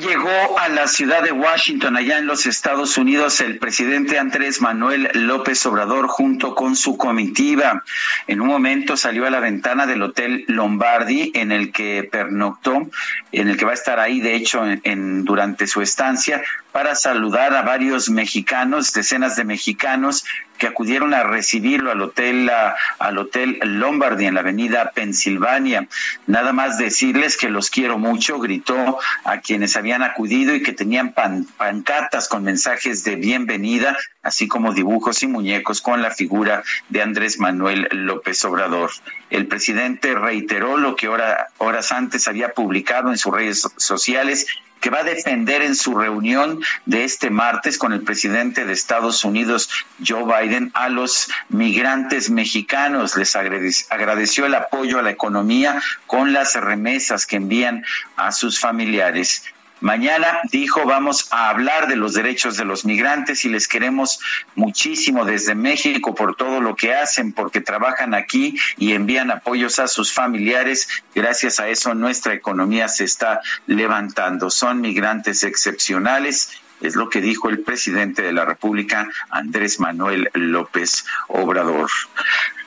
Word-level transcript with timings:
Llegó 0.00 0.58
a 0.58 0.68
la 0.70 0.88
ciudad 0.88 1.22
de 1.22 1.32
Washington, 1.32 1.96
allá 1.96 2.16
en 2.18 2.26
los 2.26 2.46
Estados 2.46 2.96
Unidos, 2.96 3.40
el 3.42 3.58
presidente 3.58 4.18
Andrés 4.18 4.60
Manuel 4.62 5.10
López 5.12 5.66
Obrador 5.66 6.06
junto 6.08 6.54
con 6.54 6.76
su 6.76 6.96
comitiva. 6.96 7.84
En 8.26 8.40
un 8.40 8.48
momento 8.48 8.96
salió 8.96 9.26
a 9.26 9.30
la 9.30 9.40
ventana 9.40 9.86
del 9.86 10.02
Hotel 10.02 10.44
Lombardi 10.48 11.30
en 11.34 11.52
el 11.52 11.72
que 11.72 12.08
pernoctó, 12.10 12.88
en 13.32 13.48
el 13.48 13.56
que 13.58 13.64
va 13.66 13.72
a 13.72 13.74
estar 13.74 13.98
ahí, 14.00 14.20
de 14.20 14.34
hecho, 14.34 14.62
en- 14.82 15.24
durante 15.24 15.66
su 15.66 15.82
estancia, 15.82 16.42
para 16.72 16.94
saludar 16.94 17.54
a 17.54 17.62
varios 17.62 18.08
mexicanos, 18.10 18.92
decenas 18.92 19.36
de 19.36 19.44
mexicanos 19.44 20.24
que 20.58 20.66
acudieron 20.66 21.12
a 21.12 21.22
recibirlo 21.24 21.90
al 21.90 22.00
hotel 22.02 22.50
al 22.98 23.18
hotel 23.18 23.58
Lombardi 23.62 24.26
en 24.26 24.34
la 24.34 24.40
avenida 24.40 24.92
Pensilvania. 24.94 25.88
Nada 26.26 26.52
más 26.52 26.78
decirles 26.78 27.36
que 27.36 27.50
los 27.50 27.68
quiero 27.68 27.98
mucho, 27.98 28.38
gritó 28.38 28.98
a 29.24 29.38
quienes 29.40 29.76
habían 29.76 30.02
acudido 30.02 30.54
y 30.54 30.62
que 30.62 30.72
tenían 30.72 31.12
pan- 31.12 31.46
pancartas 31.56 32.28
con 32.28 32.44
mensajes 32.44 33.02
de 33.04 33.16
bienvenida, 33.16 33.96
así 34.22 34.48
como 34.48 34.72
dibujos 34.72 35.22
y 35.22 35.26
muñecos 35.26 35.80
con 35.80 36.00
la 36.02 36.10
figura 36.10 36.62
de 36.88 37.02
Andrés 37.02 37.38
Manuel 37.38 37.88
López 37.90 38.44
Obrador. 38.44 38.90
El 39.30 39.46
presidente 39.46 40.14
reiteró 40.14 40.76
lo 40.76 40.94
que 40.96 41.08
hora- 41.08 41.48
horas 41.58 41.92
antes 41.92 42.28
había 42.28 42.50
publicado 42.52 43.10
en 43.10 43.18
sus 43.18 43.34
redes 43.34 43.60
so- 43.62 43.72
sociales 43.76 44.46
que 44.80 44.90
va 44.90 44.98
a 45.00 45.04
defender 45.04 45.62
en 45.62 45.76
su 45.76 45.94
reunión 45.96 46.60
de 46.86 47.04
este 47.04 47.30
martes 47.30 47.78
con 47.78 47.92
el 47.92 48.02
presidente 48.02 48.64
de 48.64 48.72
Estados 48.72 49.24
Unidos, 49.24 49.70
Joe 50.04 50.24
Biden, 50.24 50.72
a 50.74 50.88
los 50.88 51.28
migrantes 51.48 52.30
mexicanos. 52.30 53.16
Les 53.16 53.36
agrade- 53.36 53.86
agradeció 53.90 54.46
el 54.46 54.54
apoyo 54.56 54.98
a 54.98 55.02
la 55.02 55.10
economía 55.10 55.80
con 56.08 56.32
las 56.32 56.54
remesas 56.56 57.26
que 57.26 57.36
envían 57.36 57.84
a 58.16 58.32
sus 58.32 58.58
familiares. 58.58 59.44
Mañana 59.82 60.42
dijo 60.44 60.84
vamos 60.86 61.26
a 61.32 61.48
hablar 61.48 61.88
de 61.88 61.96
los 61.96 62.14
derechos 62.14 62.56
de 62.56 62.64
los 62.64 62.84
migrantes 62.84 63.44
y 63.44 63.48
les 63.48 63.66
queremos 63.66 64.20
muchísimo 64.54 65.24
desde 65.24 65.56
México 65.56 66.14
por 66.14 66.36
todo 66.36 66.60
lo 66.60 66.76
que 66.76 66.94
hacen, 66.94 67.32
porque 67.32 67.60
trabajan 67.60 68.14
aquí 68.14 68.56
y 68.78 68.92
envían 68.92 69.32
apoyos 69.32 69.80
a 69.80 69.88
sus 69.88 70.12
familiares. 70.12 70.86
Gracias 71.16 71.58
a 71.58 71.68
eso 71.68 71.94
nuestra 71.94 72.32
economía 72.32 72.86
se 72.86 73.02
está 73.02 73.40
levantando. 73.66 74.50
Son 74.50 74.80
migrantes 74.80 75.42
excepcionales. 75.42 76.50
Es 76.80 76.94
lo 76.94 77.10
que 77.10 77.20
dijo 77.20 77.48
el 77.48 77.60
presidente 77.60 78.22
de 78.22 78.32
la 78.32 78.44
República, 78.44 79.08
Andrés 79.30 79.80
Manuel 79.80 80.30
López 80.34 81.04
Obrador. 81.26 81.90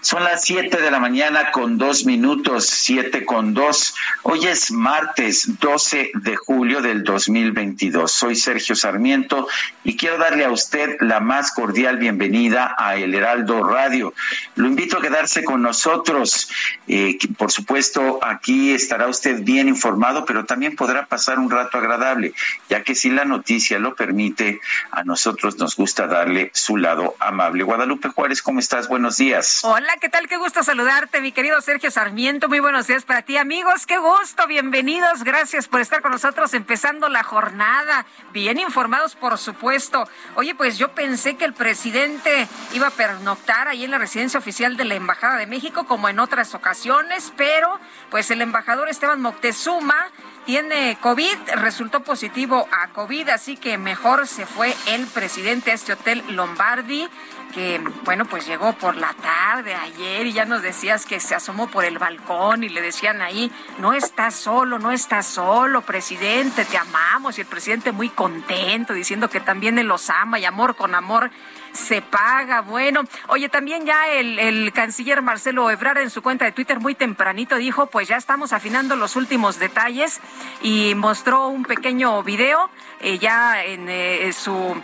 Son 0.06 0.24
las 0.24 0.44
siete 0.44 0.80
de 0.84 0.92
la 0.92 1.00
mañana 1.00 1.52
con 1.52 1.80
dos 1.80 2.06
minutos, 2.06 2.68
siete 2.68 3.26
con 3.26 3.56
dos. 3.56 3.96
Hoy 4.22 4.46
es 4.46 4.70
martes 4.70 5.60
12 5.60 6.12
de 6.14 6.36
julio 6.36 6.84
del 6.84 7.04
2022. 7.04 8.12
Soy 8.12 8.36
Sergio 8.36 8.76
Sarmiento 8.76 9.48
y 9.84 9.98
quiero 9.98 10.20
darle 10.20 10.46
a 10.46 10.52
usted 10.52 10.98
la 11.00 11.22
más 11.22 11.52
cordial 11.52 11.98
bienvenida 11.98 12.76
a 12.78 12.98
El 12.98 13.16
Heraldo 13.16 13.64
Radio. 13.64 14.14
Lo 14.54 14.68
invito 14.68 15.00
a 15.00 15.02
quedarse 15.02 15.44
con 15.44 15.64
nosotros. 15.64 16.52
Eh, 16.88 17.18
por 17.36 17.52
supuesto, 17.52 18.20
aquí 18.22 18.74
estará 18.74 19.08
usted 19.08 19.42
bien 19.42 19.68
informado, 19.68 20.24
pero 20.26 20.46
también 20.46 20.76
podrá 20.76 21.08
pasar 21.08 21.40
un 21.40 21.50
rato 21.50 21.80
agradable, 21.80 22.36
ya 22.70 22.84
que 22.84 22.94
si 22.94 23.10
la 23.10 23.26
noticia 23.26 23.80
lo 23.80 23.96
permite, 23.96 24.62
a 24.92 25.04
nosotros 25.04 25.58
nos 25.58 25.76
gusta 25.76 26.06
darle 26.06 26.52
su 26.54 26.78
lado 26.78 27.16
amable. 27.18 27.64
Guadalupe 27.64 28.10
Juárez, 28.10 28.44
¿cómo 28.44 28.60
estás? 28.60 28.88
Buenos 28.88 29.18
días. 29.18 29.62
Hola, 29.64 29.95
¿qué 30.00 30.10
tal? 30.10 30.28
Qué 30.28 30.36
gusto 30.36 30.62
saludarte, 30.62 31.22
mi 31.22 31.32
querido 31.32 31.62
Sergio 31.62 31.90
Sarmiento. 31.90 32.50
Muy 32.50 32.60
buenos 32.60 32.86
días 32.86 33.06
para 33.06 33.22
ti, 33.22 33.38
amigos. 33.38 33.86
Qué 33.86 33.98
gusto, 33.98 34.46
bienvenidos. 34.46 35.24
Gracias 35.24 35.70
por 35.70 35.80
estar 35.80 36.02
con 36.02 36.12
nosotros 36.12 36.54
empezando 36.54 37.08
la 37.08 37.24
jornada. 37.24 38.06
Bien 38.34 38.60
informados, 38.60 39.16
por 39.16 39.38
supuesto. 39.38 40.06
Oye, 40.36 40.54
pues 40.54 40.78
yo 40.78 40.94
pensé 40.94 41.38
que 41.38 41.46
el 41.46 41.54
presidente 41.54 42.48
iba 42.74 42.88
a 42.88 42.92
pernoctar 42.92 43.70
ahí 43.70 43.86
en 43.86 43.92
la 43.92 43.98
residencia 43.98 44.38
oficial 44.38 44.76
de 44.76 44.84
la 44.84 44.96
Embajada 44.96 45.38
de 45.38 45.48
México, 45.48 45.86
como 45.86 46.10
en 46.10 46.20
otras 46.20 46.54
ocasiones, 46.56 47.32
pero 47.38 47.80
pues 48.10 48.30
el 48.32 48.42
embajador 48.42 48.90
Esteban 48.90 49.22
Moctezuma 49.22 50.12
tiene 50.46 50.98
COVID, 51.02 51.38
resultó 51.56 52.04
positivo 52.04 52.68
a 52.72 52.90
COVID, 52.90 53.30
así 53.30 53.58
que 53.58 53.78
mejor 53.78 54.28
se 54.28 54.46
fue 54.46 54.76
el 54.88 55.08
presidente 55.08 55.72
a 55.72 55.74
este 55.74 55.94
hotel 55.94 56.24
Lombardi 56.30 57.10
que 57.56 57.82
bueno, 58.04 58.26
pues 58.26 58.46
llegó 58.46 58.74
por 58.74 58.98
la 58.98 59.14
tarde 59.14 59.74
ayer 59.74 60.28
y 60.28 60.34
ya 60.34 60.44
nos 60.44 60.62
decías 60.62 61.06
que 61.06 61.22
se 61.22 61.36
asomó 61.36 61.68
por 61.68 61.86
el 61.86 61.98
balcón 61.98 62.66
y 62.66 62.70
le 62.70 62.82
decían 62.82 63.22
ahí, 63.22 63.50
no 63.80 63.94
estás 63.94 64.36
solo, 64.36 64.78
no 64.78 64.92
estás 64.92 65.26
solo, 65.26 65.82
presidente, 65.82 66.66
te 66.66 66.78
amamos. 66.78 67.38
Y 67.38 67.42
el 67.42 67.48
presidente 67.48 67.94
muy 67.94 68.10
contento 68.10 68.94
diciendo 68.94 69.30
que 69.30 69.40
también 69.40 69.80
él 69.80 69.88
los 69.88 70.10
ama 70.10 70.38
y 70.38 70.44
amor 70.44 70.76
con 70.76 70.96
amor 70.96 71.32
se 71.76 72.02
paga. 72.02 72.62
Bueno, 72.62 73.04
oye, 73.28 73.50
también 73.50 73.86
ya 73.86 74.08
el, 74.10 74.40
el 74.40 74.74
canciller 74.74 75.22
Marcelo 75.22 75.70
Ebrard 75.70 76.00
en 76.00 76.10
su 76.10 76.22
cuenta 76.22 76.46
de 76.46 76.52
Twitter 76.52 76.80
muy 76.80 76.96
tempranito 76.96 77.56
dijo, 77.58 77.88
pues 77.88 78.08
ya 78.08 78.18
estamos 78.18 78.54
afinando 78.54 78.96
los 78.96 79.16
últimos 79.16 79.60
detalles 79.60 80.20
y 80.62 80.94
mostró 80.96 81.48
un 81.48 81.64
pequeño 81.64 82.24
video 82.24 82.70
eh, 83.02 83.20
ya 83.20 83.64
en 83.64 83.88
eh, 83.90 84.32
su 84.34 84.76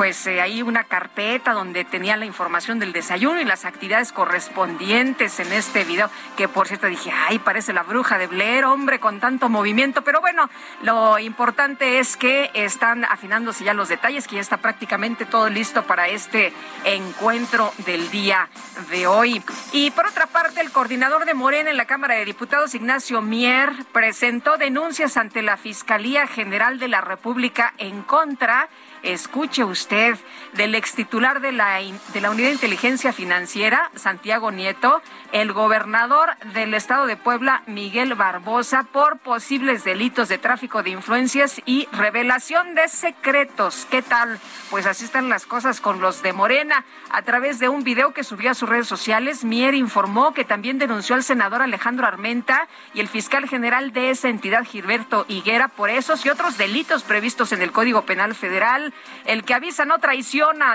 pues 0.00 0.26
eh, 0.26 0.40
ahí 0.40 0.62
una 0.62 0.84
carpeta 0.84 1.52
donde 1.52 1.84
tenía 1.84 2.16
la 2.16 2.24
información 2.24 2.78
del 2.78 2.90
desayuno 2.90 3.38
y 3.38 3.44
las 3.44 3.66
actividades 3.66 4.12
correspondientes 4.12 5.40
en 5.40 5.52
este 5.52 5.84
video, 5.84 6.08
que 6.38 6.48
por 6.48 6.68
cierto 6.68 6.86
dije, 6.86 7.12
ay, 7.28 7.38
parece 7.38 7.74
la 7.74 7.82
bruja 7.82 8.16
de 8.16 8.26
Blair, 8.26 8.64
hombre, 8.64 8.98
con 8.98 9.20
tanto 9.20 9.50
movimiento, 9.50 10.02
pero 10.02 10.22
bueno, 10.22 10.48
lo 10.84 11.18
importante 11.18 11.98
es 11.98 12.16
que 12.16 12.50
están 12.54 13.04
afinándose 13.04 13.62
ya 13.62 13.74
los 13.74 13.90
detalles, 13.90 14.26
que 14.26 14.36
ya 14.36 14.40
está 14.40 14.56
prácticamente 14.56 15.26
todo 15.26 15.50
listo 15.50 15.82
para 15.82 16.08
este 16.08 16.39
encuentro 16.84 17.72
del 17.86 18.10
día 18.10 18.48
de 18.90 19.06
hoy. 19.06 19.42
Y 19.72 19.90
por 19.90 20.06
otra 20.06 20.26
parte, 20.26 20.60
el 20.60 20.70
coordinador 20.70 21.24
de 21.24 21.34
Morena 21.34 21.70
en 21.70 21.76
la 21.76 21.86
Cámara 21.86 22.14
de 22.14 22.24
Diputados, 22.24 22.74
Ignacio 22.74 23.22
Mier, 23.22 23.70
presentó 23.92 24.56
denuncias 24.56 25.16
ante 25.16 25.42
la 25.42 25.56
Fiscalía 25.56 26.26
General 26.26 26.78
de 26.78 26.88
la 26.88 27.00
República 27.00 27.74
en 27.78 28.02
contra 28.02 28.68
escuche 29.02 29.64
usted, 29.64 30.16
del 30.54 30.74
ex 30.74 30.94
titular 30.94 31.40
de 31.40 31.52
la, 31.52 31.78
de 31.78 32.20
la 32.20 32.30
Unidad 32.30 32.48
de 32.48 32.54
Inteligencia 32.54 33.12
Financiera, 33.12 33.90
Santiago 33.94 34.50
Nieto, 34.50 35.02
el 35.32 35.52
gobernador 35.52 36.36
del 36.52 36.74
estado 36.74 37.06
de 37.06 37.16
Puebla, 37.16 37.62
Miguel 37.66 38.14
Barbosa, 38.14 38.84
por 38.84 39.18
posibles 39.18 39.84
delitos 39.84 40.28
de 40.28 40.38
tráfico 40.38 40.82
de 40.82 40.90
influencias 40.90 41.60
y 41.66 41.88
revelación 41.92 42.74
de 42.74 42.88
secretos. 42.88 43.86
¿Qué 43.90 44.02
tal? 44.02 44.38
Pues 44.70 44.86
así 44.86 45.04
están 45.04 45.28
las 45.28 45.46
cosas 45.46 45.80
con 45.80 46.00
los 46.00 46.22
de 46.22 46.32
Morena. 46.32 46.84
A 47.10 47.22
través 47.22 47.58
de 47.58 47.68
un 47.68 47.84
video 47.84 48.12
que 48.12 48.24
subió 48.24 48.50
a 48.50 48.54
sus 48.54 48.68
redes 48.68 48.88
sociales, 48.88 49.44
Mier 49.44 49.74
informó 49.74 50.34
que 50.34 50.44
también 50.44 50.78
denunció 50.78 51.14
al 51.14 51.22
senador 51.22 51.62
Alejandro 51.62 52.06
Armenta 52.06 52.68
y 52.94 53.00
el 53.00 53.08
fiscal 53.08 53.48
general 53.48 53.92
de 53.92 54.10
esa 54.10 54.28
entidad, 54.28 54.64
Gilberto 54.64 55.24
Higuera, 55.28 55.68
por 55.68 55.90
esos 55.90 56.24
y 56.24 56.28
otros 56.28 56.58
delitos 56.58 57.02
previstos 57.02 57.52
en 57.52 57.62
el 57.62 57.72
Código 57.72 58.02
Penal 58.02 58.34
Federal. 58.34 58.92
El 59.24 59.44
que 59.44 59.54
avisa 59.54 59.84
no 59.84 59.98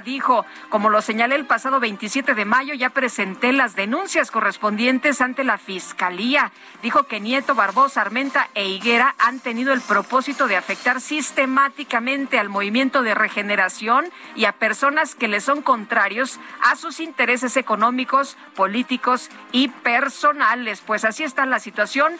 dijo. 0.03 0.45
Como 0.69 0.89
lo 0.89 1.01
señalé 1.01 1.35
el 1.35 1.45
pasado 1.45 1.79
27 1.79 2.33
de 2.33 2.45
mayo, 2.45 2.73
ya 2.73 2.89
presenté 2.89 3.51
las 3.51 3.75
denuncias 3.75 4.31
correspondientes 4.31 5.21
ante 5.21 5.43
la 5.43 5.57
Fiscalía. 5.57 6.51
Dijo 6.81 7.03
que 7.03 7.19
Nieto, 7.19 7.55
Barbosa, 7.55 8.01
Armenta 8.01 8.49
e 8.53 8.67
Higuera 8.67 9.15
han 9.17 9.39
tenido 9.39 9.73
el 9.73 9.81
propósito 9.81 10.47
de 10.47 10.57
afectar 10.57 11.01
sistemáticamente 11.01 12.39
al 12.39 12.49
movimiento 12.49 13.01
de 13.01 13.15
regeneración 13.15 14.05
y 14.35 14.45
a 14.45 14.53
personas 14.53 15.15
que 15.15 15.27
le 15.27 15.41
son 15.41 15.61
contrarios 15.61 16.39
a 16.63 16.75
sus 16.75 16.99
intereses 16.99 17.57
económicos, 17.57 18.37
políticos 18.55 19.29
y 19.51 19.69
personales. 19.69 20.81
Pues 20.85 21.05
así 21.05 21.23
está 21.23 21.45
la 21.45 21.59
situación 21.59 22.13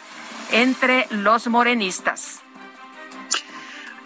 entre 0.50 1.06
los 1.10 1.48
morenistas. 1.48 2.45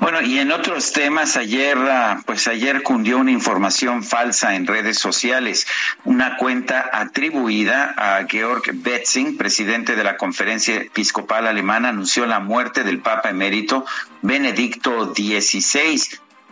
Bueno, 0.01 0.23
y 0.23 0.39
en 0.39 0.51
otros 0.51 0.93
temas, 0.93 1.37
ayer, 1.37 1.77
ah, 1.77 2.23
pues 2.25 2.49
ayer 2.49 2.83
cundió 2.83 3.19
una 3.19 3.33
información 3.33 4.03
falsa 4.03 4.55
en 4.55 4.67
redes 4.67 4.99
sociales. 4.99 5.67
Una 6.05 6.39
cuenta 6.39 6.89
atribuida 6.91 7.95
a 7.99 8.27
Georg 8.27 8.63
Betzing, 8.73 9.37
presidente 9.37 9.97
de 9.97 10.05
la 10.05 10.17
Conferencia 10.17 10.77
Episcopal 10.77 11.47
Alemana, 11.47 11.91
anunció 11.91 12.25
la 12.25 12.41
muerte 12.41 12.83
del 12.83 13.01
Papa 13.01 13.29
emérito 13.29 13.85
Benedicto 14.23 15.15
XVI 15.15 16.01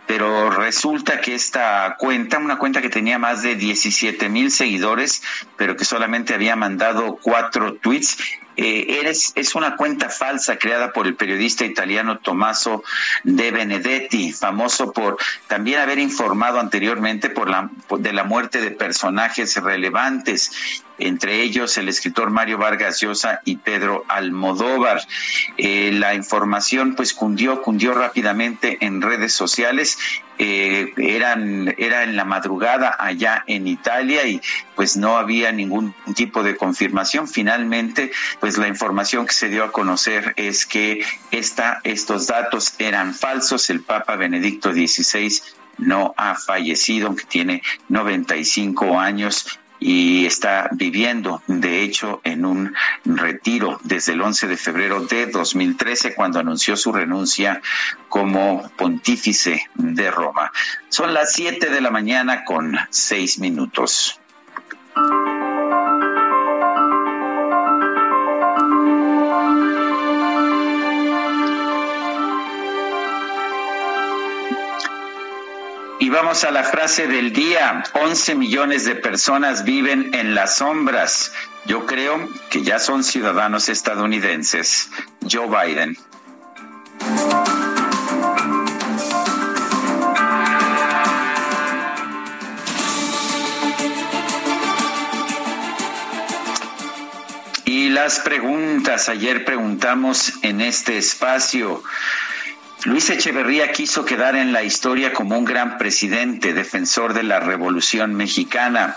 pero 0.09 0.49
resulta 0.49 1.21
que 1.21 1.35
esta 1.35 1.95
cuenta, 1.99 2.39
una 2.39 2.57
cuenta 2.57 2.81
que 2.81 2.89
tenía 2.89 3.19
más 3.19 3.43
de 3.43 3.53
17 3.53 4.27
mil 4.27 4.49
seguidores, 4.49 5.21
pero 5.55 5.75
que 5.75 5.85
solamente 5.85 6.33
había 6.33 6.55
mandado 6.55 7.19
cuatro 7.21 7.75
tweets, 7.75 8.17
eh, 8.61 8.99
eres, 8.99 9.31
es 9.35 9.55
una 9.55 9.77
cuenta 9.77 10.09
falsa 10.09 10.57
creada 10.57 10.91
por 10.91 11.07
el 11.07 11.15
periodista 11.15 11.63
italiano 11.63 12.19
Tommaso 12.19 12.83
De 13.23 13.51
Benedetti, 13.51 14.33
famoso 14.33 14.91
por 14.91 15.17
también 15.47 15.79
haber 15.79 15.97
informado 15.97 16.59
anteriormente 16.59 17.29
por 17.29 17.49
la, 17.49 17.69
de 17.97 18.11
la 18.11 18.25
muerte 18.25 18.59
de 18.59 18.71
personajes 18.71 19.55
relevantes 19.55 20.83
entre 20.99 21.41
ellos 21.41 21.77
el 21.77 21.89
escritor 21.89 22.29
Mario 22.29 22.57
Vargas 22.57 22.99
Llosa 22.99 23.41
y 23.45 23.57
Pedro 23.57 24.05
Almodóvar. 24.07 25.01
Eh, 25.57 25.91
la 25.93 26.13
información 26.13 26.95
pues 26.95 27.13
cundió, 27.13 27.61
cundió 27.61 27.93
rápidamente 27.93 28.77
en 28.81 29.01
redes 29.01 29.33
sociales. 29.33 29.97
Eh, 30.41 30.93
eran, 30.95 31.75
era 31.77 32.03
en 32.03 32.15
la 32.15 32.23
madrugada 32.23 32.95
allá 32.97 33.43
en 33.47 33.67
Italia 33.67 34.25
y 34.25 34.39
pues 34.75 34.95
no 34.95 35.17
había 35.17 35.51
ningún 35.51 35.93
tipo 36.15 36.43
de 36.43 36.55
confirmación. 36.55 37.27
Finalmente, 37.27 38.11
pues 38.39 38.57
la 38.57 38.67
información 38.67 39.25
que 39.25 39.33
se 39.33 39.49
dio 39.49 39.65
a 39.65 39.71
conocer 39.71 40.33
es 40.37 40.65
que 40.65 41.03
esta, 41.31 41.81
estos 41.83 42.27
datos 42.27 42.75
eran 42.79 43.13
falsos. 43.13 43.69
El 43.69 43.81
Papa 43.81 44.15
Benedicto 44.15 44.71
XVI 44.71 45.41
no 45.77 46.13
ha 46.17 46.35
fallecido, 46.35 47.07
aunque 47.07 47.25
tiene 47.25 47.61
95 47.89 48.99
años 48.99 49.59
y 49.79 50.25
está 50.25 50.69
viviendo, 50.71 51.41
de 51.47 51.83
hecho, 51.83 52.21
en 52.23 52.45
un 52.45 52.75
retiro 53.05 53.79
desde 53.83 54.13
el 54.13 54.21
11 54.21 54.47
de 54.47 54.57
febrero 54.57 55.05
de 55.05 55.27
2013, 55.27 56.15
cuando 56.15 56.39
anunció 56.39 56.75
su 56.75 56.91
renuncia 56.91 57.61
como 58.09 58.69
pontífice 58.77 59.69
de 59.75 60.11
Roma. 60.11 60.51
Son 60.89 61.13
las 61.13 61.33
7 61.33 61.69
de 61.69 61.81
la 61.81 61.91
mañana 61.91 62.43
con 62.43 62.77
6 62.89 63.39
minutos. 63.39 64.19
Y 76.01 76.09
vamos 76.09 76.45
a 76.45 76.51
la 76.51 76.63
frase 76.63 77.07
del 77.07 77.33
día. 77.33 77.83
11 77.93 78.35
millones 78.35 78.85
de 78.85 78.95
personas 78.95 79.65
viven 79.65 80.13
en 80.13 80.33
las 80.33 80.55
sombras. 80.55 81.33
Yo 81.65 81.85
creo 81.85 82.29
que 82.49 82.63
ya 82.63 82.79
son 82.79 83.03
ciudadanos 83.03 83.67
estadounidenses. 83.67 84.89
Joe 85.29 85.47
Biden. 85.47 85.97
Y 97.65 97.89
las 97.89 98.19
preguntas, 98.21 99.09
ayer 99.09 99.43
preguntamos 99.43 100.33
en 100.43 100.61
este 100.61 100.97
espacio, 100.97 101.83
Luis 102.85 103.09
Echeverría 103.09 103.73
quiso 103.73 104.05
quedar 104.05 104.37
en 104.37 104.53
la 104.53 104.63
historia 104.63 105.11
como 105.11 105.37
un 105.37 105.43
gran 105.43 105.77
presidente, 105.77 106.53
defensor 106.53 107.13
de 107.13 107.23
la 107.23 107.41
Revolución 107.41 108.15
Mexicana. 108.15 108.95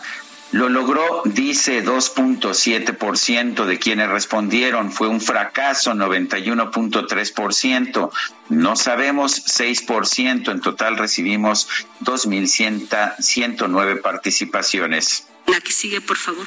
Lo 0.52 0.68
logró, 0.68 1.22
dice 1.24 1.84
2.7% 1.84 3.64
de 3.64 3.78
quienes 3.78 4.08
respondieron. 4.08 4.92
Fue 4.92 5.08
un 5.08 5.20
fracaso, 5.20 5.94
91.3%. 5.94 8.10
No 8.50 8.76
sabemos, 8.76 9.44
6%. 9.46 10.52
En 10.52 10.60
total 10.60 10.96
recibimos 10.98 11.66
2.109 12.02 14.02
participaciones. 14.02 15.26
La 15.46 15.58
que 15.60 15.72
sigue, 15.72 16.02
por 16.02 16.18
favor. 16.18 16.46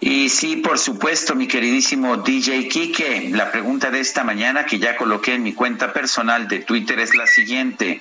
Y 0.00 0.28
sí, 0.28 0.56
por 0.56 0.78
supuesto, 0.78 1.34
mi 1.34 1.46
queridísimo 1.46 2.18
DJ 2.18 2.68
Kike, 2.68 3.30
la 3.30 3.50
pregunta 3.50 3.90
de 3.90 4.00
esta 4.00 4.24
mañana 4.24 4.66
que 4.66 4.78
ya 4.78 4.96
coloqué 4.96 5.34
en 5.34 5.42
mi 5.42 5.52
cuenta 5.52 5.92
personal 5.92 6.48
de 6.48 6.60
Twitter 6.60 6.98
es 7.00 7.14
la 7.14 7.26
siguiente. 7.26 8.00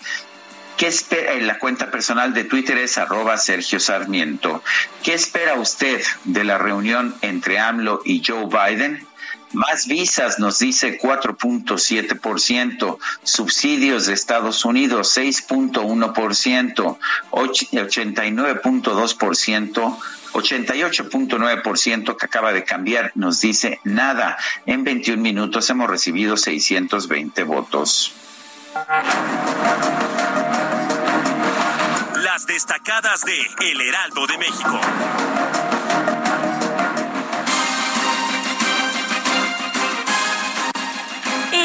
¿Qué 0.78 0.88
espera? 0.88 1.34
En 1.34 1.48
la 1.48 1.60
cuenta 1.60 1.92
personal 1.92 2.34
de 2.34 2.44
Twitter 2.44 2.78
es 2.80 2.98
arroba 2.98 3.38
Sergio 3.38 3.80
Sarmiento. 3.80 4.64
¿Qué 5.04 5.14
espera 5.14 5.54
usted 5.56 6.02
de 6.24 6.44
la 6.44 6.58
reunión 6.58 7.16
entre 7.22 7.60
AMLO 7.60 8.02
y 8.04 8.24
Joe 8.26 8.48
Biden? 8.48 9.06
Más 9.54 9.86
visas, 9.86 10.40
nos 10.40 10.58
dice 10.60 10.98
4.7%, 10.98 12.98
subsidios 13.24 14.06
de 14.06 14.14
Estados 14.14 14.64
Unidos 14.64 15.18
6.1%, 15.18 16.98
89.2%, 17.32 19.98
88.9% 20.34 22.16
que 22.16 22.26
acaba 22.26 22.54
de 22.54 22.64
cambiar 22.64 23.12
nos 23.16 23.42
dice 23.42 23.80
nada. 23.84 24.38
En 24.66 24.84
21 24.84 25.22
minutos 25.22 25.70
hemos 25.70 25.90
recibido 25.90 26.38
620 26.38 27.44
votos. 27.44 28.14
Las 32.24 32.46
destacadas 32.48 33.22
de 33.26 33.42
El 33.72 33.82
Heraldo 33.82 34.28
de 34.28 34.38
México. 34.38 34.80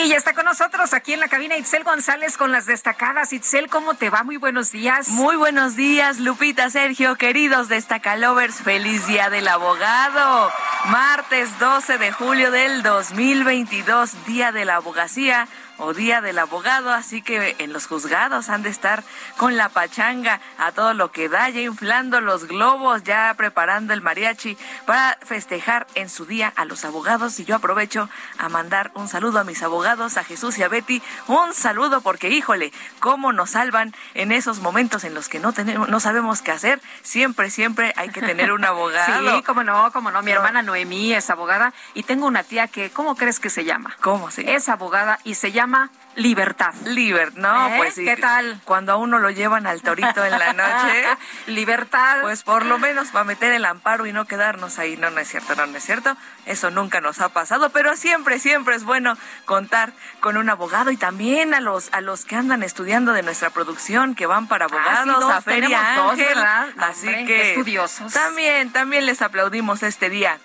Y 0.06 0.12
está 0.12 0.34
con 0.34 0.44
nosotros 0.44 0.94
aquí 0.94 1.14
en 1.14 1.18
la 1.18 1.26
cabina 1.26 1.56
Itzel 1.56 1.82
González 1.82 2.36
con 2.36 2.52
las 2.52 2.64
destacadas. 2.64 3.32
Itzel, 3.32 3.68
¿cómo 3.68 3.94
te 3.94 4.08
va? 4.08 4.22
Muy 4.22 4.36
buenos 4.36 4.70
días. 4.70 5.08
Muy 5.08 5.34
buenos 5.34 5.74
días, 5.74 6.20
Lupita, 6.20 6.70
Sergio, 6.70 7.16
queridos 7.16 7.68
destacalovers. 7.68 8.62
Feliz 8.62 9.04
día 9.08 9.30
del 9.30 9.48
abogado. 9.48 10.52
Martes 10.90 11.58
12 11.58 11.98
de 11.98 12.12
julio 12.12 12.52
del 12.52 12.84
2022, 12.84 14.26
día 14.26 14.52
de 14.52 14.64
la 14.64 14.76
abogacía 14.76 15.48
o 15.78 15.92
Día 15.92 16.20
del 16.20 16.38
Abogado, 16.38 16.90
así 16.92 17.22
que 17.22 17.56
en 17.58 17.72
los 17.72 17.86
juzgados 17.86 18.48
han 18.48 18.62
de 18.62 18.70
estar 18.70 19.04
con 19.36 19.56
la 19.56 19.68
pachanga 19.68 20.40
a 20.58 20.72
todo 20.72 20.94
lo 20.94 21.10
que 21.10 21.28
da, 21.28 21.48
ya 21.48 21.60
inflando 21.60 22.20
los 22.20 22.46
globos, 22.46 23.02
ya 23.04 23.32
preparando 23.36 23.92
el 23.92 24.00
mariachi 24.00 24.56
para 24.86 25.18
festejar 25.22 25.86
en 25.94 26.08
su 26.08 26.24
día 26.24 26.52
a 26.56 26.64
los 26.64 26.84
abogados. 26.84 27.38
Y 27.40 27.44
yo 27.44 27.56
aprovecho 27.56 28.08
a 28.38 28.48
mandar 28.48 28.90
un 28.94 29.08
saludo 29.08 29.38
a 29.38 29.44
mis 29.44 29.62
abogados 29.62 30.16
a 30.16 30.24
Jesús 30.24 30.58
y 30.58 30.62
a 30.62 30.68
Betty, 30.68 31.02
un 31.26 31.54
saludo 31.54 32.00
porque, 32.00 32.30
híjole, 32.30 32.72
cómo 32.98 33.32
nos 33.32 33.50
salvan 33.50 33.94
en 34.14 34.32
esos 34.32 34.60
momentos 34.60 35.04
en 35.04 35.14
los 35.14 35.28
que 35.28 35.40
no 35.40 35.52
tenemos, 35.52 35.88
no 35.88 36.00
sabemos 36.00 36.42
qué 36.42 36.52
hacer. 36.52 36.80
Siempre, 37.02 37.50
siempre 37.50 37.92
hay 37.96 38.08
que 38.10 38.22
tener 38.22 38.52
un 38.52 38.64
abogado. 38.64 39.36
sí, 39.36 39.42
cómo 39.42 39.62
no, 39.62 39.90
cómo 39.92 40.10
no. 40.10 40.22
Mi 40.22 40.30
hermana 40.30 40.62
Noemí 40.62 41.12
es 41.12 41.28
abogada 41.30 41.72
y 41.94 42.02
tengo 42.04 42.26
una 42.26 42.42
tía 42.42 42.68
que, 42.68 42.90
¿cómo 42.90 43.16
crees 43.16 43.40
que 43.40 43.50
se 43.50 43.64
llama? 43.64 43.96
¿Cómo 44.00 44.30
se 44.30 44.54
Es 44.54 44.68
abogada 44.68 45.18
y 45.24 45.34
se 45.34 45.52
llama 45.52 45.65
Libertad. 46.14 46.72
Libertad, 46.86 47.36
no, 47.38 47.68
¿Eh? 47.68 47.74
pues 47.76 47.94
sí. 47.94 48.04
¿Qué 48.04 48.16
tal? 48.16 48.60
Cuando 48.64 48.92
a 48.92 48.96
uno 48.96 49.18
lo 49.18 49.28
llevan 49.30 49.66
al 49.66 49.82
torito 49.82 50.24
en 50.24 50.38
la 50.38 50.52
noche, 50.54 51.04
Libertad. 51.46 52.22
pues 52.22 52.42
por 52.42 52.64
lo 52.64 52.78
menos 52.78 53.14
va 53.14 53.20
a 53.20 53.24
meter 53.24 53.52
el 53.52 53.64
amparo 53.64 54.06
y 54.06 54.12
no 54.12 54.24
quedarnos 54.26 54.78
ahí. 54.78 54.96
No, 54.96 55.10
no 55.10 55.20
es 55.20 55.28
cierto, 55.28 55.54
no, 55.56 55.66
no 55.66 55.76
es 55.76 55.84
cierto. 55.84 56.16
Eso 56.46 56.70
nunca 56.70 57.00
nos 57.00 57.20
ha 57.20 57.28
pasado, 57.28 57.70
pero 57.70 57.96
siempre, 57.96 58.38
siempre 58.38 58.76
es 58.76 58.84
bueno 58.84 59.16
contar 59.44 59.92
con 60.20 60.36
un 60.36 60.48
abogado 60.48 60.90
y 60.90 60.96
también 60.96 61.52
a 61.54 61.60
los 61.60 61.92
a 61.92 62.00
los 62.00 62.24
que 62.24 62.36
andan 62.36 62.62
estudiando 62.62 63.12
de 63.12 63.22
nuestra 63.22 63.50
producción, 63.50 64.14
que 64.14 64.26
van 64.26 64.46
para 64.46 64.66
Ah, 64.66 64.68
sí, 64.70 64.74
abogados, 64.76 65.20
dos, 65.20 65.32
a 65.32 65.42
Feria 65.42 65.68
tenemos 65.68 65.96
dos, 65.96 66.12
Ángel. 66.12 66.26
¿verdad? 66.28 66.68
Así 66.78 67.06
Hombre, 67.08 67.24
que 67.26 67.48
estudiosos. 67.50 68.12
también, 68.12 68.70
también 68.72 69.06
les 69.06 69.20
aplaudimos 69.22 69.82
este 69.82 70.08
día. 70.10 70.38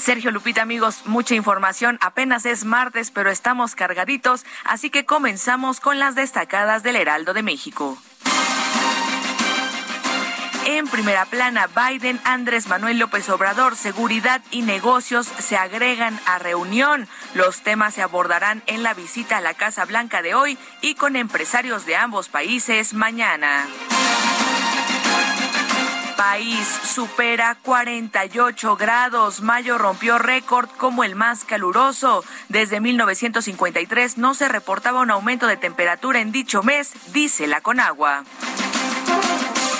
Sergio 0.00 0.30
Lupita, 0.30 0.62
amigos, 0.62 1.02
mucha 1.04 1.34
información. 1.34 1.98
Apenas 2.00 2.46
es 2.46 2.64
martes, 2.64 3.10
pero 3.10 3.30
estamos 3.30 3.74
cargaditos, 3.74 4.44
así 4.64 4.90
que 4.90 5.04
comenzamos 5.04 5.78
con 5.80 5.98
las 5.98 6.14
destacadas 6.14 6.82
del 6.82 6.96
Heraldo 6.96 7.34
de 7.34 7.42
México. 7.42 7.98
En 10.66 10.86
primera 10.86 11.24
plana, 11.26 11.68
Biden, 11.68 12.20
Andrés 12.24 12.68
Manuel 12.68 12.98
López 12.98 13.28
Obrador, 13.28 13.76
seguridad 13.76 14.42
y 14.50 14.62
negocios 14.62 15.26
se 15.26 15.56
agregan 15.56 16.18
a 16.26 16.38
reunión. 16.38 17.08
Los 17.34 17.62
temas 17.62 17.94
se 17.94 18.02
abordarán 18.02 18.62
en 18.66 18.82
la 18.82 18.94
visita 18.94 19.38
a 19.38 19.40
la 19.40 19.54
Casa 19.54 19.84
Blanca 19.84 20.22
de 20.22 20.34
hoy 20.34 20.58
y 20.80 20.94
con 20.94 21.16
empresarios 21.16 21.86
de 21.86 21.96
ambos 21.96 22.28
países 22.28 22.94
mañana 22.94 23.66
país 26.20 26.68
supera 26.84 27.56
48 27.62 28.76
grados. 28.76 29.40
Mayo 29.40 29.78
rompió 29.78 30.18
récord 30.18 30.68
como 30.76 31.02
el 31.02 31.14
más 31.14 31.46
caluroso. 31.46 32.22
Desde 32.50 32.78
1953 32.78 34.18
no 34.18 34.34
se 34.34 34.46
reportaba 34.46 35.00
un 35.00 35.10
aumento 35.10 35.46
de 35.46 35.56
temperatura 35.56 36.20
en 36.20 36.30
dicho 36.30 36.62
mes, 36.62 36.92
dice 37.14 37.46
la 37.46 37.62
Conagua. 37.62 38.24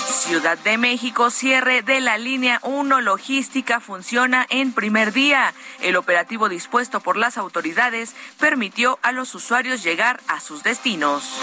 Ciudad 0.09 0.57
de 0.57 0.79
México, 0.79 1.29
cierre 1.29 1.83
de 1.83 2.01
la 2.01 2.17
línea 2.17 2.59
1 2.63 3.03
logística 3.03 3.79
funciona 3.79 4.47
en 4.49 4.73
primer 4.73 5.13
día. 5.13 5.53
El 5.83 5.97
operativo 5.97 6.49
dispuesto 6.49 7.01
por 7.01 7.19
las 7.19 7.37
autoridades 7.37 8.17
permitió 8.39 8.99
a 9.03 9.13
los 9.13 9.35
usuarios 9.35 9.83
llegar 9.83 10.23
a 10.27 10.41
sus 10.41 10.63
destinos. 10.63 11.39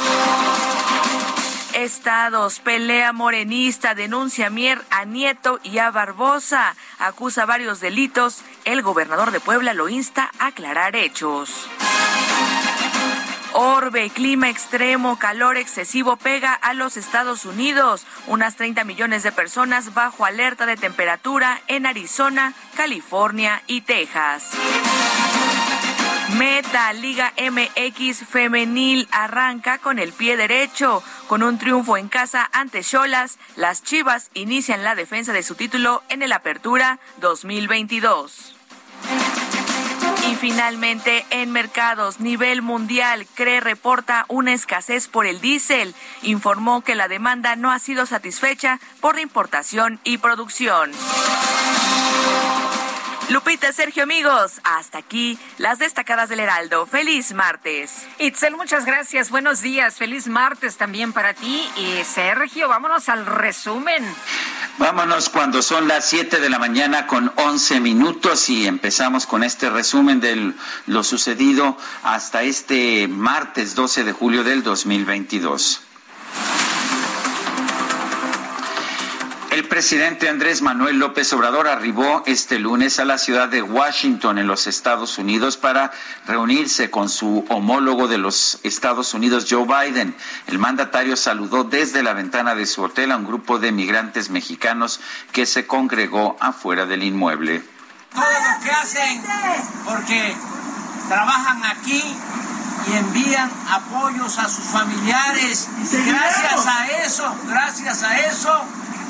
Estados, 1.77 2.59
pelea 2.59 3.13
morenista, 3.13 3.93
denuncia 3.93 4.49
Mier 4.49 4.81
a 4.89 5.05
Nieto 5.05 5.59
y 5.61 5.77
a 5.77 5.91
Barbosa. 5.91 6.75
Acusa 6.97 7.45
varios 7.45 7.79
delitos. 7.79 8.41
El 8.65 8.81
gobernador 8.81 9.29
de 9.29 9.39
Puebla 9.39 9.75
lo 9.75 9.87
insta 9.87 10.31
a 10.39 10.47
aclarar 10.47 10.95
hechos. 10.95 11.69
Orbe, 13.53 14.09
clima 14.09 14.49
extremo, 14.49 15.19
calor 15.19 15.55
excesivo 15.57 16.17
pega 16.17 16.53
a 16.53 16.73
los 16.73 16.97
Estados 16.97 17.45
Unidos. 17.45 18.07
Unas 18.25 18.55
30 18.55 18.83
millones 18.83 19.21
de 19.21 19.31
personas 19.31 19.93
bajo 19.93 20.25
alerta 20.25 20.65
de 20.65 20.77
temperatura 20.77 21.61
en 21.67 21.85
Arizona, 21.85 22.55
California 22.75 23.61
y 23.67 23.81
Texas. 23.81 24.49
Meta 26.37 26.93
Liga 26.93 27.33
MX 27.35 28.27
Femenil 28.27 29.07
arranca 29.11 29.79
con 29.79 29.97
el 29.97 30.13
pie 30.13 30.37
derecho. 30.37 31.01
Con 31.25 31.41
un 31.41 31.57
triunfo 31.57 31.97
en 31.97 32.09
casa 32.09 32.47
ante 32.53 32.83
Cholas, 32.83 33.39
las 33.55 33.81
Chivas 33.81 34.29
inician 34.35 34.83
la 34.83 34.93
defensa 34.93 35.33
de 35.33 35.41
su 35.41 35.55
título 35.55 36.03
en 36.09 36.21
el 36.21 36.31
Apertura 36.31 36.99
2022. 37.21 38.55
Y 40.29 40.35
finalmente, 40.35 41.25
en 41.31 41.51
mercados, 41.51 42.19
nivel 42.19 42.61
mundial, 42.61 43.25
CRE 43.33 43.59
reporta 43.59 44.25
una 44.27 44.53
escasez 44.53 45.07
por 45.07 45.25
el 45.25 45.41
diésel. 45.41 45.95
Informó 46.21 46.81
que 46.81 46.93
la 46.93 47.07
demanda 47.07 47.55
no 47.55 47.71
ha 47.71 47.79
sido 47.79 48.05
satisfecha 48.05 48.79
por 49.01 49.15
la 49.15 49.21
importación 49.21 49.99
y 50.03 50.19
producción. 50.19 50.91
Lupita, 53.29 53.73
Sergio, 53.73 54.03
amigos, 54.03 54.61
hasta 54.63 54.99
aquí 54.99 55.37
las 55.57 55.79
destacadas 55.79 56.29
del 56.29 56.39
Heraldo. 56.39 56.85
Feliz 56.85 57.33
martes. 57.33 58.07
Itzel, 58.19 58.55
muchas 58.55 58.85
gracias. 58.85 59.29
Buenos 59.29 59.61
días. 59.61 59.95
Feliz 59.95 60.27
martes 60.27 60.77
también 60.77 61.11
para 61.11 61.33
ti. 61.33 61.67
Y 61.75 62.05
Sergio, 62.05 62.69
vámonos 62.69 63.09
al 63.09 63.25
resumen. 63.25 64.05
Vámonos 64.77 65.27
cuando 65.27 65.61
son 65.61 65.89
las 65.89 66.05
7 66.05 66.39
de 66.39 66.49
la 66.49 66.57
mañana 66.57 67.05
con 67.05 67.33
11 67.35 67.81
minutos 67.81 68.47
y 68.49 68.65
empezamos 68.65 69.25
con 69.25 69.43
este 69.43 69.69
resumen 69.69 70.21
de 70.21 70.53
lo 70.85 71.03
sucedido 71.03 71.77
hasta 72.03 72.43
este 72.43 73.09
martes 73.09 73.75
12 73.75 74.05
de 74.05 74.13
julio 74.13 74.45
del 74.45 74.63
2022. 74.63 75.81
El 79.57 79.67
presidente 79.67 80.29
Andrés 80.29 80.61
Manuel 80.61 80.99
López 80.99 81.33
Obrador 81.33 81.67
arribó 81.67 82.21
este 82.27 82.59
lunes 82.59 82.99
a 82.99 83.05
la 83.05 83.17
ciudad 83.17 83.49
de 83.49 83.63
Washington, 83.63 84.37
en 84.37 84.45
los 84.45 84.67
Estados 84.67 85.17
Unidos, 85.17 85.57
para 85.57 85.91
reunirse 86.27 86.91
con 86.91 87.09
su 87.09 87.43
homólogo 87.49 88.07
de 88.07 88.19
los 88.19 88.59
Estados 88.61 89.15
Unidos, 89.15 89.47
Joe 89.49 89.65
Biden. 89.65 90.15
El 90.45 90.59
mandatario 90.59 91.17
saludó 91.17 91.63
desde 91.63 92.03
la 92.03 92.13
ventana 92.13 92.53
de 92.53 92.67
su 92.67 92.83
hotel 92.83 93.11
a 93.11 93.17
un 93.17 93.25
grupo 93.25 93.57
de 93.57 93.71
migrantes 93.71 94.29
mexicanos 94.29 94.99
que 95.31 95.47
se 95.47 95.65
congregó 95.65 96.37
afuera 96.39 96.85
del 96.85 97.01
inmueble. 97.01 97.63
Todo 98.13 98.25
lo 98.25 98.63
que 98.63 98.69
hacen 98.69 99.23
porque 99.85 100.35
trabajan 101.09 101.65
aquí 101.65 102.03
y 102.91 102.95
envían 102.95 103.49
apoyos 103.71 104.37
a 104.37 104.47
sus 104.47 104.65
familiares. 104.65 105.67
Gracias 106.05 106.67
a 106.67 106.87
eso, 107.03 107.35
gracias 107.47 108.03
a 108.03 108.19
eso, 108.19 108.65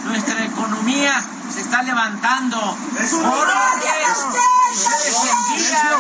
nuestra 0.07 0.43
economía 0.45 1.23
se 1.53 1.61
está 1.61 1.83
levantando. 1.83 2.77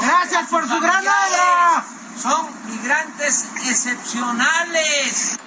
Gracias 0.01 0.49
por 0.49 0.67
su 0.67 0.79
gran 0.79 1.05
obra. 1.07 1.85
Son 2.21 2.47
migrantes 2.65 3.45
excepcionales. 3.65 5.37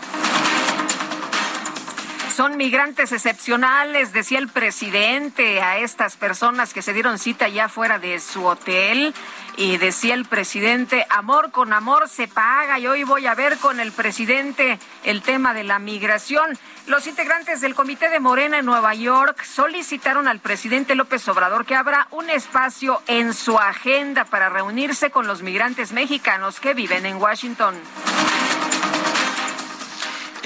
Son 2.41 2.57
migrantes 2.57 3.13
excepcionales, 3.13 4.15
decía 4.15 4.39
el 4.39 4.49
presidente 4.49 5.61
a 5.61 5.77
estas 5.77 6.17
personas 6.17 6.73
que 6.73 6.81
se 6.81 6.95
dieron 6.95 7.19
cita 7.19 7.49
ya 7.49 7.69
fuera 7.69 7.99
de 7.99 8.19
su 8.19 8.47
hotel. 8.47 9.13
Y 9.59 9.77
decía 9.77 10.15
el 10.15 10.25
presidente, 10.25 11.05
amor 11.11 11.51
con 11.51 11.75
amor 11.75 12.09
se 12.09 12.29
paga. 12.29 12.79
Y 12.79 12.87
hoy 12.87 13.05
voy 13.05 13.27
a 13.27 13.35
ver 13.35 13.59
con 13.59 13.79
el 13.79 13.93
presidente 13.93 14.79
el 15.05 15.21
tema 15.21 15.53
de 15.53 15.65
la 15.65 15.79
migración. 15.79 16.59
Los 16.87 17.07
integrantes 17.07 17.61
del 17.61 17.75
Comité 17.75 18.09
de 18.09 18.21
Morena 18.21 18.61
en 18.61 18.65
Nueva 18.65 18.95
York 18.95 19.45
solicitaron 19.45 20.27
al 20.27 20.39
presidente 20.39 20.95
López 20.95 21.29
Obrador 21.29 21.67
que 21.67 21.75
abra 21.75 22.09
un 22.11 22.31
espacio 22.31 23.03
en 23.07 23.35
su 23.35 23.59
agenda 23.59 24.25
para 24.25 24.49
reunirse 24.49 25.11
con 25.11 25.27
los 25.27 25.43
migrantes 25.43 25.93
mexicanos 25.93 26.59
que 26.59 26.73
viven 26.73 27.05
en 27.05 27.17
Washington. 27.17 27.75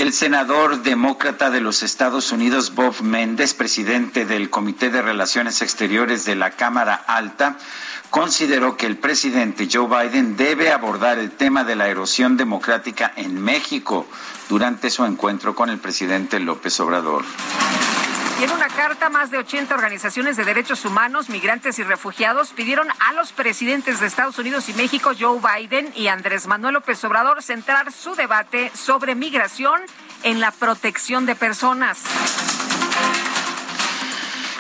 El 0.05 0.13
senador 0.13 0.83
demócrata 0.83 1.49
de 1.49 1.63
los 1.63 1.83
Estados 1.83 2.31
Unidos, 2.31 2.75
Bob 2.75 3.01
Méndez, 3.01 3.55
presidente 3.55 4.27
del 4.27 4.51
Comité 4.51 4.91
de 4.91 5.01
Relaciones 5.01 5.63
Exteriores 5.63 6.27
de 6.27 6.37
la 6.37 6.51
Cámara 6.51 6.95
Alta, 6.95 7.57
consideró 8.11 8.77
que 8.77 8.85
el 8.85 8.99
presidente 8.99 9.67
Joe 9.73 9.89
Biden 9.89 10.37
debe 10.37 10.71
abordar 10.71 11.19
el 11.19 11.31
tema 11.31 11.65
de 11.65 11.77
la 11.77 11.89
erosión 11.89 12.37
democrática 12.37 13.15
en 13.17 13.43
México 13.43 14.07
durante 14.51 14.91
su 14.91 15.07
encuentro 15.07 15.55
con 15.55 15.71
el 15.71 15.79
presidente 15.79 16.39
López 16.39 16.79
Obrador. 16.81 17.25
Y 18.41 18.45
en 18.45 18.51
una 18.51 18.69
carta, 18.69 19.09
más 19.11 19.31
de 19.31 19.39
80 19.39 19.75
organizaciones 19.75 20.37
de 20.37 20.45
derechos 20.45 20.85
humanos, 20.85 21.29
migrantes 21.29 21.79
y 21.79 21.85
refugiados 21.85 22.51
pidieron 22.51 22.89
a 22.99 23.13
los 23.13 23.33
presidentes 23.33 24.01
de 24.01 24.07
Estados 24.07 24.39
Unidos 24.39 24.69
y 24.69 24.75
México, 24.75 25.13
Joe 25.19 25.39
Biden 25.41 25.93
y 25.95 26.09
Andrés 26.09 26.47
Manuel 26.49 26.75
López 26.75 27.03
Obrador, 27.05 27.43
centrar 27.43 27.93
su 27.93 28.17
debate 28.17 28.73
sobre 28.75 29.15
migración 29.15 29.81
en 30.25 30.41
la 30.41 30.51
protección 30.51 31.27
de 31.27 31.37
personas. 31.37 32.03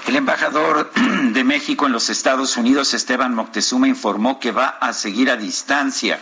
El 0.06 0.16
embajador 0.16 0.92
de 0.94 1.44
México 1.44 1.86
en 1.86 1.92
los 1.92 2.10
Estados 2.10 2.56
Unidos, 2.56 2.94
Esteban 2.94 3.34
Moctezuma, 3.34 3.88
informó 3.88 4.38
que 4.38 4.52
va 4.52 4.68
a 4.68 4.92
seguir 4.92 5.30
a 5.30 5.36
distancia 5.36 6.20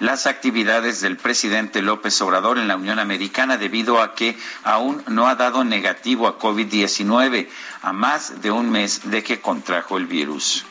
las 0.00 0.26
actividades 0.26 1.00
del 1.00 1.16
presidente 1.16 1.82
López 1.82 2.20
Obrador 2.20 2.58
en 2.58 2.68
la 2.68 2.76
Unión 2.76 2.98
Americana 2.98 3.56
debido 3.56 4.02
a 4.02 4.14
que 4.14 4.36
aún 4.62 5.02
no 5.08 5.28
ha 5.28 5.34
dado 5.34 5.64
negativo 5.64 6.26
a 6.26 6.38
COVID-19 6.38 7.48
a 7.82 7.92
más 7.92 8.40
de 8.42 8.50
un 8.50 8.70
mes 8.70 9.10
de 9.10 9.22
que 9.22 9.40
contrajo 9.40 9.96
el 9.96 10.06
virus. 10.06 10.64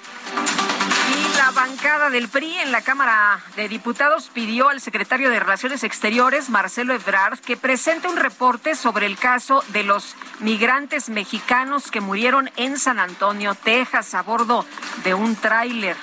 Y 1.13 1.37
la 1.37 1.51
bancada 1.51 2.09
del 2.09 2.29
PRI 2.29 2.55
en 2.59 2.71
la 2.71 2.81
Cámara 2.81 3.39
de 3.55 3.67
Diputados 3.67 4.29
pidió 4.33 4.69
al 4.69 4.81
secretario 4.81 5.29
de 5.29 5.39
Relaciones 5.39 5.83
Exteriores, 5.83 6.49
Marcelo 6.49 6.93
Ebrard, 6.93 7.39
que 7.39 7.57
presente 7.57 8.07
un 8.07 8.17
reporte 8.17 8.75
sobre 8.75 9.05
el 9.05 9.17
caso 9.17 9.63
de 9.69 9.83
los 9.83 10.15
migrantes 10.39 11.09
mexicanos 11.09 11.91
que 11.91 12.01
murieron 12.01 12.49
en 12.55 12.77
San 12.77 12.99
Antonio, 12.99 13.55
Texas, 13.55 14.13
a 14.13 14.21
bordo 14.21 14.65
de 15.03 15.13
un 15.13 15.35
tráiler. 15.35 15.97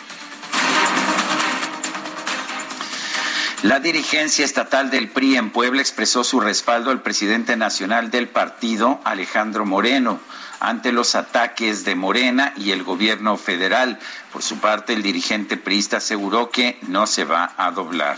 La 3.62 3.78
dirigencia 3.78 4.42
estatal 4.42 4.90
del 4.90 5.10
PRI 5.10 5.36
en 5.36 5.50
Puebla 5.50 5.82
expresó 5.82 6.24
su 6.24 6.40
respaldo 6.40 6.90
al 6.90 7.02
presidente 7.02 7.56
nacional 7.58 8.10
del 8.10 8.26
partido, 8.26 9.02
Alejandro 9.04 9.66
Moreno, 9.66 10.18
ante 10.60 10.92
los 10.92 11.14
ataques 11.14 11.84
de 11.84 11.94
Morena 11.94 12.54
y 12.56 12.70
el 12.70 12.84
gobierno 12.84 13.36
federal. 13.36 13.98
Por 14.32 14.42
su 14.42 14.60
parte, 14.60 14.94
el 14.94 15.02
dirigente 15.02 15.58
priista 15.58 15.98
aseguró 15.98 16.48
que 16.50 16.78
no 16.88 17.06
se 17.06 17.24
va 17.24 17.52
a 17.58 17.70
doblar. 17.70 18.16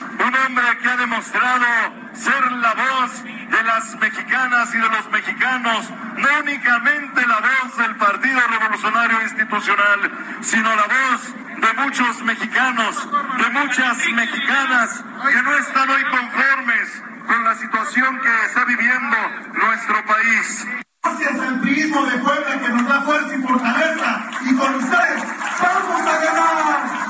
Un 0.00 0.34
hombre 0.34 0.64
que 0.82 0.88
ha 0.88 0.96
demostrado 0.96 1.66
ser 2.14 2.52
la 2.52 2.74
voz 2.74 3.22
de 3.22 3.62
las 3.62 3.94
mexicanas 3.94 4.74
y 4.74 4.78
de 4.78 4.88
los 4.88 5.08
mexicanos, 5.08 5.90
no 6.16 6.28
únicamente 6.40 7.26
la 7.28 7.38
voz 7.38 7.76
del 7.78 7.96
Partido 7.96 8.40
Revolucionario 8.50 9.22
Institucional, 9.22 10.38
sino 10.42 10.74
la 10.74 10.86
voz 10.86 11.47
de 11.60 11.72
muchos 11.74 12.22
mexicanos, 12.22 13.08
de 13.38 13.50
muchas 13.50 14.08
mexicanas 14.14 15.04
que 15.32 15.42
no 15.42 15.56
están 15.56 15.90
hoy 15.90 16.02
conformes 16.04 17.02
con 17.26 17.44
la 17.44 17.54
situación 17.54 18.20
que 18.20 18.46
está 18.46 18.64
viviendo 18.64 19.16
nuestro 19.52 20.06
país. 20.06 20.66
Gracias 21.02 21.40
al 21.40 21.60
turismo 21.60 22.06
de 22.06 22.18
Puebla 22.18 22.60
que 22.60 22.68
nos 22.68 22.88
da 22.88 23.02
fuerza 23.02 23.34
y 23.34 23.42
fortaleza 23.42 24.30
y 24.42 24.54
con 24.56 24.74
ustedes 24.74 25.22
vamos 25.60 26.00
a 26.00 26.24
ganar. 26.24 27.08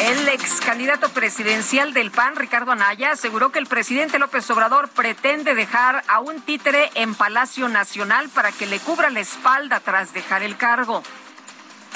El 0.00 0.28
ex 0.28 0.60
candidato 0.60 1.08
presidencial 1.08 1.94
del 1.94 2.10
PAN, 2.10 2.36
Ricardo 2.36 2.72
Anaya, 2.72 3.12
aseguró 3.12 3.50
que 3.50 3.58
el 3.58 3.66
presidente 3.66 4.18
López 4.18 4.48
Obrador 4.50 4.88
pretende 4.88 5.54
dejar 5.54 6.02
a 6.06 6.20
un 6.20 6.42
títere 6.42 6.90
en 6.94 7.14
Palacio 7.14 7.68
Nacional 7.68 8.28
para 8.28 8.52
que 8.52 8.66
le 8.66 8.78
cubra 8.78 9.08
la 9.08 9.20
espalda 9.20 9.80
tras 9.80 10.12
dejar 10.12 10.42
el 10.42 10.56
cargo. 10.56 11.02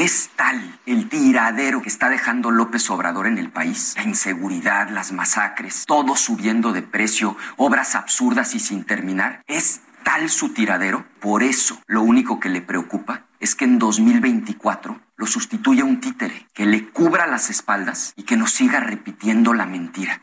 Es 0.00 0.30
tal 0.34 0.78
el 0.86 1.10
tiradero 1.10 1.82
que 1.82 1.90
está 1.90 2.08
dejando 2.08 2.50
López 2.50 2.88
Obrador 2.88 3.26
en 3.26 3.36
el 3.36 3.50
país. 3.50 3.92
La 3.98 4.04
inseguridad, 4.04 4.88
las 4.88 5.12
masacres, 5.12 5.84
todo 5.86 6.16
subiendo 6.16 6.72
de 6.72 6.80
precio, 6.80 7.36
obras 7.58 7.94
absurdas 7.94 8.54
y 8.54 8.60
sin 8.60 8.84
terminar. 8.84 9.42
Es 9.46 9.82
tal 10.02 10.30
su 10.30 10.54
tiradero. 10.54 11.04
Por 11.20 11.42
eso, 11.42 11.82
lo 11.86 12.00
único 12.00 12.40
que 12.40 12.48
le 12.48 12.62
preocupa 12.62 13.26
es 13.40 13.54
que 13.54 13.66
en 13.66 13.78
2024 13.78 14.98
lo 15.16 15.26
sustituya 15.26 15.84
un 15.84 16.00
títere 16.00 16.46
que 16.54 16.64
le 16.64 16.88
cubra 16.88 17.26
las 17.26 17.50
espaldas 17.50 18.14
y 18.16 18.22
que 18.22 18.38
nos 18.38 18.52
siga 18.52 18.80
repitiendo 18.80 19.52
la 19.52 19.66
mentira. 19.66 20.22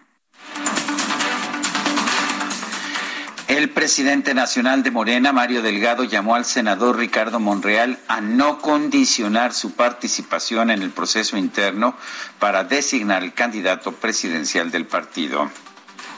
El 3.48 3.70
presidente 3.70 4.34
nacional 4.34 4.84
de 4.84 4.92
Morena, 4.92 5.32
Mario 5.32 5.62
Delgado, 5.62 6.04
llamó 6.04 6.36
al 6.36 6.44
senador 6.44 6.98
Ricardo 6.98 7.40
Monreal 7.40 7.98
a 8.10 8.20
no 8.20 8.60
condicionar 8.60 9.54
su 9.54 9.72
participación 9.74 10.70
en 10.70 10.82
el 10.82 10.90
proceso 10.90 11.38
interno 11.38 11.96
para 12.40 12.66
designar 12.66 13.24
el 13.24 13.34
candidato 13.34 13.94
presidencial 13.94 14.70
del 14.70 14.86
partido. 14.86 15.50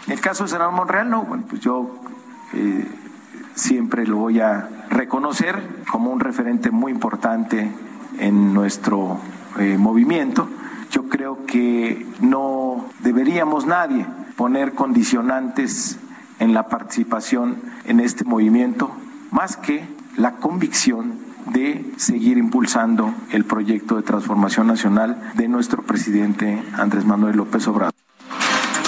El 0.07 0.19
caso 0.19 0.43
del 0.43 0.49
senador 0.49 0.73
Monreal, 0.73 1.07
no, 1.07 1.21
bueno, 1.21 1.43
pues 1.47 1.61
yo 1.61 2.01
eh, 2.53 2.87
siempre 3.53 4.07
lo 4.07 4.17
voy 4.17 4.39
a 4.39 4.87
reconocer 4.89 5.83
como 5.91 6.09
un 6.09 6.19
referente 6.19 6.71
muy 6.71 6.91
importante 6.91 7.71
en 8.17 8.55
nuestro 8.55 9.21
eh, 9.59 9.77
movimiento. 9.77 10.49
Yo 10.89 11.07
creo 11.07 11.45
que 11.45 12.07
no 12.21 12.89
deberíamos 13.01 13.67
nadie 13.67 14.07
poner 14.35 14.73
condicionantes 14.73 15.99
en 16.39 16.53
la 16.53 16.67
participación 16.67 17.61
en 17.85 17.99
este 17.99 18.23
movimiento, 18.23 18.91
más 19.31 19.57
que 19.57 19.87
la 20.17 20.35
convicción 20.37 21.19
de 21.47 21.85
seguir 21.97 22.37
impulsando 22.37 23.13
el 23.31 23.45
proyecto 23.45 23.95
de 23.95 24.03
transformación 24.03 24.67
nacional 24.67 25.31
de 25.35 25.47
nuestro 25.47 25.81
presidente 25.83 26.61
Andrés 26.77 27.05
Manuel 27.05 27.37
López 27.37 27.67
Obrador. 27.67 27.93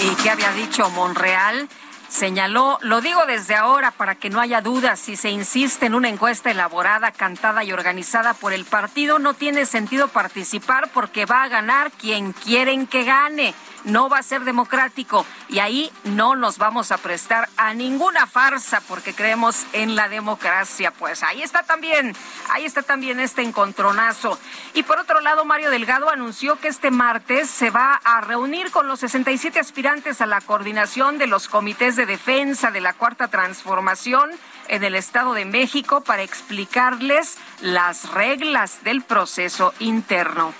¿Y 0.01 0.15
qué 0.21 0.29
había 0.29 0.51
dicho 0.53 0.89
Monreal? 0.91 1.67
Señaló, 2.09 2.77
lo 2.81 2.99
digo 2.99 3.21
desde 3.25 3.55
ahora 3.55 3.91
para 3.91 4.15
que 4.15 4.29
no 4.29 4.41
haya 4.41 4.59
dudas, 4.59 4.99
si 4.99 5.15
se 5.15 5.29
insiste 5.29 5.85
en 5.85 5.95
una 5.95 6.09
encuesta 6.09 6.51
elaborada, 6.51 7.11
cantada 7.11 7.63
y 7.63 7.71
organizada 7.71 8.33
por 8.33 8.51
el 8.51 8.65
partido, 8.65 9.17
no 9.17 9.33
tiene 9.33 9.65
sentido 9.65 10.09
participar 10.09 10.89
porque 10.93 11.25
va 11.25 11.43
a 11.43 11.47
ganar 11.47 11.89
quien 11.91 12.33
quieren 12.33 12.85
que 12.85 13.05
gane 13.05 13.53
no 13.83 14.09
va 14.09 14.19
a 14.19 14.23
ser 14.23 14.43
democrático 14.43 15.25
y 15.49 15.59
ahí 15.59 15.91
no 16.03 16.35
nos 16.35 16.57
vamos 16.57 16.91
a 16.91 16.97
prestar 16.97 17.49
a 17.57 17.73
ninguna 17.73 18.27
farsa 18.27 18.81
porque 18.87 19.13
creemos 19.13 19.65
en 19.73 19.95
la 19.95 20.09
democracia. 20.09 20.91
Pues 20.91 21.23
ahí 21.23 21.41
está 21.41 21.63
también, 21.63 22.15
ahí 22.49 22.65
está 22.65 22.83
también 22.83 23.19
este 23.19 23.41
encontronazo. 23.41 24.39
Y 24.73 24.83
por 24.83 24.99
otro 24.99 25.21
lado, 25.21 25.45
Mario 25.45 25.71
Delgado 25.71 26.09
anunció 26.09 26.59
que 26.59 26.67
este 26.67 26.91
martes 26.91 27.49
se 27.49 27.69
va 27.69 27.99
a 28.03 28.21
reunir 28.21 28.71
con 28.71 28.87
los 28.87 28.99
67 29.01 29.59
aspirantes 29.59 30.21
a 30.21 30.25
la 30.25 30.41
coordinación 30.41 31.17
de 31.17 31.27
los 31.27 31.47
comités 31.47 31.95
de 31.95 32.05
defensa 32.05 32.71
de 32.71 32.81
la 32.81 32.93
Cuarta 32.93 33.27
Transformación 33.27 34.31
en 34.67 34.83
el 34.83 34.95
Estado 34.95 35.33
de 35.33 35.45
México 35.45 36.01
para 36.01 36.23
explicarles 36.23 37.37
las 37.61 38.11
reglas 38.11 38.83
del 38.83 39.01
proceso 39.01 39.73
interno. 39.79 40.53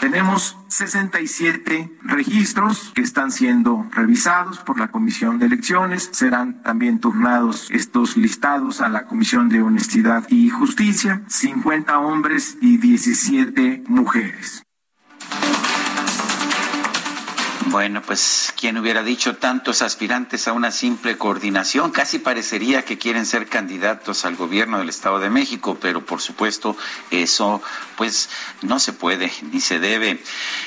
Tenemos 0.00 0.56
67 0.68 1.98
registros 2.02 2.92
que 2.94 3.02
están 3.02 3.30
siendo 3.30 3.86
revisados 3.92 4.58
por 4.58 4.78
la 4.78 4.88
Comisión 4.88 5.38
de 5.38 5.46
Elecciones. 5.46 6.10
Serán 6.12 6.62
también 6.62 7.00
turnados 7.00 7.70
estos 7.70 8.16
listados 8.16 8.80
a 8.80 8.88
la 8.88 9.06
Comisión 9.06 9.48
de 9.48 9.62
Honestidad 9.62 10.24
y 10.28 10.50
Justicia. 10.50 11.22
50 11.28 11.98
hombres 11.98 12.58
y 12.60 12.76
17 12.76 13.84
mujeres. 13.88 14.62
Bueno, 17.68 18.00
pues 18.00 18.54
quien 18.56 18.78
hubiera 18.78 19.02
dicho 19.02 19.38
tantos 19.38 19.82
aspirantes 19.82 20.46
a 20.46 20.52
una 20.52 20.70
simple 20.70 21.18
coordinación, 21.18 21.90
casi 21.90 22.20
parecería 22.20 22.84
que 22.84 22.96
quieren 22.96 23.26
ser 23.26 23.48
candidatos 23.48 24.24
al 24.24 24.36
gobierno 24.36 24.78
del 24.78 24.88
Estado 24.88 25.18
de 25.18 25.30
México, 25.30 25.76
pero 25.80 26.06
por 26.06 26.20
supuesto 26.20 26.76
eso 27.10 27.60
pues 27.96 28.28
no 28.62 28.78
se 28.78 28.92
puede 28.92 29.32
ni 29.50 29.60
se 29.60 29.80
debe. 29.80 30.22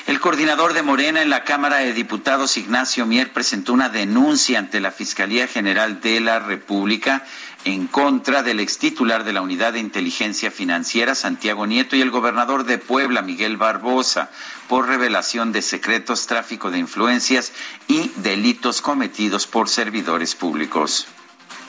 El 0.06 0.20
coordinador 0.20 0.74
de 0.74 0.82
Morena 0.82 1.22
en 1.22 1.30
la 1.30 1.44
Cámara 1.44 1.78
de 1.78 1.94
Diputados, 1.94 2.58
Ignacio 2.58 3.06
Mier, 3.06 3.32
presentó 3.32 3.72
una 3.72 3.88
denuncia 3.88 4.58
ante 4.58 4.78
la 4.78 4.90
Fiscalía 4.90 5.46
General 5.46 6.02
de 6.02 6.20
la 6.20 6.38
República 6.38 7.24
en 7.64 7.86
contra 7.86 8.42
del 8.42 8.60
ex 8.60 8.78
titular 8.78 9.24
de 9.24 9.32
la 9.32 9.42
Unidad 9.42 9.74
de 9.74 9.80
Inteligencia 9.80 10.50
Financiera, 10.50 11.14
Santiago 11.14 11.66
Nieto, 11.66 11.96
y 11.96 12.00
el 12.00 12.10
gobernador 12.10 12.64
de 12.64 12.78
Puebla, 12.78 13.22
Miguel 13.22 13.56
Barbosa, 13.56 14.30
por 14.68 14.86
revelación 14.86 15.52
de 15.52 15.62
secretos, 15.62 16.26
tráfico 16.26 16.70
de 16.70 16.78
influencias 16.78 17.52
y 17.86 18.10
delitos 18.16 18.80
cometidos 18.80 19.46
por 19.46 19.68
servidores 19.68 20.34
públicos. 20.34 21.06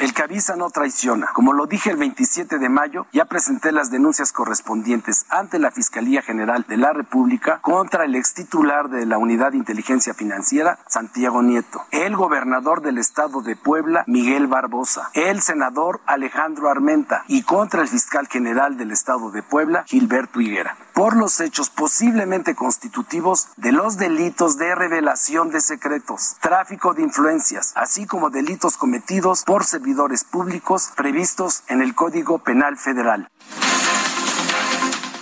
El 0.02 0.16
que 0.16 0.32
no 0.58 0.72
traiciona. 0.72 1.28
Como 1.34 1.54
lo 1.54 1.68
dije 1.68 1.92
el 1.92 1.98
27 1.98 2.58
de 2.58 2.70
mayo, 2.70 3.06
ya 3.14 3.26
presenté 3.26 3.72
las 3.72 3.92
denuncias 3.92 4.32
correspondientes 4.32 5.26
ante 5.30 5.60
la 5.60 5.70
Fiscalía 5.70 6.24
General 6.24 6.66
de 6.68 6.78
la 6.78 6.92
República 6.92 7.60
contra 7.62 8.06
el 8.06 8.16
ex 8.16 8.34
titular 8.34 8.90
de 8.90 9.06
la 9.06 9.20
Unidad 9.20 9.52
de 9.52 9.58
Inteligencia 9.58 10.16
Financiera, 10.16 10.80
Santiago 10.88 11.44
Nieto, 11.44 11.84
el 11.92 12.16
gobernador 12.16 12.82
del 12.82 12.98
estado 12.98 13.42
de 13.42 13.56
Puebla, 13.56 14.04
Miguel 14.08 14.48
Barbosa, 14.48 15.12
el 15.14 15.42
senador 15.42 16.02
Alejandro 16.08 16.70
Armenta. 16.70 17.24
Y 17.28 17.44
contra 17.44 17.84
el 17.84 17.88
fiscal 17.88 18.28
general 18.28 18.78
del 18.78 18.92
estado 18.92 19.30
de 19.30 19.44
Puebla, 19.44 19.84
Gilberto 19.86 20.42
Higuera, 20.42 20.78
por 21.02 21.18
los 21.18 21.40
hechos 21.40 21.72
posiblemente 21.72 22.54
constitutivos 22.54 23.48
de 23.58 23.72
los 23.72 23.98
delitos 23.98 24.60
de 24.60 24.76
revelación 24.76 25.50
de 25.50 25.60
secretos, 25.60 26.36
tráfico 26.42 26.94
de 26.94 27.02
influencias, 27.02 27.72
así 27.74 28.06
como 28.06 28.30
delitos 28.30 28.78
cometidos 28.78 29.44
por 29.44 29.66
servidores 29.66 30.24
públicos 30.24 30.92
previstos 30.96 31.64
en 31.70 31.82
el 31.82 31.96
Código 31.96 32.38
Penal 32.38 32.78
Federal. 32.78 33.32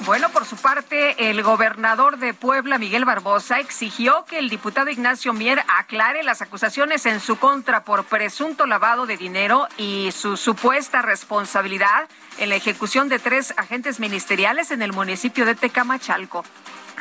Bueno, 0.10 0.30
por 0.30 0.46
su 0.46 0.56
parte, 0.56 1.30
el 1.30 1.44
gobernador 1.44 2.18
de 2.18 2.34
Puebla, 2.34 2.80
Miguel 2.80 3.06
Barbosa, 3.06 3.60
exigió 3.60 4.26
que 4.28 4.40
el 4.40 4.50
diputado 4.50 4.90
Ignacio 4.90 5.34
Mier 5.34 5.62
aclare 5.68 6.24
las 6.24 6.42
acusaciones 6.42 7.06
en 7.06 7.20
su 7.20 7.38
contra 7.38 7.84
por 7.84 8.06
presunto 8.06 8.66
lavado 8.66 9.06
de 9.06 9.18
dinero 9.18 9.68
y 9.78 10.10
su 10.12 10.36
supuesta 10.36 11.04
responsabilidad 11.04 12.10
en 12.40 12.50
la 12.50 12.56
ejecución 12.56 13.08
de 13.08 13.20
tres 13.20 13.54
agentes 13.56 14.00
ministeriales 14.00 14.72
en 14.72 14.82
el 14.82 14.94
municipio 14.94 15.46
de 15.46 15.54
Tecamachalco. 15.54 16.44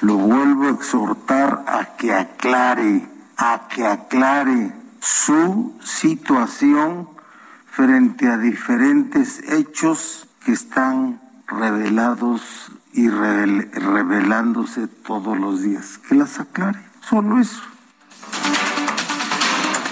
Lo 0.02 0.16
vuelvo 0.16 0.66
a 0.66 0.72
exhortar 0.72 1.64
a 1.66 1.96
que 1.96 2.12
aclare, 2.12 3.08
a 3.38 3.68
que 3.70 3.86
aclare 3.86 4.74
su 5.00 5.80
situación 5.82 7.08
frente 7.70 8.28
a 8.28 8.36
diferentes 8.36 9.50
hechos 9.50 10.28
que 10.44 10.52
están 10.52 11.22
revelados 11.46 12.70
y 12.92 13.08
revelándose 13.08 14.86
todos 14.86 15.38
los 15.38 15.62
días. 15.62 15.98
Que 16.08 16.14
las 16.14 16.40
aclare, 16.40 16.78
solo 17.08 17.40
eso. 17.40 17.62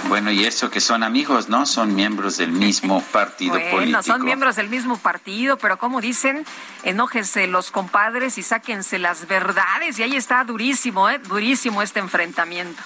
Bueno, 0.09 0.31
y 0.31 0.45
eso 0.45 0.69
que 0.69 0.79
son 0.79 1.03
amigos, 1.03 1.49
¿no? 1.49 1.65
Son 1.65 1.93
miembros 1.93 2.37
del 2.37 2.51
mismo 2.51 3.01
partido 3.11 3.53
bueno, 3.53 3.71
político. 3.71 4.03
son 4.03 4.23
miembros 4.23 4.55
del 4.55 4.69
mismo 4.69 4.97
partido, 4.97 5.57
pero 5.57 5.77
como 5.77 5.99
dicen, 5.99 6.45
enójense 6.83 7.47
los 7.47 7.71
compadres 7.71 8.37
y 8.37 8.43
sáquense 8.43 8.99
las 8.99 9.27
verdades. 9.27 9.99
Y 9.99 10.03
ahí 10.03 10.15
está 10.15 10.43
durísimo, 10.45 11.09
¿eh? 11.09 11.19
Durísimo 11.19 11.81
este 11.81 11.99
enfrentamiento. 11.99 12.81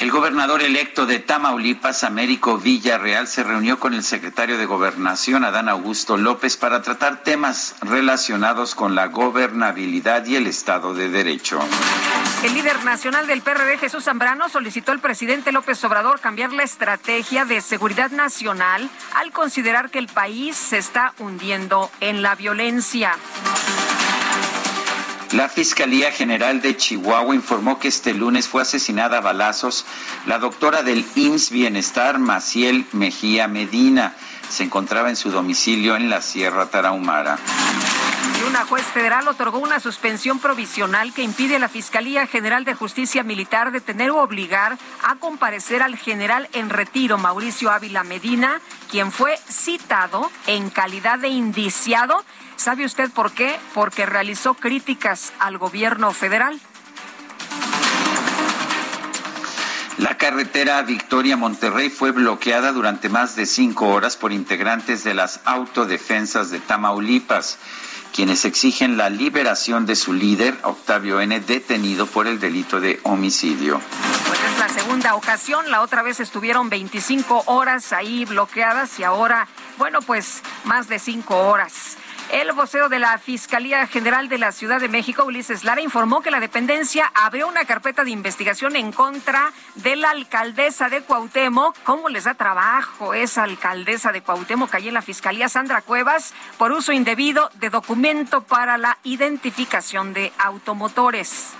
El 0.00 0.10
gobernador 0.10 0.62
electo 0.62 1.04
de 1.04 1.18
Tamaulipas, 1.18 2.04
Américo 2.04 2.56
Villarreal, 2.56 3.28
se 3.28 3.44
reunió 3.44 3.78
con 3.78 3.92
el 3.92 4.02
secretario 4.02 4.56
de 4.56 4.64
Gobernación, 4.64 5.44
Adán 5.44 5.68
Augusto 5.68 6.16
López, 6.16 6.56
para 6.56 6.80
tratar 6.80 7.22
temas 7.22 7.74
relacionados 7.82 8.74
con 8.74 8.94
la 8.94 9.08
gobernabilidad 9.08 10.24
y 10.24 10.36
el 10.36 10.46
Estado 10.46 10.94
de 10.94 11.10
Derecho. 11.10 11.60
El 12.42 12.54
líder 12.54 12.82
nacional 12.82 13.26
del 13.26 13.42
PRD, 13.42 13.76
Jesús 13.76 14.04
Zambrano, 14.04 14.48
solicitó 14.48 14.92
al 14.92 15.00
presidente 15.00 15.52
López 15.52 15.84
Obrador 15.84 16.18
cambiar 16.20 16.54
la 16.54 16.62
estrategia 16.62 17.44
de 17.44 17.60
seguridad 17.60 18.10
nacional 18.10 18.88
al 19.14 19.32
considerar 19.32 19.90
que 19.90 19.98
el 19.98 20.06
país 20.06 20.56
se 20.56 20.78
está 20.78 21.12
hundiendo 21.18 21.90
en 22.00 22.22
la 22.22 22.36
violencia. 22.36 23.18
La 25.32 25.48
Fiscalía 25.48 26.10
General 26.10 26.60
de 26.60 26.76
Chihuahua 26.76 27.36
informó 27.36 27.78
que 27.78 27.86
este 27.86 28.12
lunes 28.14 28.48
fue 28.48 28.62
asesinada 28.62 29.18
a 29.18 29.20
balazos 29.20 29.84
la 30.26 30.40
doctora 30.40 30.82
del 30.82 31.04
IMSS 31.14 31.50
Bienestar, 31.50 32.18
Maciel 32.18 32.84
Mejía 32.92 33.46
Medina. 33.46 34.16
Se 34.50 34.64
encontraba 34.64 35.08
en 35.08 35.16
su 35.16 35.30
domicilio 35.30 35.96
en 35.96 36.10
la 36.10 36.20
Sierra 36.20 36.66
Tarahumara. 36.66 37.38
Y 38.38 38.48
una 38.48 38.64
juez 38.64 38.84
federal 38.84 39.26
otorgó 39.28 39.58
una 39.58 39.80
suspensión 39.80 40.38
provisional 40.38 41.14
que 41.14 41.22
impide 41.22 41.56
a 41.56 41.58
la 41.58 41.68
Fiscalía 41.68 42.26
General 42.26 42.64
de 42.64 42.74
Justicia 42.74 43.22
Militar 43.22 43.70
detener 43.70 44.10
o 44.10 44.22
obligar 44.22 44.76
a 45.02 45.16
comparecer 45.16 45.82
al 45.82 45.96
general 45.96 46.48
en 46.52 46.68
retiro 46.68 47.16
Mauricio 47.16 47.70
Ávila 47.70 48.02
Medina, 48.02 48.60
quien 48.90 49.12
fue 49.12 49.38
citado 49.48 50.30
en 50.46 50.68
calidad 50.68 51.20
de 51.20 51.28
indiciado 51.28 52.24
¿Sabe 52.60 52.84
usted 52.84 53.10
por 53.10 53.32
qué? 53.32 53.58
Porque 53.72 54.04
realizó 54.04 54.52
críticas 54.52 55.32
al 55.38 55.56
gobierno 55.56 56.12
federal. 56.12 56.60
La 59.98 60.16
carretera 60.16 60.80
Victoria 60.82 61.36
Monterrey 61.36 61.90
fue 61.90 62.12
bloqueada 62.12 62.72
durante 62.72 63.08
más 63.08 63.36
de 63.36 63.44
cinco 63.44 63.88
horas 63.88 64.16
por 64.16 64.32
integrantes 64.32 65.04
de 65.04 65.14
las 65.14 65.40
autodefensas 65.44 66.50
de 66.50 66.60
Tamaulipas, 66.60 67.58
quienes 68.14 68.44
exigen 68.44 68.96
la 68.96 69.10
liberación 69.10 69.86
de 69.86 69.96
su 69.96 70.12
líder, 70.12 70.56
Octavio 70.62 71.20
N., 71.20 71.38
detenido 71.40 72.06
por 72.06 72.26
el 72.26 72.40
delito 72.40 72.80
de 72.80 73.00
homicidio. 73.02 73.80
Pues 74.26 74.40
es 74.52 74.58
la 74.58 74.68
segunda 74.68 75.14
ocasión, 75.14 75.70
la 75.70 75.82
otra 75.82 76.02
vez 76.02 76.20
estuvieron 76.20 76.70
25 76.70 77.44
horas 77.46 77.92
ahí 77.92 78.24
bloqueadas 78.24 78.98
y 78.98 79.04
ahora, 79.04 79.48
bueno, 79.76 80.00
pues 80.02 80.42
más 80.64 80.88
de 80.88 80.98
cinco 80.98 81.36
horas. 81.36 81.98
El 82.32 82.52
vocero 82.52 82.88
de 82.88 83.00
la 83.00 83.18
Fiscalía 83.18 83.88
General 83.88 84.28
de 84.28 84.38
la 84.38 84.52
Ciudad 84.52 84.80
de 84.80 84.88
México, 84.88 85.24
Ulises 85.24 85.64
Lara, 85.64 85.80
informó 85.80 86.20
que 86.22 86.30
la 86.30 86.38
dependencia 86.38 87.10
abrió 87.12 87.48
una 87.48 87.64
carpeta 87.64 88.04
de 88.04 88.12
investigación 88.12 88.76
en 88.76 88.92
contra 88.92 89.52
de 89.74 89.96
la 89.96 90.10
alcaldesa 90.10 90.88
de 90.88 91.02
Cuauhtémoc. 91.02 91.76
¿Cómo 91.82 92.08
les 92.08 92.24
da 92.24 92.34
trabajo 92.34 93.14
esa 93.14 93.42
alcaldesa 93.42 94.12
de 94.12 94.22
Cuauhtémoc 94.22 94.72
allí 94.76 94.88
en 94.88 94.94
la 94.94 95.02
Fiscalía 95.02 95.48
Sandra 95.48 95.82
Cuevas 95.82 96.32
por 96.56 96.70
uso 96.70 96.92
indebido 96.92 97.50
de 97.54 97.68
documento 97.68 98.42
para 98.42 98.78
la 98.78 98.98
identificación 99.02 100.12
de 100.12 100.32
automotores? 100.38 101.54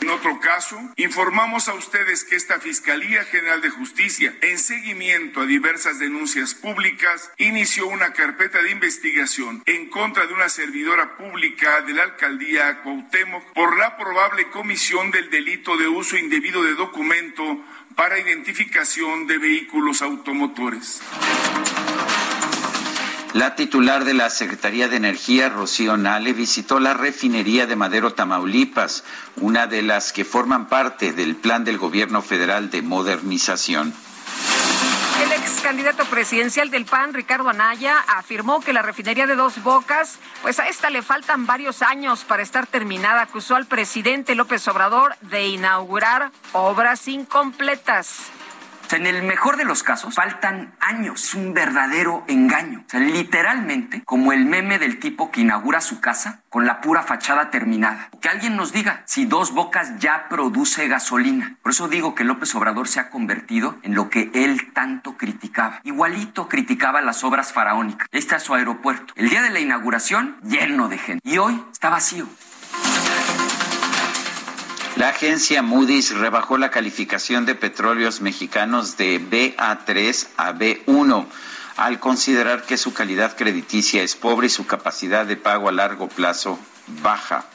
En 0.00 0.08
otro 0.08 0.40
caso, 0.40 0.80
informamos 0.96 1.68
a 1.68 1.74
ustedes 1.74 2.24
que 2.24 2.34
esta 2.34 2.58
Fiscalía 2.58 3.24
General 3.24 3.60
de 3.60 3.68
Justicia, 3.68 4.34
en 4.40 4.58
seguimiento 4.58 5.40
a 5.40 5.46
diversas 5.46 5.98
denuncias 5.98 6.54
públicas, 6.54 7.30
inició 7.36 7.86
una 7.86 8.12
carpeta 8.12 8.62
de 8.62 8.70
investigación 8.70 9.62
en 9.66 9.90
contra 9.90 10.26
de 10.26 10.32
una 10.32 10.48
servidora 10.48 11.16
pública 11.16 11.82
de 11.82 11.92
la 11.92 12.04
alcaldía 12.04 12.82
Cuauhtémoc 12.82 13.52
por 13.52 13.76
la 13.76 13.96
probable 13.98 14.48
comisión 14.50 15.10
del 15.10 15.28
delito 15.28 15.76
de 15.76 15.88
uso 15.88 16.16
indebido 16.16 16.62
de 16.62 16.74
documento 16.74 17.62
para 17.94 18.18
identificación 18.18 19.26
de 19.26 19.36
vehículos 19.38 20.00
automotores. 20.00 21.02
La 23.32 23.54
titular 23.54 24.04
de 24.04 24.12
la 24.12 24.28
Secretaría 24.28 24.88
de 24.88 24.96
Energía, 24.96 25.48
Rocío 25.48 25.96
Nale, 25.96 26.32
visitó 26.32 26.80
la 26.80 26.94
refinería 26.94 27.66
de 27.66 27.76
Madero, 27.76 28.12
Tamaulipas, 28.12 29.04
una 29.36 29.68
de 29.68 29.82
las 29.82 30.12
que 30.12 30.24
forman 30.24 30.66
parte 30.66 31.12
del 31.12 31.36
plan 31.36 31.62
del 31.62 31.78
gobierno 31.78 32.22
federal 32.22 32.70
de 32.70 32.82
modernización. 32.82 33.94
El 35.22 35.30
ex 35.30 35.60
candidato 35.60 36.04
presidencial 36.06 36.70
del 36.70 36.86
PAN, 36.86 37.14
Ricardo 37.14 37.48
Anaya, 37.48 37.98
afirmó 38.08 38.60
que 38.60 38.72
la 38.72 38.82
refinería 38.82 39.28
de 39.28 39.36
Dos 39.36 39.62
Bocas, 39.62 40.18
pues 40.42 40.58
a 40.58 40.66
esta 40.66 40.90
le 40.90 41.02
faltan 41.02 41.46
varios 41.46 41.82
años 41.82 42.24
para 42.24 42.42
estar 42.42 42.66
terminada. 42.66 43.22
Acusó 43.22 43.54
al 43.54 43.66
presidente 43.66 44.34
López 44.34 44.66
Obrador 44.66 45.14
de 45.20 45.46
inaugurar 45.46 46.32
obras 46.52 47.06
incompletas 47.06 48.32
en 48.92 49.06
el 49.06 49.22
mejor 49.22 49.56
de 49.56 49.64
los 49.64 49.82
casos, 49.82 50.14
faltan 50.14 50.74
años. 50.80 51.24
Es 51.24 51.34
un 51.34 51.54
verdadero 51.54 52.24
engaño. 52.28 52.84
literalmente, 52.92 54.02
como 54.04 54.32
el 54.32 54.44
meme 54.44 54.78
del 54.78 54.98
tipo 54.98 55.30
que 55.30 55.40
inaugura 55.42 55.80
su 55.80 56.00
casa 56.00 56.42
con 56.48 56.66
la 56.66 56.80
pura 56.80 57.02
fachada 57.02 57.50
terminada. 57.50 58.10
Que 58.20 58.28
alguien 58.28 58.56
nos 58.56 58.72
diga 58.72 59.02
si 59.06 59.24
Dos 59.24 59.52
Bocas 59.52 59.98
ya 59.98 60.28
produce 60.28 60.88
gasolina. 60.88 61.56
Por 61.62 61.72
eso 61.72 61.88
digo 61.88 62.14
que 62.14 62.24
López 62.24 62.54
Obrador 62.54 62.88
se 62.88 63.00
ha 63.00 63.10
convertido 63.10 63.78
en 63.82 63.94
lo 63.94 64.10
que 64.10 64.30
él 64.34 64.72
tanto 64.72 65.16
criticaba. 65.16 65.80
Igualito 65.84 66.48
criticaba 66.48 67.00
las 67.00 67.24
obras 67.24 67.52
faraónicas. 67.52 68.08
Este 68.10 68.36
es 68.36 68.42
su 68.42 68.54
aeropuerto. 68.54 69.14
El 69.16 69.30
día 69.30 69.42
de 69.42 69.50
la 69.50 69.60
inauguración, 69.60 70.36
lleno 70.42 70.88
de 70.88 70.98
gente. 70.98 71.20
Y 71.28 71.38
hoy 71.38 71.64
está 71.72 71.90
vacío. 71.90 72.26
La 75.00 75.08
agencia 75.08 75.62
Moody's 75.62 76.14
rebajó 76.14 76.58
la 76.58 76.70
calificación 76.70 77.46
de 77.46 77.54
petróleos 77.54 78.20
mexicanos 78.20 78.98
de 78.98 79.18
BA3 79.18 80.28
a 80.36 80.52
B1 80.52 81.26
al 81.78 81.98
considerar 81.98 82.64
que 82.64 82.76
su 82.76 82.92
calidad 82.92 83.34
crediticia 83.34 84.02
es 84.02 84.14
pobre 84.14 84.48
y 84.48 84.50
su 84.50 84.66
capacidad 84.66 85.24
de 85.24 85.38
pago 85.38 85.70
a 85.70 85.72
largo 85.72 86.06
plazo 86.06 86.58
baja. 87.02 87.46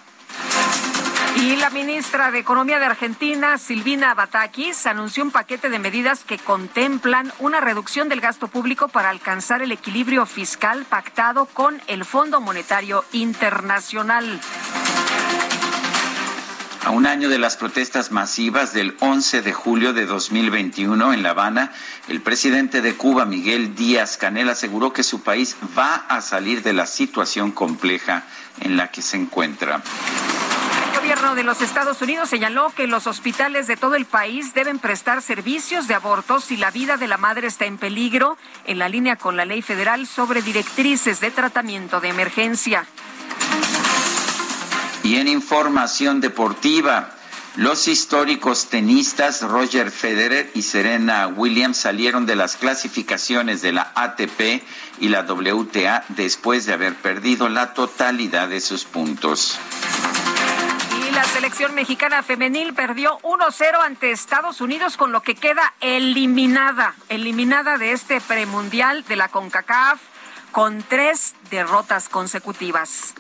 Y 1.36 1.58
la 1.58 1.70
ministra 1.70 2.32
de 2.32 2.40
Economía 2.40 2.80
de 2.80 2.86
Argentina, 2.86 3.60
Silvina 3.60 4.16
Batakis, 4.16 4.88
anunció 4.88 5.24
un 5.24 5.30
paquete 5.30 5.70
de 5.70 5.78
medidas 5.78 6.24
que 6.24 6.40
contemplan 6.40 7.32
una 7.38 7.62
reducción 7.62 8.10
del 8.10 8.22
gasto 8.22 8.48
público 8.48 8.88
para 8.88 9.12
alcanzar 9.12 9.62
el 9.62 9.72
equilibrio 9.72 10.26
fiscal 10.26 10.84
pactado 10.86 11.46
con 11.46 11.80
el 11.86 12.06
Fondo 12.06 12.42
Monetario 12.42 13.06
Internacional. 13.12 14.42
A 16.86 16.92
un 16.92 17.08
año 17.08 17.30
de 17.30 17.40
las 17.40 17.58
protestas 17.58 18.12
masivas 18.12 18.72
del 18.72 18.96
11 19.00 19.42
de 19.42 19.54
julio 19.54 19.92
de 19.92 20.06
2021 20.06 21.14
en 21.14 21.24
La 21.24 21.32
Habana, 21.32 21.72
el 22.08 22.22
presidente 22.22 22.84
de 22.84 22.94
Cuba, 22.94 23.26
Miguel 23.26 23.74
Díaz 23.74 24.18
Canel, 24.18 24.50
aseguró 24.50 24.94
que 24.94 25.02
su 25.02 25.24
país 25.24 25.58
va 25.76 25.96
a 26.08 26.22
salir 26.22 26.62
de 26.62 26.74
la 26.74 26.86
situación 26.86 27.52
compleja 27.52 28.22
en 28.62 28.78
la 28.78 28.92
que 28.92 29.02
se 29.02 29.18
encuentra. 29.18 29.82
El 30.94 31.00
gobierno 31.00 31.34
de 31.34 31.44
los 31.44 31.64
Estados 31.64 32.04
Unidos 32.04 32.30
señaló 32.30 32.72
que 32.76 32.86
los 32.86 33.08
hospitales 33.08 33.66
de 33.66 33.78
todo 33.78 33.96
el 33.96 34.06
país 34.06 34.54
deben 34.54 34.78
prestar 34.78 35.24
servicios 35.24 35.88
de 35.88 35.96
abortos 35.96 36.44
si 36.44 36.56
la 36.56 36.70
vida 36.70 36.98
de 36.98 37.08
la 37.08 37.18
madre 37.18 37.48
está 37.48 37.66
en 37.66 37.80
peligro, 37.80 38.38
en 38.68 38.78
la 38.78 38.90
línea 38.90 39.16
con 39.16 39.36
la 39.36 39.46
ley 39.46 39.64
federal 39.64 40.06
sobre 40.06 40.44
directrices 40.44 41.20
de 41.20 41.32
tratamiento 41.32 42.00
de 42.00 42.10
emergencia. 42.10 42.86
Y 45.06 45.18
en 45.18 45.28
información 45.28 46.20
deportiva, 46.20 47.12
los 47.58 47.88
históricos 47.88 48.70
tenistas 48.70 49.44
Roger 49.44 49.92
Federer 49.92 50.50
y 50.56 50.64
Serena 50.64 51.28
Williams 51.28 51.78
salieron 51.78 52.26
de 52.26 52.36
las 52.36 52.58
clasificaciones 52.58 53.62
de 53.62 53.72
la 53.72 53.92
ATP 53.94 54.64
y 55.00 55.10
la 55.10 55.22
WTA 55.22 56.06
después 56.08 56.66
de 56.66 56.74
haber 56.74 56.96
perdido 56.96 57.50
la 57.50 57.76
totalidad 57.76 58.48
de 58.48 58.60
sus 58.60 58.84
puntos. 58.86 59.60
Y 61.08 61.12
la 61.12 61.24
selección 61.26 61.76
mexicana 61.76 62.24
femenil 62.24 62.74
perdió 62.74 63.20
1-0 63.20 63.86
ante 63.86 64.10
Estados 64.10 64.60
Unidos, 64.60 64.98
con 64.98 65.12
lo 65.12 65.22
que 65.22 65.36
queda 65.36 65.76
eliminada, 65.82 66.96
eliminada 67.10 67.78
de 67.78 67.92
este 67.92 68.22
premundial 68.22 69.04
de 69.04 69.18
la 69.18 69.28
CONCACAF 69.28 70.00
con 70.52 70.82
tres 70.82 71.36
derrotas 71.52 72.10
consecutivas. 72.10 73.14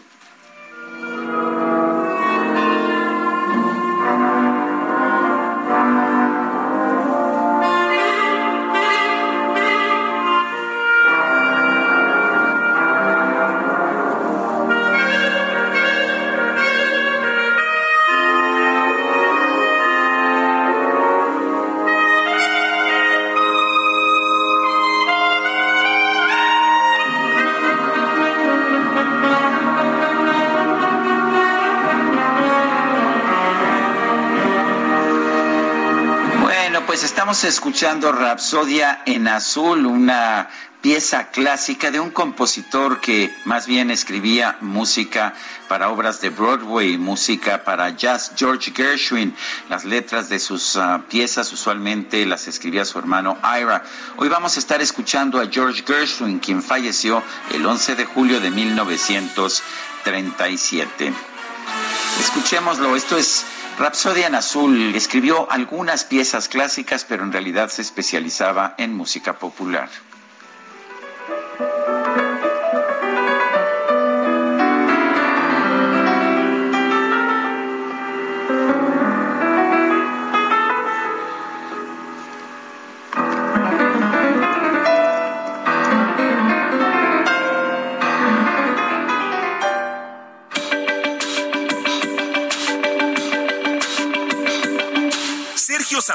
Escuchando 37.43 38.11
Rapsodia 38.11 39.01
en 39.05 39.27
Azul, 39.27 39.85
una 39.85 40.49
pieza 40.81 41.29
clásica 41.31 41.91
de 41.91 41.99
un 41.99 42.09
compositor 42.11 43.01
que 43.01 43.35
más 43.45 43.67
bien 43.67 43.91
escribía 43.91 44.57
música 44.61 45.33
para 45.67 45.89
obras 45.89 46.21
de 46.21 46.29
Broadway, 46.29 46.97
música 46.97 47.61
para 47.63 47.89
jazz, 47.89 48.31
George 48.37 48.71
Gershwin. 48.73 49.35
Las 49.69 49.83
letras 49.83 50.29
de 50.29 50.39
sus 50.39 50.77
ah, 50.77 51.01
piezas 51.09 51.51
usualmente 51.51 52.25
las 52.25 52.47
escribía 52.47 52.85
su 52.85 52.97
hermano 52.99 53.37
Ira. 53.43 53.83
Hoy 54.17 54.29
vamos 54.29 54.55
a 54.55 54.59
estar 54.59 54.81
escuchando 54.81 55.41
a 55.41 55.47
George 55.47 55.83
Gershwin, 55.85 56.39
quien 56.39 56.63
falleció 56.63 57.21
el 57.51 57.65
11 57.65 57.95
de 57.95 58.05
julio 58.05 58.39
de 58.39 58.51
1937. 58.51 61.13
Escuchémoslo, 62.21 62.95
esto 62.95 63.17
es 63.17 63.45
Rapsodia 63.77 64.27
en 64.27 64.35
Azul. 64.35 64.95
Escribió 64.95 65.51
algunas 65.51 66.05
piezas 66.05 66.47
clásicas, 66.47 67.03
pero 67.03 67.23
en 67.23 67.33
realidad 67.33 67.69
se 67.69 67.81
especializaba 67.81 68.73
en 68.77 68.95
música 68.95 69.33
popular. 69.37 69.89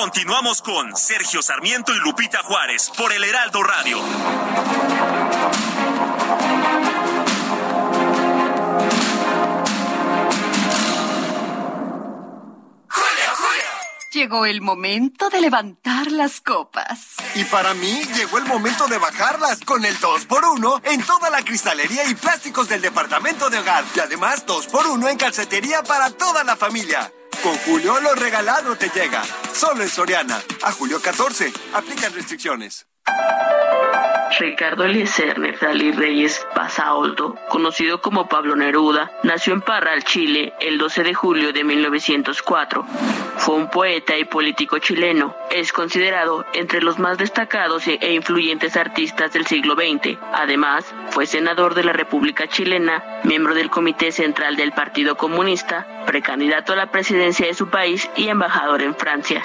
Continuamos 0.00 0.62
con 0.62 0.96
Sergio 0.96 1.42
Sarmiento 1.42 1.92
y 1.94 1.98
Lupita 1.98 2.42
Juárez 2.42 2.90
por 2.96 3.12
el 3.12 3.22
Heraldo 3.22 3.62
Radio. 3.62 3.98
Llegó 14.10 14.46
el 14.46 14.62
momento 14.62 15.28
de 15.28 15.42
levantar 15.42 16.10
las 16.10 16.40
copas. 16.40 17.16
Y 17.34 17.44
para 17.44 17.74
mí 17.74 18.02
llegó 18.14 18.38
el 18.38 18.46
momento 18.46 18.88
de 18.88 18.96
bajarlas 18.96 19.60
con 19.60 19.84
el 19.84 19.94
2x1 19.98 20.80
en 20.84 21.02
toda 21.04 21.28
la 21.28 21.42
cristalería 21.42 22.08
y 22.08 22.14
plásticos 22.14 22.70
del 22.70 22.80
departamento 22.80 23.50
de 23.50 23.58
hogar. 23.58 23.84
Y 23.94 24.00
además 24.00 24.46
2x1 24.46 25.10
en 25.10 25.18
calcetería 25.18 25.82
para 25.82 26.08
toda 26.08 26.42
la 26.42 26.56
familia. 26.56 27.12
Con 27.42 27.56
Julio 27.58 28.00
lo 28.00 28.14
regalado 28.14 28.76
te 28.76 28.90
llega. 28.90 29.22
Solo 29.54 29.82
en 29.82 29.88
Soriana. 29.88 30.42
A 30.62 30.72
julio 30.72 31.00
14. 31.00 31.52
Aplican 31.72 32.12
restricciones. 32.12 32.89
Ricardo 34.40 34.84
Eliezer 34.84 35.38
Neftali 35.38 35.92
Reyes 35.92 36.46
Pasaolto, 36.54 37.36
conocido 37.50 38.00
como 38.00 38.26
Pablo 38.26 38.56
Neruda, 38.56 39.10
nació 39.22 39.52
en 39.52 39.60
Parral, 39.60 40.02
Chile, 40.04 40.54
el 40.60 40.78
12 40.78 41.02
de 41.02 41.12
julio 41.12 41.52
de 41.52 41.62
1904. 41.62 42.86
Fue 43.36 43.54
un 43.54 43.68
poeta 43.68 44.16
y 44.16 44.24
político 44.24 44.78
chileno. 44.78 45.36
Es 45.50 45.72
considerado 45.72 46.46
entre 46.54 46.82
los 46.82 46.98
más 46.98 47.18
destacados 47.18 47.86
e 47.86 48.14
influyentes 48.14 48.78
artistas 48.78 49.32
del 49.34 49.46
siglo 49.46 49.74
XX. 49.74 50.18
Además, 50.32 50.86
fue 51.10 51.26
senador 51.26 51.74
de 51.74 51.84
la 51.84 51.92
República 51.92 52.48
Chilena, 52.48 53.04
miembro 53.24 53.54
del 53.54 53.68
Comité 53.68 54.10
Central 54.10 54.56
del 54.56 54.72
Partido 54.72 55.16
Comunista, 55.16 55.86
precandidato 56.06 56.72
a 56.72 56.76
la 56.76 56.90
presidencia 56.90 57.46
de 57.46 57.54
su 57.54 57.68
país 57.68 58.10
y 58.16 58.28
embajador 58.28 58.80
en 58.80 58.94
Francia. 58.94 59.42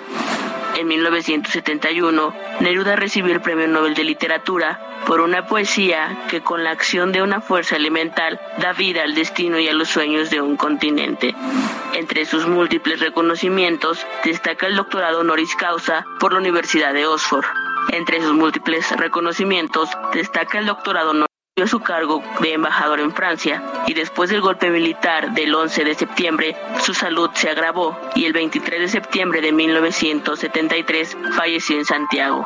En 0.75 0.87
1971, 0.89 2.33
Neruda 2.59 2.97
recibió 2.97 3.33
el 3.33 3.41
Premio 3.41 3.67
Nobel 3.67 3.93
de 3.93 4.03
Literatura 4.03 4.79
por 5.07 5.21
una 5.21 5.47
poesía 5.47 6.25
que 6.29 6.41
con 6.41 6.65
la 6.65 6.71
acción 6.71 7.13
de 7.13 7.21
una 7.21 7.39
fuerza 7.39 7.77
elemental 7.77 8.41
da 8.57 8.73
vida 8.73 9.03
al 9.03 9.15
destino 9.15 9.57
y 9.57 9.69
a 9.69 9.73
los 9.73 9.87
sueños 9.87 10.29
de 10.29 10.41
un 10.41 10.57
continente. 10.57 11.33
Entre 11.93 12.25
sus 12.25 12.45
múltiples 12.45 12.99
reconocimientos 12.99 14.05
destaca 14.25 14.67
el 14.67 14.75
doctorado 14.75 15.21
honoris 15.21 15.55
causa 15.55 16.05
por 16.19 16.33
la 16.33 16.39
Universidad 16.39 16.93
de 16.93 17.05
Oxford. 17.05 17.45
Entre 17.91 18.21
sus 18.21 18.33
múltiples 18.33 18.91
reconocimientos 18.97 19.89
destaca 20.13 20.59
el 20.59 20.65
doctorado 20.65 21.11
su 21.67 21.79
cargo 21.79 22.21
de 22.41 22.51
embajador 22.51 22.99
en 22.99 23.13
Francia 23.13 23.63
y 23.87 23.93
después 23.93 24.29
del 24.29 24.41
golpe 24.41 24.69
militar 24.69 25.33
del 25.33 25.55
11 25.55 25.85
de 25.85 25.95
septiembre, 25.95 26.57
su 26.81 26.93
salud 26.93 27.29
se 27.33 27.49
agravó 27.49 27.97
y 28.13 28.25
el 28.25 28.33
23 28.33 28.81
de 28.81 28.87
septiembre 28.89 29.39
de 29.39 29.53
1973 29.53 31.15
falleció 31.33 31.77
en 31.77 31.85
Santiago. 31.85 32.45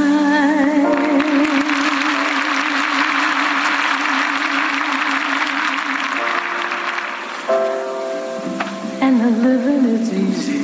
And 9.23 9.43
living 9.43 9.85
is 9.85 10.13
easy. 10.13 10.59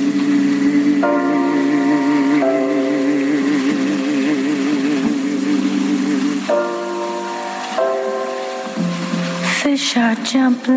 Fish 9.62 9.96
are 9.96 10.16
jumping. 10.30 10.74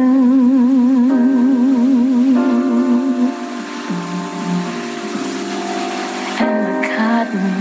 And 6.39 6.57
the 6.67 6.75
cotton 6.93 7.51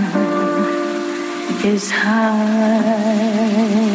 is 1.73 1.85
high. 1.91 3.90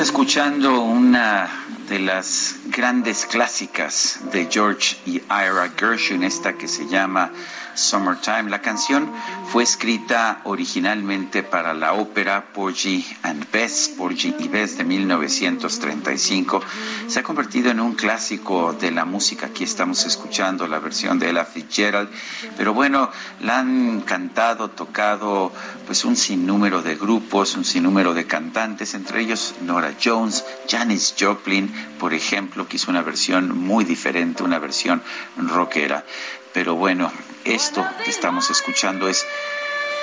Escuchando 0.00 0.80
una 0.80 1.46
de 1.86 1.98
las 1.98 2.56
grandes 2.68 3.26
clásicas 3.26 4.18
de 4.32 4.48
George 4.50 4.96
y 5.04 5.16
Ira 5.16 5.70
Gershwin, 5.76 6.22
esta 6.22 6.54
que 6.54 6.68
se 6.68 6.86
llama 6.86 7.30
Summertime. 7.74 8.50
La 8.50 8.60
canción 8.60 9.10
fue 9.50 9.62
escrita 9.62 10.40
originalmente 10.44 11.42
para 11.42 11.74
la 11.74 11.94
ópera 11.94 12.52
Porgy 12.52 13.04
and 13.22 13.50
Bess, 13.50 13.92
Porgy 13.96 14.34
y 14.38 14.48
Bess 14.48 14.78
de 14.78 14.84
1935. 14.84 16.62
Se 17.08 17.20
ha 17.20 17.22
convertido 17.22 17.70
en 17.70 17.80
un 17.80 17.94
clásico 17.94 18.72
de 18.72 18.90
la 18.90 19.04
música. 19.04 19.46
Aquí 19.46 19.64
estamos 19.64 20.04
escuchando 20.04 20.66
la 20.66 20.78
versión 20.78 21.18
de 21.18 21.30
Ella 21.30 21.44
Fitzgerald, 21.44 22.10
pero 22.56 22.74
bueno, 22.74 23.10
la 23.40 23.60
han 23.60 24.00
cantado, 24.02 24.70
tocado 24.70 25.52
pues 25.86 26.04
un 26.04 26.16
sinnúmero 26.16 26.82
de 26.82 26.96
grupos, 26.96 27.56
un 27.56 27.64
sinnúmero 27.64 28.14
de 28.14 28.26
cantantes, 28.26 28.94
entre 28.94 29.22
ellos 29.22 29.54
Nora 29.62 29.94
Jones, 30.02 30.44
Janis 30.68 31.14
Joplin, 31.18 31.72
por 31.98 32.14
ejemplo, 32.14 32.68
que 32.68 32.76
hizo 32.76 32.90
una 32.90 33.02
versión 33.02 33.58
muy 33.58 33.84
diferente, 33.84 34.42
una 34.42 34.58
versión 34.58 35.02
rockera. 35.36 36.04
Pero 36.52 36.74
bueno, 36.74 37.12
esto 37.44 37.86
que 38.04 38.10
estamos 38.10 38.50
escuchando 38.50 39.08
es 39.08 39.26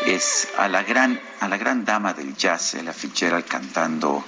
es 0.05 0.47
a 0.57 0.67
la 0.67 0.83
gran, 0.83 1.19
a 1.39 1.47
la 1.47 1.57
gran 1.57 1.83
dama 1.83 2.13
del 2.13 2.35
jazz, 2.35 2.75
Ella 2.75 2.93
Fitzgerald, 2.93 3.45
cantando 3.45 4.23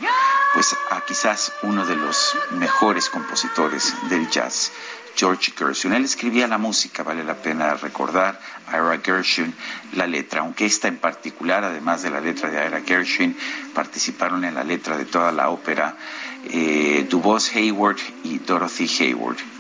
pues 0.54 0.76
a 0.90 1.02
quizás 1.02 1.54
uno 1.62 1.86
de 1.86 1.96
los 1.96 2.36
mejores 2.52 3.10
compositores 3.10 3.94
del 4.10 4.30
jazz. 4.30 4.72
George 5.16 5.52
Gershwin. 5.52 5.94
Él 5.94 6.06
escribía 6.06 6.48
la 6.48 6.58
música, 6.58 7.04
vale 7.04 7.26
la 7.26 7.36
pena 7.36 7.74
recordar, 7.74 8.40
Ira 8.70 9.02
Gershwin, 9.04 9.54
la 9.94 10.08
letra, 10.08 10.42
aunque 10.42 10.66
esta 10.66 10.88
en 10.88 10.98
particular, 10.98 11.66
además 11.66 12.04
de 12.04 12.10
la 12.10 12.22
letra 12.22 12.50
de 12.50 12.66
Ira 12.66 12.82
Gershwin, 12.86 13.36
participaron 13.74 14.46
en 14.46 14.56
la 14.56 14.64
letra 14.64 14.98
de 14.98 15.04
toda 15.04 15.34
la 15.34 15.50
ópera 15.50 15.98
eh, 16.46 17.06
Dubois 17.10 17.54
Hayward 17.54 17.98
y 18.24 18.40
Dorothy 18.40 18.88
Hayward. 19.00 19.59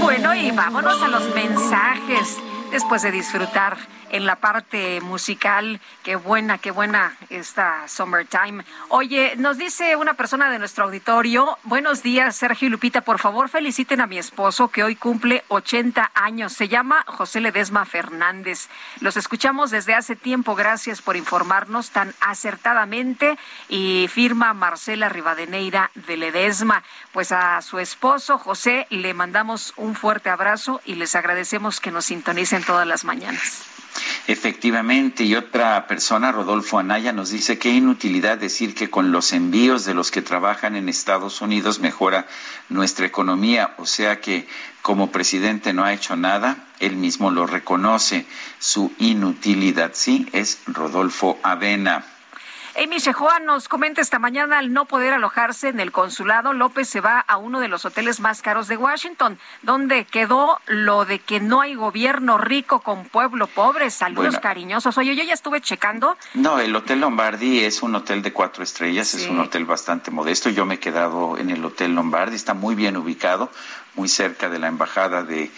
Bueno, 0.00 0.34
y 0.34 0.50
vámonos 0.50 1.02
a 1.02 1.08
los 1.08 1.34
mensajes 1.34 2.38
después 2.70 3.02
de 3.02 3.10
disfrutar 3.10 3.76
en 4.10 4.26
la 4.26 4.36
parte 4.36 5.00
musical. 5.00 5.80
Qué 6.02 6.16
buena, 6.16 6.58
qué 6.58 6.70
buena 6.70 7.16
esta 7.30 7.88
Summertime. 7.88 8.64
Oye, 8.88 9.34
nos 9.36 9.58
dice 9.58 9.96
una 9.96 10.14
persona 10.14 10.50
de 10.50 10.58
nuestro 10.58 10.84
auditorio, 10.84 11.58
buenos 11.64 12.02
días, 12.02 12.36
Sergio 12.36 12.68
y 12.68 12.70
Lupita, 12.70 13.00
por 13.00 13.18
favor 13.18 13.48
feliciten 13.48 14.00
a 14.00 14.06
mi 14.06 14.18
esposo 14.18 14.68
que 14.68 14.84
hoy 14.84 14.96
cumple 14.96 15.44
80 15.48 16.10
años. 16.14 16.52
Se 16.52 16.68
llama 16.68 17.04
José 17.06 17.40
Ledesma 17.40 17.84
Fernández. 17.84 18.68
Los 19.00 19.16
escuchamos 19.16 19.70
desde 19.70 19.94
hace 19.94 20.16
tiempo. 20.16 20.54
Gracias 20.54 21.02
por 21.02 21.16
informarnos 21.16 21.90
tan 21.90 22.14
acertadamente. 22.20 23.38
Y 23.68 24.08
firma 24.08 24.54
Marcela 24.54 25.08
Rivadeneira 25.08 25.90
de 25.94 26.16
Ledesma. 26.16 26.82
Pues 27.12 27.32
a 27.32 27.60
su 27.62 27.78
esposo 27.78 28.38
José 28.38 28.86
le 28.90 29.14
mandamos 29.14 29.72
un 29.76 29.94
fuerte 29.94 30.30
abrazo 30.30 30.80
y 30.84 30.94
les 30.94 31.14
agradecemos 31.14 31.80
que 31.80 31.90
nos 31.90 32.06
sintonicen 32.06 32.64
todas 32.64 32.86
las 32.86 33.04
mañanas. 33.04 33.77
Efectivamente, 34.26 35.24
y 35.24 35.34
otra 35.34 35.86
persona, 35.86 36.32
Rodolfo 36.32 36.78
Anaya, 36.78 37.12
nos 37.12 37.30
dice 37.30 37.58
que 37.58 37.70
inutilidad 37.70 38.38
decir 38.38 38.74
que 38.74 38.90
con 38.90 39.12
los 39.12 39.32
envíos 39.32 39.84
de 39.84 39.94
los 39.94 40.10
que 40.10 40.22
trabajan 40.22 40.76
en 40.76 40.88
Estados 40.88 41.40
Unidos 41.40 41.80
mejora 41.80 42.26
nuestra 42.68 43.06
economía, 43.06 43.74
o 43.78 43.86
sea 43.86 44.20
que 44.20 44.46
como 44.82 45.10
presidente 45.10 45.72
no 45.72 45.84
ha 45.84 45.92
hecho 45.92 46.16
nada, 46.16 46.66
él 46.80 46.96
mismo 46.96 47.30
lo 47.30 47.46
reconoce, 47.46 48.26
su 48.58 48.92
inutilidad, 48.98 49.92
sí, 49.94 50.26
es 50.32 50.60
Rodolfo 50.66 51.38
Avena. 51.42 52.04
Amy 52.80 52.98
Shehoa 52.98 53.40
nos 53.40 53.66
comenta 53.66 54.00
esta 54.00 54.20
mañana 54.20 54.58
al 54.58 54.72
no 54.72 54.84
poder 54.84 55.12
alojarse 55.12 55.68
en 55.68 55.80
el 55.80 55.90
consulado, 55.90 56.52
López 56.52 56.88
se 56.88 57.00
va 57.00 57.18
a 57.18 57.36
uno 57.36 57.58
de 57.58 57.66
los 57.66 57.84
hoteles 57.84 58.20
más 58.20 58.40
caros 58.40 58.68
de 58.68 58.76
Washington, 58.76 59.36
donde 59.62 60.04
quedó 60.04 60.60
lo 60.68 61.04
de 61.04 61.18
que 61.18 61.40
no 61.40 61.60
hay 61.60 61.74
gobierno 61.74 62.38
rico 62.38 62.78
con 62.78 63.04
pueblo 63.04 63.48
pobre. 63.48 63.90
Saludos 63.90 64.38
cariñosos. 64.38 64.96
Oye, 64.96 65.16
yo 65.16 65.24
ya 65.24 65.34
estuve 65.34 65.60
checando. 65.60 66.16
No, 66.34 66.60
el 66.60 66.76
Hotel 66.76 67.00
Lombardi 67.00 67.64
es 67.64 67.82
un 67.82 67.96
hotel 67.96 68.22
de 68.22 68.32
cuatro 68.32 68.62
estrellas, 68.62 69.12
es 69.12 69.26
un 69.26 69.40
hotel 69.40 69.64
bastante 69.64 70.12
modesto. 70.12 70.48
Yo 70.48 70.64
me 70.64 70.76
he 70.76 70.78
quedado 70.78 71.36
en 71.36 71.50
el 71.50 71.64
Hotel 71.64 71.96
Lombardi, 71.96 72.36
está 72.36 72.54
muy 72.54 72.76
bien 72.76 72.96
ubicado, 72.96 73.50
muy 73.96 74.08
cerca 74.08 74.48
de 74.48 74.60
la 74.60 74.68
embajada 74.68 75.24
de, 75.24 75.50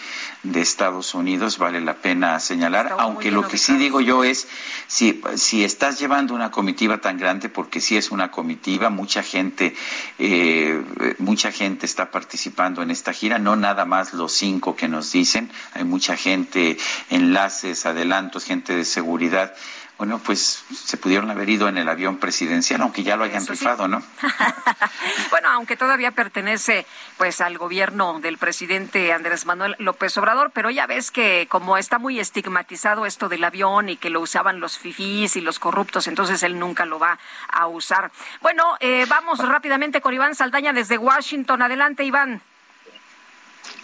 de 0.42 0.62
Estados 0.62 1.14
Unidos, 1.14 1.58
vale 1.58 1.80
la 1.80 1.94
pena 1.94 2.40
señalar, 2.40 2.94
aunque 2.98 3.30
lo 3.30 3.46
que 3.46 3.58
sí 3.58 3.76
digo 3.76 4.00
yo 4.00 4.24
es, 4.24 4.48
si, 4.86 5.20
si 5.36 5.64
estás 5.64 5.98
llevando 5.98 6.34
una 6.34 6.50
comitiva 6.50 6.98
tan 6.98 7.18
grande, 7.18 7.50
porque 7.50 7.80
sí 7.80 7.96
es 7.96 8.10
una 8.10 8.30
comitiva, 8.30 8.88
mucha 8.88 9.22
gente, 9.22 9.74
eh, 10.18 10.82
mucha 11.18 11.52
gente 11.52 11.84
está 11.84 12.10
participando 12.10 12.82
en 12.82 12.90
esta 12.90 13.12
gira, 13.12 13.38
no 13.38 13.56
nada 13.56 13.84
más 13.84 14.14
los 14.14 14.32
cinco 14.32 14.76
que 14.76 14.88
nos 14.88 15.12
dicen, 15.12 15.50
hay 15.74 15.84
mucha 15.84 16.16
gente, 16.16 16.78
enlaces, 17.10 17.84
adelantos, 17.84 18.44
gente 18.44 18.74
de 18.74 18.84
seguridad 18.86 19.54
bueno, 20.00 20.18
pues 20.18 20.64
se 20.72 20.96
pudieron 20.96 21.30
haber 21.30 21.50
ido 21.50 21.68
en 21.68 21.76
el 21.76 21.86
avión 21.86 22.16
presidencial, 22.16 22.80
aunque 22.80 23.02
ya 23.02 23.16
lo 23.16 23.24
hayan 23.24 23.46
rifado, 23.46 23.86
¿no? 23.86 24.02
bueno, 25.30 25.50
aunque 25.50 25.76
todavía 25.76 26.12
pertenece 26.12 26.86
pues 27.18 27.42
al 27.42 27.58
gobierno 27.58 28.18
del 28.18 28.38
presidente 28.38 29.12
Andrés 29.12 29.44
Manuel 29.44 29.76
López 29.78 30.16
Obrador, 30.16 30.52
pero 30.54 30.70
ya 30.70 30.86
ves 30.86 31.10
que 31.10 31.46
como 31.50 31.76
está 31.76 31.98
muy 31.98 32.18
estigmatizado 32.18 33.04
esto 33.04 33.28
del 33.28 33.44
avión 33.44 33.90
y 33.90 33.98
que 33.98 34.08
lo 34.08 34.22
usaban 34.22 34.58
los 34.58 34.78
fifís 34.78 35.36
y 35.36 35.42
los 35.42 35.58
corruptos, 35.58 36.06
entonces 36.06 36.42
él 36.44 36.58
nunca 36.58 36.86
lo 36.86 36.98
va 36.98 37.18
a 37.50 37.66
usar. 37.66 38.10
Bueno, 38.40 38.78
eh, 38.80 39.04
vamos 39.06 39.46
rápidamente 39.46 40.00
con 40.00 40.14
Iván 40.14 40.34
Saldaña 40.34 40.72
desde 40.72 40.96
Washington. 40.96 41.60
Adelante, 41.60 42.04
Iván. 42.04 42.40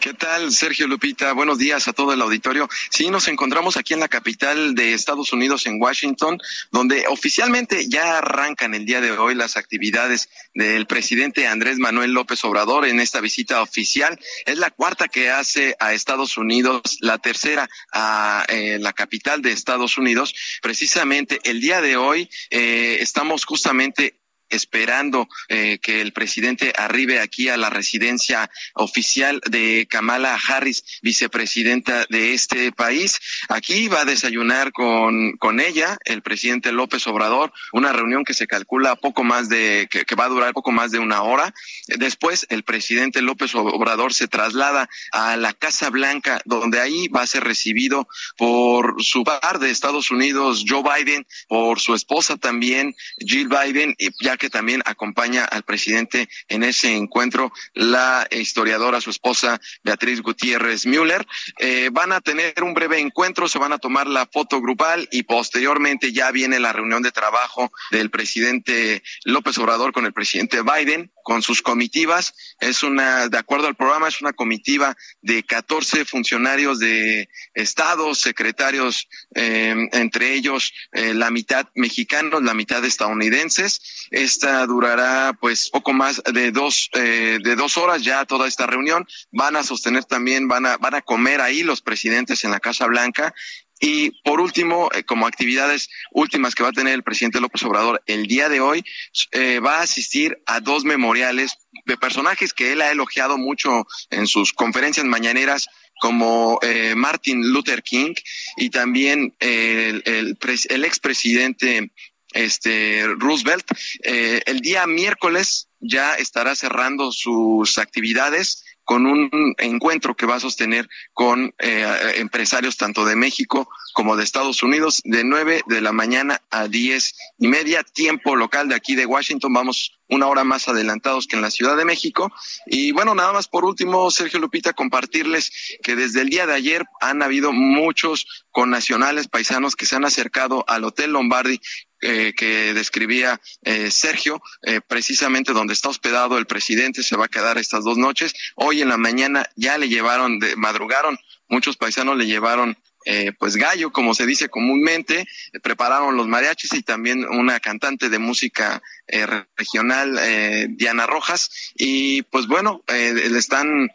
¿Qué 0.01 0.15
tal, 0.15 0.53
Sergio 0.53 0.87
Lupita? 0.87 1.33
Buenos 1.33 1.59
días 1.59 1.89
a 1.89 1.93
todo 1.93 2.13
el 2.13 2.21
auditorio. 2.23 2.69
Sí, 2.91 3.11
nos 3.11 3.29
encontramos 3.29 3.77
aquí 3.77 3.95
en 3.95 4.01
la 4.01 4.09
capital 4.09 4.75
de 4.75 4.93
Estados 4.93 5.33
Unidos, 5.33 5.67
en 5.67 5.81
Washington, 5.81 6.39
donde 6.71 7.07
oficialmente 7.09 7.89
ya 7.89 8.19
arrancan 8.19 8.75
el 8.75 8.85
día 8.85 9.01
de 9.01 9.13
hoy 9.13 9.35
las 9.35 9.57
actividades 9.57 10.29
del 10.55 10.87
presidente 10.87 11.47
Andrés 11.47 11.79
Manuel 11.79 12.13
López 12.13 12.45
Obrador 12.45 12.87
en 12.87 13.01
esta 13.01 13.21
visita 13.21 13.63
oficial. 13.63 14.19
Es 14.45 14.59
la 14.59 14.71
cuarta 14.71 15.09
que 15.09 15.31
hace 15.31 15.77
a 15.81 15.93
Estados 15.93 16.37
Unidos, 16.37 16.99
la 17.01 17.19
tercera 17.19 17.69
a 17.93 18.45
eh, 18.49 18.79
la 18.81 18.93
capital 18.93 19.43
de 19.43 19.53
Estados 19.53 19.99
Unidos. 19.99 20.35
Precisamente 20.63 21.41
el 21.45 21.61
día 21.61 21.81
de 21.81 21.97
hoy 21.97 22.31
eh, 22.51 22.99
estamos 23.01 23.45
justamente 23.45 24.15
esperando 24.51 25.29
eh, 25.49 25.79
que 25.81 26.01
el 26.01 26.13
presidente 26.13 26.73
arribe 26.77 27.21
aquí 27.21 27.49
a 27.49 27.57
la 27.57 27.71
residencia 27.71 28.51
oficial 28.75 29.41
de 29.47 29.87
Kamala 29.89 30.39
Harris, 30.49 30.85
vicepresidenta 31.03 32.07
de 32.09 32.35
este 32.35 32.73
país. 32.73 33.19
Aquí 33.49 33.89
va 33.89 34.03
a 34.03 34.05
desayunar 34.05 34.73
con, 34.73 35.37
con 35.39 35.61
ella 35.61 35.99
el 36.05 36.23
presidente 36.23 36.73
López 36.73 37.07
Obrador, 37.07 37.53
una 37.73 37.93
reunión 37.93 38.25
que 38.25 38.35
se 38.35 38.47
calcula 38.47 38.97
poco 38.97 39.25
más 39.25 39.49
de, 39.49 39.89
que, 39.91 40.05
que 40.05 40.15
va 40.15 40.25
a 40.25 40.29
durar 40.29 40.53
poco 40.53 40.73
más 40.73 40.91
de 40.91 40.99
una 40.99 41.23
hora. 41.23 41.55
Después 41.87 42.47
el 42.51 42.63
presidente 42.63 43.23
López 43.23 43.55
Obrador 43.55 44.15
se 44.15 44.29
traslada 44.29 44.89
a 45.13 45.37
la 45.37 45.53
Casa 45.53 45.91
Blanca, 45.91 46.41
donde 46.45 46.81
ahí 46.81 47.09
va 47.09 47.23
a 47.23 47.27
ser 47.27 47.45
recibido 47.45 48.09
por 48.37 49.03
su 49.03 49.25
par 49.25 49.59
de 49.59 49.71
Estados 49.71 50.11
Unidos, 50.11 50.65
Joe 50.67 50.83
Biden, 50.83 51.27
por 51.49 51.81
su 51.81 51.95
esposa 51.95 52.37
también, 52.37 52.95
Jill 53.19 53.49
Biden, 53.49 53.95
y 53.99 54.09
ya 54.25 54.36
que 54.37 54.51
también 54.51 54.83
acompaña 54.85 55.45
al 55.45 55.63
presidente 55.63 56.29
en 56.49 56.63
ese 56.63 56.95
encuentro 56.95 57.53
la 57.75 58.27
historiadora, 58.31 59.01
su 59.01 59.11
esposa 59.11 59.61
Beatriz 59.83 60.23
Gutiérrez 60.23 60.87
Müller. 60.87 61.27
Eh, 61.59 61.91
van 61.93 62.13
a 62.13 62.21
tener 62.21 62.63
un 62.63 62.75
breve 62.75 62.99
encuentro, 62.99 63.49
se 63.49 63.59
van 63.59 63.73
a 63.73 63.79
tomar 63.79 64.07
la 64.07 64.27
foto 64.27 64.61
grupal 64.61 65.09
y 65.11 65.23
posteriormente 65.25 66.13
ya 66.13 66.31
viene 66.31 66.61
la 66.61 66.73
reunión 66.73 67.03
de 67.03 67.13
trabajo 67.13 67.73
del 67.91 68.11
presidente 68.11 69.03
López 69.25 69.59
Obrador 69.59 69.93
con 69.93 70.07
el 70.07 70.13
presidente 70.13 70.63
Biden, 70.63 71.11
con 71.23 71.43
sus 71.43 71.63
comitivas. 71.63 72.35
Es 72.61 72.83
una, 72.83 73.29
de 73.29 73.39
acuerdo 73.39 73.67
al 73.67 73.75
programa, 73.75 74.09
es 74.09 74.21
una 74.21 74.33
comitiva 74.33 74.97
de 75.23 75.43
14 75.43 76.05
funcionarios 76.05 76.79
de 76.79 77.29
estados, 77.55 78.21
secretarios, 78.21 79.09
eh, 79.35 79.75
entre 79.93 80.35
ellos 80.35 80.73
eh, 80.93 81.15
la 81.15 81.31
mitad 81.31 81.69
mexicanos, 81.75 82.43
la 82.43 82.55
mitad 82.55 82.85
estadounidenses. 82.85 84.09
Esta 84.27 84.67
durará 84.67 85.35
pues 85.41 85.71
poco 85.71 85.93
más 85.93 86.21
de 86.33 86.51
dos, 86.51 86.91
eh, 86.95 87.39
de 87.41 87.55
dos 87.55 87.77
horas 87.77 88.03
ya 88.03 88.25
toda 88.25 88.49
esta 88.49 88.67
reunión. 88.67 89.07
Van 89.31 89.55
a 89.55 89.63
sostener 89.63 90.05
también, 90.05 90.49
van 90.49 90.67
a, 90.67 90.79
van 90.79 90.97
a 90.97 91.03
comer 91.03 91.41
ahí 91.41 91.63
los 91.63 91.81
presidentes 91.81 92.43
en 92.43 92.51
la 92.51 92.59
Casa 92.59 92.87
Blanca 92.89 93.33
y 93.79 94.11
por 94.23 94.41
último, 94.41 94.91
eh, 94.93 95.05
como 95.05 95.29
actividades 95.29 95.89
últimas 96.11 96.57
que 96.57 96.65
va 96.65 96.71
a 96.71 96.73
tener 96.73 96.95
el 96.95 97.05
presidente 97.05 97.41
López 97.41 97.63
Obrador 97.63 98.03
el 98.07 98.27
día 98.27 98.49
de 98.49 98.59
hoy, 98.59 98.85
eh, 99.31 99.61
va 99.61 99.79
a 99.79 99.83
asistir 99.83 100.43
a 100.47 100.59
dos 100.59 100.85
memoriales 100.85 101.59
de 101.85 101.97
personajes 101.97 102.53
que 102.53 102.73
él 102.73 102.81
ha 102.81 102.91
elogiado 102.91 103.39
mucho 103.39 103.87
en 104.11 104.27
sus 104.27 104.53
conferencias 104.53 105.07
mañaneras 105.07 105.69
como 106.01 106.59
eh, 106.63 106.95
Martin 106.97 107.53
Luther 107.53 107.85
King 107.85 108.15
y 108.57 108.71
también 108.71 109.35
el, 109.39 110.03
el, 110.05 110.39
el 110.69 110.85
expresidente 110.85 111.93
este 112.33 113.07
Roosevelt. 113.19 113.67
Eh, 114.03 114.43
el 114.47 114.61
día 114.61 114.87
miércoles 114.87 115.69
ya 115.81 116.15
estará 116.15 116.55
cerrando 116.55 117.13
sus 117.13 117.79
actividades 117.79 118.65
con 118.87 119.05
un 119.05 119.55
encuentro 119.59 120.15
que 120.15 120.27
va 120.27 120.37
a 120.37 120.41
sostener 120.41 120.89
con 121.13 121.53
eh, 121.59 122.13
empresarios 122.17 122.77
tanto 122.77 123.05
de 123.05 123.17
México 123.17 123.69
como 123.93 124.17
de 124.17 124.23
Estados 124.23 124.63
Unidos 124.63 125.03
de 125.05 125.25
nueve 125.25 125.63
de 125.67 125.81
la 125.81 125.91
mañana 125.91 126.41
a 126.51 126.69
diez 126.69 127.17
y 127.37 127.49
media, 127.49 127.83
tiempo 127.83 128.37
local 128.37 128.69
de 128.69 128.77
aquí 128.77 128.95
de 128.95 129.05
Washington. 129.05 129.53
Vamos 129.53 129.99
una 130.09 130.29
hora 130.29 130.45
más 130.45 130.69
adelantados 130.69 131.27
que 131.27 131.35
en 131.35 131.43
la 131.43 131.51
Ciudad 131.51 131.77
de 131.77 131.85
México. 131.85 132.33
Y 132.67 132.93
bueno, 132.93 133.15
nada 133.17 133.33
más 133.33 133.49
por 133.49 133.65
último, 133.65 134.09
Sergio 134.13 134.39
Lupita, 134.39 134.73
compartirles 134.73 135.51
que 135.83 135.97
desde 135.97 136.21
el 136.21 136.29
día 136.29 136.47
de 136.47 136.55
ayer 136.55 136.85
han 137.01 137.23
habido 137.23 137.53
muchos 137.53 138.47
connacionales 138.53 139.27
paisanos 139.27 139.75
que 139.75 139.87
se 139.87 139.97
han 139.97 140.05
acercado 140.05 140.65
al 140.69 140.85
Hotel 140.85 141.11
Lombardi 141.11 141.61
eh, 142.03 142.33
que 142.37 142.75
describía 142.75 143.41
eh, 143.63 143.91
Sergio, 143.91 144.43
eh, 144.63 144.81
precisamente 144.87 145.53
donde 145.53 145.75
está 145.75 145.89
hospedado 145.89 146.39
el 146.39 146.47
presidente, 146.47 147.03
se 147.03 147.17
va 147.17 147.27
a 147.27 147.29
quedar 147.29 147.59
estas 147.59 147.85
dos 147.85 147.99
noches. 147.99 148.35
Hoy 148.55 148.83
en 148.83 148.89
la 148.89 148.97
mañana 148.97 149.47
ya 149.57 149.79
le 149.79 149.89
llevaron, 149.89 150.39
de, 150.39 150.57
madrugaron, 150.57 151.19
muchos 151.49 151.77
paisanos 151.77 152.17
le 152.17 152.27
llevaron 152.27 152.77
eh, 153.09 153.33
pues 153.39 153.55
gallo, 153.55 153.93
como 153.93 154.15
se 154.15 154.27
dice 154.27 154.49
comúnmente, 154.49 155.29
prepararon 155.63 156.17
los 156.17 156.27
mariachis 156.27 156.75
y 156.75 156.83
también 156.83 157.25
una 157.25 157.61
cantante 157.61 158.09
de 158.09 158.19
música 158.19 158.83
eh, 159.07 159.25
regional, 159.57 160.19
eh, 160.21 160.67
Diana 160.71 161.07
Rojas, 161.07 161.73
y 161.77 162.23
pues 162.23 162.49
bueno, 162.49 162.83
le 162.89 163.39
están 163.39 163.89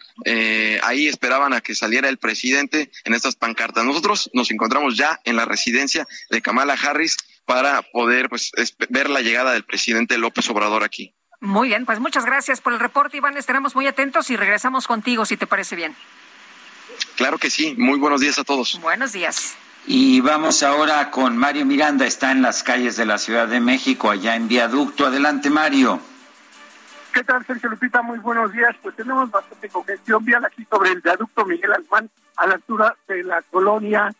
ahí, 0.82 1.08
esperaban 1.08 1.54
a 1.54 1.60
que 1.60 1.76
saliera 1.76 2.08
el 2.08 2.20
presidente 2.20 2.90
en 3.04 3.14
estas 3.14 3.36
pancartas. 3.36 3.84
Nosotros 3.84 4.30
nos 4.34 4.50
encontramos 4.50 4.96
ya 4.96 5.20
en 5.26 5.36
la 5.36 5.44
residencia 5.44 6.08
de 6.30 6.42
Kamala 6.42 6.76
Harris 6.82 7.18
para 7.46 7.82
poder 7.82 8.30
pues 8.30 8.52
ver 8.90 9.10
la 9.10 9.22
llegada 9.22 9.54
del 9.54 9.64
presidente 9.64 10.18
López 10.18 10.50
Obrador 10.50 10.84
aquí. 10.84 11.16
Muy 11.40 11.70
bien, 11.70 11.86
pues 11.86 12.00
muchas 12.00 12.26
gracias 12.26 12.62
por 12.62 12.74
el 12.74 12.80
reporte, 12.80 13.18
Iván. 13.18 13.36
Estaremos 13.36 13.76
muy 13.76 13.88
atentos 13.88 14.30
y 14.30 14.38
regresamos 14.38 14.88
contigo 14.88 15.26
si 15.26 15.38
te 15.38 15.48
parece 15.48 15.76
bien. 15.76 15.96
Claro 17.16 17.38
que 17.38 17.50
sí. 17.50 17.76
Muy 17.78 17.98
buenos 17.98 18.22
días 18.22 18.38
a 18.38 18.44
todos. 18.44 18.80
Buenos 18.82 19.14
días. 19.14 19.56
Y 19.88 20.22
vamos 20.22 20.62
ahora 20.62 21.10
con 21.10 21.38
Mario 21.38 21.66
Miranda. 21.66 22.06
Está 22.06 22.32
en 22.32 22.44
las 22.44 22.62
calles 22.62 22.96
de 22.98 23.06
la 23.06 23.18
Ciudad 23.18 23.48
de 23.48 23.60
México, 23.60 24.12
allá 24.12 24.36
en 24.36 24.48
Viaducto. 24.48 25.08
Adelante, 25.08 25.50
Mario. 25.50 26.00
¿Qué 27.12 27.24
tal, 27.24 27.46
Sergio 27.46 27.70
Lupita? 27.70 28.02
Muy 28.02 28.20
buenos 28.20 28.54
días. 28.54 28.76
Pues 28.82 28.96
tenemos 28.96 29.30
bastante 29.32 29.68
congestión 29.70 30.24
vial 30.24 30.46
aquí 30.46 30.66
sobre 30.70 30.92
el 30.92 31.02
viaducto 31.02 31.46
Miguel 31.46 31.74
Alemán, 31.74 32.10
a 32.38 32.48
la 32.48 32.54
altura 32.54 32.96
de 33.08 33.24
la 33.24 33.42
colonia, 33.42 34.14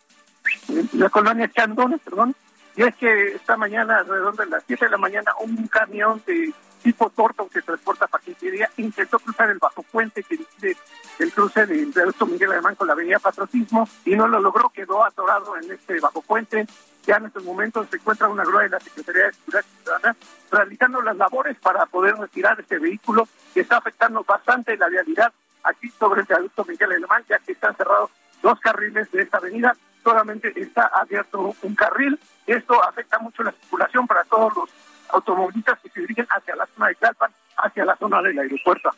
la 0.92 1.08
colonia 1.08 1.50
Chandona, 1.50 1.96
perdón. 1.98 2.34
Y 2.76 2.82
es 2.82 2.94
que 2.96 3.34
esta 3.34 3.56
mañana, 3.56 3.98
alrededor 3.98 4.36
de 4.36 4.46
las 4.46 4.64
7 4.66 4.86
de 4.86 4.90
la 4.90 4.98
mañana, 4.98 5.32
un 5.40 5.66
camión 5.68 6.22
de 6.26 6.52
tipo 6.82 7.10
Torto 7.10 7.48
que 7.48 7.62
transporta 7.62 8.06
paquetería 8.06 8.68
intentó 8.76 9.18
cruzar 9.18 9.50
el 9.50 9.58
bajo 9.58 9.82
puente 9.82 10.22
que 10.22 10.36
divide 10.36 10.76
el 11.18 11.32
cruce 11.32 11.64
del 11.64 11.86
viaducto 11.86 12.26
Miguel 12.26 12.50
Alemán 12.50 12.74
con 12.74 12.88
la 12.88 12.94
avenida 12.94 13.18
Patriotismo 13.20 13.88
y 14.04 14.16
no 14.16 14.26
lo 14.26 14.40
logró, 14.40 14.68
quedó 14.70 15.04
atorado 15.04 15.56
en 15.56 15.70
este 15.70 16.00
bajo 16.00 16.22
puente. 16.22 16.66
Ya 17.04 17.16
en 17.16 17.26
estos 17.26 17.44
momentos 17.44 17.88
se 17.90 17.96
encuentra 17.96 18.28
una 18.28 18.44
grúa 18.44 18.62
de 18.62 18.70
la 18.70 18.80
Secretaría 18.80 19.26
de 19.26 19.32
Seguridad 19.32 19.64
Ciudadana 19.82 20.16
realizando 20.50 21.02
las 21.02 21.16
labores 21.16 21.56
para 21.58 21.86
poder 21.86 22.16
retirar 22.16 22.58
este 22.60 22.78
vehículo 22.78 23.28
que 23.54 23.60
está 23.60 23.78
afectando 23.78 24.24
bastante 24.24 24.76
la 24.76 24.88
vialidad 24.88 25.32
aquí 25.64 25.88
sobre 25.90 26.22
el 26.22 26.26
viaducto 26.26 26.64
Miguel 26.64 26.92
Alemán, 26.92 27.24
ya 27.28 27.38
que 27.38 27.52
están 27.52 27.76
cerrados 27.76 28.10
dos 28.42 28.58
carriles 28.60 29.10
de 29.12 29.22
esta 29.22 29.38
avenida, 29.38 29.76
solamente 30.02 30.52
está 30.56 30.90
abierto 30.94 31.54
un 31.62 31.74
carril. 31.74 32.18
Esto 32.46 32.82
afecta 32.84 33.18
mucho 33.18 33.42
la 33.42 33.52
circulación 33.52 34.06
para 34.06 34.24
todos 34.24 34.54
los 34.56 34.70
automovilistas 35.10 35.78
que 35.80 35.90
se 35.90 36.00
dirigen 36.00 36.26
hacia 36.30 36.56
la 36.56 36.66
zona 36.74 36.88
de 36.88 36.94
Tlalpan, 36.96 37.30
hacia 37.56 37.84
la 37.84 37.96
zona 37.96 38.22
del 38.22 38.38
aeropuerto. 38.38 38.90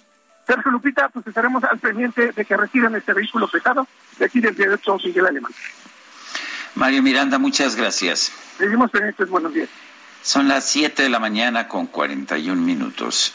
Sergio 0.46 0.70
Lupita, 0.70 1.09
pues 1.09 1.26
estaremos 1.26 1.64
al 1.64 1.78
pendiente 1.78 2.32
de 2.32 2.44
que 2.44 2.57
reciban 2.57 2.94
este 2.94 3.12
vehículo 3.12 3.48
pesado 3.48 3.86
de 4.18 4.26
aquí 4.26 4.40
del 4.40 4.55
derecho 4.55 4.96
Miguel 5.02 5.26
Alemán. 5.26 5.52
Mario 6.74 7.02
Miranda, 7.02 7.38
muchas 7.38 7.76
gracias. 7.76 8.32
Seguimos 8.59 8.90
pendientes, 8.90 9.28
buenos 9.28 9.55
días. 9.55 9.68
Son 10.22 10.48
las 10.48 10.64
7 10.64 11.02
de 11.02 11.09
la 11.09 11.18
mañana 11.18 11.68
con 11.68 11.86
41 11.86 12.61
minutos. 12.61 13.34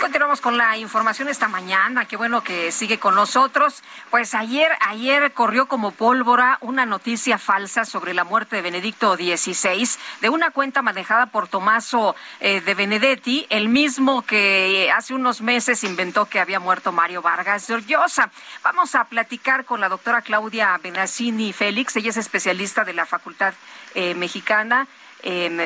Continuamos 0.00 0.40
con 0.40 0.58
la 0.58 0.76
información 0.76 1.28
esta 1.28 1.48
mañana. 1.48 2.04
Qué 2.04 2.16
bueno 2.16 2.44
que 2.44 2.70
sigue 2.70 2.98
con 2.98 3.14
nosotros. 3.14 3.82
Pues 4.10 4.34
ayer, 4.34 4.70
ayer 4.80 5.32
corrió 5.32 5.66
como 5.66 5.90
pólvora 5.90 6.58
una 6.60 6.84
noticia 6.84 7.38
falsa 7.38 7.84
sobre 7.84 8.12
la 8.12 8.24
muerte 8.24 8.56
de 8.56 8.62
Benedicto 8.62 9.16
XVI 9.16 9.88
de 10.20 10.28
una 10.28 10.50
cuenta 10.50 10.82
manejada 10.82 11.26
por 11.26 11.48
Tomaso 11.48 12.14
eh, 12.40 12.60
de 12.60 12.74
Benedetti, 12.74 13.46
el 13.48 13.68
mismo 13.68 14.22
que 14.22 14.92
hace 14.94 15.14
unos 15.14 15.40
meses 15.40 15.82
inventó 15.82 16.26
que 16.26 16.40
había 16.40 16.60
muerto 16.60 16.92
Mario 16.92 17.22
Vargas 17.22 17.68
Llosa. 17.86 18.30
Vamos 18.62 18.94
a 18.94 19.04
platicar 19.04 19.64
con 19.64 19.80
la 19.80 19.88
doctora 19.88 20.20
Claudia 20.20 20.78
Benassini 20.82 21.52
Félix. 21.52 21.96
Ella 21.96 22.10
es 22.10 22.16
especialista 22.18 22.84
de 22.84 22.92
la 22.92 23.06
Facultad 23.06 23.54
eh, 23.94 24.14
Mexicana 24.14 24.86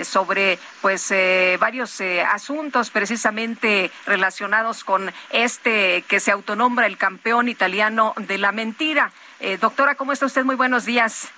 sobre 0.05 0.59
pues 0.81 1.11
eh, 1.11 1.57
varios 1.61 2.01
eh, 2.01 2.23
asuntos 2.23 2.91
precisamente 2.91 3.91
relacionados 4.07 4.85
con 4.85 5.13
este 5.31 6.03
que 6.09 6.21
se 6.21 6.31
autonombra 6.31 6.87
el 6.87 6.97
campeón 6.97 7.49
italiano 7.49 8.15
de 8.17 8.39
la 8.39 8.53
mentira. 8.53 9.13
Eh, 9.41 9.59
doctora, 9.59 9.95
¿cómo 9.95 10.13
está 10.13 10.27
usted? 10.27 10.45
Muy 10.45 10.57
buenos 10.57 10.85
días. 10.85 11.31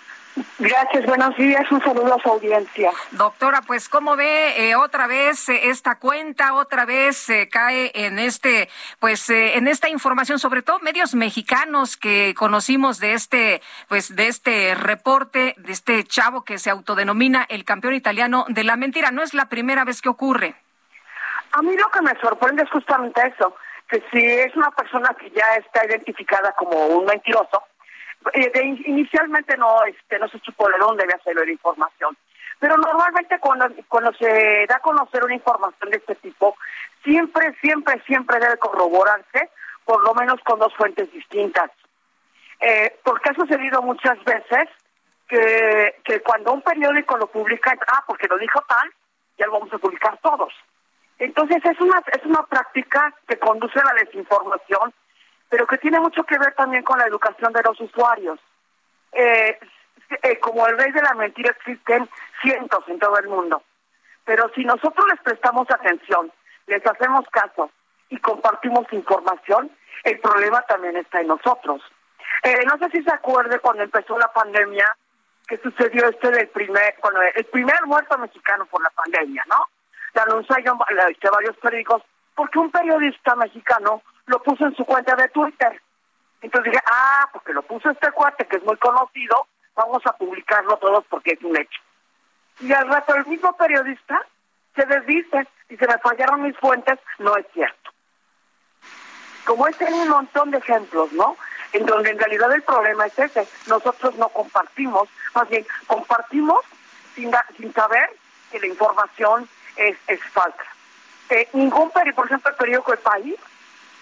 Gracias, 0.58 1.04
buenos 1.04 1.36
días, 1.36 1.70
un 1.70 1.82
saludo 1.82 2.14
a 2.14 2.22
su 2.22 2.28
audiencia. 2.30 2.90
Doctora, 3.10 3.60
pues 3.66 3.90
cómo 3.90 4.16
ve 4.16 4.70
eh, 4.70 4.76
otra 4.76 5.06
vez 5.06 5.48
eh, 5.50 5.68
esta 5.68 5.98
cuenta, 5.98 6.54
otra 6.54 6.86
vez 6.86 7.18
se 7.18 7.48
cae 7.50 7.92
en 7.94 8.18
este, 8.18 8.70
pues 8.98 9.28
eh, 9.28 9.58
en 9.58 9.68
esta 9.68 9.90
información, 9.90 10.38
sobre 10.38 10.62
todo 10.62 10.78
medios 10.78 11.14
mexicanos 11.14 11.98
que 11.98 12.34
conocimos 12.34 12.98
de 12.98 13.12
este, 13.12 13.60
pues 13.88 14.16
de 14.16 14.28
este 14.28 14.74
reporte 14.74 15.54
de 15.58 15.72
este 15.72 16.02
chavo 16.04 16.44
que 16.44 16.56
se 16.58 16.70
autodenomina 16.70 17.44
el 17.50 17.64
campeón 17.64 17.94
italiano 17.94 18.46
de 18.48 18.64
la 18.64 18.76
mentira. 18.76 19.10
No 19.10 19.22
es 19.22 19.34
la 19.34 19.50
primera 19.50 19.84
vez 19.84 20.00
que 20.00 20.08
ocurre. 20.08 20.54
A 21.52 21.60
mí 21.60 21.76
lo 21.76 21.90
que 21.90 22.00
me 22.00 22.18
sorprende 22.20 22.62
es 22.62 22.70
justamente 22.70 23.20
eso, 23.26 23.54
que 23.86 24.02
si 24.10 24.24
es 24.24 24.56
una 24.56 24.70
persona 24.70 25.14
que 25.20 25.30
ya 25.30 25.56
está 25.56 25.84
identificada 25.84 26.52
como 26.52 26.86
un 26.86 27.04
mentiroso, 27.04 27.62
eh, 27.62 27.71
inicialmente 28.86 29.56
no 29.56 29.84
este 29.84 30.18
no 30.18 30.28
se 30.28 30.38
supo 30.40 30.68
de 30.68 30.78
dónde 30.78 31.04
había 31.04 31.18
salido 31.18 31.44
la 31.44 31.52
información 31.52 32.16
pero 32.58 32.76
normalmente 32.76 33.38
cuando 33.40 33.68
cuando 33.88 34.12
se 34.14 34.66
da 34.68 34.76
a 34.76 34.80
conocer 34.80 35.24
una 35.24 35.34
información 35.34 35.90
de 35.90 35.96
este 35.96 36.14
tipo 36.16 36.56
siempre 37.02 37.54
siempre 37.60 38.00
siempre 38.06 38.38
debe 38.38 38.56
corroborarse 38.58 39.50
por 39.84 40.02
lo 40.04 40.14
menos 40.14 40.40
con 40.44 40.58
dos 40.58 40.74
fuentes 40.76 41.10
distintas. 41.12 41.70
Eh, 42.60 42.96
porque 43.02 43.30
ha 43.30 43.34
sucedido 43.34 43.82
muchas 43.82 44.22
veces 44.24 44.68
que, 45.26 45.96
que 46.04 46.20
cuando 46.20 46.52
un 46.52 46.62
periódico 46.62 47.16
lo 47.16 47.26
publica 47.26 47.76
ah 47.88 48.04
porque 48.06 48.28
lo 48.28 48.38
dijo 48.38 48.62
tal 48.68 48.88
ya 49.36 49.46
lo 49.46 49.52
vamos 49.52 49.72
a 49.72 49.78
publicar 49.78 50.18
todos. 50.22 50.52
Entonces 51.18 51.58
es 51.64 51.80
una 51.80 52.00
es 52.12 52.24
una 52.24 52.44
práctica 52.46 53.12
que 53.26 53.38
conduce 53.38 53.78
a 53.80 53.84
la 53.84 53.94
desinformación 53.94 54.92
pero 55.52 55.66
que 55.66 55.76
tiene 55.76 56.00
mucho 56.00 56.24
que 56.24 56.38
ver 56.38 56.54
también 56.54 56.82
con 56.82 56.98
la 56.98 57.04
educación 57.04 57.52
de 57.52 57.62
los 57.62 57.78
usuarios. 57.78 58.40
Eh, 59.12 59.58
eh, 60.22 60.38
como 60.40 60.66
el 60.66 60.78
rey 60.78 60.90
de 60.92 61.02
la 61.02 61.12
mentira 61.12 61.50
existen 61.50 62.08
cientos 62.40 62.82
en 62.88 62.98
todo 62.98 63.18
el 63.18 63.28
mundo, 63.28 63.62
pero 64.24 64.50
si 64.54 64.64
nosotros 64.64 65.06
les 65.10 65.20
prestamos 65.20 65.70
atención, 65.70 66.32
les 66.66 66.86
hacemos 66.86 67.28
caso 67.28 67.70
y 68.08 68.16
compartimos 68.16 68.90
información, 68.92 69.70
el 70.04 70.18
problema 70.20 70.62
también 70.62 70.96
está 70.96 71.20
en 71.20 71.26
nosotros. 71.26 71.82
Eh, 72.44 72.64
no 72.64 72.78
sé 72.78 72.88
si 72.90 73.02
se 73.02 73.12
acuerde 73.12 73.58
cuando 73.58 73.82
empezó 73.82 74.18
la 74.18 74.32
pandemia 74.32 74.86
que 75.46 75.58
sucedió 75.58 76.08
este 76.08 76.30
del 76.30 76.48
primer, 76.48 76.94
bueno, 77.02 77.20
el 77.34 77.44
primer 77.44 77.84
muerto 77.84 78.16
mexicano 78.16 78.64
por 78.64 78.82
la 78.82 78.90
pandemia, 78.90 79.44
¿no? 79.50 79.66
La 80.14 80.22
anunciaron 80.22 80.78
varios 80.78 81.56
periódicos 81.58 82.02
porque 82.34 82.58
un 82.58 82.70
periodista 82.70 83.36
mexicano 83.36 84.02
lo 84.26 84.42
puso 84.42 84.66
en 84.66 84.74
su 84.76 84.84
cuenta 84.84 85.14
de 85.16 85.28
Twitter. 85.28 85.80
Entonces 86.40 86.72
dije, 86.72 86.84
ah, 86.86 87.28
porque 87.32 87.52
lo 87.52 87.62
puso 87.62 87.90
este 87.90 88.10
cuate 88.10 88.46
que 88.46 88.56
es 88.56 88.64
muy 88.64 88.76
conocido, 88.76 89.46
vamos 89.74 90.02
a 90.06 90.16
publicarlo 90.16 90.76
todos 90.78 91.04
porque 91.08 91.32
es 91.32 91.42
un 91.42 91.56
hecho. 91.56 91.80
Y 92.60 92.72
al 92.72 92.88
rato 92.88 93.14
el 93.14 93.26
mismo 93.26 93.56
periodista 93.56 94.20
se 94.74 94.84
desdice 94.86 95.46
y 95.68 95.76
se 95.76 95.86
me 95.86 95.98
fallaron 95.98 96.42
mis 96.42 96.56
fuentes, 96.58 96.98
no 97.18 97.36
es 97.36 97.46
cierto. 97.52 97.90
Como 99.44 99.66
este 99.66 99.86
hay 99.86 99.94
un 99.94 100.08
montón 100.08 100.50
de 100.50 100.58
ejemplos, 100.58 101.12
¿no? 101.12 101.36
En 101.72 101.86
donde 101.86 102.10
en 102.10 102.18
realidad 102.18 102.52
el 102.52 102.62
problema 102.62 103.06
es 103.06 103.18
ese, 103.18 103.46
nosotros 103.66 104.14
no 104.16 104.28
compartimos, 104.28 105.08
más 105.34 105.48
bien 105.48 105.66
compartimos 105.86 106.60
sin, 107.14 107.32
sin 107.56 107.72
saber 107.72 108.10
que 108.50 108.60
la 108.60 108.66
información 108.66 109.48
es, 109.76 109.96
es 110.06 110.22
falsa. 110.24 110.62
Eh, 111.30 111.48
ningún 111.54 111.90
periódico, 111.90 112.16
por 112.16 112.26
ejemplo 112.26 112.50
el 112.50 112.56
periódico 112.56 112.92
El 112.92 112.98
País, 112.98 113.36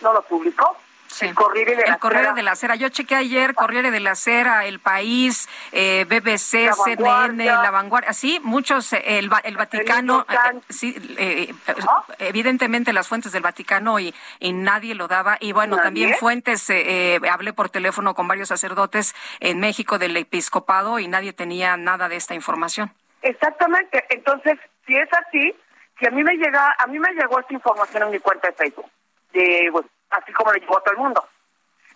no 0.02 0.12
lo 0.12 0.22
publicó. 0.22 0.76
El 1.20 1.34
Corriere 1.34 1.74
de 1.74 1.82
la 1.86 1.94
el 1.94 1.98
Corriere 1.98 2.24
Sera. 2.26 2.34
de 2.34 2.42
la 2.42 2.54
Sera. 2.54 2.74
Yo 2.76 2.88
chequé 2.88 3.16
ayer 3.16 3.54
Corriere 3.54 3.90
de 3.90 3.98
la 3.98 4.14
Sera, 4.14 4.64
El 4.64 4.78
País, 4.78 5.48
eh, 5.72 6.06
BBC, 6.08 6.66
La 6.66 6.72
CNN. 6.74 7.44
La 7.44 7.70
Vanguardia. 7.72 8.12
Sí, 8.12 8.40
muchos, 8.44 8.92
eh, 8.92 9.18
el, 9.18 9.28
el 9.42 9.56
Vaticano, 9.56 10.24
eh, 10.30 10.60
sí, 10.68 10.94
eh, 11.18 11.52
eh, 11.66 11.74
evidentemente 12.20 12.92
las 12.92 13.08
fuentes 13.08 13.32
del 13.32 13.42
Vaticano 13.42 13.98
y, 13.98 14.14
y 14.38 14.52
nadie 14.52 14.94
lo 14.94 15.08
daba. 15.08 15.36
Y 15.40 15.52
bueno, 15.52 15.76
¿Nadie? 15.76 15.84
también 15.84 16.14
fuentes, 16.14 16.70
eh, 16.70 17.16
eh, 17.16 17.20
hablé 17.28 17.52
por 17.52 17.68
teléfono 17.70 18.14
con 18.14 18.28
varios 18.28 18.48
sacerdotes 18.48 19.14
en 19.40 19.58
México 19.58 19.98
del 19.98 20.16
episcopado 20.16 21.00
y 21.00 21.08
nadie 21.08 21.32
tenía 21.32 21.76
nada 21.76 22.08
de 22.08 22.16
esta 22.16 22.34
información. 22.34 22.94
Exactamente. 23.22 24.04
Entonces, 24.10 24.58
si 24.86 24.96
es 24.96 25.08
así, 25.12 25.54
si 25.98 26.06
a 26.06 26.10
mí 26.10 26.22
me 26.22 26.36
llega, 26.36 26.74
a 26.78 26.86
mí 26.86 26.98
me 27.00 27.12
llegó 27.14 27.40
esta 27.40 27.52
información 27.52 28.04
en 28.04 28.10
mi 28.12 28.20
cuenta 28.20 28.48
de 28.48 28.54
Facebook, 28.54 28.86
de, 29.32 29.68
bueno, 29.70 29.88
así 30.10 30.32
como 30.32 30.52
le 30.52 30.60
llegó 30.60 30.78
a 30.78 30.82
todo 30.82 30.92
el 30.94 31.00
mundo. 31.00 31.24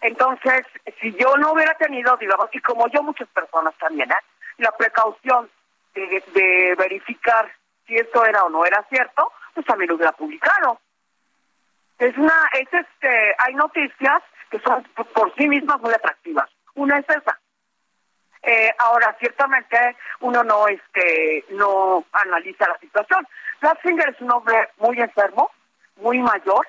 Entonces, 0.00 0.66
si 1.00 1.12
yo 1.14 1.36
no 1.36 1.52
hubiera 1.52 1.74
tenido, 1.74 2.16
digamos, 2.16 2.48
y 2.52 2.60
como 2.60 2.86
yo 2.88 3.02
muchas 3.02 3.28
personas 3.28 3.74
también, 3.78 4.10
¿eh? 4.10 4.16
la 4.58 4.70
precaución 4.72 5.50
de, 5.94 6.22
de 6.34 6.74
verificar 6.76 7.50
si 7.86 7.96
esto 7.96 8.24
era 8.24 8.44
o 8.44 8.50
no 8.50 8.64
era 8.66 8.84
cierto, 8.88 9.32
pues 9.54 9.64
también 9.66 9.88
lo 9.88 9.96
hubiera 9.96 10.12
publicado. 10.12 10.80
Es 11.98 12.16
una, 12.18 12.48
es 12.52 12.68
este, 12.72 13.34
hay 13.38 13.54
noticias 13.54 14.22
que 14.50 14.58
son 14.60 14.82
por- 14.94 15.06
por 15.06 15.34
sí 15.36 15.48
mismas 15.48 15.80
muy 15.80 15.92
atractivas. 15.94 16.50
Una 16.74 16.98
es 16.98 17.08
esa. 17.08 17.38
Eh, 18.42 18.74
ahora, 18.78 19.16
ciertamente, 19.18 19.96
uno 20.20 20.42
no, 20.44 20.68
este, 20.68 21.44
no 21.50 22.04
analiza 22.12 22.68
la 22.68 22.78
situación. 22.78 23.26
Ratzinger 23.60 24.10
es 24.10 24.20
un 24.20 24.32
hombre 24.32 24.68
muy 24.78 25.00
enfermo, 25.00 25.50
muy 25.96 26.18
mayor, 26.18 26.66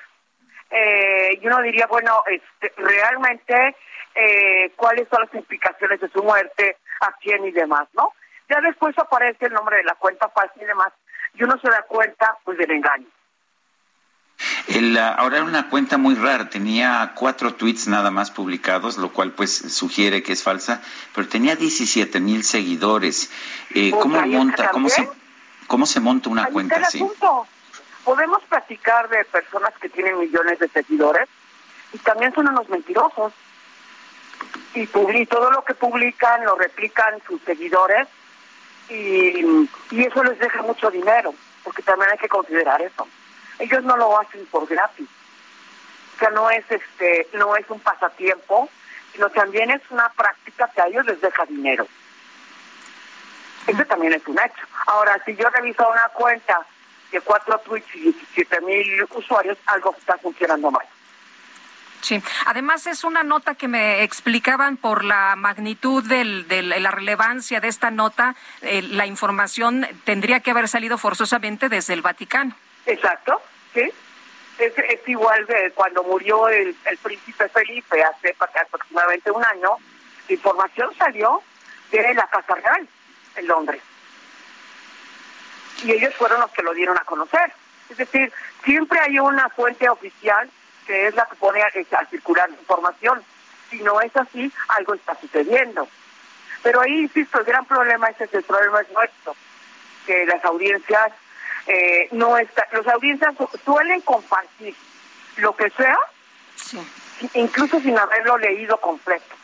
eh, 0.71 1.39
y 1.41 1.47
uno 1.47 1.61
diría, 1.61 1.87
bueno, 1.87 2.23
este, 2.27 2.73
realmente, 2.77 3.75
eh, 4.15 4.71
¿cuáles 4.75 5.07
son 5.09 5.21
las 5.23 5.33
implicaciones 5.33 5.99
de 5.99 6.09
su 6.09 6.23
muerte, 6.23 6.77
a 7.01 7.11
quién 7.21 7.45
y 7.45 7.51
demás, 7.51 7.87
no? 7.93 8.13
Ya 8.49 8.61
después 8.61 8.97
aparece 8.97 9.45
el 9.45 9.53
nombre 9.53 9.77
de 9.77 9.83
la 9.83 9.95
cuenta 9.95 10.29
falsa 10.29 10.55
y 10.61 10.65
demás, 10.65 10.91
y 11.33 11.43
uno 11.43 11.57
se 11.59 11.69
da 11.69 11.83
cuenta, 11.83 12.37
pues, 12.43 12.57
del 12.57 12.71
engaño. 12.71 13.07
El, 14.67 14.97
ah, 14.97 15.13
ahora 15.13 15.37
era 15.37 15.45
una 15.45 15.69
cuenta 15.69 15.97
muy 15.97 16.15
rara, 16.15 16.49
tenía 16.49 17.13
cuatro 17.15 17.53
tweets 17.53 17.87
nada 17.87 18.11
más 18.11 18.31
publicados, 18.31 18.97
lo 18.97 19.13
cual 19.13 19.31
pues 19.31 19.51
sugiere 19.73 20.23
que 20.23 20.33
es 20.33 20.43
falsa, 20.43 20.81
pero 21.13 21.27
tenía 21.27 21.55
17 21.55 22.19
mil 22.19 22.43
seguidores. 22.43 23.31
Eh, 23.69 23.91
Pues 23.91 24.01
¿Cómo 24.01 24.21
monta, 24.21 24.69
cómo 24.71 24.89
se, 24.89 25.09
cómo 25.67 25.85
se 25.85 25.99
monta 25.99 26.29
una 26.29 26.45
Ahí 26.45 26.51
cuenta 26.51 26.75
así? 26.77 26.99
Podemos 28.05 28.41
platicar 28.43 29.09
de 29.09 29.25
personas 29.25 29.73
que 29.81 29.89
tienen 29.89 30.17
millones 30.19 30.59
de 30.59 30.69
seguidores 30.69 31.27
y 31.91 31.97
también 31.97 32.33
son 32.33 32.47
unos 32.47 32.69
mentirosos. 32.69 33.33
Y, 34.75 34.87
publi- 34.87 35.27
todo 35.27 35.51
lo 35.51 35.63
que 35.65 35.73
publican 35.73 36.45
lo 36.45 36.55
replican 36.55 37.21
sus 37.27 37.41
seguidores 37.41 38.07
y, 38.89 39.67
y 39.91 40.03
eso 40.05 40.23
les 40.23 40.37
deja 40.39 40.61
mucho 40.61 40.91
dinero, 40.91 41.33
porque 41.63 41.81
también 41.81 42.11
hay 42.11 42.17
que 42.17 42.29
considerar 42.29 42.81
eso. 42.81 43.07
Ellos 43.59 43.83
no 43.83 43.97
lo 43.97 44.19
hacen 44.19 44.45
por 44.47 44.67
gratis. 44.67 45.07
O 46.15 46.19
sea, 46.19 46.29
no 46.29 46.49
es 46.49 46.63
este, 46.69 47.27
no 47.33 47.55
es 47.55 47.69
un 47.69 47.79
pasatiempo, 47.79 48.69
sino 49.13 49.29
también 49.31 49.71
es 49.71 49.81
una 49.89 50.09
práctica 50.09 50.69
que 50.73 50.81
a 50.81 50.87
ellos 50.87 51.05
les 51.05 51.19
deja 51.21 51.45
dinero. 51.45 51.87
Ese 53.67 53.85
también 53.85 54.13
es 54.13 54.27
un 54.27 54.37
hecho. 54.39 54.65
Ahora, 54.85 55.19
si 55.25 55.35
yo 55.35 55.49
reviso 55.49 55.89
una 55.89 56.09
cuenta 56.13 56.65
de 57.15 57.21
cuatro 57.21 57.57
tweets 57.59 57.95
y 57.95 57.99
17 58.11 58.61
mil 58.61 59.05
usuarios, 59.15 59.57
algo 59.67 59.95
está 59.97 60.17
funcionando 60.17 60.69
mal. 60.69 60.85
Sí, 62.01 62.21
además 62.45 62.85
es 62.87 63.03
una 63.03 63.23
nota 63.23 63.55
que 63.55 63.67
me 63.67 64.03
explicaban 64.03 64.77
por 64.77 65.03
la 65.03 65.35
magnitud 65.35 66.03
del, 66.03 66.47
de 66.47 66.61
la 66.61 66.91
relevancia 66.91 67.59
de 67.61 67.69
esta 67.69 67.89
nota, 67.89 68.35
eh, 68.61 68.83
la 68.83 69.07
información 69.07 69.87
tendría 70.03 70.41
que 70.41 70.51
haber 70.51 70.67
salido 70.67 70.97
forzosamente 70.97 71.69
desde 71.69 71.93
el 71.93 72.01
Vaticano. 72.01 72.55
Exacto, 72.85 73.41
sí. 73.73 73.91
Es, 74.59 74.77
es 74.77 75.07
igual 75.07 75.45
de 75.47 75.71
cuando 75.71 76.03
murió 76.03 76.47
el, 76.47 76.75
el 76.85 76.97
príncipe 76.97 77.49
Felipe 77.49 78.03
hace 78.03 78.35
aproximadamente 78.39 79.31
un 79.31 79.43
año, 79.43 79.71
la 80.27 80.33
información 80.33 80.93
salió 80.97 81.41
de 81.91 82.13
la 82.13 82.27
Casa 82.27 82.55
Real 82.55 82.87
en 83.35 83.47
Londres. 83.47 83.81
Y 85.83 85.91
ellos 85.91 86.13
fueron 86.15 86.39
los 86.41 86.51
que 86.51 86.63
lo 86.63 86.73
dieron 86.73 86.97
a 86.97 87.01
conocer. 87.01 87.51
Es 87.89 87.97
decir, 87.97 88.31
siempre 88.63 88.99
hay 88.99 89.19
una 89.19 89.49
fuente 89.49 89.87
oficial 89.89 90.49
que 90.87 91.07
es 91.07 91.15
la 91.15 91.25
que 91.25 91.35
pone 91.35 91.61
a, 91.61 91.67
a 91.67 92.05
circular 92.05 92.49
la 92.49 92.57
información. 92.57 93.23
Si 93.69 93.79
no 93.81 93.99
es 94.01 94.15
así, 94.15 94.51
algo 94.69 94.93
está 94.93 95.19
sucediendo. 95.19 95.87
Pero 96.63 96.81
ahí, 96.81 97.01
insisto, 97.01 97.39
el 97.39 97.45
gran 97.45 97.65
problema 97.65 98.07
es 98.09 98.21
ese, 98.21 98.37
el 98.37 98.43
problema 98.43 98.81
es 98.81 98.91
nuestro, 98.91 99.35
que 100.05 100.25
las 100.25 100.43
audiencias 100.45 101.11
eh, 101.67 102.07
no 102.11 102.37
está, 102.37 102.67
las 102.71 102.87
audiencias 102.87 103.35
su- 103.37 103.49
suelen 103.63 104.01
compartir 104.01 104.75
lo 105.37 105.55
que 105.55 105.69
sea, 105.71 105.97
incluso 107.33 107.79
sin 107.81 107.97
haberlo 107.97 108.37
leído 108.37 108.79
completo. 108.79 109.35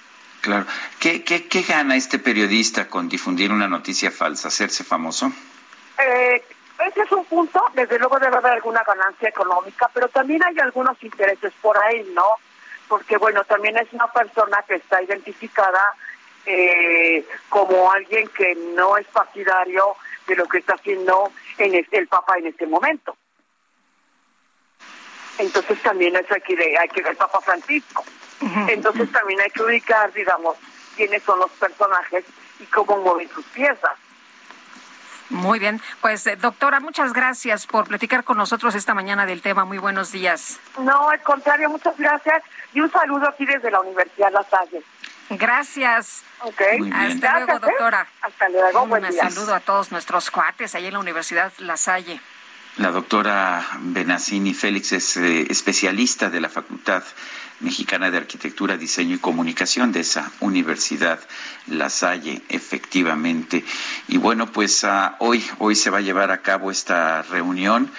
Claro. 0.42 0.66
¿Qué, 1.00 1.24
qué, 1.24 1.48
¿Qué 1.48 1.62
gana 1.62 1.96
este 1.96 2.18
periodista 2.18 2.88
con 2.88 3.08
difundir 3.10 3.52
una 3.52 3.68
noticia 3.68 4.10
falsa? 4.12 4.48
¿Hacerse 4.48 4.84
famoso? 4.84 5.32
Eh, 6.04 6.44
ese 6.88 7.02
es 7.02 7.12
un 7.12 7.26
punto, 7.26 7.64
desde 7.74 8.00
luego 8.00 8.18
debe 8.20 8.38
haber 8.38 8.54
alguna 8.54 8.84
ganancia 8.84 9.30
económica, 9.30 9.90
pero 9.94 10.08
también 10.10 10.44
hay 10.44 10.58
algunos 10.60 11.02
intereses 11.04 11.54
por 11.62 11.78
ahí, 11.78 12.04
¿no? 12.16 12.26
Porque, 12.88 13.18
bueno, 13.18 13.44
también 13.44 13.78
es 13.78 13.92
una 13.94 14.08
persona 14.08 14.64
que 14.68 14.76
está 14.76 15.02
identificada 15.02 15.94
eh, 16.48 17.24
como 17.50 17.92
alguien 17.92 18.28
que 18.30 18.56
no 18.76 18.98
es 18.98 19.06
partidario 19.08 19.96
de 20.26 20.36
lo 20.36 20.48
que 20.48 20.58
está 20.58 20.74
haciendo 20.74 21.32
en 21.60 21.76
este- 21.76 22.00
el 22.00 22.08
Papa 22.08 22.36
en 22.40 22.48
este 22.48 22.66
momento. 22.66 23.16
Entonces 25.38 25.80
también 25.84 26.16
eso 26.16 26.34
hay 26.34 26.42
que, 26.42 26.78
hay 26.78 26.90
que 26.90 27.02
ver 27.04 27.12
el 27.12 27.18
Papa 27.18 27.42
Francisco. 27.42 28.04
Entonces 28.68 29.12
también 29.12 29.40
hay 29.40 29.52
que 29.52 29.62
ubicar, 29.62 30.12
digamos, 30.14 30.58
quiénes 30.96 31.22
son 31.22 31.38
los 31.40 31.52
personajes 31.52 32.26
y 32.60 32.66
cómo 32.66 32.98
mueven 32.98 33.30
sus 33.30 33.46
piezas. 33.46 33.94
Muy 35.32 35.60
bien, 35.60 35.82
pues 36.02 36.28
eh, 36.28 36.36
doctora, 36.36 36.80
muchas 36.82 37.14
gracias 37.14 37.66
por 37.66 37.88
platicar 37.88 38.24
con 38.26 38.38
nosotros 38.38 38.76
esta 38.76 38.94
mañana 38.94 39.26
del 39.26 39.42
tema. 39.42 39.64
Muy 39.64 39.78
buenos 39.78 40.12
días. 40.12 40.60
No, 40.80 41.10
al 41.10 41.22
contrario, 41.22 41.70
muchas 41.70 41.98
gracias 41.98 42.44
y 42.74 42.82
un 42.82 42.92
saludo 42.92 43.30
aquí 43.30 43.46
desde 43.46 43.72
la 43.72 43.80
Universidad 43.80 44.32
La 44.32 44.44
Salle. 44.44 44.84
Gracias. 45.30 46.24
Ok. 46.42 46.62
Muy 46.80 46.90
bien. 46.90 46.94
Hasta 46.94 47.40
luego, 47.40 47.54
¿eh? 47.54 47.60
doctora. 47.62 48.08
Hasta 48.22 48.50
luego, 48.50 48.86
buen 48.88 49.06
Un 49.06 49.12
día. 49.12 49.30
saludo 49.30 49.56
a 49.56 49.62
todos 49.62 49.92
nuestros 49.92 50.30
cuates 50.30 50.76
ahí 50.76 50.88
en 50.88 50.94
la 50.94 51.00
Universidad 51.00 51.54
La 51.60 51.78
Salle. 51.78 52.20
La 52.78 52.92
doctora 52.92 53.66
Benassini 53.80 54.54
Félix 54.54 54.92
es 54.92 55.18
eh, 55.18 55.48
especialista 55.50 56.30
de 56.30 56.42
la 56.42 56.50
Facultad 56.50 57.04
Mexicana 57.62 58.12
de 58.12 58.18
Arquitectura, 58.18 58.78
Diseño 58.78 59.16
y 59.16 59.20
Comunicación 59.20 59.92
de 59.92 60.02
esa 60.02 60.32
Universidad 60.40 61.20
La 61.68 61.90
Salle, 61.90 62.42
efectivamente. 62.50 63.64
Y 64.08 64.18
bueno, 64.18 64.52
pues 64.52 64.84
ah, 64.84 65.16
hoy, 65.20 65.44
hoy 65.60 65.76
se 65.76 65.90
va 65.90 66.00
a 66.00 66.02
llevar 66.02 66.32
a 66.32 66.42
cabo 66.42 66.72
esta 66.72 67.22
reunión 67.24 67.92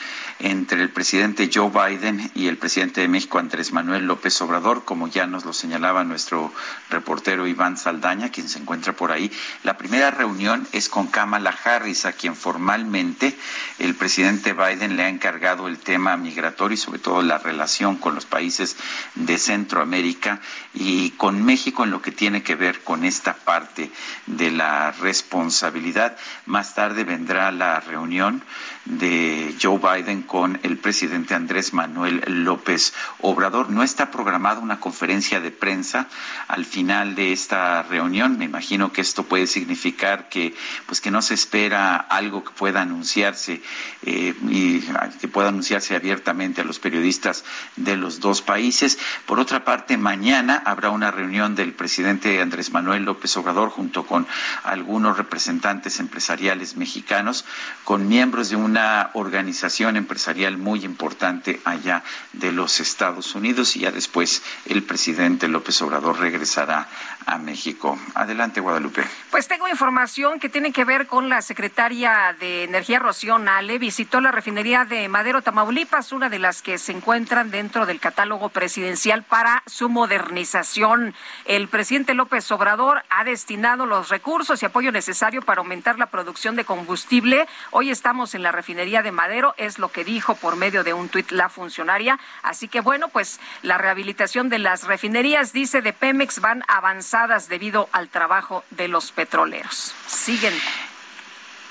entre 0.43 0.82
el 0.82 0.90
presidente 0.90 1.49
Joe 1.53 1.70
Biden 1.70 2.30
y 2.34 2.49
el 2.49 2.59
presidente 2.59 3.01
de 3.01 3.09
México, 3.09 3.38
Andrés 3.38 3.72
Manuel 3.72 4.07
López 4.07 4.40
Obrador, 4.43 4.84
como 4.84 5.07
ya 5.07 5.26
nos 5.26 5.45
lo 5.45 5.53
señalaba 5.53 6.03
nuestro 6.03 6.53
reportero 6.90 7.47
Iván 7.47 7.76
Saldaña, 7.76 8.30
quien 8.30 8.49
se 8.49 8.59
encuentra 8.59 8.93
por 8.93 9.12
ahí. 9.12 9.30
La 9.62 9.78
primera 9.78 10.11
reunión 10.11 10.66
es 10.72 10.88
con 10.88 11.07
Kamala 11.07 11.57
Harris, 11.64 12.07
a 12.07 12.12
quien 12.12 12.34
formalmente 12.34 13.36
el 13.78 13.95
presidente 13.95 14.53
Biden 14.53 14.97
le 14.97 15.05
ha 15.05 15.09
encargado 15.09 15.68
el 15.68 15.78
tema 15.78 16.16
migratorio 16.16 16.74
y 16.74 16.78
sobre 16.78 16.99
todo 16.99 17.22
la 17.22 17.38
relación 17.38 17.97
con 17.97 18.16
los 18.16 18.26
países 18.26 18.76
de 19.14 19.38
Centroamérica 19.38 20.40
y 20.74 21.11
con 21.11 21.45
México 21.45 21.84
en 21.84 21.93
lo 21.93 22.03
que 22.03 22.11
tiene 22.11 22.43
que 22.43 22.57
ver 22.57 22.82
con 22.82 23.05
esta 23.05 23.34
parte 23.34 23.93
de 24.26 24.51
la 24.51 24.90
responsabilidad. 24.90 26.16
Más 26.47 26.74
tarde 26.74 27.05
vendrá 27.05 27.53
la 27.53 27.78
reunión 27.78 28.43
de 28.84 29.54
Joe 29.60 29.78
Biden 29.78 30.22
con 30.22 30.58
el 30.62 30.76
presidente 30.76 31.34
Andrés 31.34 31.72
Manuel 31.72 32.22
López 32.26 32.92
Obrador. 33.20 33.70
No 33.70 33.82
está 33.82 34.10
programada 34.10 34.60
una 34.60 34.80
conferencia 34.80 35.40
de 35.40 35.50
prensa 35.50 36.08
al 36.48 36.64
final 36.64 37.14
de 37.14 37.32
esta 37.32 37.82
reunión. 37.84 38.38
Me 38.38 38.44
imagino 38.44 38.92
que 38.92 39.00
esto 39.00 39.22
puede 39.22 39.46
significar 39.46 40.28
que, 40.28 40.54
pues, 40.86 41.00
que 41.00 41.10
no 41.10 41.22
se 41.22 41.34
espera 41.34 41.96
algo 41.96 42.42
que 42.42 42.50
pueda 42.50 42.82
anunciarse 42.82 43.62
eh, 44.02 44.34
y 44.48 44.80
que 45.20 45.28
pueda 45.28 45.48
anunciarse 45.48 45.94
abiertamente 45.94 46.62
a 46.62 46.64
los 46.64 46.80
periodistas 46.80 47.44
de 47.76 47.96
los 47.96 48.20
dos 48.20 48.42
países. 48.42 48.98
Por 49.26 49.38
otra 49.38 49.64
parte, 49.64 49.96
mañana 49.96 50.60
habrá 50.64 50.90
una 50.90 51.10
reunión 51.10 51.54
del 51.54 51.72
presidente 51.72 52.40
Andrés 52.40 52.72
Manuel 52.72 53.04
López 53.04 53.36
Obrador 53.36 53.70
junto 53.70 54.06
con 54.06 54.26
algunos 54.64 55.16
representantes 55.16 56.00
empresariales 56.00 56.76
mexicanos, 56.76 57.44
con 57.84 58.08
miembros 58.08 58.50
de 58.50 58.56
una 58.56 58.71
organización 59.14 59.96
empresarial 59.96 60.56
muy 60.56 60.84
importante 60.84 61.60
allá 61.64 62.02
de 62.32 62.52
los 62.52 62.80
Estados 62.80 63.34
Unidos 63.34 63.76
y 63.76 63.80
ya 63.80 63.90
después 63.90 64.42
el 64.66 64.82
presidente 64.82 65.48
López 65.48 65.80
Obrador 65.82 66.18
regresará 66.18 66.88
a 67.26 67.38
México. 67.38 67.98
Adelante, 68.14 68.60
Guadalupe. 68.60 69.04
Pues 69.30 69.48
tengo 69.48 69.68
información 69.68 70.40
que 70.40 70.48
tiene 70.48 70.72
que 70.72 70.84
ver 70.84 71.06
con 71.06 71.28
la 71.28 71.42
secretaria 71.42 72.36
de 72.38 72.64
Energía, 72.64 72.98
Rocío 72.98 73.38
Nale. 73.38 73.78
Visitó 73.78 74.20
la 74.20 74.30
refinería 74.30 74.84
de 74.84 75.08
Madero, 75.08 75.42
Tamaulipas, 75.42 76.12
una 76.12 76.28
de 76.28 76.38
las 76.38 76.62
que 76.62 76.78
se 76.78 76.92
encuentran 76.92 77.50
dentro 77.50 77.86
del 77.86 78.00
catálogo 78.00 78.48
presidencial 78.48 79.22
para 79.22 79.62
su 79.66 79.88
modernización. 79.88 81.14
El 81.44 81.68
presidente 81.68 82.14
López 82.14 82.50
Obrador 82.50 83.02
ha 83.10 83.24
destinado 83.24 83.86
los 83.86 84.08
recursos 84.08 84.62
y 84.62 84.66
apoyo 84.66 84.92
necesario 84.92 85.42
para 85.42 85.60
aumentar 85.60 85.98
la 85.98 86.06
producción 86.06 86.56
de 86.56 86.64
combustible. 86.64 87.46
Hoy 87.70 87.90
estamos 87.90 88.34
en 88.34 88.42
la 88.42 88.52
refinería 88.62 89.02
de 89.02 89.10
Madero, 89.10 89.54
es 89.58 89.80
lo 89.80 89.90
que 89.90 90.04
dijo 90.04 90.36
por 90.36 90.54
medio 90.54 90.84
de 90.84 90.94
un 90.94 91.08
tuit 91.08 91.32
la 91.32 91.48
funcionaria. 91.48 92.20
Así 92.44 92.68
que 92.68 92.80
bueno, 92.80 93.08
pues 93.08 93.40
la 93.62 93.76
rehabilitación 93.76 94.48
de 94.48 94.60
las 94.60 94.84
refinerías, 94.84 95.52
dice 95.52 95.82
de 95.82 95.92
Pemex, 95.92 96.40
van 96.40 96.62
avanzadas 96.68 97.48
debido 97.48 97.88
al 97.90 98.08
trabajo 98.08 98.64
de 98.70 98.86
los 98.86 99.10
petroleros. 99.10 99.96
Siguen. 100.06 100.54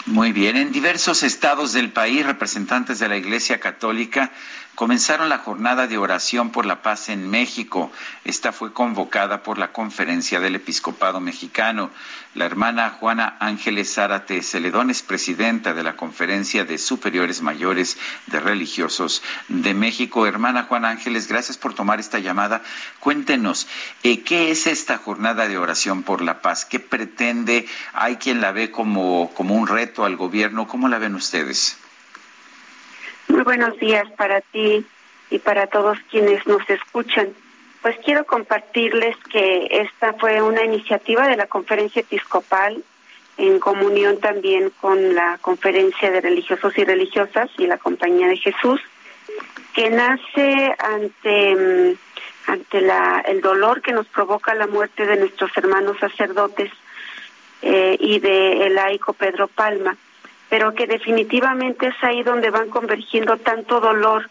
Muy 0.06 0.34
bien, 0.34 0.58
en 0.58 0.74
diversos 0.74 1.24
estados 1.24 1.72
del 1.72 1.92
país, 1.92 2.26
representantes 2.26 3.00
de 3.00 3.08
la 3.08 3.16
Iglesia 3.16 3.62
Católica 3.62 4.32
comenzaron 4.76 5.30
la 5.30 5.40
jornada 5.40 5.88
de 5.88 5.98
oración 5.98 6.52
por 6.52 6.66
la 6.66 6.82
paz 6.82 7.10
en 7.10 7.30
México. 7.30 7.92
Esta 8.24 8.52
fue 8.52 8.74
convocada 8.74 9.44
por 9.44 9.58
la 9.58 9.72
Conferencia 9.72 10.40
del 10.40 10.56
Episcopado 10.56 11.20
Mexicano. 11.20 11.92
La 12.34 12.46
hermana 12.46 12.92
Juana 12.92 13.36
Ángeles 13.40 13.94
Zárate 13.94 14.42
Celedón 14.42 14.90
es 14.90 15.02
presidenta 15.02 15.74
de 15.74 15.84
la 15.84 15.98
Conferencia 15.98 16.64
de 16.64 16.78
Superiores 16.78 17.42
Mayores 17.42 17.98
de 18.28 18.40
Religiosos 18.40 19.22
de 19.50 19.74
México. 19.74 20.26
Hermana 20.26 20.64
Juana 20.64 20.90
Ángeles, 20.90 21.28
gracias 21.28 21.58
por 21.58 21.74
tomar 21.74 22.00
esta 22.00 22.20
llamada. 22.20 22.62
Cuéntenos, 23.02 23.68
eh, 24.04 24.22
¿qué 24.22 24.52
es 24.52 24.66
esta 24.66 24.98
jornada 24.98 25.50
de 25.50 25.58
oración 25.58 26.04
por 26.04 26.22
la 26.22 26.42
paz? 26.42 26.64
¿Qué 26.64 26.80
pretende? 26.80 27.68
¿Hay 27.94 28.16
quien 28.16 28.40
la 28.40 28.54
ve 28.54 28.72
como, 28.72 29.34
como 29.36 29.56
un 29.56 29.68
reto 29.68 30.06
al 30.06 30.16
gobierno? 30.16 30.68
¿Cómo 30.68 30.88
la 30.88 31.00
ven 31.00 31.16
ustedes? 31.16 31.81
Muy 33.32 33.44
buenos 33.44 33.78
días 33.80 34.12
para 34.18 34.42
ti 34.42 34.86
y 35.30 35.40
para 35.40 35.68
todos 35.68 35.98
quienes 36.10 36.46
nos 36.48 36.70
escuchan. 36.70 37.30
Pues 37.82 37.96
quiero 38.04 38.26
compartirles 38.26 39.16
que 39.32 39.68
esta 39.72 40.12
fue 40.16 40.42
una 40.42 40.66
iniciativa 40.66 41.30
de 41.30 41.38
la 41.38 41.48
Conferencia 41.48 42.02
Episcopal 42.02 42.84
en 43.38 43.60
comunión 43.60 44.20
también 44.20 44.70
con 44.82 45.16
la 45.16 45.38
Conferencia 45.40 46.12
de 46.12 46.20
Religiosos 46.20 46.78
y 46.78 46.84
Religiosas 46.84 47.50
y 47.58 47.68
la 47.68 47.78
Compañía 47.78 48.28
de 48.28 48.36
Jesús, 48.36 48.82
que 49.74 49.90
nace 49.90 50.76
ante, 50.78 51.56
mm, 51.56 52.52
ante 52.52 52.82
la, 52.82 53.24
el 53.26 53.40
dolor 53.40 53.82
que 53.82 53.94
nos 53.94 54.08
provoca 54.08 54.54
la 54.56 54.68
muerte 54.68 55.06
de 55.06 55.16
nuestros 55.16 55.56
hermanos 55.56 55.98
sacerdotes 56.00 56.70
eh, 57.62 57.96
y 57.98 58.20
de 58.20 58.68
el 58.68 58.76
laico 58.76 59.14
Pedro 59.14 59.48
Palma 59.48 59.96
pero 60.52 60.76
que 60.76 60.86
definitivamente 60.86 61.88
es 61.88 61.95
ahí 62.04 62.24
donde 62.24 62.49
van 62.49 62.70
convergiendo 62.70 63.38
tanto 63.38 63.80
dolor 63.80 64.30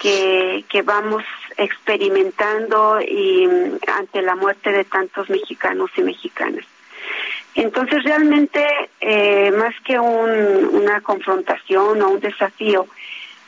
que, 0.00 0.64
que 0.66 0.80
vamos 0.80 1.22
experimentando 1.58 2.98
y 3.02 3.46
mm, 3.46 3.78
ante 3.98 4.22
la 4.22 4.34
muerte 4.34 4.72
de 4.72 4.84
tantos 4.84 5.28
mexicanos 5.28 5.90
y 5.98 6.00
mexicanas. 6.00 6.64
Entonces 7.54 8.02
realmente 8.02 8.64
eh, 9.02 9.50
más 9.50 9.74
que 9.84 9.98
un, 9.98 10.70
una 10.72 11.02
confrontación 11.02 12.00
o 12.00 12.08
un 12.12 12.20
desafío, 12.20 12.86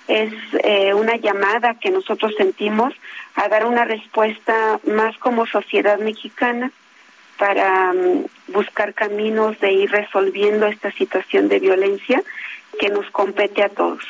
es 0.06 0.34
eh, 0.62 0.92
una 0.92 1.16
llamada 1.16 1.76
que 1.80 1.90
nosotros 1.90 2.34
sentimos 2.36 2.92
a 3.34 3.48
dar 3.48 3.64
una 3.64 3.86
respuesta 3.86 4.78
más 4.84 5.16
como 5.16 5.46
sociedad 5.46 5.98
mexicana 5.98 6.70
para 7.40 7.92
um, 7.92 8.26
buscar 8.48 8.92
caminos 8.92 9.58
de 9.60 9.72
ir 9.72 9.90
resolviendo 9.90 10.66
esta 10.66 10.92
situación 10.92 11.48
de 11.48 11.58
violencia 11.58 12.22
que 12.78 12.90
nos 12.90 13.08
compete 13.10 13.62
a 13.62 13.70
todos. 13.70 14.04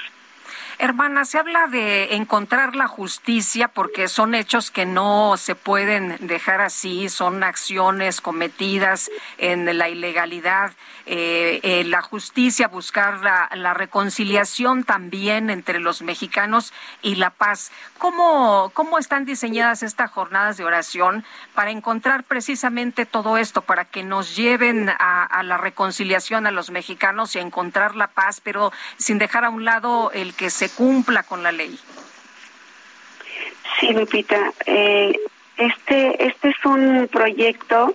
Hermana, 0.82 1.26
se 1.26 1.36
habla 1.36 1.66
de 1.66 2.14
encontrar 2.14 2.74
la 2.74 2.88
justicia 2.88 3.68
porque 3.68 4.08
son 4.08 4.34
hechos 4.34 4.70
que 4.70 4.86
no 4.86 5.36
se 5.36 5.54
pueden 5.54 6.16
dejar 6.26 6.62
así, 6.62 7.10
son 7.10 7.44
acciones 7.44 8.22
cometidas 8.22 9.10
en 9.36 9.76
la 9.76 9.90
ilegalidad. 9.90 10.72
Eh, 11.04 11.60
eh, 11.64 11.84
la 11.84 12.02
justicia, 12.02 12.68
buscar 12.68 13.20
la, 13.20 13.74
reconciliación 13.74 14.84
también 14.84 15.50
entre 15.50 15.80
los 15.80 16.02
mexicanos 16.02 16.72
y 17.02 17.16
la 17.16 17.30
paz. 17.30 17.72
¿Cómo, 17.98 18.70
¿Cómo 18.72 18.98
están 18.98 19.24
diseñadas 19.24 19.82
estas 19.82 20.10
jornadas 20.10 20.56
de 20.56 20.64
oración 20.64 21.24
para 21.54 21.72
encontrar 21.72 22.24
precisamente 22.24 23.06
todo 23.06 23.38
esto, 23.38 23.62
para 23.62 23.84
que 23.84 24.02
nos 24.02 24.36
lleven 24.36 24.88
a, 24.88 25.24
a 25.24 25.42
la 25.42 25.56
reconciliación 25.56 26.46
a 26.46 26.52
los 26.52 26.70
mexicanos 26.70 27.34
y 27.34 27.38
a 27.38 27.42
encontrar 27.42 27.96
la 27.96 28.06
paz, 28.06 28.40
pero 28.40 28.72
sin 28.96 29.18
dejar 29.18 29.44
a 29.44 29.50
un 29.50 29.64
lado 29.64 30.12
el 30.12 30.34
que 30.34 30.48
se 30.48 30.69
cumpla 30.76 31.22
con 31.22 31.42
la 31.42 31.52
ley. 31.52 31.78
Sí, 33.78 33.92
Lupita. 33.92 34.52
Eh, 34.66 35.18
este, 35.56 36.26
este 36.26 36.48
es 36.48 36.64
un 36.64 37.08
proyecto 37.10 37.94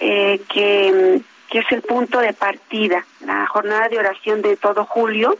eh, 0.00 0.40
que, 0.52 1.20
que 1.50 1.58
es 1.58 1.72
el 1.72 1.82
punto 1.82 2.18
de 2.18 2.32
partida. 2.32 3.04
La 3.20 3.46
jornada 3.46 3.88
de 3.88 3.98
oración 3.98 4.42
de 4.42 4.56
todo 4.56 4.84
julio 4.84 5.38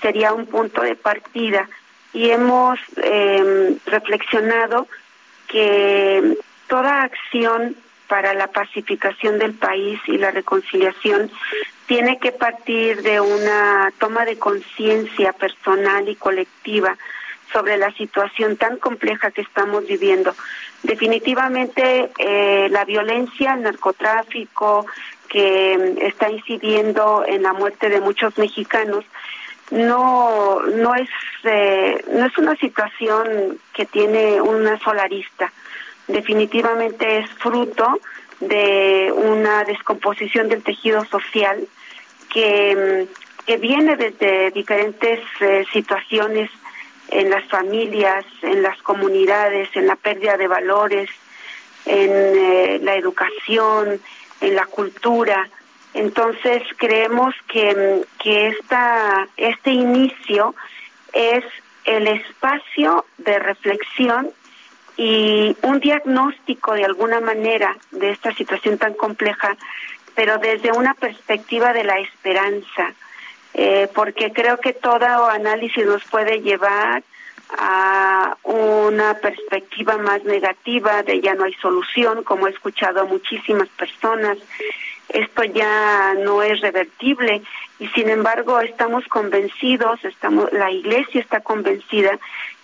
sería 0.00 0.32
un 0.32 0.46
punto 0.46 0.82
de 0.82 0.94
partida 0.94 1.68
y 2.12 2.30
hemos 2.30 2.78
eh, 2.96 3.76
reflexionado 3.86 4.86
que 5.46 6.36
toda 6.68 7.02
acción 7.02 7.76
para 8.06 8.34
la 8.34 8.48
pacificación 8.48 9.38
del 9.38 9.54
país 9.54 10.00
y 10.06 10.18
la 10.18 10.30
reconciliación 10.30 11.30
tiene 11.88 12.18
que 12.18 12.32
partir 12.32 13.02
de 13.02 13.18
una 13.18 13.90
toma 13.98 14.26
de 14.26 14.38
conciencia 14.38 15.32
personal 15.32 16.06
y 16.06 16.16
colectiva 16.16 16.96
sobre 17.50 17.78
la 17.78 17.90
situación 17.92 18.58
tan 18.58 18.76
compleja 18.76 19.30
que 19.30 19.40
estamos 19.40 19.86
viviendo. 19.86 20.34
Definitivamente 20.82 22.10
eh, 22.18 22.68
la 22.70 22.84
violencia, 22.84 23.54
el 23.54 23.62
narcotráfico 23.62 24.84
que 25.30 25.96
está 26.02 26.30
incidiendo 26.30 27.24
en 27.26 27.42
la 27.42 27.54
muerte 27.54 27.88
de 27.88 28.00
muchos 28.00 28.36
mexicanos 28.36 29.04
no 29.70 30.60
no 30.60 30.94
es 30.94 31.08
eh, 31.44 32.04
no 32.12 32.26
es 32.26 32.36
una 32.36 32.54
situación 32.56 33.58
que 33.72 33.86
tiene 33.86 34.42
una 34.42 34.78
sola 34.80 35.04
arista. 35.04 35.50
Definitivamente 36.06 37.20
es 37.20 37.30
fruto 37.30 37.98
de 38.40 39.10
una 39.14 39.64
descomposición 39.64 40.50
del 40.50 40.62
tejido 40.62 41.04
social 41.06 41.66
que, 42.32 43.06
que 43.46 43.56
viene 43.56 43.96
desde 43.96 44.50
diferentes 44.50 45.20
eh, 45.40 45.64
situaciones 45.72 46.50
en 47.10 47.30
las 47.30 47.44
familias, 47.46 48.24
en 48.42 48.62
las 48.62 48.80
comunidades, 48.82 49.68
en 49.74 49.86
la 49.86 49.96
pérdida 49.96 50.36
de 50.36 50.46
valores, 50.46 51.08
en 51.86 52.10
eh, 52.12 52.78
la 52.82 52.94
educación, 52.96 54.00
en 54.40 54.54
la 54.54 54.66
cultura. 54.66 55.48
Entonces 55.94 56.62
creemos 56.76 57.34
que, 57.48 58.02
que 58.18 58.48
esta, 58.48 59.26
este 59.36 59.70
inicio 59.70 60.54
es 61.12 61.44
el 61.84 62.06
espacio 62.06 63.06
de 63.16 63.38
reflexión 63.38 64.30
y 64.98 65.56
un 65.62 65.80
diagnóstico 65.80 66.74
de 66.74 66.84
alguna 66.84 67.20
manera 67.20 67.76
de 67.92 68.10
esta 68.10 68.34
situación 68.34 68.78
tan 68.78 68.94
compleja 68.94 69.56
pero 70.18 70.38
desde 70.38 70.72
una 70.72 70.94
perspectiva 70.94 71.72
de 71.72 71.84
la 71.84 72.00
esperanza, 72.00 72.92
eh, 73.54 73.88
porque 73.94 74.32
creo 74.32 74.58
que 74.58 74.72
todo 74.72 75.28
análisis 75.28 75.86
nos 75.86 76.02
puede 76.06 76.40
llevar 76.40 77.04
a 77.56 78.36
una 78.42 79.14
perspectiva 79.14 79.96
más 79.96 80.24
negativa 80.24 81.04
de 81.04 81.20
ya 81.20 81.36
no 81.36 81.44
hay 81.44 81.54
solución, 81.62 82.24
como 82.24 82.48
he 82.48 82.50
escuchado 82.50 83.02
a 83.02 83.04
muchísimas 83.04 83.68
personas, 83.68 84.38
esto 85.08 85.44
ya 85.44 86.14
no 86.14 86.42
es 86.42 86.60
revertible 86.62 87.42
y 87.78 87.86
sin 87.86 88.10
embargo 88.10 88.58
estamos 88.58 89.06
convencidos, 89.06 90.04
estamos 90.04 90.52
la 90.52 90.72
iglesia 90.72 91.20
está 91.20 91.42
convencida 91.42 92.18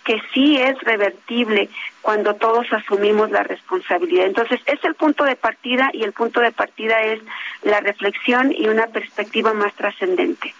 que 0.05 0.21
sí 0.33 0.55
es 0.55 0.79
revertible 0.81 1.69
cuando 2.01 2.35
todos 2.35 2.71
asumimos 2.71 3.31
la 3.31 3.43
responsabilidad. 3.43 4.27
Entonces, 4.27 4.61
es 4.67 4.81
el 4.85 4.93
punto 4.93 5.25
de 5.25 5.35
partida 5.35 5.89
y 5.91 6.03
el 6.03 6.13
punto 6.13 6.39
de 6.39 6.51
partida 6.51 7.01
es 7.01 7.19
la 7.63 7.81
reflexión 7.81 8.53
y 8.53 8.67
una 8.67 8.87
perspectiva 8.87 9.53
más 9.53 9.73
trascendente. 9.73 10.53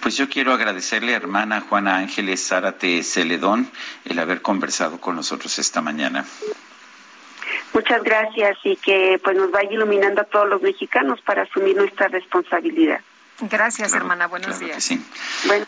Pues 0.00 0.16
yo 0.16 0.30
quiero 0.30 0.54
agradecerle 0.54 1.12
a 1.12 1.18
hermana 1.18 1.60
Juana 1.60 1.96
Ángeles 1.96 2.48
Zárate 2.48 3.02
Celedón 3.02 3.70
el 4.06 4.18
haber 4.18 4.40
conversado 4.40 4.98
con 4.98 5.16
nosotros 5.16 5.58
esta 5.58 5.82
mañana. 5.82 6.24
Muchas 7.74 8.02
gracias 8.02 8.56
y 8.64 8.76
que 8.76 9.20
pues 9.22 9.36
nos 9.36 9.50
vaya 9.50 9.70
iluminando 9.70 10.22
a 10.22 10.24
todos 10.24 10.48
los 10.48 10.62
mexicanos 10.62 11.20
para 11.20 11.42
asumir 11.42 11.76
nuestra 11.76 12.08
responsabilidad. 12.08 13.00
Gracias, 13.42 13.92
hermana. 13.94 14.26
Buenos 14.26 14.56
Claro 14.58 14.66
días. 14.66 14.84
sí. 14.84 15.02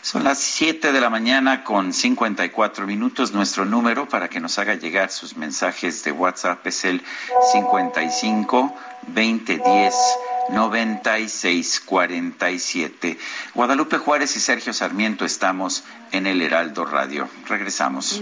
Son 0.01 0.23
las 0.23 0.39
7 0.39 0.91
de 0.91 1.01
la 1.01 1.09
mañana 1.09 1.63
con 1.63 1.93
54 1.93 2.85
minutos. 2.85 3.31
Nuestro 3.33 3.65
número 3.65 4.07
para 4.07 4.29
que 4.29 4.39
nos 4.39 4.59
haga 4.59 4.75
llegar 4.75 5.09
sus 5.09 5.35
mensajes 5.37 6.03
de 6.03 6.11
WhatsApp 6.11 6.65
es 6.67 6.85
el 6.85 7.03
55 7.51 8.75
2010 9.07 9.93
96 10.49 11.81
47. 11.85 13.17
Guadalupe 13.53 13.97
Juárez 13.97 14.35
y 14.35 14.39
Sergio 14.39 14.73
Sarmiento 14.73 15.25
estamos 15.25 15.83
en 16.11 16.27
el 16.27 16.41
Heraldo 16.41 16.85
Radio. 16.85 17.27
Regresamos. 17.47 18.21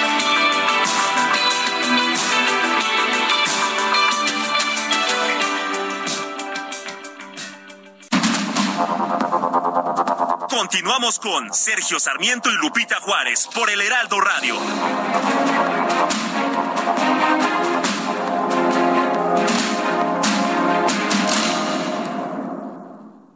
Continuamos 10.51 11.17
con 11.17 11.53
Sergio 11.53 11.97
Sarmiento 11.97 12.51
y 12.51 12.55
Lupita 12.55 12.97
Juárez 12.99 13.47
por 13.55 13.69
el 13.69 13.79
Heraldo 13.81 14.19
Radio. 14.19 14.57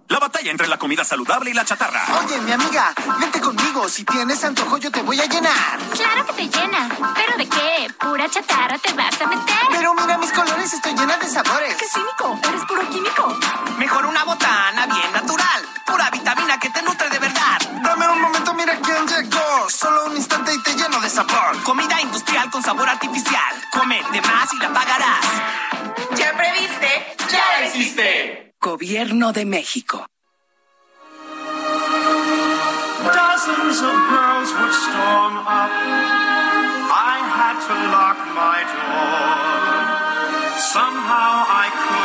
La 0.10 0.20
batalla 0.20 0.52
entre 0.52 0.68
la 0.68 0.78
comida 0.78 1.06
saludable 1.06 1.52
y 1.52 1.54
la 1.54 1.64
chatarra. 1.64 2.04
Oye, 2.20 2.38
mi 2.42 2.52
amiga, 2.52 2.94
vente 3.18 3.40
conmigo. 3.40 3.88
Si 3.88 4.04
tienes 4.04 4.44
antojo, 4.44 4.78
yo 4.78 4.92
te 4.92 5.02
voy 5.02 5.18
a 5.22 5.26
llenar. 5.26 5.80
Claro 5.94 6.26
que 6.26 6.34
te 6.34 6.50
llena. 6.50 6.90
¿Pero 7.16 7.38
de 7.38 7.48
qué? 7.48 7.94
¿Pura 7.98 8.30
chatarra 8.30 8.78
te 8.78 8.92
vas 8.92 9.22
a 9.22 9.28
meter? 9.28 9.56
Pero 9.72 9.94
mira 9.94 10.18
mis 10.18 10.34
colores, 10.34 10.74
estoy 10.74 10.92
llena 10.92 11.16
de 11.16 11.30
sabores. 11.30 11.76
¡Qué 11.76 11.86
cínico! 11.88 12.38
Eres 12.50 12.66
puro 12.66 12.90
químico. 12.90 13.40
Mejor 13.78 14.06
una 14.06 14.26
botana 14.26 14.86
bien 14.86 15.14
natural. 15.14 15.75
Pura 15.86 16.10
vitamina 16.10 16.58
que 16.60 16.70
te 16.70 16.82
nutre 16.82 17.10
de 17.10 17.20
verdad. 17.20 17.60
Dame 17.84 18.08
un 18.10 18.22
momento, 18.22 18.54
mira 18.56 18.76
quién 18.82 19.06
llegó. 19.08 19.70
Solo 19.70 20.06
un 20.08 20.18
instante 20.18 20.54
y 20.54 20.62
te 20.64 20.74
lleno 20.76 21.00
de 21.00 21.10
sabor. 21.10 21.62
Comida 21.64 22.02
industrial 22.02 22.50
con 22.50 22.64
sabor 22.64 22.90
artificial. 22.90 23.54
Come 23.72 24.02
de 24.12 24.22
más 24.22 24.52
y 24.54 24.58
la 24.58 24.74
pagarás. 24.74 25.26
¿Ya 26.18 26.34
previste? 26.36 27.16
¡Ya 27.32 27.66
hiciste! 27.68 28.54
Gobierno 28.60 29.32
de 29.32 29.46
México. 29.46 30.08
Dozens 33.06 33.82
of 33.82 33.96
girls 34.10 34.52
would 34.58 34.74
storm 34.74 35.38
up. 35.38 35.70
I 36.90 37.16
had 37.38 37.58
to 37.68 37.76
lock 37.94 38.18
my 38.34 38.60
door. 38.74 39.46
Somehow 40.58 41.46
I 41.46 41.70
couldn't 41.82 42.05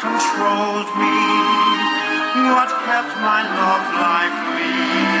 controlled 0.00 0.88
me? 0.96 1.20
What 2.56 2.72
kept 2.88 3.12
my 3.20 3.44
love 3.44 3.86
life 4.00 4.38
lean? 4.56 5.20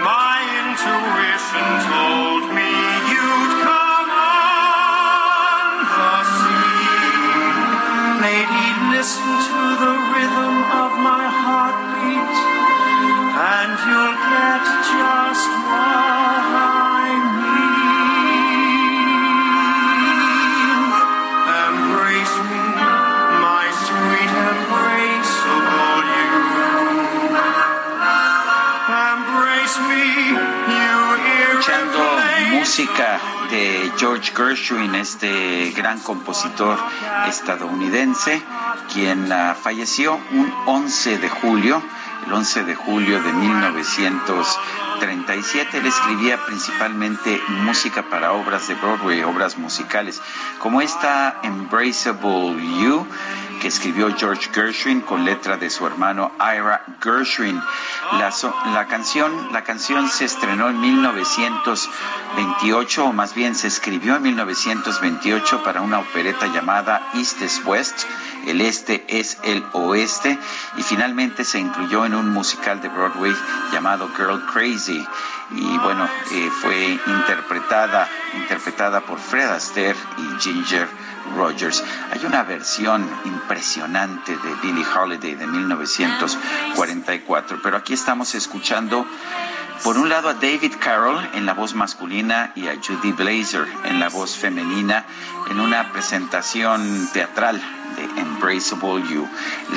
My 0.00 0.36
intuition 0.64 1.68
told 1.92 2.42
me 2.56 2.72
you'd 3.12 3.52
come 3.60 4.08
on 4.16 5.72
the 5.92 6.16
scene. 6.40 7.52
Lady, 8.24 8.66
listen 8.96 9.28
to 9.28 9.60
the 9.84 9.94
rhythm 10.08 10.56
of 10.80 10.90
my 11.04 11.24
heartbeat, 11.44 12.36
and 13.60 13.76
you'll 13.84 14.18
get 14.32 14.64
just 14.88 15.48
what 15.68 16.69
escuchando 31.60 31.98
música 32.52 33.20
de 33.50 33.92
George 33.98 34.32
Gershwin, 34.34 34.94
este 34.94 35.72
gran 35.72 36.00
compositor 36.00 36.78
estadounidense, 37.28 38.42
quien 38.92 39.28
falleció 39.62 40.18
un 40.32 40.52
11 40.66 41.18
de 41.18 41.28
julio, 41.28 41.82
el 42.26 42.32
11 42.32 42.64
de 42.64 42.74
julio 42.74 43.22
de 43.22 43.32
1937. 43.32 45.78
Él 45.78 45.86
escribía 45.86 46.44
principalmente 46.46 47.40
música 47.48 48.02
para 48.08 48.32
obras 48.32 48.66
de 48.68 48.74
Broadway, 48.74 49.22
obras 49.22 49.58
musicales, 49.58 50.22
como 50.58 50.80
esta 50.80 51.40
Embraceable 51.42 52.56
You, 52.80 53.06
que 53.60 53.68
escribió 53.68 54.16
George 54.16 54.48
Gershwin 54.52 55.02
con 55.02 55.24
letra 55.24 55.58
de 55.58 55.68
su 55.68 55.86
hermano 55.86 56.32
Ira 56.38 56.82
Gershwin. 57.02 57.60
La, 58.18 58.32
so- 58.32 58.52
la 58.74 58.86
canción, 58.86 59.52
la 59.52 59.62
canción 59.62 60.08
se 60.08 60.24
estrenó 60.24 60.68
en 60.68 60.80
1928, 60.80 63.04
o 63.04 63.12
más 63.12 63.34
bien 63.34 63.54
se 63.54 63.68
escribió 63.68 64.16
en 64.16 64.22
1928 64.22 65.62
para 65.62 65.80
una 65.80 66.00
opereta 66.00 66.48
llamada 66.48 67.08
East 67.14 67.40
is 67.40 67.62
West, 67.64 68.02
el 68.46 68.60
este 68.62 69.04
es 69.08 69.38
el 69.44 69.64
oeste, 69.72 70.36
y 70.76 70.82
finalmente 70.82 71.44
se 71.44 71.60
incluyó 71.60 72.04
en 72.04 72.14
un 72.16 72.30
musical 72.30 72.80
de 72.80 72.88
Broadway 72.88 73.32
llamado 73.72 74.10
Girl 74.16 74.44
Crazy. 74.52 75.06
Y 75.52 75.78
bueno, 75.78 76.08
eh, 76.32 76.50
fue 76.62 76.98
interpretada, 77.06 78.08
interpretada 78.34 79.00
por 79.00 79.18
Fred 79.18 79.50
Astaire 79.50 79.96
y 80.18 80.40
Ginger 80.40 80.88
Rogers. 81.36 81.84
Hay 82.10 82.24
una 82.24 82.42
versión 82.42 83.08
impresionante 83.24 84.36
de 84.36 84.54
Billie 84.62 84.86
Holiday 84.86 85.34
de 85.34 85.46
1944, 85.46 87.60
pero 87.62 87.76
aquí 87.76 87.94
estamos 87.94 88.34
escuchando 88.34 89.06
por 89.82 89.96
un 89.96 90.08
lado 90.08 90.28
a 90.28 90.34
David 90.34 90.74
Carroll 90.78 91.28
en 91.34 91.46
la 91.46 91.54
voz 91.54 91.74
masculina 91.74 92.52
y 92.54 92.68
a 92.68 92.74
Judy 92.74 93.12
Blazer 93.12 93.66
en 93.84 93.98
la 93.98 94.10
voz 94.10 94.36
femenina 94.36 95.06
en 95.48 95.58
una 95.58 95.90
presentación 95.92 97.08
teatral 97.12 97.60
de 97.96 98.20
Embraceable 98.20 99.02
You, 99.08 99.26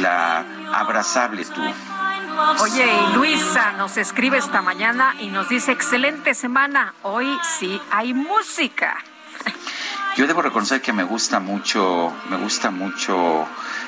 la 0.01 0.45
abrazable 0.73 1.45
tú. 1.45 1.61
Oye, 2.61 2.85
y 2.85 3.15
Luisa 3.15 3.73
nos 3.73 3.97
escribe 3.97 4.37
esta 4.37 4.61
mañana 4.61 5.15
y 5.19 5.29
nos 5.29 5.49
dice, 5.49 5.71
excelente 5.71 6.33
semana, 6.33 6.93
hoy 7.03 7.27
sí 7.57 7.79
hay 7.91 8.13
música. 8.13 8.97
Yo 10.15 10.27
debo 10.27 10.43
reconocer 10.43 10.79
que 10.79 10.93
me 10.93 11.03
gusta 11.03 11.39
mucho, 11.39 12.13
me 12.29 12.37
gusta 12.37 12.69
mucho 12.69 13.47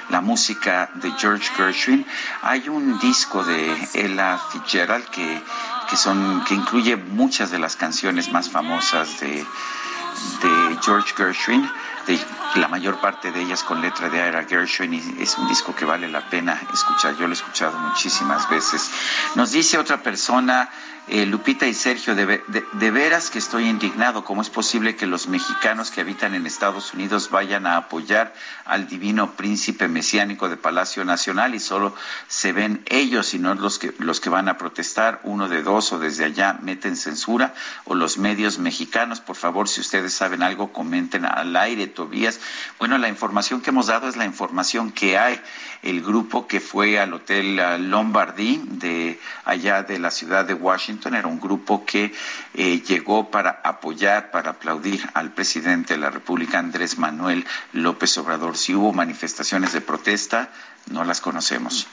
la 0.10 0.22
música 0.22 0.90
de 0.96 1.12
George 1.12 1.52
Gershwin. 1.56 2.04
Hay 2.42 2.68
un 2.68 2.98
disco 2.98 3.44
de 3.44 3.90
Ella 3.94 4.40
Fitzgerald 4.52 5.06
que, 5.10 5.44
que 5.88 5.96
son, 5.96 6.44
que 6.46 6.56
incluye 6.56 6.96
muchas 6.96 7.52
de 7.52 7.60
las 7.60 7.76
canciones 7.76 8.32
más 8.32 8.50
famosas 8.50 9.20
de, 9.20 9.36
de 9.36 10.78
George 10.82 11.14
Gershwin, 11.16 11.70
de 12.08 12.20
la 12.56 12.70
mayor 12.70 13.00
parte 13.00 13.32
de 13.32 13.42
ellas 13.42 13.64
con 13.64 13.82
letra 13.82 14.10
de 14.10 14.18
Ira 14.18 14.46
Gershwin 14.46 14.96
y 14.96 15.22
es 15.22 15.38
un 15.38 15.48
disco 15.48 15.76
que 15.76 15.86
vale 15.86 16.08
la 16.08 16.28
pena 16.28 16.60
escuchar. 16.74 17.16
Yo 17.18 17.28
lo 17.28 17.34
he 17.34 17.38
escuchado 17.38 17.78
muchísimas 17.78 18.50
veces. 18.50 18.90
Nos 19.36 19.52
dice 19.52 19.78
otra 19.78 20.02
persona, 20.02 20.70
Eh, 21.08 21.28
Lupita 21.28 21.68
y 21.68 21.76
Sergio, 21.76 22.16
de, 22.16 22.42
de, 22.48 22.92
veras 22.92 23.30
que 23.30 23.38
estoy 23.38 23.70
indignado. 23.70 24.26
¿Cómo 24.26 24.42
es 24.42 24.50
posible 24.50 24.96
que 24.96 25.06
los 25.06 25.28
mexicanos 25.28 25.92
que 25.92 26.02
habitan 26.02 26.34
en 26.34 26.48
Estados 26.48 26.96
Unidos 26.96 27.30
vayan 27.30 27.68
a 27.68 27.78
apoyar 27.78 28.34
al 28.66 28.88
divino 28.88 29.34
príncipe 29.34 29.88
mesiánico 29.88 30.50
de 30.50 30.58
Palacio 30.58 31.06
Nacional 31.06 31.54
y 31.54 31.60
solo 31.60 31.94
se 32.28 32.54
ven 32.54 32.84
ellos 32.88 33.36
y 33.36 33.40
no 33.40 33.54
los 33.54 33.78
que, 33.78 33.94
los 34.00 34.20
que 34.20 34.32
van 34.32 34.50
a 34.50 34.58
protestar? 34.58 35.20
Uno 35.26 35.48
de 35.48 35.62
dos 35.62 35.94
o 35.94 36.00
desde 36.00 36.26
allá 36.26 36.58
meten 36.64 36.96
censura 36.96 37.54
o 37.84 37.94
los 37.94 38.18
medios 38.18 38.58
mexicanos. 38.58 39.20
Por 39.20 39.36
favor, 39.36 39.70
si 39.70 39.82
ustedes 39.82 40.12
saben 40.12 40.42
algo, 40.42 40.74
comenten 40.74 41.26
al 41.26 41.56
aire, 41.56 41.86
Tobías. 41.86 42.40
Bueno, 42.80 42.98
la 42.98 43.10
información 43.10 43.62
que 43.62 43.70
hemos 43.70 43.88
dado 43.88 44.10
es 44.10 44.16
la 44.16 44.26
información 44.26 44.92
que 44.92 45.20
hay. 45.20 45.40
El 45.84 46.02
grupo 46.02 46.48
que 46.48 46.60
fue 46.60 47.00
al 47.00 47.14
Hotel 47.14 47.58
Lombardy 47.92 48.64
de 48.66 49.20
allá 49.44 49.84
de 49.84 50.00
la 50.00 50.10
ciudad 50.10 50.46
de 50.46 50.56
Washington 50.56 50.95
era 51.04 51.28
un 51.28 51.40
grupo 51.40 51.86
que 51.86 52.14
eh, 52.54 52.82
llegó 52.82 53.30
para 53.30 53.62
apoyar, 53.64 54.32
para 54.32 54.52
aplaudir 54.52 55.08
al 55.14 55.32
presidente 55.32 55.94
de 55.94 56.00
la 56.00 56.10
República, 56.10 56.60
Andrés 56.60 56.98
Manuel 56.98 57.46
López 57.74 58.18
Obrador. 58.18 58.58
Si 58.58 58.74
hubo 58.74 58.94
manifestaciones 58.94 59.74
de 59.74 59.82
protesta, 59.82 60.50
no 60.90 61.04
las 61.04 61.22
conocemos. 61.22 61.88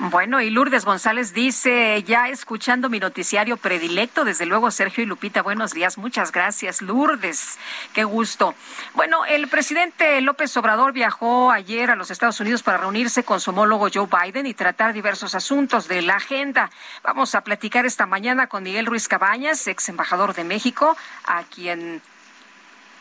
Bueno, 0.00 0.40
y 0.40 0.48
Lourdes 0.50 0.84
González 0.84 1.34
dice, 1.34 2.04
ya 2.04 2.28
escuchando 2.28 2.88
mi 2.88 3.00
noticiario 3.00 3.56
predilecto, 3.56 4.24
desde 4.24 4.46
luego 4.46 4.70
Sergio 4.70 5.02
y 5.02 5.08
Lupita, 5.08 5.42
buenos 5.42 5.72
días, 5.72 5.98
muchas 5.98 6.30
gracias, 6.30 6.82
Lourdes, 6.82 7.58
qué 7.94 8.04
gusto. 8.04 8.54
Bueno, 8.94 9.24
el 9.24 9.48
presidente 9.48 10.20
López 10.20 10.56
Obrador 10.56 10.92
viajó 10.92 11.50
ayer 11.50 11.90
a 11.90 11.96
los 11.96 12.12
Estados 12.12 12.38
Unidos 12.38 12.62
para 12.62 12.78
reunirse 12.78 13.24
con 13.24 13.40
su 13.40 13.50
homólogo 13.50 13.88
Joe 13.92 14.06
Biden 14.06 14.46
y 14.46 14.54
tratar 14.54 14.92
diversos 14.92 15.34
asuntos 15.34 15.88
de 15.88 16.00
la 16.02 16.14
agenda. 16.14 16.70
Vamos 17.02 17.34
a 17.34 17.40
platicar 17.40 17.84
esta 17.84 18.06
mañana 18.06 18.46
con 18.46 18.62
Miguel 18.62 18.86
Ruiz 18.86 19.08
Cabañas, 19.08 19.66
ex 19.66 19.88
embajador 19.88 20.32
de 20.32 20.44
México, 20.44 20.96
a 21.26 21.42
quien 21.42 22.02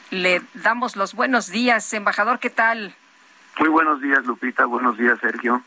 le 0.09 0.41
damos 0.55 0.95
los 0.95 1.13
buenos 1.13 1.51
días. 1.51 1.93
Embajador, 1.93 2.39
¿qué 2.39 2.49
tal? 2.49 2.95
Muy 3.59 3.69
buenos 3.69 4.01
días, 4.01 4.25
Lupita. 4.25 4.65
Buenos 4.65 4.97
días, 4.97 5.19
Sergio. 5.19 5.61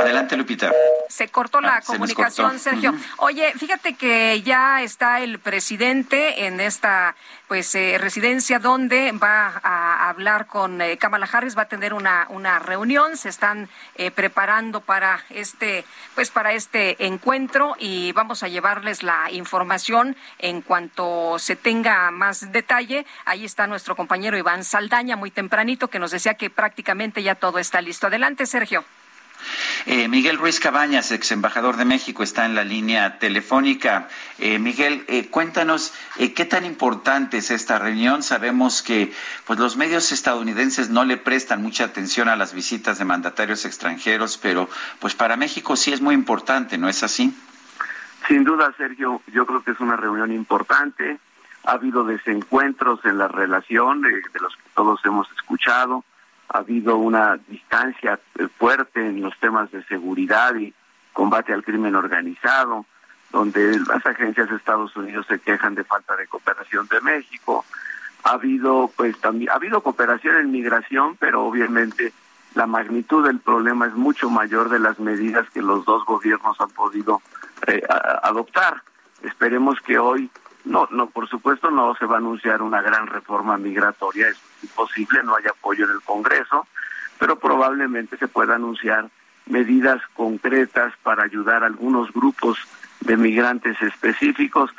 Adelante, 0.00 0.36
Lupita. 0.36 0.72
Se 1.08 1.28
cortó 1.28 1.60
la 1.60 1.76
ah, 1.76 1.82
comunicación, 1.82 2.58
Sergio. 2.58 2.94
Oye, 3.18 3.52
fíjate 3.56 3.94
que 3.94 4.42
ya 4.42 4.82
está 4.82 5.20
el 5.20 5.38
presidente 5.38 6.46
en 6.46 6.60
esta 6.60 7.16
pues 7.48 7.74
eh, 7.74 7.96
residencia 7.98 8.58
donde 8.58 9.12
va 9.12 9.60
a 9.62 10.08
hablar 10.08 10.46
con 10.46 10.80
eh, 10.80 10.96
Kamala 10.98 11.28
Harris, 11.30 11.56
va 11.56 11.62
a 11.62 11.68
tener 11.68 11.94
una, 11.94 12.26
una 12.30 12.58
reunión, 12.58 13.16
se 13.16 13.28
están 13.28 13.68
eh, 13.96 14.10
preparando 14.10 14.80
para 14.80 15.24
este 15.30 15.84
pues 16.14 16.30
para 16.30 16.52
este 16.52 17.06
encuentro 17.06 17.76
y 17.78 18.12
vamos 18.12 18.42
a 18.42 18.48
llevarles 18.48 19.02
la 19.02 19.30
información 19.30 20.16
en 20.38 20.60
cuanto 20.60 21.38
se 21.38 21.56
tenga 21.56 22.10
más 22.10 22.52
detalle. 22.52 23.06
Ahí 23.24 23.44
está 23.44 23.66
nuestro 23.66 23.96
compañero 23.96 24.36
Iván 24.36 24.64
Saldaña 24.64 25.16
muy 25.16 25.30
tempranito 25.30 25.88
que 25.88 25.98
nos 25.98 26.10
decía 26.10 26.34
que 26.34 26.50
prácticamente 26.50 27.22
ya 27.22 27.36
todo 27.36 27.58
está 27.58 27.80
listo. 27.80 28.08
Adelante, 28.08 28.46
Sergio. 28.46 28.84
Eh, 29.86 30.08
Miguel 30.08 30.38
Ruiz 30.38 30.58
Cabañas, 30.58 31.12
ex 31.12 31.30
embajador 31.30 31.76
de 31.76 31.84
México, 31.84 32.22
está 32.22 32.44
en 32.44 32.54
la 32.54 32.64
línea 32.64 33.18
telefónica. 33.18 34.08
Eh, 34.38 34.58
Miguel, 34.58 35.04
eh, 35.06 35.28
cuéntanos 35.28 35.94
qué 36.16 36.44
tan 36.44 36.64
importante 36.64 37.38
es 37.38 37.50
esta 37.50 37.78
reunión. 37.78 38.22
Sabemos 38.22 38.82
que 38.82 39.12
pues, 39.46 39.58
los 39.58 39.76
medios 39.76 40.10
estadounidenses 40.10 40.90
no 40.90 41.04
le 41.04 41.16
prestan 41.16 41.62
mucha 41.62 41.84
atención 41.84 42.28
a 42.28 42.36
las 42.36 42.52
visitas 42.52 42.98
de 42.98 43.04
mandatarios 43.04 43.64
extranjeros, 43.64 44.38
pero 44.38 44.68
pues 44.98 45.14
para 45.14 45.36
México 45.36 45.76
sí 45.76 45.92
es 45.92 46.00
muy 46.00 46.14
importante, 46.14 46.78
¿no 46.78 46.88
es 46.88 47.02
así? 47.04 47.32
Sin 48.26 48.42
duda, 48.42 48.74
Sergio, 48.76 49.22
yo 49.32 49.46
creo 49.46 49.62
que 49.62 49.70
es 49.70 49.80
una 49.80 49.96
reunión 49.96 50.32
importante. 50.32 51.18
Ha 51.64 51.72
habido 51.72 52.04
desencuentros 52.04 53.04
en 53.04 53.18
la 53.18 53.28
relación 53.28 54.00
de 54.02 54.22
los 54.40 54.56
que 54.56 54.62
todos 54.74 55.00
hemos 55.04 55.30
escuchado 55.32 56.04
ha 56.48 56.58
habido 56.58 56.96
una 56.96 57.38
distancia 57.48 58.18
eh, 58.38 58.48
fuerte 58.58 59.00
en 59.00 59.22
los 59.22 59.38
temas 59.38 59.70
de 59.70 59.84
seguridad 59.84 60.54
y 60.56 60.72
combate 61.12 61.52
al 61.52 61.64
crimen 61.64 61.94
organizado, 61.94 62.86
donde 63.32 63.78
las 63.80 64.04
agencias 64.04 64.48
de 64.48 64.56
Estados 64.56 64.94
Unidos 64.96 65.26
se 65.28 65.38
quejan 65.38 65.74
de 65.74 65.84
falta 65.84 66.16
de 66.16 66.26
cooperación 66.26 66.86
de 66.88 67.00
México. 67.00 67.64
Ha 68.24 68.32
habido, 68.32 68.90
pues 68.96 69.18
también, 69.20 69.50
ha 69.50 69.54
habido 69.54 69.82
cooperación 69.82 70.36
en 70.36 70.50
migración, 70.50 71.16
pero 71.16 71.44
obviamente 71.44 72.12
la 72.54 72.66
magnitud 72.66 73.26
del 73.26 73.38
problema 73.38 73.86
es 73.86 73.94
mucho 73.94 74.30
mayor 74.30 74.68
de 74.68 74.78
las 74.78 74.98
medidas 74.98 75.48
que 75.50 75.62
los 75.62 75.84
dos 75.84 76.04
gobiernos 76.04 76.60
han 76.60 76.70
podido 76.70 77.20
eh, 77.66 77.82
adoptar. 78.22 78.82
Esperemos 79.22 79.80
que 79.80 79.98
hoy, 79.98 80.30
no, 80.64 80.88
no, 80.90 81.08
por 81.08 81.28
supuesto 81.28 81.70
no 81.70 81.94
se 81.96 82.06
va 82.06 82.16
a 82.16 82.18
anunciar 82.18 82.62
una 82.62 82.80
gran 82.80 83.06
reforma 83.06 83.58
migratoria, 83.58 84.28
imposible, 84.62 85.22
no 85.22 85.36
hay 85.36 85.44
apoyo 85.46 85.84
en 85.84 85.92
el 85.92 86.02
Congreso, 86.02 86.66
pero 87.18 87.38
probablemente 87.38 88.16
se 88.16 88.28
pueda 88.28 88.56
anunciar 88.56 89.08
medidas 89.46 90.00
concretas 90.14 90.92
para 91.02 91.24
ayudar 91.24 91.62
a 91.62 91.66
algunos 91.66 92.12
grupos 92.12 92.58
de 93.00 93.16
migrantes 93.16 93.80
específicos, 93.80 94.70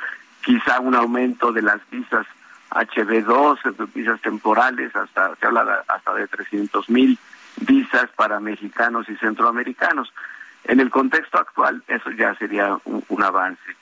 quizá 0.44 0.80
un 0.80 0.94
aumento 0.94 1.52
de 1.52 1.62
las 1.62 1.80
visas 1.90 2.26
HB2, 2.70 3.92
visas 3.94 4.20
temporales, 4.20 4.94
hasta 4.94 5.34
se 5.36 5.46
habla 5.46 5.84
hasta 5.88 6.14
de 6.14 6.26
300 6.28 6.90
mil 6.90 7.18
visas 7.62 8.10
para 8.14 8.40
mexicanos 8.40 9.08
y 9.08 9.16
centroamericanos. 9.16 10.12
En 10.64 10.80
el 10.80 10.90
contexto 10.90 11.38
actual, 11.38 11.82
eso 11.88 12.10
ya 12.10 12.34
sería 12.34 12.78
un 12.84 13.22
avance. 13.22 13.78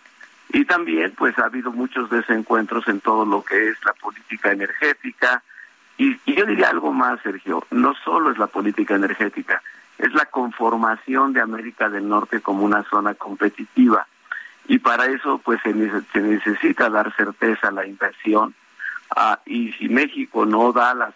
Y 0.50 0.64
también, 0.64 1.12
pues, 1.16 1.36
ha 1.38 1.46
habido 1.46 1.72
muchos 1.72 2.08
desencuentros 2.10 2.86
en 2.88 3.00
todo 3.00 3.24
lo 3.26 3.44
que 3.44 3.68
es 3.68 3.84
la 3.84 3.92
política 3.94 4.52
energética, 4.52 5.42
y, 5.98 6.18
yo 6.26 6.44
diría 6.44 6.68
algo 6.68 6.92
más, 6.92 7.20
Sergio, 7.22 7.66
no 7.70 7.94
solo 8.04 8.30
es 8.30 8.38
la 8.38 8.46
política 8.46 8.94
energética, 8.94 9.62
es 9.98 10.12
la 10.12 10.26
conformación 10.26 11.32
de 11.32 11.40
América 11.40 11.88
del 11.88 12.08
Norte 12.08 12.40
como 12.40 12.64
una 12.64 12.82
zona 12.84 13.14
competitiva. 13.14 14.06
Y 14.68 14.78
para 14.78 15.06
eso, 15.06 15.38
pues 15.38 15.60
se, 15.62 15.72
necesita 15.72 16.90
dar 16.90 17.14
certeza 17.16 17.68
a 17.68 17.72
la 17.72 17.86
inversión. 17.86 18.54
Ah, 19.14 19.40
y 19.46 19.72
si 19.72 19.88
México 19.88 20.44
no 20.44 20.72
da 20.72 20.92
la 20.94 21.12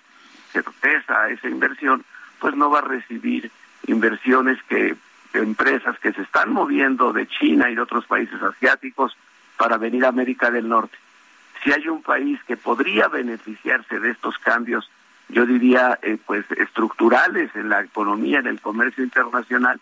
certeza 0.52 1.22
a 1.22 1.30
esa 1.30 1.48
inversión, 1.48 2.04
pues 2.38 2.54
no 2.54 2.70
va 2.70 2.78
a 2.78 2.82
recibir 2.82 3.50
inversiones 3.86 4.62
que 4.68 4.96
empresas 5.34 5.98
que 5.98 6.12
se 6.12 6.22
están 6.22 6.52
moviendo 6.52 7.12
de 7.12 7.26
China 7.26 7.70
y 7.70 7.74
de 7.74 7.82
otros 7.82 8.06
países 8.06 8.40
asiáticos 8.42 9.16
para 9.56 9.76
venir 9.76 10.04
a 10.04 10.08
América 10.08 10.50
del 10.50 10.68
Norte 10.68 10.96
si 11.62 11.72
hay 11.72 11.88
un 11.88 12.02
país 12.02 12.38
que 12.46 12.56
podría 12.56 13.08
beneficiarse 13.08 13.98
de 13.98 14.10
estos 14.10 14.38
cambios, 14.38 14.90
yo 15.28 15.46
diría, 15.46 15.98
eh, 16.02 16.18
pues 16.24 16.44
estructurales 16.52 17.54
en 17.54 17.68
la 17.68 17.82
economía, 17.82 18.40
en 18.40 18.46
el 18.46 18.60
comercio 18.60 19.04
internacional, 19.04 19.80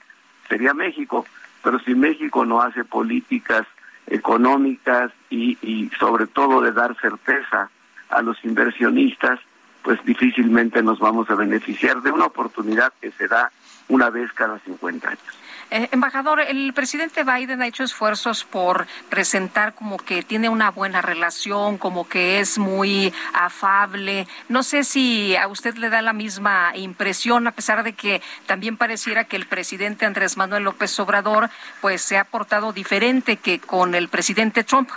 sería 0.48 0.74
México. 0.74 1.26
Pero 1.62 1.78
si 1.80 1.94
México 1.94 2.44
no 2.44 2.60
hace 2.60 2.84
políticas 2.84 3.66
económicas 4.06 5.12
y, 5.30 5.58
y 5.62 5.90
sobre 5.98 6.26
todo 6.26 6.60
de 6.60 6.72
dar 6.72 6.96
certeza 7.00 7.70
a 8.10 8.22
los 8.22 8.42
inversionistas, 8.44 9.40
pues 9.82 10.02
difícilmente 10.04 10.82
nos 10.82 10.98
vamos 10.98 11.30
a 11.30 11.34
beneficiar 11.34 12.02
de 12.02 12.10
una 12.10 12.26
oportunidad 12.26 12.92
que 13.00 13.10
se 13.12 13.28
da 13.28 13.50
una 13.88 14.10
vez 14.10 14.32
cada 14.32 14.58
50 14.60 15.08
años. 15.08 15.38
Eh, 15.70 15.88
embajador, 15.92 16.40
el 16.40 16.72
presidente 16.72 17.24
Biden 17.24 17.60
ha 17.60 17.66
hecho 17.66 17.84
esfuerzos 17.84 18.44
por 18.44 18.86
presentar 19.10 19.74
como 19.74 19.98
que 19.98 20.22
tiene 20.22 20.48
una 20.48 20.70
buena 20.70 21.02
relación, 21.02 21.76
como 21.76 22.08
que 22.08 22.40
es 22.40 22.56
muy 22.56 23.12
afable. 23.34 24.26
No 24.48 24.62
sé 24.62 24.84
si 24.84 25.36
a 25.36 25.46
usted 25.46 25.76
le 25.76 25.90
da 25.90 26.00
la 26.00 26.14
misma 26.14 26.74
impresión, 26.74 27.46
a 27.46 27.52
pesar 27.52 27.82
de 27.82 27.92
que 27.92 28.22
también 28.46 28.78
pareciera 28.78 29.24
que 29.24 29.36
el 29.36 29.46
presidente 29.46 30.06
Andrés 30.06 30.38
Manuel 30.38 30.64
López 30.64 30.98
Obrador 31.00 31.50
pues 31.82 32.00
se 32.00 32.16
ha 32.16 32.24
portado 32.24 32.72
diferente 32.72 33.36
que 33.36 33.60
con 33.60 33.94
el 33.94 34.08
presidente 34.08 34.64
Trump. 34.64 34.88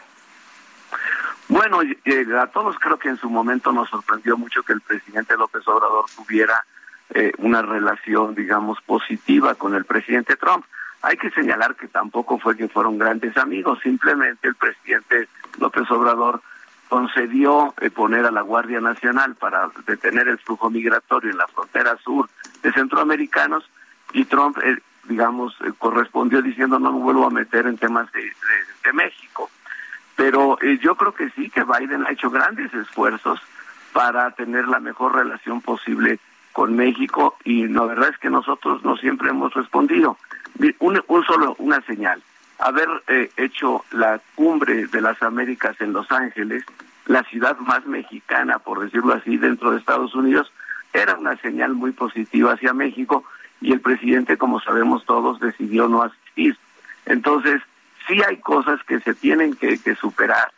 Bueno, 1.49 1.81
eh, 1.81 2.25
a 2.41 2.47
todos 2.47 2.77
creo 2.79 2.97
que 2.97 3.09
en 3.09 3.17
su 3.17 3.29
momento 3.29 3.73
nos 3.73 3.89
sorprendió 3.89 4.37
mucho 4.37 4.63
que 4.63 4.71
el 4.71 4.79
presidente 4.79 5.35
López 5.35 5.67
Obrador 5.67 6.05
tuviera 6.15 6.65
eh, 7.14 7.34
una 7.39 7.62
relación, 7.62 8.36
digamos, 8.36 8.80
positiva 8.82 9.55
con 9.55 9.76
el 9.76 9.84
presidente 9.84 10.38
Trump. 10.38 10.66
Hay 11.01 11.18
que 11.18 11.30
señalar 11.32 11.76
que 11.76 11.89
tampoco 11.89 12.39
fue 12.39 12.55
que 12.55 12.70
fueron 12.70 12.97
grandes 12.97 13.36
amigos, 13.38 13.80
simplemente 13.84 14.47
el 14.47 14.55
presidente 14.55 15.28
López 15.59 15.89
Obrador 15.91 16.41
concedió 16.88 17.74
eh, 17.82 17.89
poner 17.89 18.26
a 18.26 18.32
la 18.32 18.41
Guardia 18.41 18.80
Nacional 18.80 19.36
para 19.36 19.70
detener 19.86 20.30
el 20.30 20.38
flujo 20.38 20.70
migratorio 20.70 21.32
en 21.32 21.38
la 21.38 21.47
frontera 21.47 21.97
sur 21.97 22.30
de 22.64 22.72
centroamericanos 22.72 23.70
y 24.14 24.24
Trump, 24.26 24.57
eh, 24.64 24.78
digamos, 25.05 25.53
correspondió 25.80 26.41
diciendo 26.41 26.80
no 26.80 26.93
me 26.93 26.99
vuelvo 26.99 27.26
a 27.26 27.32
meter 27.32 27.68
en 27.68 27.78
temas 27.78 28.09
de, 28.14 28.22
de 28.84 28.93
México. 28.93 29.49
Pero 30.16 30.57
yo 30.82 30.95
creo 30.95 31.14
que 31.14 31.30
sí, 31.32 31.49
que 31.49 31.64
Biden 31.64 32.05
ha 32.05 32.12
hecho 32.12 32.30
grandes 32.30 32.74
esfuerzos 32.74 33.41
para 33.91 34.32
tener 34.32 34.68
la 34.68 34.80
mejor 34.80 35.16
relación 35.16 35.62
posible 35.62 36.20
con 36.53 36.75
México 36.75 37.37
y 37.43 37.67
la 37.67 37.83
verdad 37.85 38.09
es 38.09 38.17
que 38.17 38.29
nosotros 38.29 38.83
no 38.83 38.97
siempre 38.97 39.29
hemos 39.29 39.53
respondido. 39.53 40.17
Un, 40.79 41.25
solo, 41.25 41.55
una 41.59 41.81
señal. 41.81 42.21
haber 42.59 42.87
eh, 43.07 43.31
hecho 43.37 43.83
la 43.91 44.21
cumbre 44.35 44.87
de 44.87 45.01
las 45.01 45.21
Américas 45.23 45.79
en 45.81 45.93
Los 45.93 46.11
Ángeles, 46.11 46.63
la 47.05 47.23
ciudad 47.23 47.57
más 47.57 47.85
mexicana, 47.85 48.59
por 48.59 48.79
decirlo 48.83 49.13
así, 49.13 49.37
dentro 49.37 49.71
de 49.71 49.79
Estados 49.79 50.13
Unidos, 50.13 50.51
era 50.93 51.15
una 51.15 51.37
señal 51.37 51.73
muy 51.73 51.91
positiva 51.91 52.53
hacia 52.53 52.73
México 52.73 53.23
y 53.61 53.71
el 53.71 53.81
presidente, 53.81 54.37
como 54.37 54.59
sabemos 54.59 55.05
todos, 55.05 55.39
decidió 55.39 55.87
no 55.87 56.03
asistir. 56.03 56.57
Entonces, 57.05 57.61
sí 58.07 58.21
hay 58.27 58.37
cosas 58.37 58.83
que 58.83 58.99
se 58.99 59.13
tienen 59.13 59.55
que, 59.55 59.79
que 59.79 59.95
superar. 59.95 60.51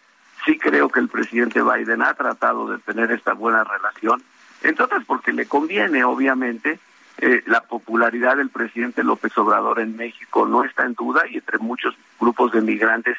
Sí 0.46 0.58
creo 0.58 0.90
que 0.90 1.00
el 1.00 1.08
presidente 1.08 1.62
Biden 1.62 2.02
ha 2.02 2.14
tratado 2.16 2.68
de 2.68 2.80
tener 2.80 3.12
esta 3.12 3.34
buena 3.34 3.64
relación, 3.64 4.22
entre 4.64 4.86
otras 4.86 5.04
porque 5.06 5.34
le 5.34 5.46
conviene, 5.46 6.04
obviamente, 6.04 6.80
eh, 7.20 7.44
la 7.46 7.62
popularidad 7.62 8.38
del 8.38 8.50
presidente 8.50 9.04
López 9.04 9.38
Obrador 9.38 9.80
en 9.80 9.96
México 9.96 10.46
no 10.46 10.64
está 10.64 10.86
en 10.86 10.94
duda 10.94 11.22
y 11.30 11.36
entre 11.38 11.60
muchos 11.60 11.96
grupos 12.20 12.52
de 12.52 12.62
migrantes 12.62 13.18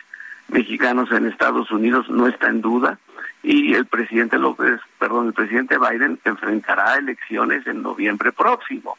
mexicanos 0.48 1.10
en 1.12 1.26
Estados 1.26 1.70
Unidos 1.70 2.10
no 2.10 2.26
está 2.26 2.48
en 2.48 2.60
duda 2.60 2.98
y 3.42 3.74
el 3.74 3.86
presidente 3.86 4.38
López, 4.38 4.80
perdón, 4.98 5.28
el 5.28 5.32
presidente 5.32 5.78
Biden 5.78 6.18
enfrentará 6.24 6.96
elecciones 6.96 7.66
en 7.66 7.82
noviembre 7.82 8.32
próximo. 8.32 8.98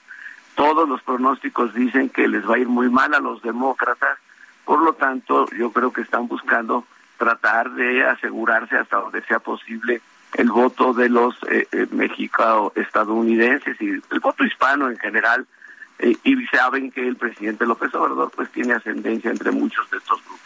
Todos 0.55 0.87
los 0.87 1.01
pronósticos 1.01 1.73
dicen 1.73 2.09
que 2.09 2.27
les 2.27 2.49
va 2.49 2.55
a 2.55 2.59
ir 2.59 2.67
muy 2.67 2.89
mal 2.89 3.13
a 3.13 3.19
los 3.19 3.41
demócratas, 3.41 4.17
por 4.63 4.81
lo 4.81 4.93
tanto, 4.93 5.47
yo 5.51 5.71
creo 5.71 5.91
que 5.91 6.01
están 6.01 6.27
buscando 6.27 6.85
tratar 7.17 7.71
de 7.71 8.05
asegurarse 8.05 8.77
hasta 8.77 8.97
donde 8.97 9.21
sea 9.23 9.39
posible 9.39 10.01
el 10.37 10.49
voto 10.49 10.93
de 10.93 11.09
los 11.09 11.35
eh, 11.49 11.67
eh 11.71 11.87
mexicanos 11.91 12.71
estadounidenses 12.75 13.79
y 13.79 13.89
el 13.89 14.19
voto 14.21 14.43
hispano 14.43 14.89
en 14.89 14.97
general 14.97 15.45
eh, 15.99 16.15
y 16.23 16.45
saben 16.47 16.91
que 16.91 17.07
el 17.07 17.15
presidente 17.15 17.65
López 17.65 17.93
Obrador 17.95 18.31
pues 18.35 18.51
tiene 18.51 18.73
ascendencia 18.73 19.31
entre 19.31 19.51
muchos 19.51 19.89
de 19.89 19.97
estos 19.97 20.21
grupos. 20.25 20.41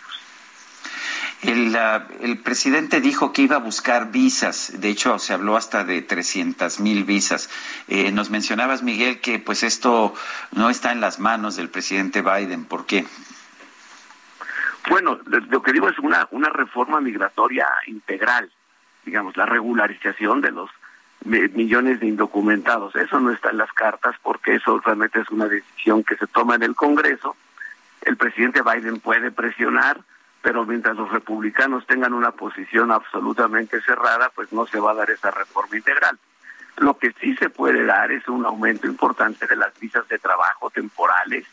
El, 1.42 1.76
el, 2.20 2.40
presidente 2.40 3.00
dijo 3.00 3.32
que 3.32 3.44
iba 3.44 3.56
a 3.56 3.60
buscar 3.60 4.12
visas, 4.12 4.74
de 4.82 4.90
hecho 4.90 5.18
se 5.20 5.34
habló 5.34 5.56
hasta 5.56 5.86
de 5.86 6.02
300 6.02 6.82
mil 6.82 7.06
visas. 7.06 7.50
Eh, 7.88 8.12
nos 8.12 8.30
mencionabas, 8.30 8.84
Miguel, 8.84 9.22
que 9.22 9.40
pues 9.40 9.64
esto 9.64 10.14
no 10.52 10.70
está 10.70 10.92
en 10.92 11.00
las 11.00 11.20
manos 11.20 11.56
del 11.56 11.70
presidente 11.70 12.22
Biden. 12.22 12.66
¿Por 12.66 12.86
qué? 12.86 13.06
Bueno, 14.90 15.20
lo 15.26 15.62
que 15.62 15.72
digo 15.72 15.88
es 15.88 15.98
una, 16.00 16.28
una 16.32 16.50
reforma 16.50 17.00
migratoria 17.00 17.68
integral 17.88 18.52
digamos, 19.10 19.36
la 19.36 19.48
regularización 19.48 20.40
de 20.42 20.52
los 20.52 20.70
millones 21.26 22.00
de 22.00 22.06
indocumentados. 22.06 22.96
Eso 22.96 23.20
no 23.20 23.32
está 23.32 23.50
en 23.50 23.58
las 23.58 23.74
cartas 23.74 24.16
porque 24.22 24.54
eso 24.54 24.80
realmente 24.86 25.20
es 25.20 25.30
una 25.32 25.48
decisión 25.48 26.04
que 26.04 26.16
se 26.16 26.28
toma 26.28 26.54
en 26.56 26.62
el 26.62 26.76
Congreso. 26.76 27.36
El 28.02 28.18
presidente 28.18 28.62
Biden 28.62 29.00
puede 29.00 29.32
presionar, 29.32 30.00
pero 30.44 30.64
mientras 30.64 30.96
los 30.96 31.12
republicanos 31.12 31.88
tengan 31.88 32.14
una 32.14 32.30
posición 32.32 32.92
absolutamente 32.92 33.82
cerrada, 33.82 34.32
pues 34.36 34.54
no 34.54 34.68
se 34.68 34.80
va 34.80 34.92
a 34.92 34.96
dar 34.96 35.10
esa 35.10 35.32
reforma 35.32 35.76
integral. 35.76 36.20
Lo 36.78 36.96
que 37.00 37.12
sí 37.20 37.36
se 37.38 37.50
puede 37.50 37.84
dar 37.86 38.12
es 38.12 38.28
un 38.28 38.46
aumento 38.46 38.86
importante 38.86 39.48
de 39.48 39.56
las 39.56 39.78
visas 39.80 40.08
de 40.08 40.20
trabajo 40.20 40.70
temporales, 40.70 41.48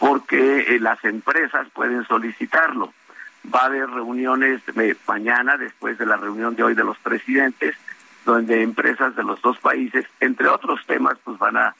porque 0.00 0.74
eh, 0.74 0.80
las 0.80 1.02
empresas 1.04 1.68
pueden 1.72 2.04
solicitarlo 2.08 2.92
va 3.52 3.60
a 3.62 3.66
haber 3.66 3.88
reuniones 3.88 4.62
mañana, 5.06 5.56
después 5.56 5.98
de 5.98 6.06
la 6.06 6.16
reunión 6.16 6.54
de 6.54 6.62
hoy 6.62 6.74
de 6.74 6.84
los 6.84 6.98
presidentes, 6.98 7.76
donde 8.24 8.62
empresas 8.62 9.16
de 9.16 9.22
los 9.22 9.40
dos 9.40 9.58
países, 9.58 10.06
entre 10.20 10.48
otros 10.48 10.84
temas, 10.86 11.16
pues 11.24 11.38
van 11.38 11.56
a, 11.56 11.74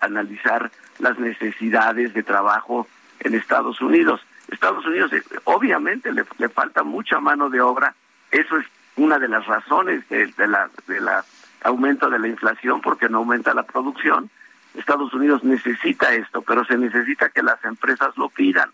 analizar 0.00 0.70
las 1.00 1.18
necesidades 1.18 2.14
de 2.14 2.22
trabajo 2.22 2.86
en 3.18 3.34
Estados 3.34 3.80
Unidos. 3.80 4.20
Estados 4.46 4.86
Unidos, 4.86 5.12
eh, 5.12 5.22
obviamente, 5.42 6.12
le, 6.12 6.24
falta 6.48 6.84
mucha 6.84 7.18
mano 7.18 7.50
de 7.50 7.60
obra. 7.60 7.92
Eso 8.30 8.56
es 8.56 8.66
una 8.94 9.18
de 9.18 9.26
las 9.26 9.44
razones 9.46 10.08
de, 10.08 10.32
la, 10.46 10.70
de 10.86 11.00
la 11.00 11.24
aumento 11.64 12.08
de 12.08 12.20
la 12.20 12.28
inflación, 12.28 12.80
porque 12.82 13.08
no 13.08 13.18
aumenta 13.18 13.52
la 13.52 13.64
producción. 13.64 14.30
Estados 14.74 15.12
Unidos 15.12 15.42
necesita 15.42 16.14
esto, 16.14 16.42
pero 16.42 16.64
se 16.64 16.78
necesita 16.78 17.30
que 17.30 17.42
las 17.42 17.64
empresas 17.64 18.16
lo 18.16 18.28
pidan 18.28 18.70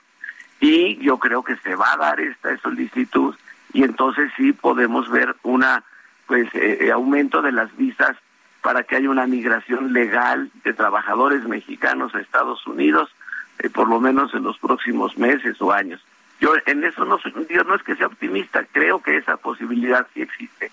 y 0.61 0.97
yo 0.99 1.19
creo 1.19 1.43
que 1.43 1.57
se 1.57 1.75
va 1.75 1.93
a 1.93 1.97
dar 1.97 2.21
esta 2.21 2.57
solicitud 2.59 3.35
y 3.73 3.83
entonces 3.83 4.31
sí 4.37 4.53
podemos 4.53 5.09
ver 5.11 5.35
una 5.43 5.83
pues 6.27 6.47
eh, 6.55 6.79
eh, 6.83 6.93
aumento 6.93 7.43
de 7.43 7.51
las 7.51 7.75
visas 7.77 8.17
para 8.63 8.85
que 8.85 8.97
haya 8.97 9.11
una 9.11 9.27
migración 9.27 9.93
legal 9.93 10.51
de 10.63 10.75
trabajadores 10.75 11.45
mexicanos 11.45 12.15
a 12.15 12.21
Estados 12.21 12.65
Unidos 12.67 13.11
eh, 13.59 13.71
por 13.71 13.89
lo 13.89 14.01
menos 14.01 14.33
en 14.35 14.43
los 14.43 14.59
próximos 14.59 15.19
meses 15.19 15.61
o 15.61 15.73
años. 15.73 16.01
Yo 16.41 16.55
en 16.67 16.85
eso 16.85 17.05
no 17.05 17.19
soy, 17.19 17.33
yo 17.51 17.65
no 17.65 17.75
es 17.75 17.83
que 17.83 17.97
sea 17.97 18.07
optimista, 18.07 18.65
creo 18.73 19.03
que 19.03 19.17
esa 19.17 19.37
posibilidad 19.37 20.07
sí 20.15 20.23
existe. 20.23 20.71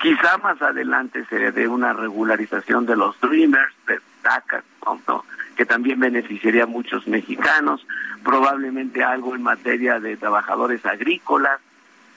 Quizá 0.00 0.38
más 0.38 0.60
adelante 0.62 1.24
se 1.28 1.50
dé 1.50 1.66
una 1.66 1.92
regularización 1.92 2.86
de 2.86 2.96
los 2.96 3.20
Dreamers, 3.20 3.74
de 3.86 4.00
DACA, 4.22 4.62
¿no? 5.06 5.24
Que 5.60 5.66
también 5.66 6.00
beneficiaría 6.00 6.62
a 6.62 6.66
muchos 6.66 7.06
mexicanos, 7.06 7.86
probablemente 8.24 9.04
algo 9.04 9.34
en 9.34 9.42
materia 9.42 10.00
de 10.00 10.16
trabajadores 10.16 10.86
agrícolas, 10.86 11.60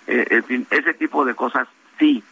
eh, 0.07 0.25
en 0.29 0.43
fin, 0.45 0.67
ese 0.71 0.93
tipo 0.93 1.25
de 1.25 1.35
cosas 1.35 1.67
sí, 1.99 2.23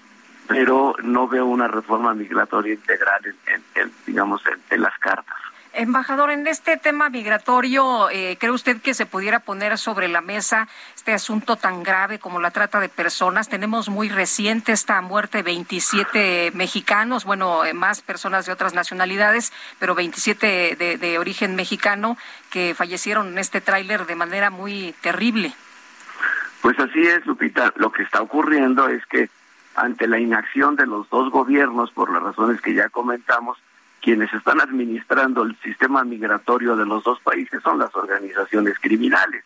pero 0.47 0.95
no 1.03 1.27
veo 1.27 1.47
una 1.47 1.67
reforma 1.67 2.13
migratoria 2.13 2.75
integral 2.75 3.35
en, 3.75 3.91
digamos, 4.07 4.41
en 4.69 4.81
las 4.81 4.97
cartas. 4.99 5.35
Embajador, 5.73 6.31
en 6.31 6.47
este 6.47 6.75
tema 6.75 7.09
migratorio, 7.09 8.09
eh, 8.09 8.35
¿cree 8.37 8.51
usted 8.51 8.81
que 8.81 8.93
se 8.93 9.05
pudiera 9.05 9.39
poner 9.39 9.77
sobre 9.77 10.09
la 10.09 10.19
mesa 10.19 10.67
este 10.95 11.13
asunto 11.13 11.55
tan 11.55 11.81
grave 11.81 12.19
como 12.19 12.41
la 12.41 12.51
trata 12.51 12.81
de 12.81 12.89
personas? 12.89 13.47
Tenemos 13.47 13.87
muy 13.87 14.09
reciente 14.09 14.73
esta 14.73 14.99
muerte 15.01 15.37
de 15.37 15.43
27 15.43 16.51
mexicanos, 16.55 17.23
bueno, 17.23 17.63
eh, 17.63 17.73
más 17.73 18.01
personas 18.01 18.45
de 18.45 18.51
otras 18.51 18.73
nacionalidades, 18.73 19.53
pero 19.79 19.95
27 19.95 20.75
de, 20.77 20.97
de 20.97 21.19
origen 21.19 21.55
mexicano 21.55 22.17
que 22.49 22.75
fallecieron 22.75 23.29
en 23.29 23.37
este 23.37 23.61
tráiler 23.61 24.05
de 24.05 24.15
manera 24.15 24.49
muy 24.49 24.93
terrible. 24.99 25.53
Pues 26.61 26.77
así 26.79 27.01
es, 27.01 27.25
Lupita. 27.25 27.73
Lo 27.77 27.93
que 27.93 28.03
está 28.03 28.21
ocurriendo 28.21 28.89
es 28.89 29.05
que 29.05 29.29
ante 29.75 30.05
la 30.07 30.19
inacción 30.19 30.75
de 30.75 30.85
los 30.85 31.09
dos 31.09 31.31
gobiernos, 31.31 31.91
por 31.91 32.11
las 32.11 32.21
razones 32.21 32.59
que 32.59 32.73
ya 32.73 32.89
comentamos, 32.89 33.57
quienes 34.01 34.33
están 34.33 34.59
administrando 34.59 35.43
el 35.43 35.55
sistema 35.61 36.03
migratorio 36.03 36.75
de 36.75 36.85
los 36.85 37.03
dos 37.03 37.19
países 37.19 37.61
son 37.63 37.79
las 37.79 37.95
organizaciones 37.95 38.77
criminales 38.79 39.43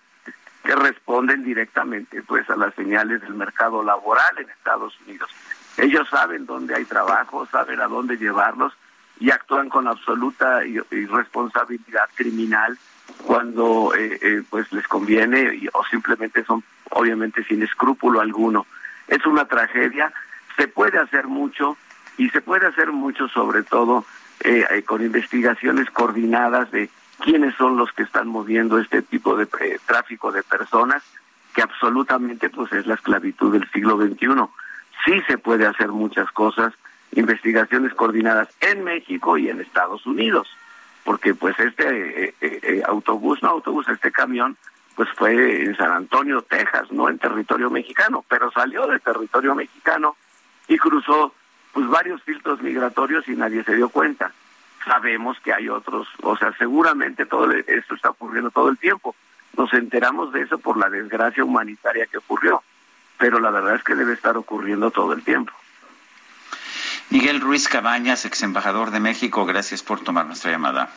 que 0.63 0.75
responden 0.75 1.43
directamente 1.43 2.23
pues 2.23 2.49
a 2.49 2.55
las 2.55 2.73
señales 2.73 3.21
del 3.21 3.35
mercado 3.35 3.83
laboral 3.83 4.37
en 4.37 4.49
Estados 4.49 4.97
Unidos. 5.05 5.29
Ellos 5.77 6.07
saben 6.09 6.45
dónde 6.45 6.73
hay 6.73 6.85
trabajo, 6.85 7.45
saben 7.51 7.81
a 7.81 7.87
dónde 7.87 8.17
llevarlos 8.17 8.73
y 9.19 9.29
actúan 9.29 9.69
con 9.69 9.87
absoluta 9.87 10.65
irresponsabilidad 10.65 12.09
criminal 12.15 12.77
cuando 13.25 13.93
eh, 13.95 14.17
eh, 14.21 14.43
pues 14.49 14.71
les 14.73 14.87
conviene 14.87 15.69
o 15.73 15.83
simplemente 15.85 16.43
son 16.43 16.63
obviamente 16.91 17.43
sin 17.43 17.61
escrúpulo 17.61 18.21
alguno. 18.21 18.65
Es 19.07 19.25
una 19.25 19.45
tragedia, 19.45 20.11
se 20.57 20.67
puede 20.67 20.97
hacer 20.97 21.27
mucho 21.27 21.77
y 22.17 22.29
se 22.29 22.41
puede 22.41 22.67
hacer 22.67 22.91
mucho 22.91 23.27
sobre 23.27 23.63
todo 23.63 24.05
eh, 24.43 24.65
eh, 24.69 24.83
con 24.83 25.03
investigaciones 25.03 25.89
coordinadas 25.91 26.69
de 26.71 26.89
quiénes 27.19 27.55
son 27.55 27.77
los 27.77 27.91
que 27.93 28.03
están 28.03 28.27
moviendo 28.27 28.77
este 28.77 29.01
tipo 29.01 29.35
de 29.35 29.47
eh, 29.61 29.79
tráfico 29.85 30.31
de 30.31 30.43
personas, 30.43 31.03
que 31.53 31.61
absolutamente 31.61 32.49
pues 32.49 32.71
es 32.73 32.85
la 32.85 32.95
esclavitud 32.95 33.53
del 33.53 33.69
siglo 33.71 33.97
XXI. 33.97 34.27
Sí 35.05 35.21
se 35.27 35.37
puede 35.37 35.65
hacer 35.65 35.89
muchas 35.89 36.29
cosas, 36.31 36.73
investigaciones 37.13 37.93
coordinadas 37.93 38.49
en 38.59 38.83
México 38.83 39.37
y 39.37 39.49
en 39.49 39.61
Estados 39.61 40.05
Unidos, 40.05 40.47
porque 41.03 41.33
pues 41.33 41.57
este 41.59 42.33
autobús, 42.87 43.41
no 43.41 43.49
autobús, 43.49 43.87
este 43.87 44.11
camión, 44.11 44.57
pues 44.95 45.09
fue 45.15 45.63
en 45.63 45.75
San 45.77 45.91
Antonio, 45.91 46.41
Texas, 46.41 46.91
no 46.91 47.09
en 47.09 47.19
territorio 47.19 47.69
mexicano, 47.69 48.25
pero 48.27 48.51
salió 48.51 48.87
de 48.87 48.99
territorio 48.99 49.55
mexicano 49.55 50.17
y 50.67 50.77
cruzó 50.77 51.33
pues 51.75 51.89
varios 51.89 52.23
filtros 52.23 52.61
migratorios 52.61 53.27
y 53.27 53.35
nadie 53.35 53.61
se 53.65 53.75
dio 53.75 53.89
cuenta. 53.89 54.31
Sabemos 54.85 55.37
que 55.41 55.51
hay 55.51 55.67
otros, 55.67 56.07
o 56.21 56.37
sea, 56.37 56.53
seguramente 56.57 57.25
todo 57.25 57.51
esto 57.51 57.95
está 57.95 58.11
ocurriendo 58.11 58.49
todo 58.49 58.69
el 58.69 58.77
tiempo. 58.77 59.13
Nos 59.57 59.73
enteramos 59.73 60.31
de 60.31 60.43
eso 60.43 60.57
por 60.57 60.77
la 60.77 60.89
desgracia 60.89 61.43
humanitaria 61.43 62.05
que 62.05 62.19
ocurrió, 62.19 62.63
pero 63.17 63.41
la 63.41 63.51
verdad 63.51 63.75
es 63.75 63.83
que 63.83 63.93
debe 63.93 64.13
estar 64.13 64.37
ocurriendo 64.37 64.89
todo 64.89 65.11
el 65.11 65.21
tiempo. 65.21 65.51
Miguel 67.09 67.41
Ruiz 67.41 67.67
Cabañas, 67.67 68.23
ex 68.23 68.41
embajador 68.43 68.91
de 68.91 69.01
México, 69.01 69.45
gracias 69.45 69.83
por 69.83 69.99
tomar 69.99 70.27
nuestra 70.27 70.51
llamada. 70.51 70.89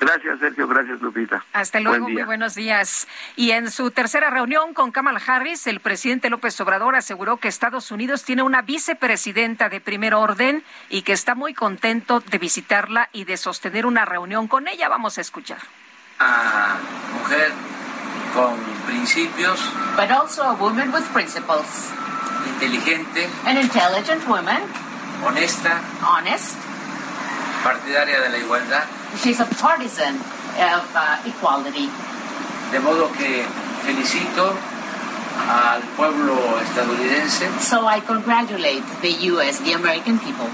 Gracias, 0.00 0.40
Sergio. 0.40 0.66
Gracias, 0.66 1.00
Lupita. 1.02 1.44
Hasta 1.52 1.78
luego. 1.78 2.08
muy 2.08 2.22
buenos 2.22 2.54
días. 2.54 3.06
Y 3.36 3.50
en 3.50 3.70
su 3.70 3.90
tercera 3.90 4.30
reunión 4.30 4.72
con 4.72 4.92
Kamala 4.92 5.20
Harris, 5.24 5.66
el 5.66 5.80
presidente 5.80 6.30
López 6.30 6.58
Obrador 6.62 6.96
aseguró 6.96 7.36
que 7.36 7.48
Estados 7.48 7.90
Unidos 7.90 8.24
tiene 8.24 8.42
una 8.42 8.62
vicepresidenta 8.62 9.68
de 9.68 9.82
primer 9.82 10.14
orden 10.14 10.64
y 10.88 11.02
que 11.02 11.12
está 11.12 11.34
muy 11.34 11.52
contento 11.52 12.20
de 12.20 12.38
visitarla 12.38 13.10
y 13.12 13.24
de 13.24 13.36
sostener 13.36 13.84
una 13.84 14.06
reunión 14.06 14.48
con 14.48 14.68
ella. 14.68 14.88
Vamos 14.88 15.18
a 15.18 15.20
escuchar. 15.20 15.58
A 16.18 16.78
mujer 17.20 17.52
con 18.34 18.56
principios. 18.86 19.60
But 19.96 20.10
also 20.10 20.42
a 20.42 20.54
woman 20.54 20.92
with 20.94 21.04
principles. 21.12 21.92
Inteligente. 22.54 23.28
An 23.44 23.58
intelligent 23.58 24.26
woman. 24.26 24.62
Honesta. 25.22 25.82
Honest. 26.02 26.69
Partidaria 27.62 28.20
de 28.20 28.28
la 28.28 28.38
igualdad. 28.38 28.84
She's 29.22 29.40
a 29.40 29.46
partisan 29.46 30.16
of 30.58 30.84
uh, 30.94 31.28
equality. 31.28 31.88
De 32.72 32.80
modo 32.80 33.10
que 33.12 33.44
felicito 33.84 34.54
al 35.48 35.82
pueblo 35.96 36.60
estadounidense. 36.60 37.48
So 37.60 37.86
I 37.86 38.00
congratulate 38.00 38.82
the 39.02 39.12
U.S., 39.32 39.60
the 39.60 39.72
American 39.74 40.18
people. 40.18 40.48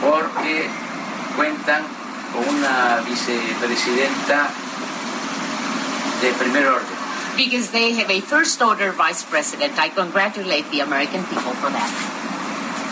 Porque 0.00 0.68
cuentan 1.36 1.82
con 2.32 2.48
una 2.48 3.00
vicepresidenta 3.06 4.50
de 6.20 6.32
primer 6.32 6.66
orden. 6.66 6.94
Because 7.36 7.70
they 7.70 7.94
have 7.94 8.10
a 8.10 8.20
first 8.20 8.62
order 8.62 8.92
vice 8.92 9.24
president. 9.24 9.78
I 9.78 9.88
congratulate 9.88 10.70
the 10.70 10.80
American 10.80 11.24
people 11.24 11.52
for 11.54 11.70
that. 11.70 12.23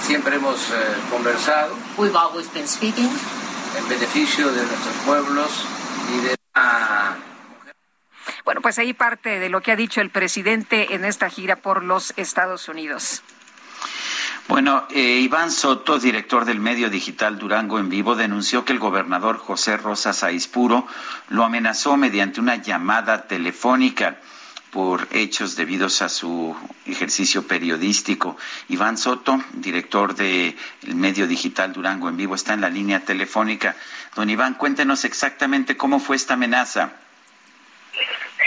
Siempre 0.03 0.37
hemos 0.37 0.71
eh, 0.71 0.75
conversado. 1.11 1.77
We've 1.97 2.17
always 2.17 2.53
been 2.53 2.67
speaking. 2.67 3.09
En 3.79 3.89
beneficio 3.89 4.51
de 4.53 4.67
nuestros 4.67 4.95
pueblos 5.07 5.67
y 6.15 6.27
de 6.27 6.37
la 6.55 7.17
bueno, 8.45 8.61
pues 8.61 8.79
ahí 8.79 8.93
parte 8.93 9.39
de 9.39 9.49
lo 9.49 9.61
que 9.61 9.73
ha 9.73 9.77
dicho 9.77 10.01
el 10.01 10.11
presidente 10.11 10.95
en 10.95 11.05
esta 11.05 11.31
gira 11.31 11.57
por 11.57 11.85
los 11.85 12.13
Estados 12.17 12.69
Unidos. 12.69 13.23
Bueno, 14.49 14.87
eh, 14.91 15.21
Iván 15.21 15.53
Soto, 15.53 15.99
director 15.99 16.45
del 16.45 16.59
medio 16.59 16.91
digital 16.91 17.39
Durango 17.39 17.79
en 17.79 17.89
Vivo, 17.89 18.17
denunció 18.17 18.65
que 18.65 18.73
el 18.73 18.81
gobernador 18.81 19.39
José 19.39 19.77
Rosas 19.77 20.25
Aispuro 20.25 20.87
lo 21.29 21.45
amenazó 21.45 21.97
mediante 21.97 22.41
una 22.41 22.57
llamada 22.57 23.29
telefónica 23.29 24.19
por 24.73 25.07
hechos 25.13 25.55
debidos 25.55 26.01
a 26.01 26.09
su 26.09 26.57
ejercicio 26.87 27.47
periodístico. 27.47 28.39
Iván 28.69 28.97
Soto, 28.97 29.39
director 29.53 30.15
del 30.15 30.57
medio 30.95 31.27
digital 31.27 31.75
Durango 31.75 32.09
en 32.09 32.17
Vivo, 32.17 32.35
está 32.35 32.55
en 32.55 32.63
la 32.63 32.71
línea 32.71 33.01
telefónica. 33.01 33.77
Don 34.17 34.31
Iván, 34.31 34.55
cuéntenos 34.55 35.05
exactamente 35.05 35.77
cómo 35.77 36.01
fue 36.01 36.17
esta 36.17 36.35
amenaza. 36.35 36.91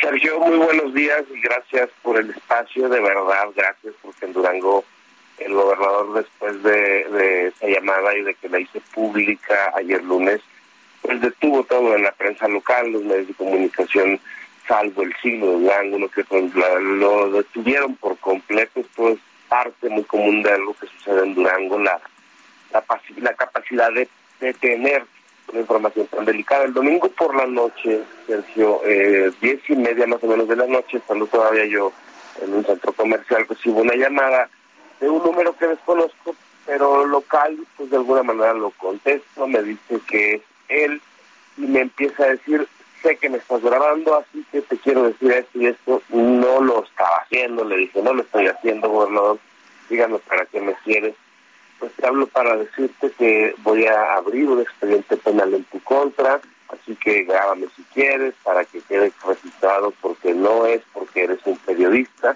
Sergio, 0.01 0.39
muy 0.39 0.57
buenos 0.57 0.93
días 0.95 1.23
y 1.32 1.39
gracias 1.39 1.89
por 2.01 2.17
el 2.17 2.32
espacio, 2.32 2.89
de 2.89 2.99
verdad, 2.99 3.47
gracias 3.55 3.93
porque 4.01 4.26
en 4.26 4.34
Durango 4.34 4.84
el 5.38 5.53
gobernador 5.53 6.23
después 6.23 6.63
de, 6.63 7.47
esa 7.47 7.67
llamada 7.67 8.15
y 8.17 8.23
de 8.23 8.34
que 8.34 8.49
la 8.49 8.59
hice 8.59 8.82
pública 8.93 9.71
ayer 9.76 10.03
lunes, 10.03 10.41
pues 11.01 11.21
detuvo 11.21 11.63
todo 11.65 11.95
en 11.95 12.03
la 12.03 12.11
prensa 12.13 12.47
local, 12.47 12.91
los 12.91 13.03
medios 13.03 13.28
de 13.28 13.34
comunicación, 13.36 14.19
salvo 14.68 15.03
el 15.03 15.16
siglo 15.22 15.51
de 15.51 15.63
Durango, 15.63 15.99
lo, 15.99 16.09
que 16.09 16.26
lo 16.82 17.32
detuvieron 17.32 17.95
por 17.95 18.18
completo, 18.18 18.80
esto 18.80 19.09
es 19.09 19.20
parte 19.47 19.89
muy 19.89 20.03
común 20.03 20.41
de 20.41 20.51
algo 20.51 20.74
que 20.74 20.88
sucede 20.88 21.24
en 21.24 21.36
Durango, 21.36 21.80
la, 21.80 21.99
la, 23.18 23.34
capacidad 23.34 23.91
de, 23.91 24.07
de 24.39 24.53
tener 24.53 25.05
una 25.51 25.61
información 25.61 26.07
tan 26.07 26.26
delicada. 26.26 26.66
El 26.66 26.74
domingo 26.74 27.09
por 27.09 27.36
la 27.36 27.45
noche, 27.45 28.01
Sergio, 28.28 28.82
eh, 28.86 29.32
diez 29.41 29.61
y 29.70 29.76
media 29.76 30.07
más 30.07 30.24
o 30.24 30.28
menos 30.28 30.47
de 30.47 30.55
la 30.55 30.66
noche, 30.66 30.97
estando 30.97 31.28
todavía 31.28 31.66
yo 31.66 31.91
en 32.41 32.53
un 32.53 32.66
centro 32.66 32.91
comercial, 32.93 33.45
recibo 33.47 33.82
una 33.82 33.95
llamada 33.95 34.49
de 34.99 35.09
un 35.09 35.24
número 35.24 35.55
que 35.55 35.68
desconozco, 35.68 36.36
pero 36.66 37.05
local, 37.05 37.57
pues 37.78 37.89
de 37.91 37.97
alguna 37.97 38.24
manera 38.24 38.53
lo 38.53 38.72
contesto, 38.72 39.47
me 39.47 39.61
dice 39.61 39.99
que 40.07 40.36
es 40.36 40.41
él 40.68 41.01
y 41.57 41.61
me 41.61 41.82
empieza 41.82 42.24
a 42.24 42.30
decir, 42.30 42.68
sé 43.05 43.17
que 43.17 43.29
me 43.29 43.37
estás 43.37 43.61
grabando, 43.61 44.15
así 44.15 44.43
que 44.51 44.61
te 44.61 44.77
quiero 44.77 45.03
decir 45.03 45.31
esto 45.31 45.59
y 45.59 45.67
esto, 45.67 46.01
no 46.09 46.59
lo 46.61 46.83
estaba 46.83 47.17
haciendo, 47.17 47.63
le 47.63 47.77
dije, 47.77 48.01
no 48.01 48.13
lo 48.13 48.23
estoy 48.23 48.47
haciendo, 48.47 48.89
gobernador, 48.89 49.37
dígame 49.89 50.17
para 50.19 50.45
qué 50.47 50.59
me 50.59 50.73
quieres. 50.83 51.13
Pues 51.79 51.91
te 51.93 52.07
hablo 52.07 52.25
para 52.25 52.57
decirte 52.57 53.11
que 53.11 53.53
voy 53.59 53.85
a 53.85 54.15
abrir 54.15 54.49
un 54.49 54.61
expediente 54.61 55.17
penal 55.17 55.53
en 55.53 55.63
tu 55.65 55.79
contra, 55.81 56.41
así 56.69 56.95
que 56.95 57.23
grábame 57.25 57.67
si 57.75 57.83
quieres 57.93 58.33
para 58.43 58.65
que 58.65 58.81
quede 58.81 59.11
registrado 59.23 59.93
porque 60.01 60.33
no 60.33 60.65
es 60.65 60.81
porque 60.93 61.25
eres 61.25 61.39
un 61.45 61.57
periodista 61.59 62.35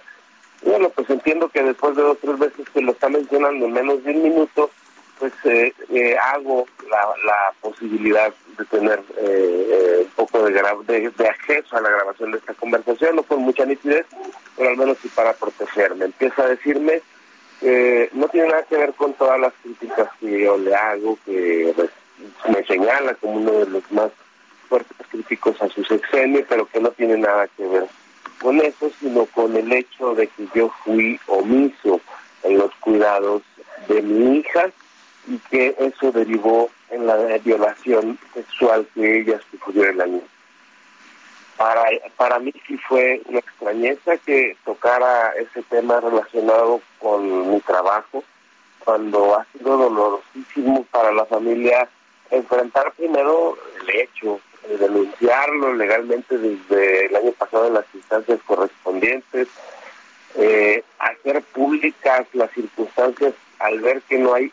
bueno, 0.61 0.89
pues 0.89 1.09
entiendo 1.09 1.47
que 1.49 1.63
después 1.63 1.95
de 1.95 2.01
dos 2.01 2.11
o 2.11 2.15
tres 2.15 2.37
veces 2.37 2.69
que 2.73 2.81
lo 2.81 2.91
está 2.91 3.07
mencionando 3.07 3.65
en 3.65 3.71
menos 3.71 4.03
de 4.03 4.11
un 4.11 4.23
minuto, 4.23 4.69
pues 5.19 5.33
eh, 5.43 5.73
eh, 5.89 6.17
hago 6.17 6.65
la, 6.89 7.53
posibilidad 7.61 8.33
de 8.57 8.65
tener 8.65 9.01
eh, 9.17 10.05
un 10.05 10.11
poco 10.11 10.43
de, 10.43 10.53
de, 10.53 11.27
acceso 11.27 11.77
a 11.77 11.81
la 11.81 11.89
grabación 11.89 12.31
de 12.31 12.37
esta 12.37 12.53
conversación, 12.53 13.17
no 13.17 13.23
con 13.23 13.41
mucha 13.41 13.65
nitidez, 13.65 14.05
pero 14.57 14.69
al 14.69 14.77
menos 14.77 14.97
sí 15.01 15.09
para 15.09 15.33
protegerme. 15.33 16.05
Empieza 16.05 16.43
a 16.43 16.47
decirme 16.47 17.01
que 17.59 18.09
no 18.13 18.27
tiene 18.29 18.47
nada 18.47 18.63
que 18.63 18.77
ver 18.77 18.93
con 18.93 19.13
todas 19.13 19.39
las 19.39 19.53
críticas 19.61 20.09
que 20.19 20.41
yo 20.41 20.57
le 20.57 20.73
hago, 20.73 21.17
que 21.25 21.73
pues, 21.75 21.89
me 22.49 22.63
señala 22.65 23.13
como 23.15 23.33
uno 23.33 23.51
de 23.51 23.65
los 23.67 23.91
más 23.91 24.11
fuertes 24.69 25.07
críticos 25.09 25.61
a 25.61 25.67
su 25.69 25.83
sexenio, 25.83 26.45
pero 26.47 26.65
que 26.67 26.79
no 26.79 26.91
tiene 26.91 27.17
nada 27.17 27.47
que 27.57 27.67
ver 27.67 27.85
con 28.41 28.59
eso, 28.61 28.89
sino 28.99 29.25
con 29.25 29.55
el 29.55 29.71
hecho 29.71 30.15
de 30.15 30.27
que 30.27 30.47
yo 30.55 30.71
fui 30.83 31.19
omiso 31.27 31.99
en 32.43 32.57
los 32.57 32.73
cuidados 32.75 33.43
de 33.89 34.01
mi 34.01 34.37
hija 34.37 34.71
y 35.27 35.37
que 35.49 35.75
eso 35.79 36.11
derivó 36.11 36.69
en 36.89 37.05
la 37.05 37.15
violación 37.39 38.17
sexual 38.33 38.87
que 38.93 39.19
ella 39.19 39.39
sufrió 39.51 39.89
el 39.89 40.01
año. 40.01 40.21
Para, 41.57 41.83
para 42.15 42.39
mí 42.39 42.53
sí 42.65 42.77
fue 42.77 43.21
una 43.25 43.39
extrañeza 43.39 44.17
que 44.17 44.55
tocara 44.63 45.33
ese 45.37 45.61
tema 45.63 45.99
relacionado 45.99 46.81
con 46.99 47.51
mi 47.51 47.59
trabajo, 47.59 48.23
cuando 48.79 49.35
ha 49.35 49.45
sido 49.51 49.77
dolorosísimo 49.77 50.85
para 50.85 51.11
la 51.11 51.25
familia 51.25 51.87
enfrentar 52.31 52.91
primero 52.93 53.57
el 53.81 53.89
hecho, 53.99 54.39
denunciarlo 54.79 55.73
legalmente 55.73 56.37
desde 56.37 57.07
el 57.07 57.15
año 57.15 57.31
pasado 57.33 57.67
en 57.67 57.73
las 57.73 57.85
instancias 57.93 58.39
correspondientes, 58.45 59.47
eh, 60.35 60.83
hacer 60.99 61.41
públicas 61.41 62.27
las 62.33 62.51
circunstancias 62.51 63.33
al 63.59 63.79
ver 63.79 64.01
que 64.03 64.17
no 64.17 64.33
hay 64.33 64.51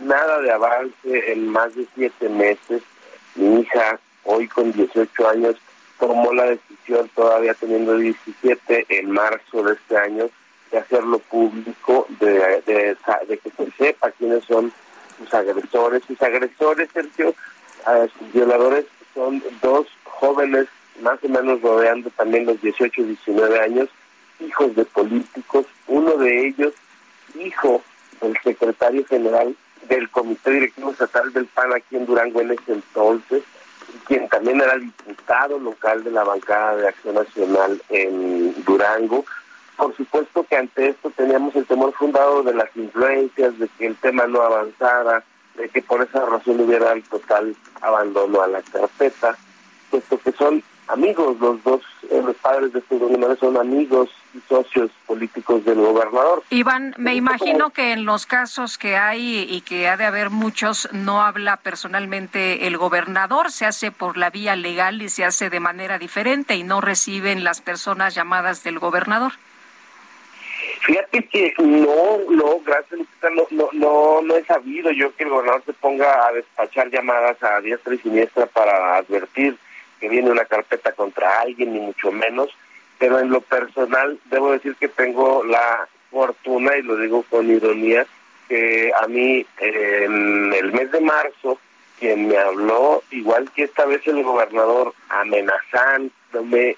nada 0.00 0.40
de 0.40 0.52
avance 0.52 1.32
en 1.32 1.48
más 1.48 1.74
de 1.74 1.86
siete 1.94 2.28
meses. 2.28 2.82
Mi 3.34 3.60
hija, 3.60 3.98
hoy 4.24 4.48
con 4.48 4.72
18 4.72 5.28
años, 5.28 5.56
tomó 5.98 6.32
la 6.32 6.46
decisión, 6.46 7.10
todavía 7.14 7.54
teniendo 7.54 7.96
17, 7.96 8.86
en 8.88 9.10
marzo 9.10 9.62
de 9.62 9.74
este 9.74 9.96
año, 9.96 10.30
de 10.70 10.78
hacerlo 10.78 11.18
público, 11.18 12.06
de, 12.20 12.62
de, 12.66 13.38
que 13.38 13.50
se 13.50 13.70
sepa 13.72 14.10
quiénes 14.12 14.44
son 14.44 14.72
sus 15.18 15.32
agresores. 15.34 16.02
Sus 16.06 16.20
agresores, 16.22 16.88
Sergio, 16.92 17.34
sus 18.18 18.32
violadores 18.32 18.84
son 19.14 19.42
dos 19.62 19.86
jóvenes 20.04 20.66
más 21.00 21.18
o 21.22 21.28
menos 21.28 21.60
rodeando 21.62 22.10
también 22.10 22.44
los 22.44 22.60
18 22.60 23.02
y 23.02 23.04
19 23.04 23.60
años, 23.60 23.88
hijos 24.40 24.74
de 24.74 24.84
políticos, 24.84 25.66
uno 25.86 26.16
de 26.16 26.48
ellos 26.48 26.74
hijo 27.44 27.82
del 28.20 28.36
secretario 28.42 29.04
general 29.06 29.54
del 29.88 30.10
Comité 30.10 30.50
Directivo 30.50 30.90
Estatal 30.90 31.32
del 31.32 31.46
PAN 31.46 31.72
aquí 31.72 31.96
en 31.96 32.06
Durango 32.06 32.40
en 32.40 32.52
ese 32.52 32.72
entonces, 32.72 33.42
quien 34.06 34.28
también 34.28 34.60
era 34.60 34.76
diputado 34.76 35.58
local 35.58 36.04
de 36.04 36.10
la 36.10 36.24
bancada 36.24 36.76
de 36.76 36.88
Acción 36.88 37.14
Nacional 37.14 37.82
en 37.88 38.64
Durango. 38.64 39.24
Por 39.76 39.96
supuesto 39.96 40.44
que 40.44 40.56
ante 40.56 40.88
esto 40.88 41.10
teníamos 41.10 41.54
el 41.56 41.66
temor 41.66 41.92
fundado 41.94 42.42
de 42.42 42.54
las 42.54 42.68
influencias, 42.76 43.58
de 43.58 43.68
que 43.78 43.86
el 43.86 43.96
tema 43.96 44.26
no 44.26 44.42
avanzara, 44.42 45.24
de 45.54 45.68
que 45.68 45.82
por 45.82 46.02
esa 46.02 46.24
razón 46.26 46.60
hubiera 46.60 46.92
el 46.92 47.02
total 47.04 47.54
abandono 47.80 48.42
a 48.42 48.48
la 48.48 48.62
carpeta, 48.62 49.36
puesto 49.90 50.18
que 50.18 50.32
son 50.32 50.62
amigos, 50.88 51.38
los 51.40 51.62
dos 51.62 51.82
eh, 52.10 52.22
los 52.24 52.36
padres 52.36 52.72
de 52.72 52.78
estos 52.78 52.98
gobernadores 52.98 53.38
son 53.38 53.56
amigos 53.56 54.10
socios 54.48 54.90
políticos 55.06 55.64
del 55.64 55.76
gobernador. 55.76 56.42
Iván, 56.50 56.94
me 56.98 57.14
imagino 57.14 57.70
que 57.70 57.92
en 57.92 58.04
los 58.04 58.26
casos 58.26 58.78
que 58.78 58.96
hay 58.96 59.46
y 59.48 59.60
que 59.62 59.88
ha 59.88 59.96
de 59.96 60.04
haber 60.04 60.30
muchos, 60.30 60.88
no 60.92 61.22
habla 61.22 61.56
personalmente 61.56 62.66
el 62.66 62.76
gobernador, 62.76 63.50
se 63.50 63.66
hace 63.66 63.90
por 63.90 64.16
la 64.16 64.30
vía 64.30 64.56
legal 64.56 65.02
y 65.02 65.08
se 65.08 65.24
hace 65.24 65.50
de 65.50 65.60
manera 65.60 65.98
diferente 65.98 66.56
y 66.56 66.62
no 66.62 66.80
reciben 66.80 67.44
las 67.44 67.60
personas 67.60 68.14
llamadas 68.14 68.62
del 68.64 68.78
gobernador. 68.78 69.32
Fíjate 70.80 71.26
que 71.26 71.54
no, 71.58 72.18
no, 72.30 72.60
gracias, 72.64 73.00
no, 73.22 73.46
no, 73.50 73.68
no, 73.72 74.22
no 74.22 74.36
he 74.36 74.44
sabido 74.44 74.90
yo 74.92 75.14
que 75.16 75.24
el 75.24 75.30
gobernador 75.30 75.62
se 75.66 75.72
ponga 75.72 76.26
a 76.26 76.32
despachar 76.32 76.90
llamadas 76.90 77.42
a 77.42 77.60
diestra 77.60 77.94
y 77.94 77.98
siniestra 77.98 78.46
para 78.46 78.96
advertir 78.96 79.58
que 80.00 80.08
viene 80.08 80.30
una 80.30 80.44
carpeta 80.44 80.92
contra 80.92 81.40
alguien, 81.40 81.72
ni 81.72 81.80
mucho 81.80 82.12
menos, 82.12 82.50
pero 82.98 83.18
en 83.18 83.30
lo 83.30 83.40
personal 83.40 84.18
debo 84.26 84.52
decir 84.52 84.74
que 84.76 84.88
tengo 84.88 85.44
la 85.44 85.88
fortuna, 86.10 86.76
y 86.76 86.82
lo 86.82 86.96
digo 86.96 87.24
con 87.30 87.50
ironía, 87.50 88.06
que 88.48 88.90
a 89.00 89.06
mí 89.06 89.44
en 89.58 90.52
el 90.54 90.72
mes 90.72 90.90
de 90.90 91.00
marzo 91.00 91.58
quien 91.98 92.28
me 92.28 92.38
habló, 92.38 93.02
igual 93.10 93.50
que 93.54 93.64
esta 93.64 93.84
vez 93.84 94.06
el 94.06 94.22
gobernador, 94.22 94.94
amenazándome, 95.08 96.76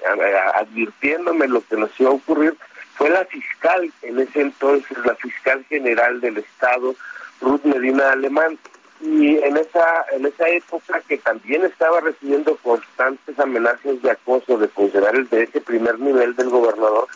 advirtiéndome 0.55 1.47
lo 1.47 1.61
que 1.61 1.77
nos 1.77 1.91
iba 2.01 2.11
a 2.11 2.15
ocurrir, 2.15 2.55
fue 2.95 3.11
la 3.11 3.25
fiscal, 3.27 3.93
en 4.03 4.19
ese 4.19 4.41
entonces, 4.41 4.97
la 5.05 5.15
fiscal 5.17 5.65
general 5.69 6.21
del 6.21 6.39
Estado, 6.39 6.95
Ruth 7.41 7.65
Medina 7.65 8.13
Alemán. 8.13 8.59
Y 9.03 9.39
en 9.39 9.57
esa, 9.57 10.05
en 10.13 10.27
esa 10.27 10.49
época 10.49 11.01
que 11.09 11.17
también 11.19 11.65
estaba 11.65 12.01
recibiendo 12.01 12.57
constantes 12.57 13.39
amenazas 13.39 14.03
de 14.03 14.11
acoso 14.11 14.59
de 14.59 14.69
funcionarios 14.69 15.31
de 15.31 15.45
ese 15.45 15.61
primer 15.61 15.99
nivel 15.99 16.37
del 16.37 16.51
gobernador, 16.51 17.09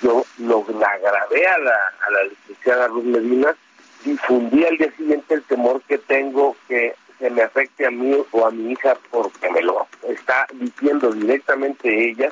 yo 0.00 0.24
lo 0.38 0.64
la 0.78 0.88
agradé 0.88 1.46
a 1.46 1.58
la, 1.58 1.74
a 2.06 2.10
la 2.10 2.24
licenciada 2.24 2.88
Ruth 2.88 3.04
Medina, 3.04 3.54
difundí 4.04 4.64
al 4.64 4.78
día 4.78 4.92
siguiente 4.96 5.34
el 5.34 5.42
temor 5.42 5.82
que 5.82 5.98
tengo 5.98 6.56
que 6.68 6.94
se 7.18 7.30
me 7.30 7.42
afecte 7.42 7.86
a 7.86 7.90
mí 7.90 8.16
o 8.30 8.46
a 8.46 8.50
mi 8.50 8.72
hija 8.72 8.96
porque 9.10 9.50
me 9.50 9.62
lo 9.62 9.86
está 10.08 10.46
diciendo 10.52 11.10
directamente 11.12 12.10
ella. 12.10 12.30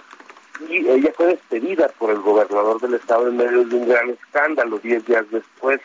Y 0.68 0.88
ella 0.88 1.10
fue 1.16 1.26
despedida 1.28 1.88
por 1.98 2.10
el 2.10 2.20
gobernador 2.20 2.80
del 2.80 2.94
estado 2.94 3.28
en 3.28 3.36
medio 3.36 3.64
de 3.64 3.76
un 3.76 3.88
gran 3.88 4.10
escándalo 4.10 4.78
diez 4.78 5.04
días 5.06 5.24
después 5.30 5.80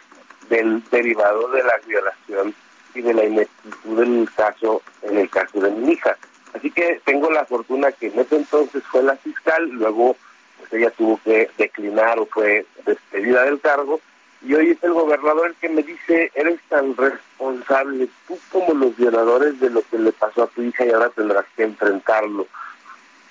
del 0.49 0.83
derivado 0.89 1.49
de 1.49 1.63
la 1.63 1.73
violación 1.87 2.53
y 2.99 3.01
de 3.01 3.13
la 3.13 3.25
ineptitud 3.25 4.03
en 4.03 4.19
el 4.21 4.31
caso 4.33 4.81
en 5.01 5.17
el 5.17 5.29
caso 5.29 5.59
de 5.59 5.71
mi 5.71 5.93
hija 5.93 6.17
así 6.53 6.71
que 6.71 7.01
tengo 7.05 7.31
la 7.31 7.45
fortuna 7.45 7.91
que 7.91 8.07
en 8.07 8.19
ese 8.19 8.37
entonces 8.37 8.83
fue 8.91 9.03
la 9.03 9.15
fiscal 9.17 9.69
luego 9.69 10.15
pues 10.57 10.73
ella 10.73 10.91
tuvo 10.91 11.19
que 11.23 11.49
declinar 11.57 12.19
o 12.19 12.25
fue 12.25 12.65
despedida 12.85 13.43
del 13.45 13.59
cargo 13.59 13.99
y 14.41 14.53
hoy 14.53 14.71
es 14.71 14.83
el 14.83 14.93
gobernador 14.93 15.47
el 15.47 15.55
que 15.55 15.67
me 15.67 15.83
dice, 15.83 16.31
eres 16.33 16.59
tan 16.69 16.95
responsable 16.95 18.07
tú 18.27 18.39
como 18.49 18.73
los 18.73 18.95
violadores 18.95 19.59
de 19.59 19.69
lo 19.69 19.81
que 19.81 19.99
le 19.99 20.13
pasó 20.13 20.43
a 20.43 20.47
tu 20.47 20.61
hija 20.61 20.85
y 20.85 20.91
ahora 20.91 21.09
tendrás 21.09 21.45
que 21.57 21.63
enfrentarlo. 21.63 22.47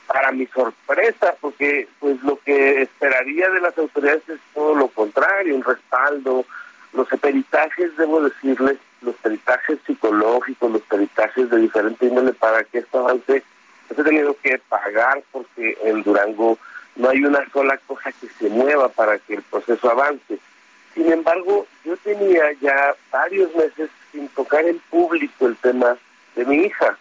Para 0.07 0.32
mi 0.32 0.47
sorpresa, 0.47 1.35
porque 1.40 1.89
pues 1.99 2.23
lo 2.23 2.39
que 2.40 2.82
esperaría 2.82 3.49
de 3.49 3.61
las 3.61 3.77
autoridades 3.78 4.28
es 4.28 4.39
todo 4.55 4.74
lo 4.74 4.89
contrario, 4.89 5.55
un 5.55 5.65
respaldo. 5.65 6.45
Los 6.93 7.09
peritajes, 7.09 7.97
debo 7.97 8.23
decirles, 8.23 8.78
los 9.03 9.15
peritajes 9.16 9.79
psicológicos, 9.87 10.70
los 10.70 10.83
peritajes 10.83 11.51
de 11.51 11.59
diferente 11.59 12.07
índole 12.07 12.33
para 12.33 12.65
que 12.65 12.79
esto 12.79 13.01
avance, 13.01 13.43
pues 13.87 14.01
he 14.01 14.05
tenido 14.05 14.37
que 14.43 14.59
pagar 14.69 15.23
porque 15.33 15.77
en 15.85 16.03
Durango 16.03 16.59
no 16.97 17.11
hay 17.11 17.25
una 17.25 17.49
sola 17.51 17.79
cosa 17.87 18.12
que 18.12 18.29
se 18.29 18.49
mueva 18.49 18.89
para 18.89 19.19
que 19.19 19.35
el 19.35 19.43
proceso 19.43 19.91
avance 19.91 20.39
sin 20.99 21.12
embargo, 21.12 21.65
yo 21.85 21.97
tenía 21.99 22.53
ya 22.61 22.93
varios 23.12 23.55
meses 23.55 23.89
sin 24.11 24.27
tocar 24.31 24.65
en 24.65 24.81
público 24.91 25.47
el 25.47 25.57
tema 25.59 25.97
de 26.35 26.45
mi 26.45 26.57
hija, 26.57 26.99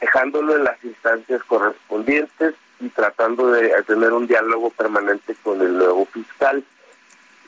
dejándolo 0.00 0.56
en 0.56 0.64
las 0.64 0.82
instancias 0.82 1.44
correspondientes 1.44 2.54
y 2.80 2.88
tratando 2.88 3.52
de 3.52 3.70
tener 3.84 4.12
un 4.12 4.26
diálogo 4.26 4.70
permanente 4.70 5.36
con 5.44 5.60
el 5.60 5.78
nuevo 5.78 6.04
fiscal, 6.06 6.64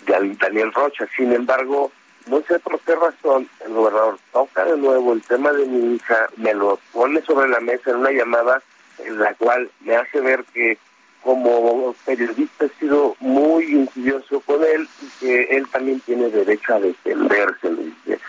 Daniel 0.06 0.72
Rocha. 0.72 1.08
Sin 1.16 1.32
embargo, 1.32 1.90
no 2.30 2.40
sé 2.42 2.60
por 2.60 2.78
qué 2.80 2.94
razón 2.94 3.48
el 3.66 3.72
gobernador 3.72 4.16
toca 4.32 4.64
de 4.64 4.76
nuevo 4.76 5.12
el 5.12 5.22
tema 5.22 5.52
de 5.52 5.66
mi 5.66 5.96
hija, 5.96 6.28
me 6.36 6.54
lo 6.54 6.78
pone 6.92 7.20
sobre 7.22 7.48
la 7.48 7.60
mesa 7.60 7.90
en 7.90 7.96
una 7.96 8.12
llamada 8.12 8.62
en 8.98 9.18
la 9.18 9.34
cual 9.34 9.68
me 9.80 9.96
hace 9.96 10.20
ver 10.20 10.44
que 10.54 10.78
como 11.22 11.94
periodista 12.04 12.66
he 12.66 12.68
sido 12.78 13.16
muy 13.18 13.64
insidioso 13.64 14.40
con 14.40 14.62
él 14.62 14.88
y 15.02 15.06
que 15.18 15.42
él 15.56 15.68
también 15.70 16.00
tiene 16.00 16.30
derecho 16.30 16.74
a 16.74 16.80
defenderse, 16.80 17.68
me 17.68 17.82
dice. 17.84 18.20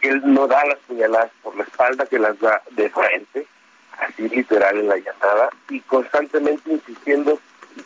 Que 0.00 0.08
él 0.08 0.20
no 0.24 0.46
da 0.46 0.64
las 0.66 0.78
puñaladas 0.80 1.30
por 1.42 1.56
la 1.56 1.64
espalda, 1.64 2.06
que 2.06 2.18
las 2.18 2.38
da 2.40 2.60
de 2.72 2.90
frente, 2.90 3.46
así 3.98 4.28
literal 4.28 4.78
en 4.78 4.88
la 4.88 4.98
llamada, 4.98 5.48
y 5.70 5.80
constantemente 5.80 6.70
insistiendo, 6.70 7.38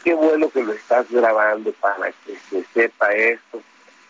qué 0.03 0.15
bueno 0.15 0.51
que 0.51 0.65
lo 0.65 0.73
estás 0.73 1.11
grabando 1.11 1.73
para 1.75 2.11
que 2.25 2.37
se 2.51 2.65
sepa 2.75 3.13
esto. 3.13 3.63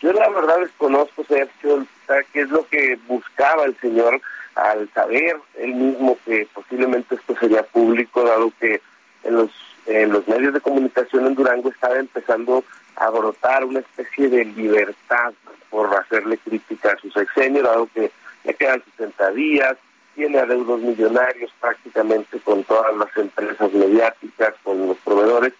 Yo 0.03 0.11
la 0.11 0.27
verdad 0.27 0.59
desconozco, 0.59 1.23
Sergio, 1.23 1.87
qué 2.33 2.41
es 2.41 2.49
lo 2.49 2.67
que 2.67 2.99
buscaba 3.07 3.63
el 3.63 3.75
señor 3.79 4.19
al 4.53 4.89
saber 4.93 5.37
él 5.57 5.73
mismo 5.75 6.17
que 6.25 6.45
posiblemente 6.53 7.15
esto 7.15 7.33
sería 7.39 7.63
público, 7.63 8.21
dado 8.23 8.51
que 8.59 8.81
en 9.23 9.35
los 9.35 9.49
en 9.85 10.11
los 10.11 10.27
medios 10.27 10.53
de 10.53 10.61
comunicación 10.61 11.25
en 11.25 11.35
Durango 11.35 11.69
estaba 11.69 11.97
empezando 11.97 12.65
a 12.95 13.09
brotar 13.09 13.63
una 13.63 13.79
especie 13.79 14.29
de 14.29 14.43
libertad 14.43 15.33
por 15.69 15.93
hacerle 15.95 16.37
crítica 16.37 16.91
a 16.91 16.97
su 16.97 17.09
sexenio, 17.09 17.63
dado 17.63 17.87
que 17.93 18.11
le 18.43 18.53
quedan 18.55 18.83
60 18.97 19.31
días, 19.31 19.77
tiene 20.15 20.39
adeudos 20.39 20.81
millonarios 20.81 21.51
prácticamente 21.61 22.39
con 22.39 22.63
todas 22.65 22.95
las 22.97 23.15
empresas 23.17 23.71
mediáticas, 23.71 24.53
con 24.63 24.85
los 24.85 24.97
proveedores. 24.97 25.53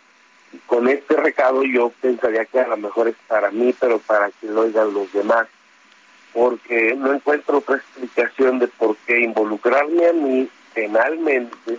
Con 0.74 0.90
este 0.90 1.16
recado 1.16 1.62
yo 1.66 1.92
pensaría 2.02 2.46
que 2.46 2.60
a 2.60 2.68
lo 2.68 2.78
mejor 2.78 3.08
es 3.08 3.16
para 3.28 3.52
mí, 3.52 3.76
pero 3.80 4.00
para 4.00 4.32
que 4.32 4.48
lo 4.48 4.62
oigan 4.62 4.92
los 4.92 5.14
demás, 5.14 5.48
porque 6.34 6.96
no 6.96 7.14
encuentro 7.14 7.60
otra 7.60 7.76
explicación 7.76 8.58
de 8.58 8.68
por 8.68 8.98
qué 9.06 9.20
involucrarme 9.20 10.08
a 10.08 10.14
mí 10.14 10.50
penalmente 10.74 11.78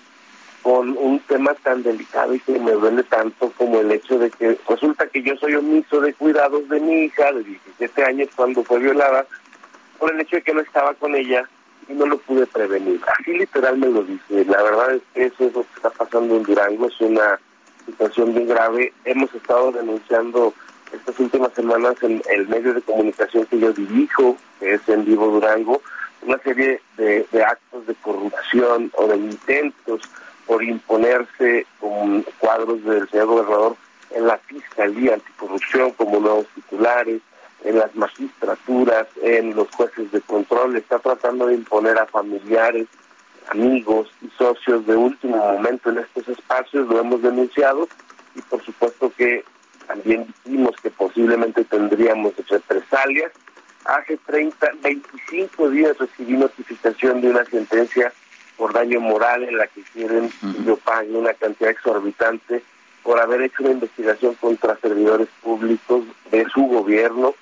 con 0.63 0.97
un 0.97 1.19
tema 1.19 1.55
tan 1.55 1.83
delicado 1.83 2.37
y 2.37 2.39
que 2.39 2.57
me 2.61 2.71
duele 2.71 3.03
tanto 3.03 3.51
como 3.59 3.81
el 3.81 3.91
hecho 3.91 4.17
de 4.17 4.31
que 4.31 4.57
resulta 4.69 5.09
que 5.09 5.25
yo 5.25 5.35
soy 5.39 5.57
omiso 5.57 6.01
de 6.01 6.15
cuidados 6.15 6.69
de 6.69 6.79
mi 6.79 7.07
hija 7.07 7.33
de 7.33 7.43
17 7.43 8.05
años 8.05 8.29
cuando 8.37 8.63
fue 8.63 8.79
violada 8.79 9.27
por 9.99 10.15
el 10.15 10.21
hecho 10.21 10.37
de 10.37 10.43
que 10.43 10.55
no 10.55 10.61
estaba 10.61 10.95
con 10.95 11.17
ella 11.17 11.49
y 11.89 11.95
no 11.95 12.07
lo 12.07 12.19
pude 12.19 12.47
prevenir. 12.47 13.01
Así 13.19 13.33
literal 13.33 13.77
me 13.77 13.89
lo 13.89 14.05
dice. 14.05 14.45
La 14.45 14.63
verdad 14.63 14.95
es 14.95 15.03
que 15.13 15.25
eso 15.25 15.47
es 15.47 15.53
lo 15.53 15.63
que 15.63 15.75
está 15.79 15.91
pasando 15.91 16.37
en 16.37 16.45
Durango, 16.45 16.87
es 16.87 17.01
una 17.01 17.41
situación 17.87 18.35
bien 18.35 18.49
grave. 18.49 18.93
Hemos 19.05 19.35
estado 19.35 19.73
denunciando 19.73 20.55
estas 20.93 21.19
últimas 21.19 21.53
semanas 21.55 21.97
en 22.03 22.23
el 22.31 22.49
medio 22.49 22.75
de 22.75 22.83
comunicación 22.83 23.47
que 23.47 23.59
yo 23.59 23.73
dirijo, 23.73 24.37
que 24.61 24.75
es 24.75 24.89
en 24.89 25.05
Vivo 25.05 25.27
Durango, 25.29 25.83
una 26.23 26.39
serie 26.39 26.81
de, 26.97 27.27
de 27.31 27.45
actos 27.45 27.87
de 27.87 27.95
corrupción 27.97 28.91
o 28.97 29.07
de 29.07 29.17
intentos 29.17 30.01
por 30.47 30.63
imponerse 30.63 31.67
con 31.81 32.25
cuadros 32.39 32.83
del 32.85 33.09
señor 33.09 33.27
gobernador 33.27 33.77
en 34.11 34.27
la 34.27 34.39
Fiscalía 34.39 35.15
Anticorrupción 35.15 35.91
como 35.93 36.21
nuevos 36.21 36.47
titulares, 36.55 37.21
en 37.65 37.79
las 37.79 37.95
magistraturas, 37.97 39.07
en 39.23 39.57
los 39.57 39.71
jueces 39.71 40.13
de 40.13 40.21
control, 40.21 40.77
está 40.77 40.99
tratando 40.99 41.47
de 41.47 41.55
imponer 41.55 41.99
a 41.99 42.07
familiares, 42.07 42.87
amigos 43.51 44.09
y 44.23 44.29
socios 44.37 44.87
de 44.87 44.97
último 44.97 45.37
momento 45.37 45.91
en 45.91 45.99
estos 45.99 46.29
espacios, 46.29 46.89
lo 46.89 47.01
hemos 47.01 47.23
denunciado 47.23 47.89
y 48.35 48.43
por 48.43 48.63
supuesto 48.65 49.13
que 49.17 49.45
también 49.87 50.27
dijimos 50.45 50.75
que 50.83 50.91
posiblemente 50.91 51.65
tendríamos 51.65 52.35
represalias. 52.49 53.33
Hace 53.85 54.17
30, 54.27 54.67
25 54.83 55.71
días 55.71 55.99
recibí 55.99 56.35
notificación 56.35 57.21
de 57.21 57.29
una 57.29 57.45
sentencia 57.45 58.13
por 58.57 58.73
daño 58.73 59.01
moral 59.01 59.45
en 59.45 59.59
la 59.59 59.67
que 59.67 59.83
quieren 59.83 60.31
que 60.31 60.65
yo 60.65 60.77
pague 60.77 61.13
una 61.13 61.35
cantidad 61.35 61.71
exorbitante 61.71 62.63
por 63.03 63.21
haber 63.21 63.43
hecho 63.43 63.63
una 63.63 63.73
investigación 63.73 64.35
contra 64.37 64.77
servidores 64.77 65.29
públicos 65.43 66.05
de 66.31 66.47
su 66.55 66.63
gobierno. 66.63 67.35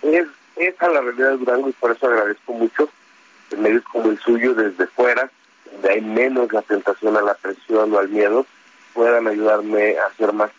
Es 0.00 0.26
esa 0.56 0.88
la 0.88 1.02
realidad 1.02 1.32
de 1.32 1.36
Durango 1.38 1.68
y 1.68 1.72
por 1.72 1.92
eso 1.92 2.06
agradezco 2.06 2.52
mucho 2.54 2.88
medios 3.56 3.84
como 3.84 4.10
el 4.10 4.18
suyo 4.18 4.54
desde 4.54 4.86
fuera, 4.86 5.30
hay 5.88 6.00
menos 6.00 6.52
la 6.52 6.62
tentación 6.62 7.16
a 7.16 7.22
la 7.22 7.34
presión 7.34 7.92
o 7.92 7.98
al 7.98 8.08
miedo, 8.08 8.46
puedan 8.94 9.26
ayudarme 9.26 9.96
a 9.98 10.06
hacer 10.06 10.32
más 10.32 10.50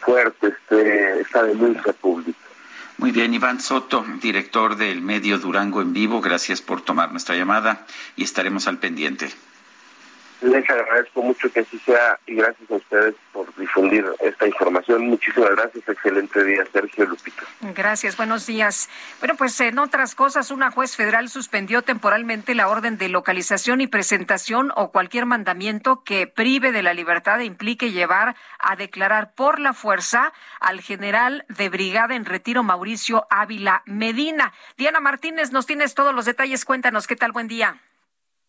fuerte 0.00 0.48
este, 0.48 1.20
esta 1.20 1.42
denuncia 1.42 1.92
pública. 1.92 2.38
Muy 2.98 3.10
bien, 3.10 3.34
Iván 3.34 3.60
Soto, 3.60 4.04
director 4.22 4.76
del 4.76 5.02
medio 5.02 5.38
Durango 5.38 5.82
en 5.82 5.92
vivo, 5.92 6.20
gracias 6.20 6.62
por 6.62 6.80
tomar 6.80 7.10
nuestra 7.10 7.34
llamada 7.34 7.86
y 8.16 8.22
estaremos 8.22 8.68
al 8.68 8.78
pendiente. 8.78 9.30
Les 10.44 10.68
agradezco 10.68 11.22
mucho 11.22 11.50
que 11.50 11.60
así 11.60 11.78
sea 11.78 12.18
y 12.26 12.34
gracias 12.34 12.70
a 12.70 12.74
ustedes 12.74 13.14
por 13.32 13.46
difundir 13.56 14.04
esta 14.20 14.46
información. 14.46 15.06
Muchísimas 15.06 15.52
gracias. 15.52 15.88
Excelente 15.88 16.44
día, 16.44 16.66
Sergio 16.70 17.06
Lupita. 17.06 17.44
Gracias, 17.74 18.18
buenos 18.18 18.44
días. 18.44 18.90
Bueno, 19.20 19.36
pues 19.36 19.58
en 19.62 19.78
otras 19.78 20.14
cosas, 20.14 20.50
una 20.50 20.70
juez 20.70 20.96
federal 20.96 21.30
suspendió 21.30 21.80
temporalmente 21.80 22.54
la 22.54 22.68
orden 22.68 22.98
de 22.98 23.08
localización 23.08 23.80
y 23.80 23.86
presentación 23.86 24.70
o 24.76 24.92
cualquier 24.92 25.24
mandamiento 25.24 26.04
que 26.04 26.26
prive 26.26 26.72
de 26.72 26.82
la 26.82 26.92
libertad 26.92 27.40
e 27.40 27.46
implique 27.46 27.90
llevar 27.90 28.36
a 28.58 28.76
declarar 28.76 29.32
por 29.32 29.58
la 29.60 29.72
fuerza 29.72 30.34
al 30.60 30.82
general 30.82 31.46
de 31.48 31.70
brigada 31.70 32.16
en 32.16 32.26
retiro 32.26 32.62
Mauricio 32.62 33.26
Ávila 33.30 33.82
Medina. 33.86 34.52
Diana 34.76 35.00
Martínez, 35.00 35.52
nos 35.52 35.64
tienes 35.64 35.94
todos 35.94 36.14
los 36.14 36.26
detalles. 36.26 36.66
Cuéntanos, 36.66 37.06
¿qué 37.06 37.16
tal? 37.16 37.32
Buen 37.32 37.48
día. 37.48 37.80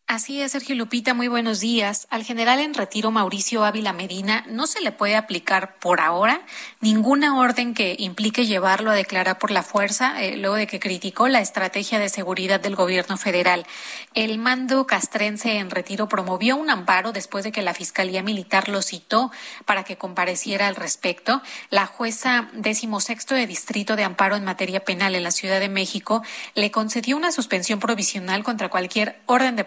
Así 0.08 0.40
es, 0.40 0.52
Sergio 0.52 0.76
Lupita, 0.76 1.16
muy 1.16 1.28
buenos 1.28 1.62
días. 1.62 2.06
Al 2.12 2.24
general 2.24 2.60
en 2.60 2.76
retiro 2.76 3.10
Mauricio 3.10 3.66
Ávila 3.66 3.92
Medina 3.92 4.46
no 4.48 4.68
se 4.68 4.80
le 4.82 4.92
puede 4.92 5.16
aplicar 5.16 5.80
por 5.80 6.00
ahora 6.00 6.42
ninguna 6.80 7.40
orden 7.40 7.74
que 7.74 7.96
implique 7.98 8.46
llevarlo 8.46 8.92
a 8.92 8.94
declarar 8.94 9.40
por 9.40 9.50
la 9.50 9.64
fuerza, 9.64 10.22
eh, 10.22 10.38
luego 10.38 10.58
de 10.58 10.68
que 10.68 10.80
criticó 10.80 11.28
la 11.28 11.42
estrategia 11.42 11.98
de 11.98 12.10
seguridad 12.10 12.60
del 12.60 12.76
gobierno 12.76 13.18
federal. 13.18 13.66
El 14.14 14.38
mando 14.38 14.86
castrense 14.86 15.58
en 15.58 15.72
retiro 15.72 16.08
promovió 16.08 16.56
un 16.56 16.70
amparo 16.70 17.12
después 17.12 17.44
de 17.44 17.52
que 17.52 17.64
la 17.64 17.74
Fiscalía 17.74 18.22
Militar 18.22 18.70
lo 18.70 18.84
citó 18.84 19.32
para 19.66 19.86
que 19.86 19.98
compareciera 19.98 20.68
al 20.68 20.76
respecto. 20.76 21.42
La 21.72 21.88
jueza 21.88 22.48
decimosexto 22.54 23.34
de 23.34 23.48
Distrito 23.48 23.96
de 23.96 24.04
Amparo 24.04 24.36
en 24.36 24.44
materia 24.44 24.86
penal 24.86 25.16
en 25.16 25.24
la 25.24 25.32
Ciudad 25.32 25.60
de 25.60 25.68
México 25.68 26.22
le 26.54 26.70
concedió 26.70 27.18
una 27.18 27.32
suspensión 27.32 27.80
provisional 27.80 28.44
contra 28.44 28.70
cualquier 28.70 29.20
orden 29.26 29.56
de 29.56 29.64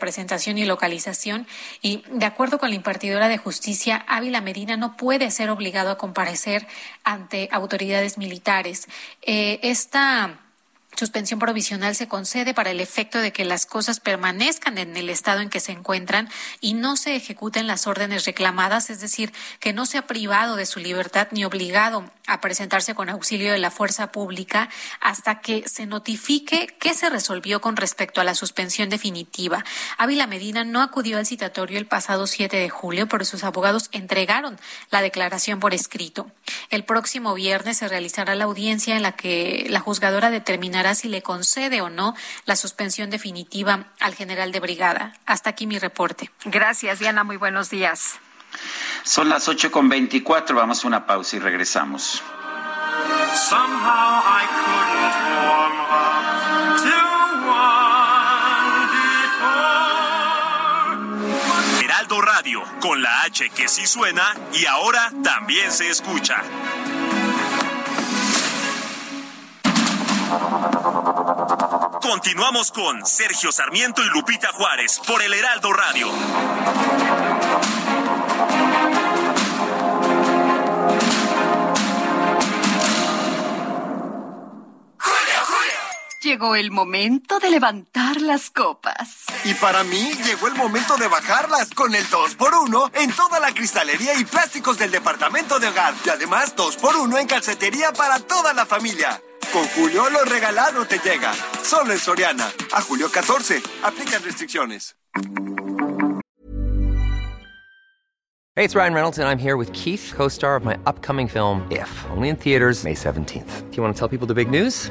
y 0.59 0.65
localización 0.65 1.47
y 1.83 2.03
de 2.11 2.27
acuerdo 2.27 2.59
con 2.59 2.71
la 2.71 2.77
impartidora 2.77 3.29
de 3.29 3.39
justicia, 3.39 4.05
Ávila 4.09 4.41
Medina 4.41 4.77
no 4.77 4.97
puede 4.97 5.31
ser 5.31 5.51
obligado 5.51 5.91
a 5.91 5.99
comparecer 5.99 6.67
ante 7.05 7.49
autoridades 7.53 8.19
militares. 8.19 8.89
Eh, 9.23 9.59
esta 9.63 10.41
suspensión 10.99 11.39
provisional 11.39 11.95
se 11.95 12.09
concede 12.09 12.55
para 12.55 12.71
el 12.71 12.81
efecto 12.81 13.21
de 13.21 13.33
que 13.33 13.45
las 13.45 13.67
cosas 13.67 14.01
permanezcan 14.01 14.79
en 14.79 14.97
el 14.97 15.09
estado 15.09 15.41
en 15.41 15.49
que 15.49 15.61
se 15.61 15.73
encuentran 15.73 16.29
y 16.61 16.75
no 16.75 16.97
se 16.97 17.17
ejecuten 17.17 17.67
las 17.67 17.87
órdenes 17.87 18.25
reclamadas, 18.25 18.91
es 18.91 19.01
decir, 19.01 19.33
que 19.61 19.73
no 19.73 19.87
sea 19.87 20.07
privado 20.07 20.57
de 20.57 20.67
su 20.67 20.81
libertad 20.81 21.29
ni 21.31 21.45
obligado 21.45 22.11
a 22.27 22.41
presentarse 22.41 22.95
con 22.95 23.09
auxilio 23.09 23.53
de 23.53 23.59
la 23.59 23.71
fuerza 23.71 24.13
pública 24.13 24.69
hasta 25.01 25.41
que 25.41 25.67
se 25.67 25.87
notifique 25.87 26.77
qué 26.79 26.93
se 26.93 27.09
resolvió 27.09 27.61
con 27.61 27.77
respecto 27.77 28.21
a 28.21 28.25
la 28.25 28.35
suspensión 28.35 28.91
definitiva. 28.91 29.65
Ávila 29.97 30.27
Medina 30.27 30.65
no 30.65 30.83
acudió 30.83 31.19
al 31.19 31.27
citatorio 31.27 31.79
el 31.79 31.87
pasado 31.87 32.27
7 32.27 32.57
de 32.57 32.69
julio, 32.69 33.09
pero 33.09 33.25
sus 33.25 33.45
abogados 33.45 33.89
entregaron 33.93 34.59
la 34.91 35.01
declaración 35.01 35.59
por 35.59 35.73
escrito. 35.73 36.31
El 36.71 36.85
próximo 36.85 37.35
viernes 37.35 37.79
se 37.79 37.89
realizará 37.89 38.35
la 38.35 38.45
audiencia 38.45 38.97
en 38.97 39.03
la 39.03 39.13
que 39.13 39.67
la 39.71 39.81
juzgadora 39.81 40.31
determinará 40.31 40.88
si 40.95 41.09
le 41.09 41.23
concede 41.23 41.81
o 41.81 41.91
no 41.91 42.15
la 42.45 42.57
suspensión 42.57 43.11
definitiva 43.11 43.87
al 44.01 44.15
general 44.15 44.53
de 44.53 44.61
brigada. 44.61 45.15
Hasta 45.27 45.51
aquí 45.51 45.67
mi 45.67 45.79
reporte. 45.79 46.31
Gracias, 46.45 46.99
Diana. 46.99 47.25
Muy 47.25 47.37
buenos 47.37 47.71
días. 47.71 48.19
Son 49.05 49.29
las 49.29 49.49
ocho 49.49 49.71
con 49.71 49.89
veinticuatro. 49.89 50.57
Vamos 50.57 50.85
a 50.85 50.89
una 50.89 51.07
pausa 51.07 51.37
y 51.37 51.39
regresamos. 51.39 52.23
Heraldo 61.83 62.21
Radio, 62.21 62.63
con 62.81 63.03
la 63.03 63.23
H 63.23 63.51
que 63.51 63.69
sí 63.69 63.87
suena 63.87 64.35
y 64.53 64.67
ahora 64.67 65.13
también 65.23 65.71
se 65.71 65.89
escucha. 65.89 66.43
Continuamos 72.09 72.73
con 72.73 73.05
Sergio 73.05 73.53
Sarmiento 73.53 74.03
y 74.03 74.07
Lupita 74.07 74.49
Juárez 74.55 74.99
por 75.07 75.23
el 75.23 75.35
Heraldo 75.35 75.75
Radio. 75.75 76.09
Llegó 86.23 86.57
el 86.57 86.71
momento 86.71 87.39
de 87.41 87.51
levantar 87.51 88.23
las 88.23 88.49
copas. 88.49 89.25
Y 89.45 89.53
para 89.55 89.85
mí 89.85 90.13
llegó 90.25 90.49
el 90.49 90.55
momento 90.55 90.97
de 90.97 91.09
bajarlas 91.09 91.69
con 91.75 91.95
el 91.95 92.09
2x1 92.09 92.91
en 92.95 93.13
toda 93.13 93.39
la 93.39 93.53
cristalería 93.53 94.19
y 94.19 94.25
plásticos 94.25 94.79
del 94.79 94.91
departamento 94.91 95.59
de 95.59 95.69
hogar. 95.69 95.93
Y 96.07 96.09
además 96.09 96.57
2x1 96.57 97.21
en 97.21 97.27
calcetería 97.27 97.93
para 97.93 98.19
toda 98.19 98.55
la 98.55 98.65
familia. 98.65 99.21
Con 99.53 99.65
Julio 99.69 100.11
lo 100.11 100.25
regalado 100.25 100.85
te 100.85 100.99
llega. 100.99 101.33
Solo 101.63 101.93
en 101.93 101.99
Soriana. 101.99 102.53
A 102.73 102.83
julio 102.83 103.09
14. 103.11 103.63
Aplican 103.83 104.23
restricciones. 104.23 104.95
Hey, 108.57 108.65
it's 108.65 108.75
Ryan 108.75 108.93
Reynolds, 108.93 109.19
and 109.19 109.29
I'm 109.29 109.39
here 109.39 109.57
with 109.57 109.73
Keith, 109.73 110.13
co 110.17 110.27
star 110.27 110.57
of 110.57 110.65
my 110.65 110.77
upcoming 110.85 111.29
film, 111.29 111.63
If, 111.71 111.89
only 112.11 112.29
in 112.29 112.35
theaters, 112.35 112.83
May 112.83 112.95
17th. 112.95 113.71
Do 113.71 113.77
you 113.77 113.83
want 113.85 113.95
to 113.95 113.99
tell 113.99 114.09
people 114.09 114.27
the 114.27 114.35
big 114.35 114.51
news? 114.51 114.91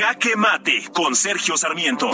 Jaque 0.00 0.34
Mate 0.34 0.88
con 0.94 1.14
Sergio 1.14 1.58
Sarmiento. 1.58 2.10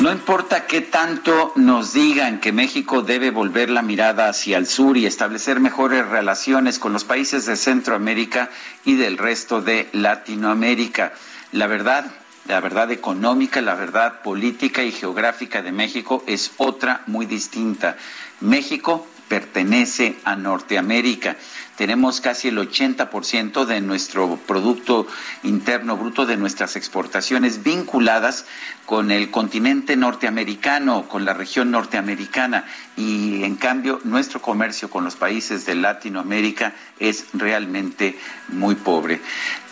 No 0.00 0.10
importa 0.10 0.66
qué 0.66 0.80
tanto 0.80 1.52
nos 1.56 1.92
digan 1.92 2.40
que 2.40 2.52
México 2.52 3.02
debe 3.02 3.30
volver 3.30 3.68
la 3.68 3.82
mirada 3.82 4.30
hacia 4.30 4.56
el 4.56 4.66
sur 4.66 4.96
y 4.96 5.04
establecer 5.04 5.60
mejores 5.60 6.08
relaciones 6.08 6.78
con 6.78 6.94
los 6.94 7.04
países 7.04 7.44
de 7.44 7.56
Centroamérica 7.56 8.48
y 8.86 8.94
del 8.94 9.18
resto 9.18 9.60
de 9.60 9.90
Latinoamérica. 9.92 11.12
La 11.52 11.66
verdad, 11.66 12.06
la 12.46 12.60
verdad 12.60 12.90
económica, 12.90 13.60
la 13.60 13.74
verdad 13.74 14.22
política 14.22 14.82
y 14.82 14.92
geográfica 14.92 15.62
de 15.62 15.72
México 15.72 16.24
es 16.26 16.52
otra 16.56 17.02
muy 17.06 17.26
distinta. 17.26 17.96
México 18.40 19.06
pertenece 19.28 20.16
a 20.24 20.36
Norteamérica. 20.36 21.36
Tenemos 21.76 22.20
casi 22.20 22.48
el 22.48 22.58
80% 22.58 23.64
de 23.64 23.80
nuestro 23.80 24.36
Producto 24.36 25.06
Interno 25.42 25.96
Bruto, 25.96 26.26
de 26.26 26.36
nuestras 26.36 26.76
exportaciones 26.76 27.62
vinculadas 27.62 28.44
con 28.86 29.10
el 29.10 29.30
continente 29.30 29.96
norteamericano, 29.96 31.08
con 31.08 31.24
la 31.24 31.32
región 31.34 31.70
norteamericana. 31.70 32.64
Y 32.96 33.42
en 33.44 33.56
cambio, 33.56 34.00
nuestro 34.04 34.42
comercio 34.42 34.90
con 34.90 35.04
los 35.04 35.16
países 35.16 35.64
de 35.64 35.74
Latinoamérica 35.74 36.74
es 36.98 37.26
realmente 37.32 38.18
muy 38.48 38.74
pobre. 38.74 39.20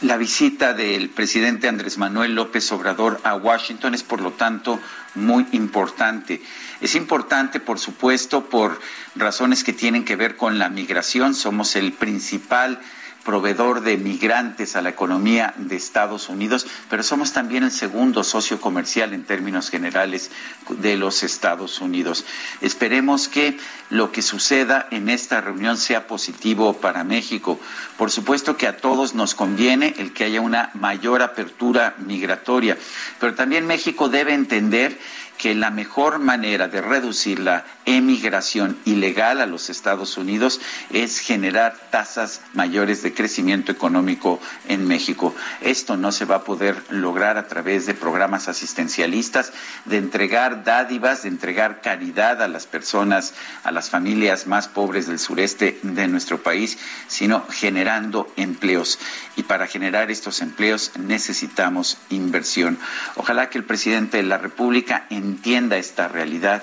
La 0.01 0.17
visita 0.17 0.73
del 0.73 1.11
presidente 1.11 1.69
Andrés 1.69 1.99
Manuel 1.99 2.35
López 2.35 2.73
Obrador 2.73 3.21
a 3.25 3.35
Washington 3.35 3.95
es, 3.95 4.03
por 4.03 4.23
lo 4.23 4.33
tanto, 4.33 4.81
muy 5.15 5.47
importante. 5.53 6.41
Es 6.81 6.95
importante, 6.95 7.61
por 7.61 7.79
supuesto, 7.79 8.49
por 8.49 8.81
razones 9.17 9.65
que 9.65 9.73
tienen 9.73 10.05
que 10.05 10.17
ver 10.17 10.37
con 10.37 10.59
la 10.59 10.69
migración. 10.69 11.35
Somos 11.35 11.77
el 11.77 11.93
principal 11.93 12.81
proveedor 13.25 13.83
de 13.83 13.97
migrantes 13.97 14.77
a 14.77 14.83
la 14.83 14.91
economía 14.91 15.55
de 15.57 15.77
Estados 15.77 16.29
Unidos, 16.29 16.67
pero 16.89 17.03
somos 17.03 17.33
también 17.33 17.65
el 17.65 17.71
segundo 17.71 18.25
socio 18.25 18.61
comercial 18.61 19.13
en 19.13 19.25
términos 19.25 19.71
generales 19.71 20.31
de 20.69 20.97
los 20.97 21.23
Estados 21.23 21.81
Unidos. 21.81 22.25
Esperemos 22.61 23.29
que 23.29 23.59
lo 23.91 24.13
que 24.13 24.23
suceda 24.23 24.87
en 24.91 25.09
esta 25.09 25.41
reunión 25.41 25.77
sea 25.77 26.07
positivo 26.07 26.75
para 26.75 27.05
México. 27.05 27.61
Por 27.97 28.11
supuesto 28.11 28.57
que 28.57 28.67
a 28.67 28.77
todos 28.77 29.15
nos 29.15 29.35
conviene 29.35 29.95
el 29.99 30.13
que 30.13 30.25
haya 30.25 30.41
una 30.41 30.71
mayor 30.75 31.23
apertura 31.23 31.95
migratoria, 31.99 32.79
pero 33.19 33.35
también 33.35 33.67
México 33.67 34.09
debe 34.09 34.33
entender 34.33 34.99
que 35.41 35.55
la 35.55 35.71
mejor 35.71 36.19
manera 36.19 36.69
de 36.69 36.83
reducir 36.83 37.41
la 37.41 37.65
emigración 37.87 38.77
ilegal 38.85 39.41
a 39.41 39.47
los 39.47 39.71
Estados 39.71 40.19
Unidos 40.19 40.61
es 40.91 41.19
generar 41.19 41.75
tasas 41.91 42.43
mayores 42.53 43.03
de 43.03 43.15
crecimiento 43.15 43.73
económico 43.73 44.39
en 44.69 44.87
México. 44.87 45.35
Esto 45.63 45.97
no 45.97 46.13
se 46.13 46.27
va 46.27 46.37
a 46.37 46.45
poder 46.45 46.83
lograr 46.91 47.39
a 47.39 47.49
través 47.49 47.87
de 47.87 47.95
programas 47.95 48.49
asistencialistas, 48.49 49.55
de 49.87 49.97
entregar 49.97 50.63
dádivas, 50.63 51.23
de 51.23 51.31
entregar 51.31 51.81
caridad 51.81 52.43
a 52.43 52.49
las 52.49 52.67
personas, 52.67 53.33
a 53.65 53.73
las 53.73 53.89
familias 53.89 54.47
más 54.47 54.69
pobres 54.69 55.07
del 55.07 55.19
sureste 55.19 55.81
de 55.83 56.07
nuestro 56.07 56.43
país, 56.43 56.79
sino 57.09 57.47
generando 57.49 58.31
empleos. 58.37 58.99
Y 59.37 59.45
para 59.45 59.67
generar 59.67 60.11
estos 60.11 60.43
empleos 60.43 60.93
necesitamos 60.99 61.97
inversión. 62.11 62.79
Ojalá 63.17 63.49
que 63.49 63.57
el 63.57 63.65
presidente 63.65 64.19
de 64.19 64.25
la 64.25 64.37
República 64.37 65.07
entienda 65.31 65.77
esta 65.77 66.09
realidad 66.09 66.63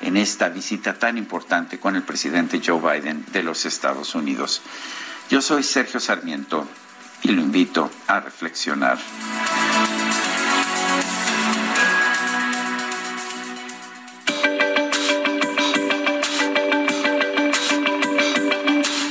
en 0.00 0.16
esta 0.16 0.48
visita 0.48 0.94
tan 0.94 1.18
importante 1.18 1.78
con 1.78 1.96
el 1.96 2.02
presidente 2.02 2.60
Joe 2.64 2.80
Biden 2.80 3.24
de 3.32 3.42
los 3.42 3.66
Estados 3.66 4.14
Unidos. 4.14 4.62
Yo 5.30 5.42
soy 5.42 5.62
Sergio 5.62 6.00
Sarmiento 6.00 6.66
y 7.22 7.28
lo 7.28 7.42
invito 7.42 7.90
a 8.06 8.20
reflexionar. 8.20 8.98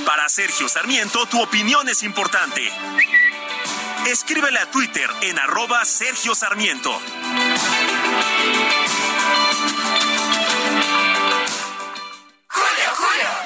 Para 0.05 0.29
Sergio 0.29 0.67
Sarmiento, 0.67 1.25
tu 1.27 1.41
opinión 1.41 1.87
es 1.89 2.03
importante. 2.03 2.61
Escríbele 4.07 4.59
a 4.59 4.69
Twitter 4.69 5.09
en 5.21 5.39
arroba 5.39 5.83
Sergio 5.83 6.35
Sarmiento. 6.35 6.91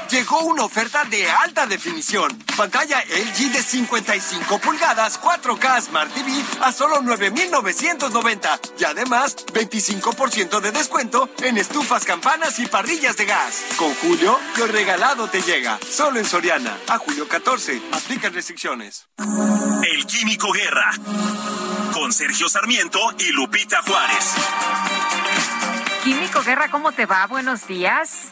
Llegó 0.10 0.40
una 0.40 0.64
oferta 0.64 1.04
de 1.06 1.30
alta 1.30 1.68
definición. 1.68 2.36
Pantalla 2.58 3.04
LG 3.04 3.52
de 3.52 3.62
55 3.62 4.60
pulgadas 4.60 5.22
4K 5.22 5.82
Smart 5.82 6.12
TV 6.12 6.44
a 6.62 6.72
solo 6.72 7.00
9,990. 7.02 8.60
Y 8.80 8.84
además, 8.86 9.36
25% 9.54 10.62
de 10.62 10.72
descuento 10.72 11.30
en 11.44 11.58
estufas, 11.58 12.06
campanas 12.06 12.58
y 12.58 12.66
parrillas 12.66 13.18
de 13.18 13.26
gas. 13.26 13.66
Con 13.78 13.94
Julio, 13.96 14.40
lo 14.58 14.66
regalado 14.66 15.30
te 15.30 15.44
llega. 15.44 15.78
Solo 15.88 16.20
en 16.20 16.26
Soriana. 16.26 16.76
A 16.88 16.98
julio 16.98 17.28
14. 17.28 17.80
Aplican 17.92 18.34
restricciones. 18.34 19.08
El 19.84 20.06
Químico 20.08 20.52
Guerra. 20.52 20.92
Con 21.94 22.12
Sergio 22.14 22.50
Sarmiento 22.50 23.00
y 23.20 23.32
Lupita 23.32 23.82
Juárez. 23.84 24.34
Químico 26.04 26.42
Guerra, 26.42 26.72
¿cómo 26.72 26.92
te 26.94 27.06
va? 27.06 27.28
Buenos 27.28 27.68
días. 27.68 28.30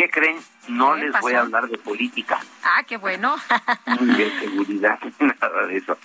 ¿Qué 0.00 0.08
creen? 0.08 0.38
No 0.68 0.94
¿Qué 0.94 1.02
les 1.02 1.12
pasó? 1.12 1.24
voy 1.24 1.34
a 1.34 1.40
hablar 1.40 1.68
de 1.68 1.76
política, 1.76 2.38
Ah, 2.64 2.82
qué 2.88 2.96
bueno. 2.96 3.36
ni 4.00 4.14
de 4.14 4.30
seguridad, 4.40 4.98
nada 5.20 5.66
de 5.66 5.76
eso. 5.76 5.98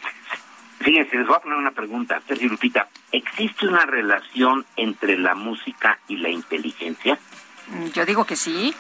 Fíjense, 0.82 1.16
les 1.16 1.26
voy 1.26 1.38
a 1.38 1.40
poner 1.40 1.58
una 1.58 1.72
pregunta, 1.72 2.22
Sergio 2.28 2.50
Lupita. 2.50 2.90
¿Existe 3.14 3.66
una 3.70 3.86
relación 3.86 4.66
entre 4.76 5.18
la 5.18 5.34
música 5.34 5.98
y 6.10 6.18
la 6.18 6.28
inteligencia? 6.28 7.18
Yo 7.94 8.06
digo 8.06 8.26
que 8.26 8.36
sí. 8.36 8.76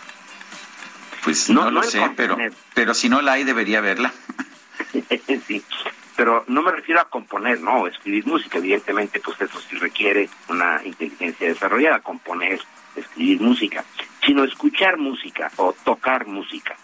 Pues 1.23 1.49
No, 1.49 1.61
no, 1.61 1.71
no 1.71 1.79
lo 1.79 1.83
sé, 1.83 2.11
pero, 2.17 2.37
pero 2.73 2.93
si 2.93 3.07
no 3.07 3.21
la 3.21 3.33
hay, 3.33 3.45
debería 3.45 3.79
verla. 3.79 4.11
sí, 5.47 5.63
pero 6.17 6.43
no 6.49 6.61
me 6.61 6.71
refiero 6.71 6.99
a 6.99 7.05
componer, 7.09 7.61
¿no? 7.61 7.87
Escribir 7.87 8.27
música, 8.27 8.57
evidentemente, 8.57 9.21
pues 9.21 9.39
eso 9.39 9.61
sí 9.61 9.77
requiere 9.77 10.29
una 10.49 10.81
inteligencia 10.83 11.47
desarrollada, 11.47 12.01
componer, 12.01 12.59
escribir 12.97 13.39
música, 13.39 13.85
sino 14.25 14.43
escuchar 14.43 14.97
música 14.97 15.51
o 15.57 15.73
tocar 15.83 16.25
música. 16.27 16.75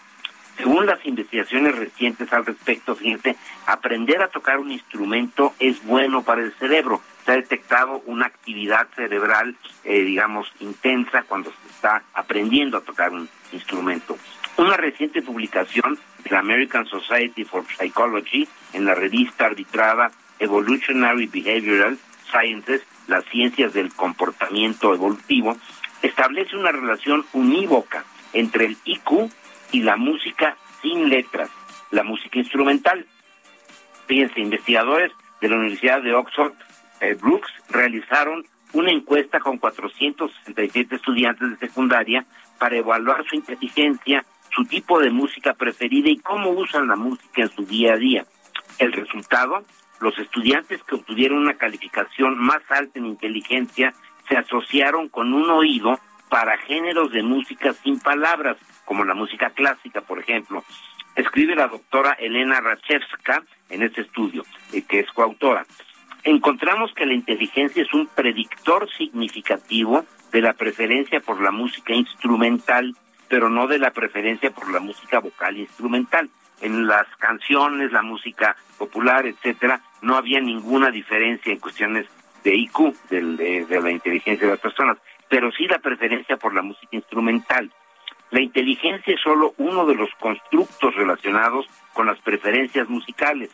Según 0.56 0.86
las 0.86 1.04
investigaciones 1.06 1.76
recientes 1.76 2.32
al 2.32 2.46
respecto, 2.46 2.94
fíjense, 2.94 3.36
aprender 3.66 4.22
a 4.22 4.28
tocar 4.28 4.58
un 4.58 4.70
instrumento 4.70 5.54
es 5.58 5.82
bueno 5.84 6.22
para 6.22 6.42
el 6.42 6.52
cerebro. 6.54 7.02
Se 7.24 7.32
ha 7.32 7.36
detectado 7.36 8.02
una 8.06 8.26
actividad 8.26 8.86
cerebral, 8.94 9.56
eh, 9.84 10.02
digamos, 10.02 10.52
intensa 10.60 11.22
cuando 11.22 11.50
se 11.50 11.68
está 11.74 12.02
aprendiendo 12.14 12.76
a 12.76 12.82
tocar 12.82 13.12
un 13.12 13.28
instrumento. 13.52 14.18
Una 14.56 14.76
reciente 14.76 15.22
publicación 15.22 15.98
de 16.22 16.30
la 16.30 16.40
American 16.40 16.86
Society 16.86 17.44
for 17.44 17.64
Psychology 17.66 18.46
en 18.74 18.84
la 18.84 18.94
revista 18.94 19.46
arbitrada 19.46 20.12
Evolutionary 20.38 21.26
Behavioral 21.26 21.98
Sciences, 22.30 22.82
las 23.08 23.24
ciencias 23.26 23.72
del 23.72 23.92
comportamiento 23.94 24.94
evolutivo, 24.94 25.56
establece 26.02 26.56
una 26.56 26.72
relación 26.72 27.24
unívoca 27.32 28.04
entre 28.32 28.66
el 28.66 28.76
IQ 28.84 29.30
y 29.72 29.82
la 29.82 29.96
música 29.96 30.56
sin 30.82 31.08
letras, 31.08 31.50
la 31.90 32.02
música 32.02 32.38
instrumental. 32.38 33.06
Fíjense, 34.06 34.40
investigadores 34.40 35.12
de 35.40 35.48
la 35.48 35.56
Universidad 35.56 36.02
de 36.02 36.14
Oxford, 36.14 36.52
eh, 37.00 37.14
Brooks, 37.14 37.50
realizaron 37.70 38.44
una 38.72 38.90
encuesta 38.90 39.40
con 39.40 39.58
467 39.58 40.96
estudiantes 40.96 41.50
de 41.50 41.68
secundaria 41.68 42.24
para 42.58 42.76
evaluar 42.76 43.24
su 43.28 43.36
inteligencia, 43.36 44.24
su 44.54 44.64
tipo 44.64 45.00
de 45.00 45.10
música 45.10 45.54
preferida 45.54 46.08
y 46.10 46.18
cómo 46.18 46.50
usan 46.50 46.88
la 46.88 46.96
música 46.96 47.42
en 47.42 47.50
su 47.50 47.64
día 47.64 47.94
a 47.94 47.96
día. 47.96 48.24
El 48.78 48.92
resultado, 48.92 49.62
los 50.00 50.18
estudiantes 50.18 50.82
que 50.84 50.94
obtuvieron 50.94 51.38
una 51.38 51.54
calificación 51.54 52.38
más 52.38 52.62
alta 52.70 52.98
en 52.98 53.06
inteligencia 53.06 53.94
se 54.28 54.36
asociaron 54.36 55.08
con 55.08 55.32
un 55.32 55.50
oído 55.50 55.98
para 56.28 56.56
géneros 56.58 57.12
de 57.12 57.22
música 57.22 57.74
sin 57.74 58.00
palabras, 58.00 58.56
como 58.84 59.04
la 59.04 59.14
música 59.14 59.50
clásica, 59.50 60.00
por 60.00 60.18
ejemplo. 60.18 60.64
Escribe 61.14 61.54
la 61.54 61.68
doctora 61.68 62.12
Elena 62.12 62.60
Rachevska 62.60 63.42
en 63.68 63.82
este 63.82 64.00
estudio, 64.00 64.44
eh, 64.72 64.82
que 64.82 65.00
es 65.00 65.12
coautora. 65.12 65.66
Encontramos 66.24 66.92
que 66.94 67.04
la 67.04 67.14
inteligencia 67.14 67.82
es 67.82 67.92
un 67.92 68.06
predictor 68.06 68.88
significativo 68.96 70.06
de 70.32 70.40
la 70.40 70.54
preferencia 70.54 71.20
por 71.20 71.42
la 71.42 71.50
música 71.50 71.92
instrumental, 71.92 72.96
pero 73.28 73.50
no 73.50 73.66
de 73.66 73.78
la 73.78 73.90
preferencia 73.90 74.50
por 74.50 74.72
la 74.72 74.80
música 74.80 75.18
vocal 75.18 75.58
instrumental. 75.58 76.30
En 76.60 76.86
las 76.86 77.06
canciones, 77.18 77.92
la 77.92 78.02
música 78.02 78.56
popular, 78.78 79.26
etcétera, 79.26 79.82
no 80.00 80.16
había 80.16 80.40
ninguna 80.40 80.90
diferencia 80.90 81.52
en 81.52 81.58
cuestiones 81.58 82.06
de 82.42 82.54
IQ, 82.54 82.94
de, 83.10 83.66
de 83.66 83.80
la 83.80 83.90
inteligencia 83.90 84.46
de 84.46 84.52
las 84.52 84.60
personas, 84.60 84.98
pero 85.28 85.50
sí 85.52 85.66
la 85.66 85.78
preferencia 85.78 86.36
por 86.36 86.54
la 86.54 86.62
música 86.62 86.96
instrumental. 86.96 87.70
La 88.30 88.40
inteligencia 88.40 89.14
es 89.14 89.20
solo 89.20 89.54
uno 89.58 89.86
de 89.86 89.94
los 89.94 90.08
constructos 90.18 90.94
relacionados 90.94 91.66
con 91.92 92.06
las 92.06 92.18
preferencias 92.20 92.88
musicales. 92.88 93.50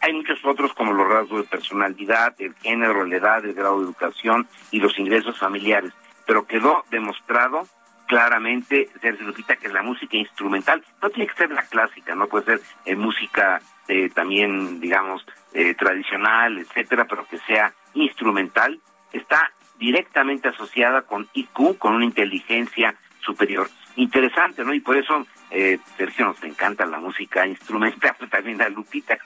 Hay 0.00 0.12
muchos 0.12 0.44
otros 0.44 0.72
como 0.74 0.92
los 0.92 1.08
rasgos 1.08 1.42
de 1.42 1.48
personalidad, 1.48 2.34
el 2.38 2.54
género, 2.56 3.04
la 3.04 3.16
edad, 3.16 3.44
el 3.44 3.54
grado 3.54 3.78
de 3.78 3.84
educación 3.84 4.46
y 4.70 4.80
los 4.80 4.98
ingresos 4.98 5.38
familiares, 5.38 5.92
pero 6.26 6.46
quedó 6.46 6.84
demostrado 6.90 7.66
claramente, 8.06 8.88
Sergio 9.00 9.26
Lupita, 9.26 9.56
que 9.56 9.68
la 9.68 9.82
música 9.82 10.16
instrumental 10.16 10.84
no 11.02 11.10
tiene 11.10 11.28
que 11.30 11.36
ser 11.36 11.50
la 11.50 11.62
clásica, 11.62 12.14
no 12.14 12.26
puede 12.26 12.44
ser 12.44 12.60
eh, 12.84 12.96
música 12.96 13.60
eh, 13.88 14.10
también, 14.14 14.80
digamos, 14.80 15.24
eh, 15.52 15.74
tradicional, 15.74 16.58
etcétera, 16.58 17.06
pero 17.06 17.26
que 17.26 17.38
sea 17.38 17.72
instrumental, 17.94 18.80
está 19.12 19.52
directamente 19.78 20.48
asociada 20.48 21.02
con 21.02 21.28
IQ, 21.34 21.78
con 21.78 21.94
una 21.94 22.04
inteligencia 22.04 22.94
superior. 23.20 23.68
Interesante, 23.96 24.64
¿no? 24.64 24.74
Y 24.74 24.80
por 24.80 24.96
eso, 24.96 25.26
eh, 25.50 25.78
Sergio, 25.96 26.26
nos 26.26 26.42
encanta 26.42 26.86
la 26.86 26.98
música 26.98 27.46
instrumental, 27.46 28.16
también 28.30 28.58
la 28.58 28.68
Lupita. 28.68 29.18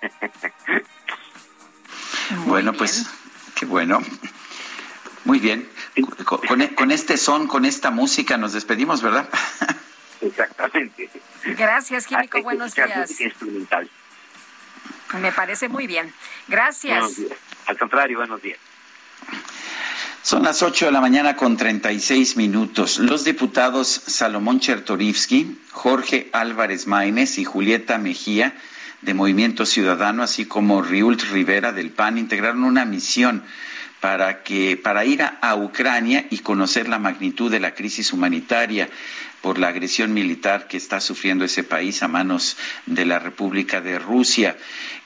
bueno, 2.46 2.72
pues 2.72 3.08
qué 3.58 3.66
bueno. 3.66 4.00
Muy 5.28 5.40
bien. 5.40 5.68
Con, 6.24 6.38
con- 6.38 6.66
con 6.68 6.90
este 6.90 7.18
son, 7.18 7.48
con 7.48 7.66
esta 7.66 7.90
música 7.90 8.38
nos 8.38 8.54
despedimos, 8.54 9.02
¿verdad? 9.02 9.28
Exactamente. 10.22 11.10
Gracias, 11.44 12.06
Químico. 12.06 12.42
Buenos 12.42 12.74
días. 12.74 13.20
instrumental. 13.20 13.90
Me 15.20 15.30
parece 15.30 15.68
muy 15.68 15.86
bien. 15.86 16.10
Gracias. 16.48 16.98
Buenos 16.98 17.16
días. 17.16 17.32
Al 17.66 17.76
contrario, 17.76 18.16
buenos 18.16 18.40
días. 18.40 18.58
Son 20.22 20.42
las 20.42 20.62
8 20.62 20.86
de 20.86 20.92
la 20.92 21.02
mañana 21.02 21.36
con 21.36 21.58
36 21.58 22.38
minutos. 22.38 22.98
Los 22.98 23.24
diputados 23.24 23.86
Salomón 23.88 24.60
Chertorivsky, 24.60 25.58
Jorge 25.72 26.30
Álvarez 26.32 26.86
Maínez 26.86 27.36
y 27.38 27.44
Julieta 27.44 27.98
Mejía 27.98 28.56
de 29.02 29.12
Movimiento 29.12 29.66
Ciudadano, 29.66 30.22
así 30.22 30.46
como 30.46 30.80
Riult 30.80 31.20
Rivera 31.30 31.72
del 31.72 31.90
PAN, 31.90 32.16
integraron 32.16 32.64
una 32.64 32.86
misión 32.86 33.44
para 34.00 34.42
que 34.42 34.76
para 34.76 35.04
ir 35.04 35.22
a, 35.22 35.56
Ucrania 35.56 36.26
y 36.30 36.38
conocer 36.38 36.88
la 36.88 36.98
magnitud 36.98 37.50
de 37.50 37.60
la 37.60 37.74
crisis 37.74 38.12
humanitaria 38.12 38.88
por 39.42 39.58
la 39.58 39.68
agresión 39.68 40.12
militar 40.12 40.66
que 40.66 40.76
está 40.76 41.00
sufriendo 41.00 41.44
ese 41.44 41.62
país 41.62 42.02
a 42.02 42.08
manos 42.08 42.56
de 42.86 43.04
la 43.04 43.18
República 43.18 43.80
de 43.80 43.98
Rusia, 43.98 44.56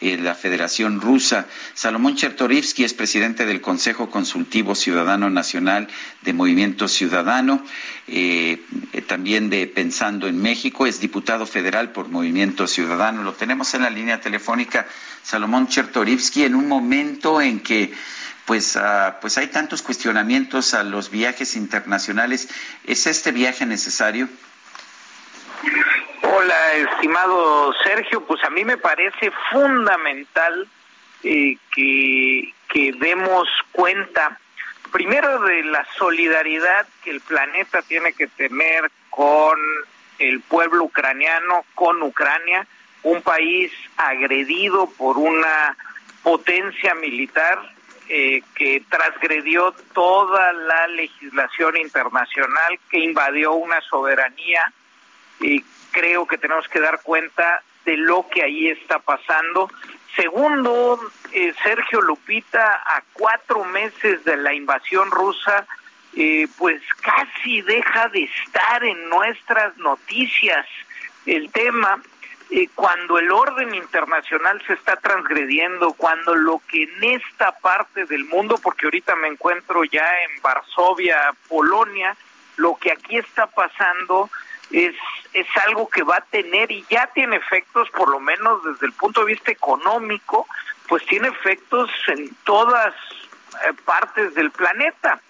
eh, 0.00 0.16
la 0.16 0.34
Federación 0.34 1.00
Rusa. 1.00 1.46
Salomón 1.74 2.16
Chertorivsky 2.16 2.84
es 2.84 2.94
presidente 2.94 3.44
del 3.44 3.60
Consejo 3.60 4.10
Consultivo 4.10 4.74
Ciudadano 4.74 5.28
Nacional 5.28 5.88
de 6.22 6.32
Movimiento 6.32 6.88
Ciudadano, 6.88 7.62
eh, 8.08 8.62
eh, 8.92 9.02
también 9.02 9.50
de 9.50 9.66
Pensando 9.66 10.26
en 10.26 10.40
México, 10.40 10.86
es 10.86 11.00
diputado 11.00 11.46
federal 11.46 11.92
por 11.92 12.08
Movimiento 12.08 12.66
Ciudadano. 12.66 13.22
Lo 13.22 13.34
tenemos 13.34 13.74
en 13.74 13.82
la 13.82 13.90
línea 13.90 14.20
telefónica, 14.20 14.86
Salomón 15.22 15.68
Chertorivsky, 15.68 16.44
en 16.44 16.54
un 16.54 16.68
momento 16.68 17.40
en 17.40 17.60
que 17.60 17.92
pues, 18.46 18.76
ah, 18.76 19.18
pues 19.20 19.38
hay 19.38 19.48
tantos 19.48 19.82
cuestionamientos 19.82 20.74
a 20.74 20.82
los 20.82 21.10
viajes 21.10 21.56
internacionales. 21.56 22.48
¿Es 22.84 23.06
este 23.06 23.32
viaje 23.32 23.66
necesario? 23.66 24.28
Hola, 26.22 26.72
estimado 26.74 27.74
Sergio, 27.84 28.24
pues 28.24 28.42
a 28.44 28.50
mí 28.50 28.64
me 28.64 28.76
parece 28.76 29.32
fundamental 29.50 30.66
eh, 31.22 31.56
que, 31.70 32.52
que 32.68 32.92
demos 32.98 33.48
cuenta 33.72 34.38
Primero 34.92 35.40
de 35.40 35.64
la 35.64 35.86
solidaridad 35.96 36.86
que 37.02 37.12
el 37.12 37.22
planeta 37.22 37.80
tiene 37.80 38.12
que 38.12 38.26
tener 38.26 38.90
con 39.08 39.58
el 40.18 40.42
pueblo 40.42 40.84
ucraniano, 40.84 41.64
con 41.74 42.02
Ucrania, 42.02 42.66
un 43.02 43.22
país 43.22 43.72
agredido 43.96 44.90
por 44.98 45.16
una 45.16 45.78
potencia 46.22 46.94
militar 46.94 47.58
eh, 48.14 48.42
que 48.54 48.84
transgredió 48.90 49.74
toda 49.94 50.52
la 50.52 50.86
legislación 50.88 51.78
internacional, 51.78 52.78
que 52.90 52.98
invadió 52.98 53.52
una 53.52 53.80
soberanía 53.80 54.70
y 55.40 55.64
creo 55.92 56.26
que 56.26 56.36
tenemos 56.36 56.68
que 56.68 56.80
dar 56.80 57.00
cuenta 57.02 57.62
de 57.86 57.96
lo 57.96 58.28
que 58.28 58.42
ahí 58.42 58.68
está 58.68 58.98
pasando. 58.98 59.70
Segundo, 60.14 61.00
eh, 61.32 61.54
Sergio 61.62 62.02
Lupita, 62.02 62.82
a 62.84 63.02
cuatro 63.14 63.64
meses 63.64 64.22
de 64.26 64.36
la 64.36 64.52
invasión 64.52 65.10
rusa, 65.10 65.66
eh, 66.14 66.46
pues 66.58 66.82
casi 67.00 67.62
deja 67.62 68.08
de 68.08 68.24
estar 68.24 68.84
en 68.84 69.08
nuestras 69.08 69.74
noticias 69.78 70.66
el 71.24 71.50
tema 71.50 72.02
eh, 72.54 72.68
cuando 72.74 73.18
el 73.18 73.32
orden 73.32 73.74
internacional 73.74 74.62
se 74.66 74.74
está 74.74 74.96
transgrediendo, 74.96 75.94
cuando 75.94 76.34
lo 76.34 76.60
que 76.68 76.82
en 76.82 77.04
esta 77.04 77.52
parte 77.52 78.04
del 78.04 78.26
mundo, 78.26 78.58
porque 78.62 78.84
ahorita 78.84 79.16
me 79.16 79.28
encuentro 79.28 79.84
ya 79.84 80.06
en 80.24 80.42
Varsovia, 80.42 81.32
Polonia, 81.48 82.14
lo 82.56 82.76
que 82.76 82.92
aquí 82.92 83.16
está 83.16 83.46
pasando 83.46 84.28
es, 84.70 84.94
es 85.32 85.46
algo 85.66 85.88
que 85.88 86.02
va 86.02 86.16
a 86.16 86.24
tener 86.26 86.70
y 86.70 86.84
ya 86.90 87.06
tiene 87.14 87.36
efectos, 87.36 87.88
por 87.88 88.10
lo 88.10 88.20
menos 88.20 88.62
desde 88.64 88.84
el 88.84 88.92
punto 88.92 89.20
de 89.20 89.32
vista 89.32 89.50
económico, 89.50 90.46
pues 90.88 91.06
tiene 91.06 91.28
efectos 91.28 91.90
en 92.08 92.36
todas 92.44 92.94
eh, 93.64 93.72
partes 93.86 94.34
del 94.34 94.50
planeta. 94.50 95.22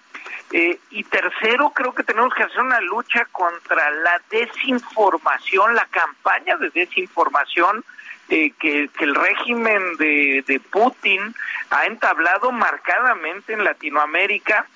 Eh, 0.53 0.79
y 0.91 1.05
tercero, 1.05 1.71
creo 1.71 1.95
que 1.95 2.05
tenemos 2.05 2.35
que 2.35 2.43
hacer 2.43 2.61
una 2.61 2.81
lucha 2.83 3.25
contra 3.33 3.91
la 3.91 4.21
desinformación, 4.31 5.75
la 5.75 5.87
campaña 5.87 6.59
de 6.59 6.69
desinformación 6.69 7.83
eh, 8.29 8.53
que, 8.61 8.91
el 9.01 9.15
régimen 9.15 9.97
de, 9.97 10.45
de 10.47 10.61
Putin 10.61 11.35
ha 11.71 11.87
entablado 11.87 12.53
marcadamente 12.53 13.55
en 13.55 13.65
Latinoamérica 13.65 14.67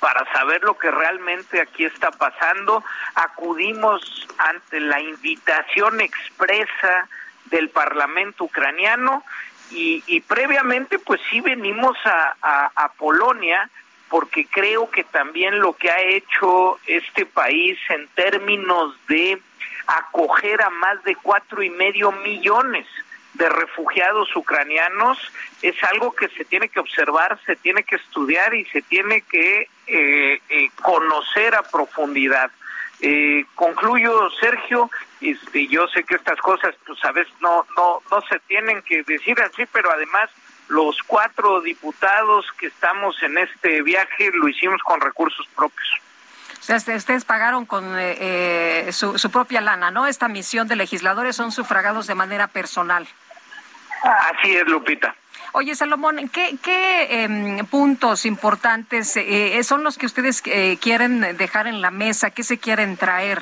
para 0.00 0.30
saber 0.32 0.64
lo 0.64 0.76
que 0.76 0.90
realmente 0.90 1.60
aquí 1.60 1.84
está 1.84 2.10
pasando. 2.10 2.82
Acudimos 3.14 4.26
ante 4.38 4.80
la 4.80 5.00
invitación 5.00 6.00
expresa 6.00 7.08
del 7.44 7.68
Parlamento 7.68 8.44
ucraniano 8.44 9.22
y, 9.70 10.20
previamente 10.22 10.98
pues 10.98 11.20
sí 11.30 11.40
venimos 11.40 11.96
a 12.04 12.92
Polonia 12.98 13.70
porque 14.14 14.46
creo 14.46 14.88
que 14.88 15.02
también 15.02 15.58
lo 15.58 15.72
que 15.72 15.90
ha 15.90 16.00
hecho 16.00 16.78
este 16.86 17.26
país 17.26 17.76
en 17.88 18.06
términos 18.14 18.94
de 19.08 19.42
acoger 19.88 20.62
a 20.62 20.70
más 20.70 21.02
de 21.02 21.16
cuatro 21.16 21.64
y 21.64 21.70
medio 21.70 22.12
millones 22.12 22.86
de 23.32 23.48
refugiados 23.48 24.28
ucranianos 24.36 25.18
es 25.62 25.74
algo 25.82 26.12
que 26.12 26.28
se 26.28 26.44
tiene 26.44 26.68
que 26.68 26.78
observar, 26.78 27.40
se 27.44 27.56
tiene 27.56 27.82
que 27.82 27.96
estudiar 27.96 28.54
y 28.54 28.64
se 28.66 28.82
tiene 28.82 29.22
que 29.22 29.68
eh, 29.88 30.40
eh, 30.48 30.70
conocer 30.80 31.56
a 31.56 31.64
profundidad. 31.64 32.52
Eh, 33.00 33.44
concluyo, 33.56 34.30
Sergio, 34.38 34.92
este, 35.20 35.66
yo 35.66 35.88
sé 35.88 36.04
que 36.04 36.14
estas 36.14 36.38
cosas, 36.38 36.76
pues 36.86 37.04
a 37.04 37.10
veces 37.10 37.34
no, 37.40 37.66
no, 37.76 38.00
no 38.08 38.20
se 38.28 38.38
tienen 38.46 38.80
que 38.82 39.02
decir 39.02 39.40
así, 39.42 39.66
pero 39.72 39.90
además 39.90 40.30
los 40.68 40.96
cuatro 41.06 41.60
diputados 41.60 42.46
que 42.58 42.66
estamos 42.66 43.22
en 43.22 43.38
este 43.38 43.82
viaje 43.82 44.30
lo 44.32 44.48
hicimos 44.48 44.80
con 44.82 45.00
recursos 45.00 45.46
propios. 45.54 45.88
Ustedes 46.68 47.24
pagaron 47.24 47.66
con 47.66 47.84
eh, 47.98 48.88
su, 48.90 49.18
su, 49.18 49.30
propia 49.30 49.60
lana, 49.60 49.90
¿no? 49.90 50.06
Esta 50.06 50.28
misión 50.28 50.66
de 50.66 50.76
legisladores 50.76 51.36
son 51.36 51.52
sufragados 51.52 52.06
de 52.06 52.14
manera 52.14 52.46
personal. 52.46 53.06
Así 54.02 54.56
es, 54.56 54.66
Lupita. 54.66 55.14
Oye, 55.56 55.76
Salomón, 55.76 56.28
¿qué, 56.30 56.56
qué 56.60 57.24
eh, 57.24 57.64
puntos 57.70 58.26
importantes 58.26 59.16
eh, 59.16 59.62
son 59.62 59.84
los 59.84 59.96
que 59.96 60.06
ustedes 60.06 60.42
eh, 60.46 60.78
quieren 60.80 61.36
dejar 61.36 61.68
en 61.68 61.80
la 61.80 61.92
mesa? 61.92 62.30
¿Qué 62.30 62.42
se 62.42 62.58
quieren 62.58 62.96
traer? 62.96 63.40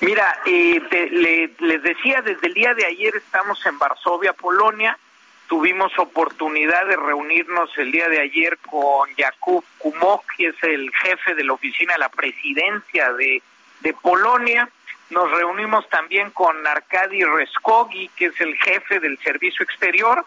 Mira, 0.00 0.38
te, 0.44 1.10
le, 1.10 1.50
les 1.58 1.82
decía, 1.82 2.22
desde 2.22 2.46
el 2.46 2.54
día 2.54 2.72
de 2.72 2.86
ayer 2.86 3.14
estamos 3.14 3.64
en 3.66 3.78
Varsovia, 3.78 4.32
Polonia. 4.32 4.98
Tuvimos 5.48 5.96
oportunidad 5.98 6.86
de 6.86 6.96
reunirnos 6.96 7.70
el 7.78 7.92
día 7.92 8.08
de 8.08 8.20
ayer 8.20 8.58
con 8.58 9.08
Jakub 9.16 9.64
Kumok, 9.78 10.24
que 10.36 10.48
es 10.48 10.62
el 10.62 10.90
jefe 10.92 11.34
de 11.34 11.44
la 11.44 11.52
oficina 11.52 11.92
de 11.92 12.00
la 12.00 12.08
presidencia 12.08 13.12
de, 13.12 13.42
Polonia. 14.02 14.68
Nos 15.10 15.30
reunimos 15.30 15.88
también 15.88 16.30
con 16.30 16.66
Arkady 16.66 17.22
Reskogi, 17.22 18.08
que 18.16 18.26
es 18.26 18.40
el 18.40 18.56
jefe 18.56 18.98
del 18.98 19.16
servicio 19.18 19.62
exterior, 19.62 20.24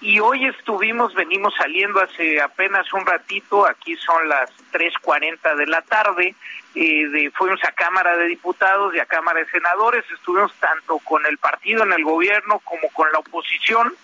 y 0.00 0.20
hoy 0.20 0.46
estuvimos, 0.46 1.14
venimos 1.14 1.54
saliendo 1.56 2.00
hace 2.00 2.40
apenas 2.40 2.92
un 2.92 3.06
ratito, 3.06 3.66
aquí 3.66 3.96
son 3.96 4.28
las 4.28 4.50
3.40 4.72 5.56
de 5.56 5.66
la 5.66 5.80
tarde, 5.82 6.34
eh, 6.74 7.08
de, 7.08 7.30
fuimos 7.30 7.62
a 7.64 7.72
Cámara 7.72 8.16
de 8.16 8.26
Diputados 8.26 8.94
y 8.94 8.98
a 8.98 9.06
Cámara 9.06 9.40
de 9.40 9.50
Senadores, 9.50 10.04
estuvimos 10.12 10.52
tanto 10.54 10.98
con 10.98 11.24
el 11.24 11.38
partido 11.38 11.84
en 11.84 11.92
el 11.92 12.04
gobierno 12.04 12.58
como 12.64 12.88
con 12.90 13.10
la 13.12 13.20
oposición, 13.20 13.94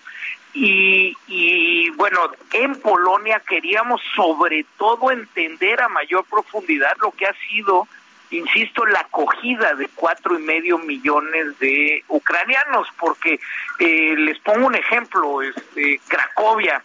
y, 0.53 1.15
y 1.27 1.89
bueno, 1.91 2.31
en 2.51 2.75
Polonia 2.75 3.41
queríamos 3.47 4.01
sobre 4.15 4.65
todo 4.77 5.11
entender 5.11 5.81
a 5.81 5.89
mayor 5.89 6.25
profundidad 6.25 6.95
lo 7.01 7.11
que 7.11 7.25
ha 7.25 7.33
sido 7.49 7.87
insisto, 8.33 8.85
la 8.85 9.01
acogida 9.01 9.75
de 9.75 9.87
cuatro 9.95 10.37
y 10.37 10.41
medio 10.41 10.77
millones 10.77 11.57
de 11.59 12.03
ucranianos, 12.07 12.87
porque 12.99 13.39
eh, 13.79 14.15
les 14.17 14.39
pongo 14.39 14.67
un 14.67 14.75
ejemplo, 14.75 15.41
este, 15.41 15.99
Cracovia. 16.07 16.81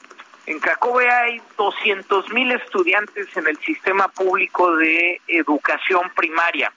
En 0.47 0.61
Cracovia 0.61 1.21
hay 1.21 1.41
200 1.57 2.33
mil 2.33 2.51
estudiantes 2.53 3.35
en 3.37 3.47
el 3.47 3.59
sistema 3.59 4.09
público 4.09 4.77
de 4.77 5.21
educación 5.27 6.11
primaria. 6.15 6.73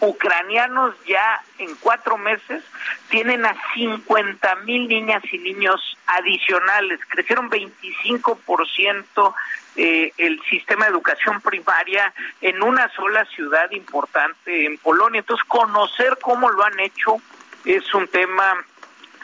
Ucranianos 0.00 0.94
ya 1.06 1.42
en 1.58 1.74
cuatro 1.76 2.16
meses 2.16 2.62
tienen 3.08 3.44
a 3.44 3.56
50 3.74 4.54
mil 4.56 4.88
niñas 4.88 5.22
y 5.32 5.38
niños 5.38 5.98
adicionales, 6.06 7.00
crecieron 7.08 7.48
25 7.48 8.36
por 8.46 8.68
ciento 8.68 9.34
eh, 9.76 10.12
el 10.16 10.40
sistema 10.50 10.84
de 10.84 10.92
educación 10.92 11.40
primaria 11.40 12.12
en 12.40 12.62
una 12.62 12.88
sola 12.94 13.24
ciudad 13.26 13.70
importante 13.72 14.66
en 14.66 14.78
Polonia. 14.78 15.20
Entonces, 15.20 15.46
conocer 15.46 16.18
cómo 16.20 16.48
lo 16.48 16.64
han 16.64 16.78
hecho 16.80 17.16
es 17.64 17.92
un 17.94 18.06
tema 18.08 18.54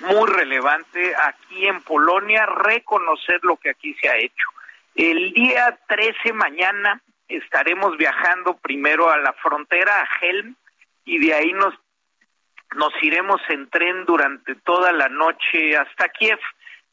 muy 0.01 0.29
relevante 0.31 1.15
aquí 1.17 1.67
en 1.67 1.81
Polonia, 1.83 2.47
reconocer 2.47 3.41
lo 3.43 3.57
que 3.57 3.71
aquí 3.71 3.95
se 3.95 4.09
ha 4.09 4.17
hecho. 4.17 4.49
El 4.95 5.33
día 5.33 5.79
13 5.89 6.33
mañana 6.33 7.01
estaremos 7.29 7.97
viajando 7.97 8.57
primero 8.57 9.11
a 9.11 9.19
la 9.19 9.33
frontera, 9.33 10.03
a 10.03 10.09
Helm, 10.21 10.55
y 11.05 11.19
de 11.19 11.35
ahí 11.35 11.53
nos, 11.53 11.75
nos 12.77 12.93
iremos 13.03 13.41
en 13.49 13.69
tren 13.71 14.05
durante 14.05 14.55
toda 14.57 14.93
la 14.93 15.09
noche 15.09 15.77
hasta 15.77 16.09
Kiev. 16.09 16.39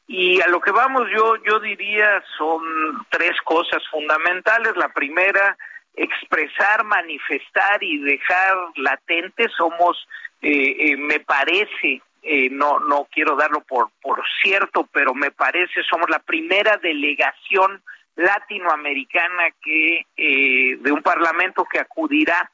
Y 0.06 0.40
a 0.40 0.48
lo 0.48 0.60
que 0.60 0.72
vamos 0.72 1.08
yo, 1.14 1.36
yo 1.44 1.60
diría 1.60 2.22
son 2.36 2.62
tres 3.10 3.32
cosas 3.44 3.82
fundamentales. 3.90 4.76
La 4.76 4.88
primera, 4.88 5.56
expresar, 5.94 6.84
manifestar 6.84 7.82
y 7.82 7.98
dejar 7.98 8.56
latente. 8.76 9.48
Somos, 9.56 10.06
eh, 10.42 10.76
eh, 10.78 10.96
me 10.96 11.20
parece, 11.20 12.02
eh, 12.22 12.48
no, 12.50 12.78
no 12.80 13.08
quiero 13.10 13.36
darlo 13.36 13.62
por, 13.62 13.90
por 14.02 14.22
cierto, 14.42 14.88
pero 14.92 15.14
me 15.14 15.30
parece, 15.30 15.82
somos 15.88 16.10
la 16.10 16.18
primera 16.18 16.76
delegación 16.76 17.82
latinoamericana 18.16 19.44
que 19.62 20.06
eh, 20.16 20.76
de 20.78 20.92
un 20.92 21.02
parlamento 21.02 21.64
que 21.64 21.80
acudirá 21.80 22.50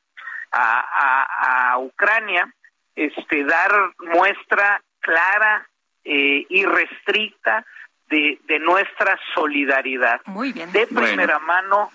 a, 0.53 0.81
a, 0.81 1.73
a 1.73 1.79
Ucrania, 1.79 2.53
este, 2.95 3.45
dar 3.45 3.93
muestra 3.99 4.83
clara 5.01 5.69
eh, 6.05 6.47
irrestricta 6.49 7.65
de, 8.09 8.39
de 8.45 8.59
nuestra 8.59 9.19
solidaridad. 9.35 10.21
Muy 10.27 10.53
bien. 10.53 10.73
De 10.73 10.87
primera 10.87 11.39
bueno. 11.39 11.41
mano, 11.41 11.93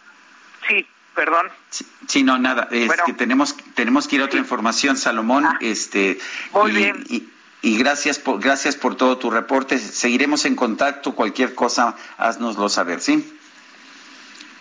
sí, 0.68 0.88
perdón. 1.16 1.50
Sí, 1.70 1.86
sí, 2.08 2.24
no, 2.24 2.38
nada, 2.38 2.68
es 2.72 2.88
bueno, 2.88 3.04
que 3.06 3.14
tenemos, 3.14 3.56
tenemos 3.74 4.08
que 4.08 4.18
ir 4.18 4.22
a 4.22 4.26
otra 4.26 4.38
sí. 4.38 4.44
información, 4.44 4.98
Salomón. 4.98 5.46
Ah, 5.46 5.58
este, 5.60 6.20
muy 6.54 6.72
y, 6.72 6.76
bien. 6.76 7.04
Y, 7.10 7.30
y 7.62 7.78
gracias 7.78 8.20
por, 8.20 8.40
gracias 8.40 8.76
por 8.76 8.96
todo 8.96 9.18
tu 9.18 9.32
reporte. 9.32 9.80
Seguiremos 9.80 10.46
en 10.46 10.56
contacto. 10.56 11.16
Cualquier 11.16 11.56
cosa, 11.56 11.96
haznoslo 12.18 12.70
saber, 12.70 13.00
¿sí? 13.00 13.40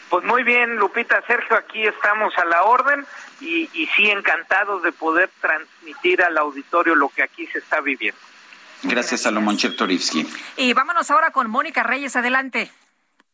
Pues 0.09 0.25
muy 0.25 0.43
bien, 0.43 0.77
Lupita, 0.77 1.23
Sergio, 1.27 1.57
aquí 1.57 1.87
estamos 1.87 2.37
a 2.37 2.45
la 2.45 2.65
orden 2.65 3.07
y, 3.43 3.69
y 3.73 3.87
sí 3.97 4.11
encantados 4.11 4.83
de 4.83 4.93
poder 4.93 5.31
transmitir 5.41 6.23
al 6.23 6.39
auditorio 6.39 6.95
lo 6.95 7.09
que 7.09 7.23
aquí 7.23 7.47
se 7.49 7.59
está 7.59 7.81
viviendo. 7.81 8.21
Gracias, 8.85 9.23
Salomón 9.23 9.57
Chertorivsky. 9.57 10.27
Y 10.57 10.73
vámonos 10.73 11.11
ahora 11.11 11.31
con 11.31 11.49
Mónica 11.51 11.83
Reyes, 11.83 12.17
adelante. 12.17 12.71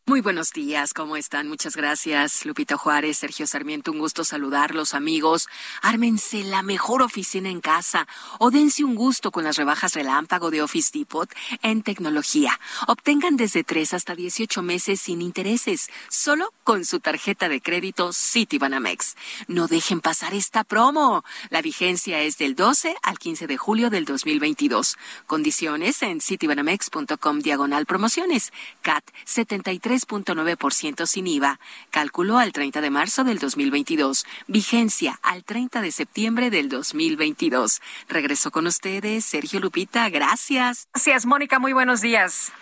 Muy 0.09 0.22
buenos 0.22 0.52
días, 0.52 0.94
¿cómo 0.94 1.18
están? 1.18 1.48
Muchas 1.48 1.76
gracias, 1.76 2.47
Lupita 2.47 2.78
Juárez, 2.78 3.18
Sergio 3.18 3.47
Sarmiento, 3.47 3.93
un 3.93 3.98
gusto 3.98 4.24
saludarlos, 4.24 4.94
amigos. 4.94 5.48
Ármense 5.82 6.44
la 6.44 6.62
mejor 6.62 7.02
oficina 7.02 7.51
en 7.51 7.60
casa 7.60 8.09
o 8.39 8.51
dense 8.51 8.85
un 8.85 8.94
gusto 8.94 9.30
con 9.30 9.44
las 9.44 9.59
rebajas 9.59 9.93
relámpago 9.93 10.51
de 10.51 10.62
Office 10.62 10.98
Depot 10.98 11.28
en 11.60 11.82
tecnología. 11.82 12.59
Obtengan 12.86 13.36
desde 13.36 13.64
3 13.64 13.93
hasta 13.93 14.14
18 14.14 14.62
meses 14.62 14.98
sin 14.98 15.20
intereses, 15.20 15.90
solo 16.09 16.55
con 16.64 16.86
su 16.86 17.01
tarjeta 17.01 17.51
de 17.51 17.60
crédito 17.60 18.14
Citibanamex. 18.14 19.14
No 19.47 19.66
dejen 19.66 20.01
pasar 20.01 20.32
esta 20.32 20.64
promo. 20.64 21.22
La 21.51 21.60
vigencia 21.60 22.22
es 22.22 22.39
del 22.39 22.55
12 22.56 22.97
al 23.02 23.18
15 23.18 23.47
de 23.47 23.59
julio 23.59 23.90
del 23.90 24.06
2022. 24.06 24.97
Condiciones 25.26 26.02
en 26.02 26.22
citibanamex.com 26.22 27.40
diagonal 27.40 27.85
promociones. 27.85 28.55
CAT 28.80 29.05
73 29.26 29.97
3.9% 30.06 31.06
sin 31.06 31.26
IVA. 31.26 31.58
Cálculo 31.90 32.38
al 32.38 32.52
30 32.52 32.80
de 32.80 32.90
marzo 32.90 33.24
del 33.24 33.38
2022. 33.38 34.24
Vigencia 34.46 35.18
al 35.22 35.44
30 35.44 35.80
de 35.80 35.92
septiembre 35.92 36.50
del 36.50 36.68
2022. 36.68 37.80
Regreso 38.08 38.50
con 38.50 38.66
ustedes, 38.66 39.24
Sergio 39.24 39.60
Lupita. 39.60 40.08
Gracias. 40.08 40.88
Gracias, 40.92 41.26
Mónica. 41.26 41.58
Muy 41.58 41.72
buenos 41.72 42.00
días. 42.00 42.52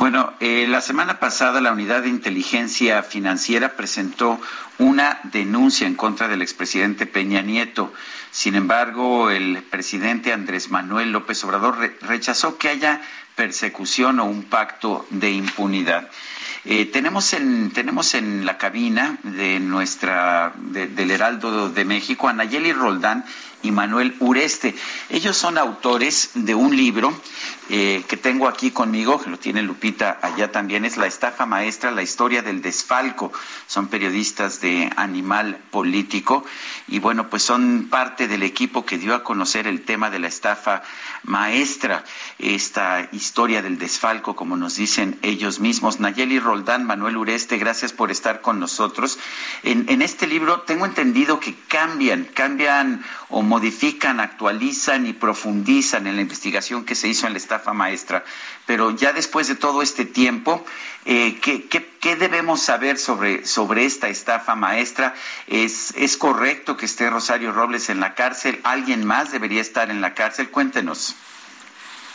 Bueno, 0.00 0.32
eh, 0.40 0.64
la 0.66 0.80
semana 0.80 1.20
pasada 1.20 1.60
la 1.60 1.72
Unidad 1.72 2.04
de 2.04 2.08
Inteligencia 2.08 3.02
Financiera 3.02 3.76
presentó 3.76 4.40
una 4.78 5.20
denuncia 5.24 5.86
en 5.86 5.94
contra 5.94 6.26
del 6.26 6.40
expresidente 6.40 7.04
Peña 7.04 7.42
Nieto. 7.42 7.92
Sin 8.30 8.54
embargo, 8.54 9.28
el 9.28 9.62
presidente 9.62 10.32
Andrés 10.32 10.70
Manuel 10.70 11.12
López 11.12 11.44
Obrador 11.44 11.76
rechazó 12.00 12.56
que 12.56 12.70
haya 12.70 13.02
persecución 13.34 14.20
o 14.20 14.24
un 14.24 14.44
pacto 14.44 15.06
de 15.10 15.32
impunidad. 15.32 16.08
Eh, 16.64 16.86
tenemos, 16.86 17.34
en, 17.34 17.70
tenemos 17.70 18.14
en 18.14 18.46
la 18.46 18.56
cabina 18.56 19.18
de 19.22 19.60
nuestra, 19.60 20.54
del 20.56 21.10
Heraldo 21.10 21.68
de 21.68 21.84
México 21.84 22.26
a 22.26 22.32
Nayeli 22.32 22.72
Roldán 22.72 23.26
y 23.62 23.70
Manuel 23.70 24.16
Ureste. 24.20 24.74
Ellos 25.10 25.36
son 25.36 25.58
autores 25.58 26.30
de 26.34 26.54
un 26.54 26.74
libro 26.74 27.14
eh, 27.72 28.02
que 28.08 28.16
tengo 28.16 28.48
aquí 28.48 28.72
conmigo, 28.72 29.20
que 29.20 29.30
lo 29.30 29.38
tiene 29.38 29.62
Lupita 29.62 30.18
allá 30.22 30.50
también, 30.50 30.84
es 30.84 30.96
La 30.96 31.06
estafa 31.06 31.46
maestra, 31.46 31.92
la 31.92 32.02
historia 32.02 32.42
del 32.42 32.62
desfalco. 32.62 33.32
Son 33.68 33.86
periodistas 33.86 34.60
de 34.60 34.90
Animal 34.96 35.56
Político 35.70 36.44
y 36.88 36.98
bueno, 36.98 37.30
pues 37.30 37.44
son 37.44 37.86
parte 37.88 38.26
del 38.26 38.42
equipo 38.42 38.84
que 38.84 38.98
dio 38.98 39.14
a 39.14 39.22
conocer 39.22 39.68
el 39.68 39.82
tema 39.82 40.10
de 40.10 40.18
la 40.18 40.26
estafa 40.26 40.82
maestra, 41.22 42.04
esta 42.40 43.08
historia 43.12 43.62
del 43.62 43.78
desfalco, 43.78 44.34
como 44.34 44.56
nos 44.56 44.74
dicen 44.74 45.20
ellos 45.22 45.60
mismos. 45.60 46.00
Nayeli 46.00 46.40
Roldán, 46.40 46.84
Manuel 46.84 47.18
Ureste, 47.18 47.56
gracias 47.56 47.92
por 47.92 48.10
estar 48.10 48.40
con 48.40 48.58
nosotros. 48.58 49.20
En, 49.62 50.02
este 50.02 50.26
libro 50.26 50.62
tengo 50.62 50.86
entendido 50.86 51.38
que 51.38 51.54
cambian, 51.68 52.24
cambian 52.34 53.04
o 53.28 53.42
modifican, 53.42 54.18
actualizan 54.18 55.06
y 55.06 55.12
profundizan 55.12 56.08
en 56.08 56.16
la 56.16 56.22
investigación 56.22 56.84
que 56.84 56.96
se 56.96 57.06
hizo 57.06 57.28
en 57.28 57.34
la 57.34 57.38
estafa 57.38 57.59
maestra. 57.72 58.24
Pero 58.66 58.90
ya 58.90 59.12
después 59.12 59.48
de 59.48 59.54
todo 59.54 59.82
este 59.82 60.04
tiempo, 60.04 60.64
eh, 61.04 61.38
¿qué, 61.40 61.68
qué, 61.68 62.16
debemos 62.16 62.62
saber 62.62 62.98
sobre, 62.98 63.46
sobre 63.46 63.84
esta 63.84 64.08
estafa 64.08 64.54
maestra? 64.54 65.14
¿Es, 65.46 65.92
¿Es 65.96 66.16
correcto 66.16 66.76
que 66.76 66.86
esté 66.86 67.08
Rosario 67.10 67.52
Robles 67.52 67.90
en 67.90 68.00
la 68.00 68.14
cárcel? 68.14 68.60
¿Alguien 68.64 69.04
más 69.04 69.32
debería 69.32 69.60
estar 69.60 69.90
en 69.90 70.00
la 70.00 70.14
cárcel? 70.14 70.50
Cuéntenos. 70.50 71.14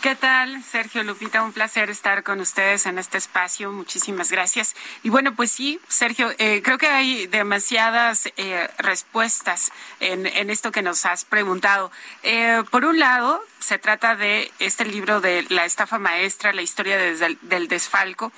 ¿Qué 0.06 0.14
tal, 0.14 0.62
Sergio 0.62 1.02
Lupita? 1.02 1.42
Un 1.42 1.52
placer 1.52 1.90
estar 1.90 2.22
con 2.22 2.38
ustedes 2.38 2.86
en 2.86 2.96
este 2.96 3.18
espacio. 3.18 3.72
Muchísimas 3.72 4.30
gracias. 4.30 4.76
Y 5.02 5.10
bueno, 5.10 5.34
pues 5.34 5.50
sí, 5.50 5.80
Sergio, 5.88 6.32
eh, 6.38 6.62
creo 6.62 6.78
que 6.78 6.86
hay 6.86 7.26
demasiadas 7.26 8.28
eh, 8.36 8.68
respuestas 8.78 9.72
en, 9.98 10.48
esto 10.48 10.70
que 10.70 10.80
nos 10.80 11.04
has 11.06 11.24
preguntado. 11.24 11.90
Eh, 12.22 12.62
por 12.70 12.84
un 12.84 13.00
lado, 13.00 13.42
se 13.58 13.78
trata 13.78 14.14
de 14.14 14.52
este 14.60 14.84
libro 14.84 15.20
de 15.20 15.44
La 15.48 15.64
estafa 15.64 15.98
maestra, 15.98 16.52
la 16.52 16.62
historia 16.62 16.96
del 16.96 17.66
desfalco, 17.66 18.30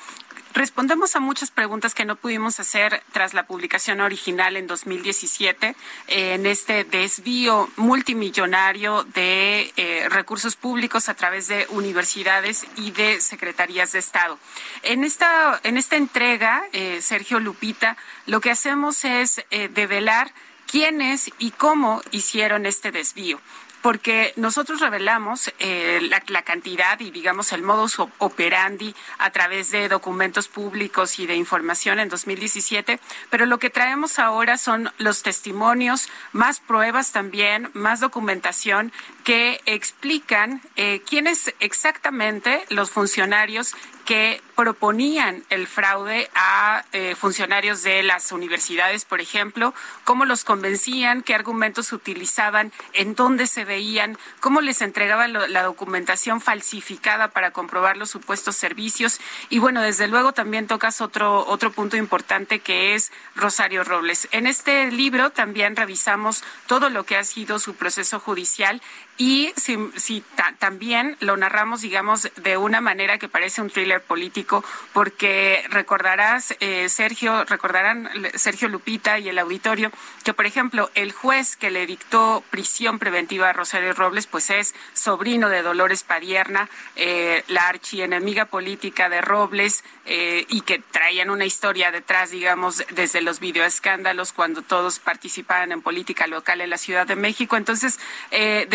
Respondemos 0.54 1.14
a 1.14 1.20
muchas 1.20 1.50
preguntas 1.50 1.94
que 1.94 2.04
no 2.04 2.16
pudimos 2.16 2.58
hacer 2.58 3.02
tras 3.12 3.34
la 3.34 3.46
publicación 3.46 4.00
original 4.00 4.56
en 4.56 4.66
2017 4.66 5.76
en 6.08 6.46
este 6.46 6.84
desvío 6.84 7.68
multimillonario 7.76 9.04
de 9.04 9.72
eh, 9.76 10.08
recursos 10.08 10.56
públicos 10.56 11.08
a 11.08 11.14
través 11.14 11.48
de 11.48 11.66
universidades 11.70 12.66
y 12.76 12.90
de 12.92 13.20
secretarías 13.20 13.92
de 13.92 13.98
Estado. 13.98 14.38
En 14.82 15.04
esta, 15.04 15.60
en 15.64 15.76
esta 15.76 15.96
entrega, 15.96 16.64
eh, 16.72 17.00
Sergio 17.02 17.40
Lupita, 17.40 17.96
lo 18.26 18.40
que 18.40 18.50
hacemos 18.50 19.04
es 19.04 19.44
eh, 19.50 19.68
develar 19.68 20.32
quiénes 20.66 21.30
y 21.38 21.50
cómo 21.52 22.02
hicieron 22.10 22.66
este 22.66 22.90
desvío 22.90 23.40
porque 23.82 24.32
nosotros 24.36 24.80
revelamos 24.80 25.52
eh, 25.58 26.00
la, 26.02 26.42
cantidad 26.42 26.98
y, 27.00 27.10
digamos, 27.10 27.52
el 27.52 27.62
modus 27.62 27.98
operandi 28.18 28.94
a 29.18 29.30
través 29.30 29.70
de 29.70 29.88
documentos 29.88 30.48
públicos 30.48 31.18
y 31.18 31.26
de 31.26 31.36
información 31.36 31.98
en 31.98 32.08
2017, 32.08 33.00
pero 33.30 33.46
lo 33.46 33.58
que 33.58 33.70
traemos 33.70 34.18
ahora 34.18 34.58
son 34.58 34.90
los 34.98 35.22
testimonios, 35.22 36.08
más 36.32 36.60
pruebas 36.60 37.12
también, 37.12 37.70
más 37.74 38.00
documentación 38.00 38.92
que 39.24 39.60
explican 39.66 40.60
eh, 40.76 41.02
quiénes 41.08 41.54
exactamente 41.60 42.64
los 42.70 42.90
funcionarios 42.90 43.74
que 44.08 44.40
proponían 44.56 45.44
el 45.50 45.66
fraude 45.66 46.30
a 46.34 46.82
eh, 46.92 47.14
funcionarios 47.14 47.82
de 47.82 48.02
las 48.02 48.32
universidades, 48.32 49.04
por 49.04 49.20
ejemplo, 49.20 49.74
cómo 50.04 50.24
los 50.24 50.44
convencían, 50.44 51.20
qué 51.20 51.34
argumentos 51.34 51.92
utilizaban, 51.92 52.72
en 52.94 53.14
dónde 53.14 53.46
se 53.46 53.66
veían, 53.66 54.16
cómo 54.40 54.62
les 54.62 54.80
entregaban 54.80 55.34
la 55.52 55.62
documentación 55.62 56.40
falsificada 56.40 57.28
para 57.28 57.50
comprobar 57.50 57.98
los 57.98 58.08
supuestos 58.08 58.56
servicios. 58.56 59.20
Y 59.50 59.58
bueno, 59.58 59.82
desde 59.82 60.08
luego 60.08 60.32
también 60.32 60.68
tocas 60.68 61.02
otro, 61.02 61.46
otro 61.46 61.70
punto 61.70 61.98
importante 61.98 62.60
que 62.60 62.94
es 62.94 63.12
Rosario 63.36 63.84
Robles. 63.84 64.26
En 64.32 64.46
este 64.46 64.90
libro 64.90 65.28
también 65.28 65.76
revisamos 65.76 66.42
todo 66.66 66.88
lo 66.88 67.04
que 67.04 67.18
ha 67.18 67.24
sido 67.24 67.58
su 67.58 67.74
proceso 67.74 68.20
judicial 68.20 68.80
y 69.18 69.52
si, 69.56 70.22
también 70.60 71.16
lo 71.18 71.36
narramos, 71.36 71.80
digamos, 71.80 72.30
de 72.36 72.56
una 72.56 72.80
manera 72.80 73.18
que 73.18 73.28
parece 73.28 73.60
un 73.60 73.68
thriller 73.68 74.00
político, 74.00 74.64
porque 74.92 75.64
recordarás, 75.70 76.54
eh, 76.60 76.88
Sergio, 76.88 77.44
recordarán 77.44 78.08
Sergio 78.34 78.68
Lupita 78.68 79.18
y 79.18 79.28
el 79.28 79.40
auditorio, 79.40 79.90
que 80.22 80.34
por 80.34 80.46
ejemplo, 80.46 80.90
el 80.94 81.10
juez 81.10 81.56
que 81.56 81.70
le 81.72 81.84
dictó 81.86 82.44
prisión 82.50 83.00
preventiva 83.00 83.50
a 83.50 83.52
Rosario 83.52 83.92
Robles, 83.92 84.28
pues 84.28 84.50
es 84.50 84.74
sobrino 84.92 85.48
de 85.48 85.62
Dolores 85.62 86.04
Padierna, 86.04 86.70
eh, 86.94 87.42
la 87.48 87.68
archienemiga 87.68 88.44
política 88.44 89.08
de 89.08 89.20
Robles, 89.20 89.82
eh, 90.10 90.46
y 90.48 90.62
que 90.62 90.78
traían 90.78 91.28
una 91.28 91.44
historia 91.44 91.90
detrás, 91.90 92.30
digamos, 92.30 92.84
desde 92.94 93.20
los 93.20 93.40
videoescándalos 93.40 94.32
cuando 94.32 94.62
todos 94.62 95.00
participaban 95.00 95.70
en 95.70 95.82
política 95.82 96.26
local 96.26 96.60
en 96.60 96.70
la 96.70 96.78
Ciudad 96.78 97.06
de 97.06 97.16
México. 97.16 97.56
Entonces, 97.56 97.98
eh, 98.30 98.66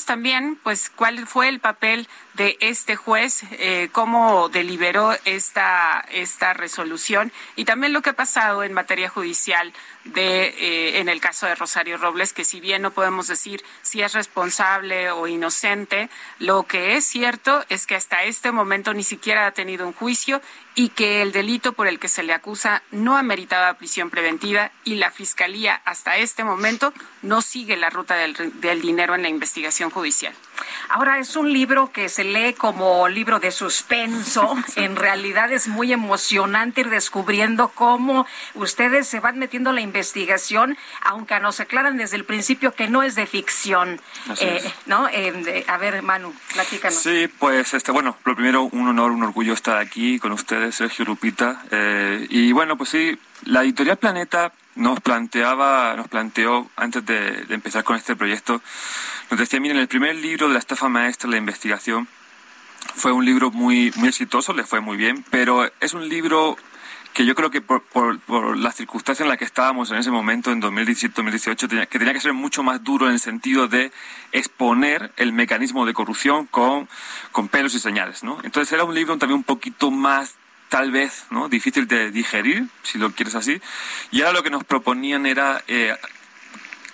también, 0.00 0.58
pues, 0.62 0.90
cuál 0.90 1.26
fue 1.26 1.48
el 1.48 1.60
papel 1.60 2.08
de 2.34 2.56
este 2.60 2.96
juez, 2.96 3.42
eh, 3.52 3.88
cómo 3.92 4.48
deliberó 4.48 5.14
esta, 5.24 6.04
esta 6.10 6.54
resolución 6.54 7.30
y 7.56 7.64
también 7.64 7.92
lo 7.92 8.00
que 8.00 8.10
ha 8.10 8.14
pasado 8.14 8.64
en 8.64 8.72
materia 8.72 9.08
judicial 9.08 9.72
de, 10.04 10.46
eh, 10.46 11.00
en 11.00 11.08
el 11.08 11.20
caso 11.20 11.46
de 11.46 11.54
Rosario 11.54 11.98
Robles, 11.98 12.32
que 12.32 12.44
si 12.44 12.60
bien 12.60 12.82
no 12.82 12.90
podemos 12.92 13.28
decir 13.28 13.62
si 13.82 14.02
es 14.02 14.14
responsable 14.14 15.10
o 15.10 15.26
inocente, 15.26 16.08
lo 16.38 16.64
que 16.64 16.96
es 16.96 17.04
cierto 17.04 17.64
es 17.68 17.86
que 17.86 17.94
hasta 17.94 18.24
este 18.24 18.50
momento 18.50 18.94
ni 18.94 19.04
siquiera 19.04 19.46
ha 19.46 19.52
tenido 19.52 19.86
un 19.86 19.92
juicio 19.92 20.40
y 20.74 20.88
que 20.90 21.22
el 21.22 21.32
delito 21.32 21.72
por 21.72 21.86
el 21.86 21.98
que 21.98 22.08
se 22.08 22.22
le 22.22 22.32
acusa 22.32 22.82
no 22.90 23.16
ameritaba 23.16 23.74
prisión 23.74 24.10
preventiva 24.10 24.70
y 24.84 24.94
la 24.94 25.10
Fiscalía 25.10 25.80
hasta 25.84 26.16
este 26.16 26.44
momento 26.44 26.92
no 27.22 27.42
sigue 27.42 27.76
la 27.76 27.90
ruta 27.90 28.16
del, 28.16 28.60
del 28.60 28.80
dinero 28.80 29.14
en 29.14 29.22
la 29.22 29.28
investigación 29.28 29.90
judicial. 29.90 30.34
Ahora 30.88 31.18
es 31.18 31.36
un 31.36 31.52
libro 31.52 31.92
que 31.92 32.08
se 32.08 32.24
lee 32.24 32.54
como 32.54 33.08
libro 33.08 33.40
de 33.40 33.50
suspenso. 33.50 34.56
En 34.76 34.96
realidad 34.96 35.52
es 35.52 35.68
muy 35.68 35.92
emocionante 35.92 36.80
ir 36.80 36.90
descubriendo 36.90 37.68
cómo 37.68 38.26
ustedes 38.54 39.06
se 39.06 39.20
van 39.20 39.38
metiendo 39.38 39.70
en 39.70 39.76
la 39.76 39.82
investigación, 39.82 40.76
aunque 41.02 41.38
nos 41.40 41.60
aclaran 41.60 41.96
desde 41.96 42.16
el 42.16 42.24
principio 42.24 42.74
que 42.74 42.88
no 42.88 43.02
es 43.02 43.14
de 43.14 43.26
ficción. 43.26 44.00
Eh, 44.40 44.72
¿no? 44.86 45.08
Eh, 45.08 45.64
a 45.68 45.76
ver, 45.76 46.02
Manu, 46.02 46.34
platícanos. 46.52 46.98
Sí, 46.98 47.28
pues 47.38 47.74
este, 47.74 47.92
bueno, 47.92 48.16
lo 48.24 48.34
primero, 48.34 48.62
un 48.62 48.88
honor, 48.88 49.12
un 49.12 49.22
orgullo 49.22 49.52
estar 49.52 49.78
aquí 49.78 50.18
con 50.18 50.32
ustedes, 50.32 50.74
Sergio 50.74 51.04
Lupita. 51.04 51.62
Eh, 51.70 52.26
y 52.30 52.52
bueno, 52.52 52.76
pues 52.76 52.90
sí, 52.90 53.18
la 53.44 53.62
editorial 53.62 53.96
Planeta 53.96 54.52
nos 54.74 55.00
planteaba, 55.00 55.94
nos 55.96 56.08
planteó 56.08 56.70
antes 56.76 57.04
de, 57.04 57.46
empezar 57.50 57.84
con 57.84 57.96
este 57.96 58.16
proyecto, 58.16 58.62
nos 59.30 59.38
decía, 59.38 59.60
miren, 59.60 59.78
el 59.78 59.88
primer 59.88 60.16
libro 60.16 60.48
de 60.48 60.54
la 60.54 60.58
estafa 60.58 60.88
maestra, 60.88 61.30
la 61.30 61.36
investigación, 61.36 62.08
fue 62.94 63.12
un 63.12 63.24
libro 63.24 63.50
muy, 63.50 63.92
muy 63.96 64.08
exitoso, 64.08 64.52
le 64.52 64.64
fue 64.64 64.80
muy 64.80 64.96
bien, 64.96 65.24
pero 65.30 65.70
es 65.80 65.94
un 65.94 66.08
libro 66.08 66.56
que 67.12 67.26
yo 67.26 67.34
creo 67.34 67.50
que 67.50 67.60
por, 67.60 67.82
por, 67.82 68.18
por 68.20 68.56
la 68.56 68.72
circunstancia 68.72 69.22
en 69.22 69.28
la 69.28 69.36
que 69.36 69.44
estábamos 69.44 69.90
en 69.90 69.98
ese 69.98 70.10
momento, 70.10 70.50
en 70.50 70.62
2017-2018, 70.62 71.68
tenía, 71.68 71.86
que 71.86 71.98
tenía 71.98 72.14
que 72.14 72.20
ser 72.20 72.32
mucho 72.32 72.62
más 72.62 72.82
duro 72.82 73.06
en 73.06 73.12
el 73.12 73.20
sentido 73.20 73.68
de 73.68 73.92
exponer 74.32 75.12
el 75.16 75.32
mecanismo 75.32 75.84
de 75.84 75.92
corrupción 75.92 76.46
con, 76.46 76.88
con 77.30 77.48
pelos 77.48 77.74
y 77.74 77.80
señales, 77.80 78.24
¿no? 78.24 78.38
Entonces 78.42 78.72
era 78.72 78.84
un 78.84 78.94
libro 78.94 79.16
también 79.18 79.36
un 79.38 79.44
poquito 79.44 79.90
más 79.90 80.36
tal 80.72 80.90
vez, 80.90 81.26
¿no? 81.28 81.50
Difícil 81.50 81.86
de 81.86 82.10
digerir, 82.10 82.66
si 82.82 82.96
lo 82.96 83.12
quieres 83.12 83.34
así. 83.34 83.60
Y 84.10 84.22
ahora 84.22 84.38
lo 84.38 84.42
que 84.42 84.48
nos 84.48 84.64
proponían 84.64 85.26
era 85.26 85.62
eh, 85.68 85.94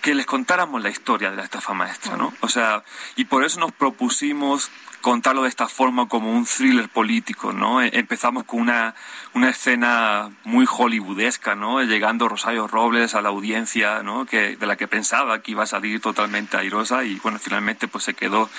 que 0.00 0.16
les 0.16 0.26
contáramos 0.26 0.82
la 0.82 0.90
historia 0.90 1.30
de 1.30 1.36
la 1.36 1.44
estafa 1.44 1.74
maestra, 1.74 2.16
¿no? 2.16 2.34
O 2.40 2.48
sea, 2.48 2.82
y 3.14 3.26
por 3.26 3.44
eso 3.44 3.60
nos 3.60 3.70
propusimos 3.70 4.72
contarlo 5.00 5.44
de 5.44 5.48
esta 5.48 5.68
forma 5.68 6.08
como 6.08 6.32
un 6.32 6.44
thriller 6.44 6.88
político, 6.88 7.52
¿no? 7.52 7.80
E, 7.80 7.90
empezamos 7.96 8.42
con 8.42 8.62
una, 8.62 8.96
una 9.34 9.50
escena 9.50 10.28
muy 10.42 10.66
hollywoodesca, 10.66 11.54
¿no? 11.54 11.80
Llegando 11.80 12.28
Rosario 12.28 12.66
Robles 12.66 13.14
a 13.14 13.22
la 13.22 13.28
audiencia, 13.28 14.02
¿no? 14.02 14.26
Que, 14.26 14.56
de 14.56 14.66
la 14.66 14.74
que 14.74 14.88
pensaba 14.88 15.40
que 15.40 15.52
iba 15.52 15.62
a 15.62 15.66
salir 15.66 16.00
totalmente 16.00 16.56
airosa 16.56 17.04
y, 17.04 17.14
bueno, 17.20 17.38
finalmente 17.38 17.86
pues 17.86 18.02
se 18.02 18.14
quedó 18.14 18.50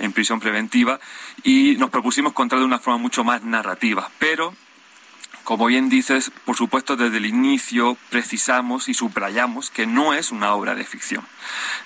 en 0.00 0.12
prisión 0.12 0.40
preventiva 0.40 0.98
y 1.44 1.76
nos 1.78 1.90
propusimos 1.90 2.32
contarlo 2.32 2.62
de 2.62 2.66
una 2.66 2.80
forma 2.80 2.98
mucho 2.98 3.22
más 3.22 3.44
narrativa, 3.44 4.10
pero 4.18 4.52
como 5.44 5.66
bien 5.66 5.88
dices, 5.88 6.32
por 6.44 6.56
supuesto 6.56 6.96
desde 6.96 7.18
el 7.18 7.26
inicio 7.26 7.96
precisamos 8.10 8.88
y 8.88 8.94
subrayamos 8.94 9.70
que 9.70 9.86
no 9.86 10.14
es 10.14 10.32
una 10.32 10.54
obra 10.54 10.74
de 10.74 10.84
ficción. 10.84 11.24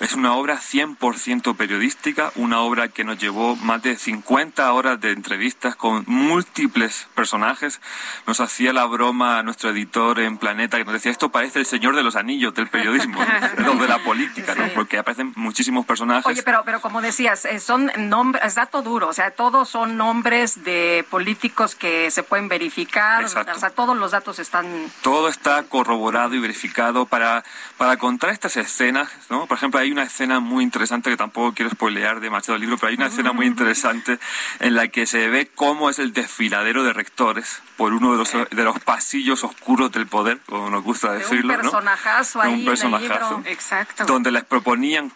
Es 0.00 0.14
una 0.14 0.34
obra 0.34 0.58
100% 0.60 1.56
periodística, 1.56 2.32
una 2.34 2.60
obra 2.60 2.88
que 2.88 3.04
nos 3.04 3.18
llevó 3.18 3.56
más 3.56 3.82
de 3.82 3.96
50 3.96 4.72
horas 4.72 5.00
de 5.00 5.12
entrevistas 5.12 5.76
con 5.76 6.04
múltiples 6.06 7.08
personajes. 7.14 7.80
Nos 8.26 8.40
hacía 8.40 8.72
la 8.72 8.84
broma 8.84 9.38
a 9.38 9.42
nuestro 9.42 9.70
editor 9.70 10.20
en 10.20 10.38
Planeta 10.38 10.78
que 10.78 10.84
nos 10.84 10.94
decía, 10.94 11.10
esto 11.10 11.30
parece 11.30 11.58
el 11.58 11.66
señor 11.66 11.96
de 11.96 12.02
los 12.02 12.16
anillos 12.16 12.54
del 12.54 12.68
periodismo, 12.68 13.20
¿no? 13.58 13.74
de 13.74 13.88
la 13.88 13.98
política, 14.02 14.54
¿no? 14.54 14.68
porque 14.74 14.98
aparecen 14.98 15.32
muchísimos 15.36 15.86
personajes. 15.86 16.26
Oye, 16.26 16.42
pero, 16.42 16.62
pero 16.64 16.80
como 16.80 17.00
decías, 17.00 17.44
eh, 17.44 17.60
son 17.60 17.90
nombres, 17.96 18.44
es 18.44 18.54
dato 18.54 18.82
duro, 18.82 19.08
o 19.08 19.12
sea, 19.12 19.30
todos 19.30 19.68
son 19.68 19.96
nombres 19.96 20.64
de 20.64 21.04
políticos 21.10 21.74
que 21.74 22.10
se 22.10 22.22
pueden 22.22 22.48
verificar. 22.48 23.22
Exacto. 23.22 23.52
O 23.54 23.58
sea, 23.58 23.70
todos 23.70 23.96
los 23.96 24.12
datos 24.12 24.38
están. 24.38 24.66
Todo 25.02 25.28
está 25.28 25.62
corroborado 25.64 26.34
y 26.34 26.38
verificado 26.38 27.06
para, 27.06 27.44
para 27.76 27.96
contar 27.96 28.30
estas 28.30 28.56
escenas, 28.56 29.10
¿no? 29.30 29.46
Por 29.48 29.56
ejemplo, 29.56 29.80
hay 29.80 29.90
una 29.90 30.02
escena 30.02 30.40
muy 30.40 30.62
interesante 30.62 31.10
que 31.10 31.16
tampoco 31.16 31.54
quiero 31.54 31.70
spoilear 31.70 32.20
demasiado 32.20 32.56
el 32.56 32.60
libro, 32.60 32.76
pero 32.76 32.90
hay 32.90 32.96
una 32.96 33.06
escena 33.06 33.32
muy 33.32 33.46
interesante 33.52 34.18
en 34.60 34.74
la 34.74 34.88
que 34.88 35.06
se 35.06 35.28
ve 35.28 35.50
cómo 35.54 35.90
es 35.90 35.98
el 35.98 36.12
desfiladero 36.12 36.84
de 36.84 36.92
rectores 36.92 37.62
por 37.76 37.94
uno 37.94 38.12
de 38.12 38.18
los, 38.18 38.32
de 38.32 38.64
los 38.64 38.78
pasillos 38.80 39.44
oscuros 39.44 39.90
del 39.90 40.06
poder, 40.06 40.40
como 40.46 40.70
nos 40.70 40.84
gusta 40.84 41.12
decirlo, 41.12 41.54
un 41.54 41.60
personajazo 41.60 42.38
¿no? 42.38 42.44
ahí 42.44 42.54
Un 42.54 42.64
personajazo. 42.64 43.14
en 43.14 43.22
el 43.22 43.28
libro. 43.36 43.50
Exacto. 43.50 44.04
Donde 44.04 44.30
les 44.30 44.44
proponían 44.44 45.12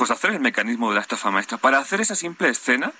pues 0.00 0.10
hacer 0.10 0.30
el 0.30 0.40
mecanismo 0.40 0.88
de 0.88 0.94
la 0.94 1.02
estafa 1.02 1.30
maestra. 1.30 1.58
Para 1.58 1.78
hacer 1.78 2.00
esa 2.00 2.14
simple 2.14 2.48
escena, 2.48 2.90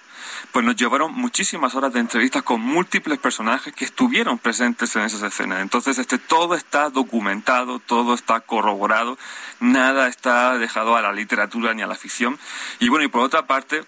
pues 0.53 0.67
nos 0.67 0.77
llevaron 0.77 1.15
muchísimas 1.15 1.75
horas 1.75 1.95
de 1.95 2.01
entrevistas 2.01 2.43
con 2.43 2.61
múltiples 2.61 3.19
personajes 3.19 3.73
que 3.73 3.87
estuvieron 3.87 4.37
presentes 4.37 4.95
en 4.97 5.05
esas 5.05 5.23
escenas. 5.23 5.63
Entonces, 5.63 5.99
este 5.99 6.19
todo 6.19 6.55
está 6.55 6.91
documentado, 6.91 7.79
todo 7.79 8.13
está 8.13 8.41
corroborado, 8.41 9.17
nada 9.61 10.09
está 10.09 10.59
dejado 10.59 10.95
a 10.95 11.01
la 11.01 11.15
literatura 11.15 11.73
ni 11.73 11.81
a 11.81 11.87
la 11.87 11.95
ficción. 11.95 12.39
Y 12.81 12.91
bueno, 12.91 13.07
y 13.07 13.09
por 13.09 13.23
otra 13.23 13.47
parte, 13.47 13.81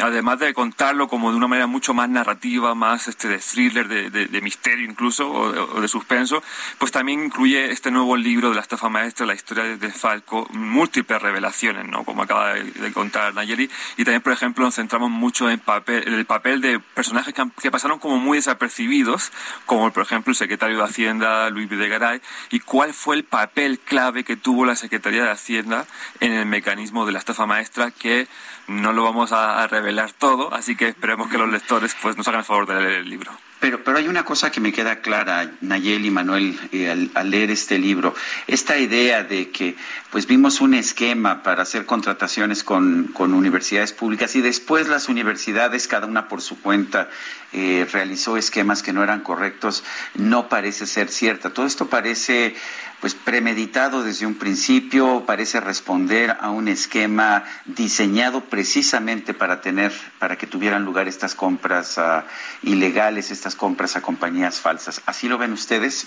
además 0.00 0.38
de 0.38 0.54
contarlo 0.54 1.08
como 1.08 1.30
de 1.30 1.36
una 1.36 1.48
manera 1.48 1.66
mucho 1.66 1.94
más 1.94 2.08
narrativa, 2.08 2.74
más 2.74 3.08
este 3.08 3.28
de 3.28 3.38
thriller, 3.38 3.88
de, 3.88 4.10
de, 4.10 4.26
de 4.26 4.40
misterio 4.40 4.88
incluso, 4.88 5.30
o 5.30 5.52
de, 5.52 5.60
o 5.60 5.80
de, 5.80 5.88
suspenso, 5.88 6.42
pues 6.78 6.92
también 6.92 7.24
incluye 7.24 7.70
este 7.70 7.90
nuevo 7.90 8.16
libro 8.16 8.50
de 8.50 8.56
la 8.56 8.60
estafa 8.60 8.88
maestra, 8.88 9.26
la 9.26 9.34
historia 9.34 9.64
de 9.76 9.90
Falco, 9.90 10.46
múltiples 10.52 11.20
revelaciones, 11.20 11.86
¿no? 11.86 12.04
Como 12.04 12.22
acaba 12.22 12.54
de, 12.54 12.92
contar 12.92 13.34
Nayeli, 13.34 13.70
y 13.96 14.04
también, 14.04 14.22
por 14.22 14.32
ejemplo, 14.32 14.64
nos 14.64 14.74
centramos 14.74 15.10
mucho 15.10 15.50
en, 15.50 15.58
papel, 15.58 16.04
en 16.06 16.14
el 16.14 16.26
papel 16.26 16.60
de 16.60 16.80
personajes 16.80 17.34
que, 17.34 17.44
que, 17.60 17.70
pasaron 17.70 17.98
como 17.98 18.18
muy 18.18 18.38
desapercibidos, 18.38 19.32
como 19.66 19.90
por 19.92 20.02
ejemplo 20.02 20.30
el 20.30 20.36
secretario 20.36 20.78
de 20.78 20.84
Hacienda, 20.84 21.50
Luis 21.50 21.68
Videgaray, 21.68 22.20
y 22.50 22.60
cuál 22.60 22.94
fue 22.94 23.16
el 23.16 23.24
papel 23.24 23.78
clave 23.78 24.24
que 24.24 24.36
tuvo 24.36 24.64
la 24.64 24.76
Secretaría 24.76 25.24
de 25.24 25.30
Hacienda 25.30 25.86
en 26.20 26.32
el 26.32 26.46
mecanismo 26.46 27.06
de 27.06 27.12
la 27.12 27.18
estafa 27.18 27.46
maestra 27.46 27.90
que 27.90 28.28
no 28.68 28.92
lo 28.92 29.02
vamos 29.02 29.32
a, 29.32 29.62
a, 29.62 29.66
revelar 29.66 29.87
todo, 30.18 30.54
así 30.54 30.76
que 30.76 30.88
esperemos 30.88 31.30
que 31.30 31.38
los 31.38 31.50
lectores 31.50 31.96
pues 32.00 32.16
nos 32.16 32.26
hagan 32.28 32.40
el 32.40 32.46
favor 32.46 32.66
de 32.66 32.80
leer 32.80 32.98
el 33.00 33.10
libro. 33.10 33.32
Pero, 33.60 33.82
pero 33.82 33.98
hay 33.98 34.06
una 34.06 34.24
cosa 34.24 34.52
que 34.52 34.60
me 34.60 34.72
queda 34.72 35.00
clara, 35.00 35.50
Nayeli 35.60 36.08
y 36.08 36.10
Manuel, 36.12 36.58
eh, 36.70 36.90
al, 36.90 37.10
al, 37.14 37.30
leer 37.30 37.50
este 37.50 37.76
libro. 37.78 38.14
Esta 38.46 38.78
idea 38.78 39.24
de 39.24 39.50
que 39.50 39.74
pues 40.10 40.26
vimos 40.26 40.60
un 40.60 40.74
esquema 40.74 41.42
para 41.42 41.62
hacer 41.62 41.84
contrataciones 41.84 42.62
con, 42.62 43.08
con 43.12 43.34
universidades 43.34 43.92
públicas 43.92 44.36
y 44.36 44.42
después 44.42 44.86
las 44.86 45.08
universidades, 45.08 45.88
cada 45.88 46.06
una 46.06 46.28
por 46.28 46.40
su 46.40 46.60
cuenta, 46.60 47.10
eh, 47.52 47.86
realizó 47.90 48.36
esquemas 48.36 48.82
que 48.82 48.92
no 48.92 49.02
eran 49.02 49.20
correctos, 49.20 49.82
no 50.14 50.48
parece 50.48 50.86
ser 50.86 51.08
cierta. 51.08 51.50
Todo 51.50 51.66
esto 51.66 51.88
parece 51.88 52.54
pues 53.00 53.14
premeditado 53.14 54.02
desde 54.02 54.26
un 54.26 54.34
principio, 54.34 55.24
parece 55.24 55.60
responder 55.60 56.36
a 56.40 56.50
un 56.50 56.68
esquema 56.68 57.44
diseñado 57.64 58.44
precisamente 58.44 59.34
para 59.34 59.60
tener, 59.60 59.92
para 60.18 60.36
que 60.36 60.46
tuvieran 60.46 60.84
lugar 60.84 61.06
estas 61.06 61.34
compras 61.34 61.96
uh, 61.98 62.22
ilegales, 62.62 63.30
estas 63.30 63.54
compras 63.54 63.96
a 63.96 64.02
compañías 64.02 64.60
falsas. 64.60 65.00
¿Así 65.06 65.28
lo 65.28 65.38
ven 65.38 65.52
ustedes? 65.52 66.06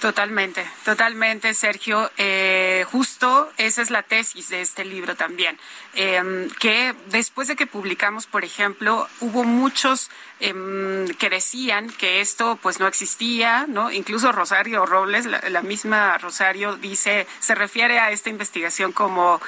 Totalmente, 0.00 0.64
totalmente, 0.84 1.52
Sergio. 1.54 2.10
Eh, 2.18 2.86
justo 2.90 3.50
esa 3.56 3.82
es 3.82 3.90
la 3.90 4.04
tesis 4.04 4.48
de 4.48 4.60
este 4.60 4.84
libro 4.84 5.16
también, 5.16 5.58
eh, 5.94 6.48
que 6.60 6.94
después 7.06 7.48
de 7.48 7.56
que 7.56 7.66
publicamos, 7.66 8.26
por 8.26 8.44
ejemplo, 8.44 9.08
hubo 9.18 9.42
muchos 9.42 10.08
eh, 10.38 10.54
que 11.18 11.30
decían 11.30 11.90
que 11.90 12.20
esto 12.20 12.60
pues 12.62 12.78
no 12.78 12.86
existía, 12.86 13.66
¿no? 13.66 13.90
Incluso 13.90 14.30
Rosario 14.30 14.86
Robles, 14.86 15.26
la, 15.26 15.40
la 15.48 15.62
misma 15.62 16.16
Rosario 16.18 16.76
dice, 16.76 17.26
se 17.40 17.56
refiere 17.56 17.98
a 17.98 18.12
esta 18.12 18.30
investigación 18.30 18.92
como, 18.92 19.40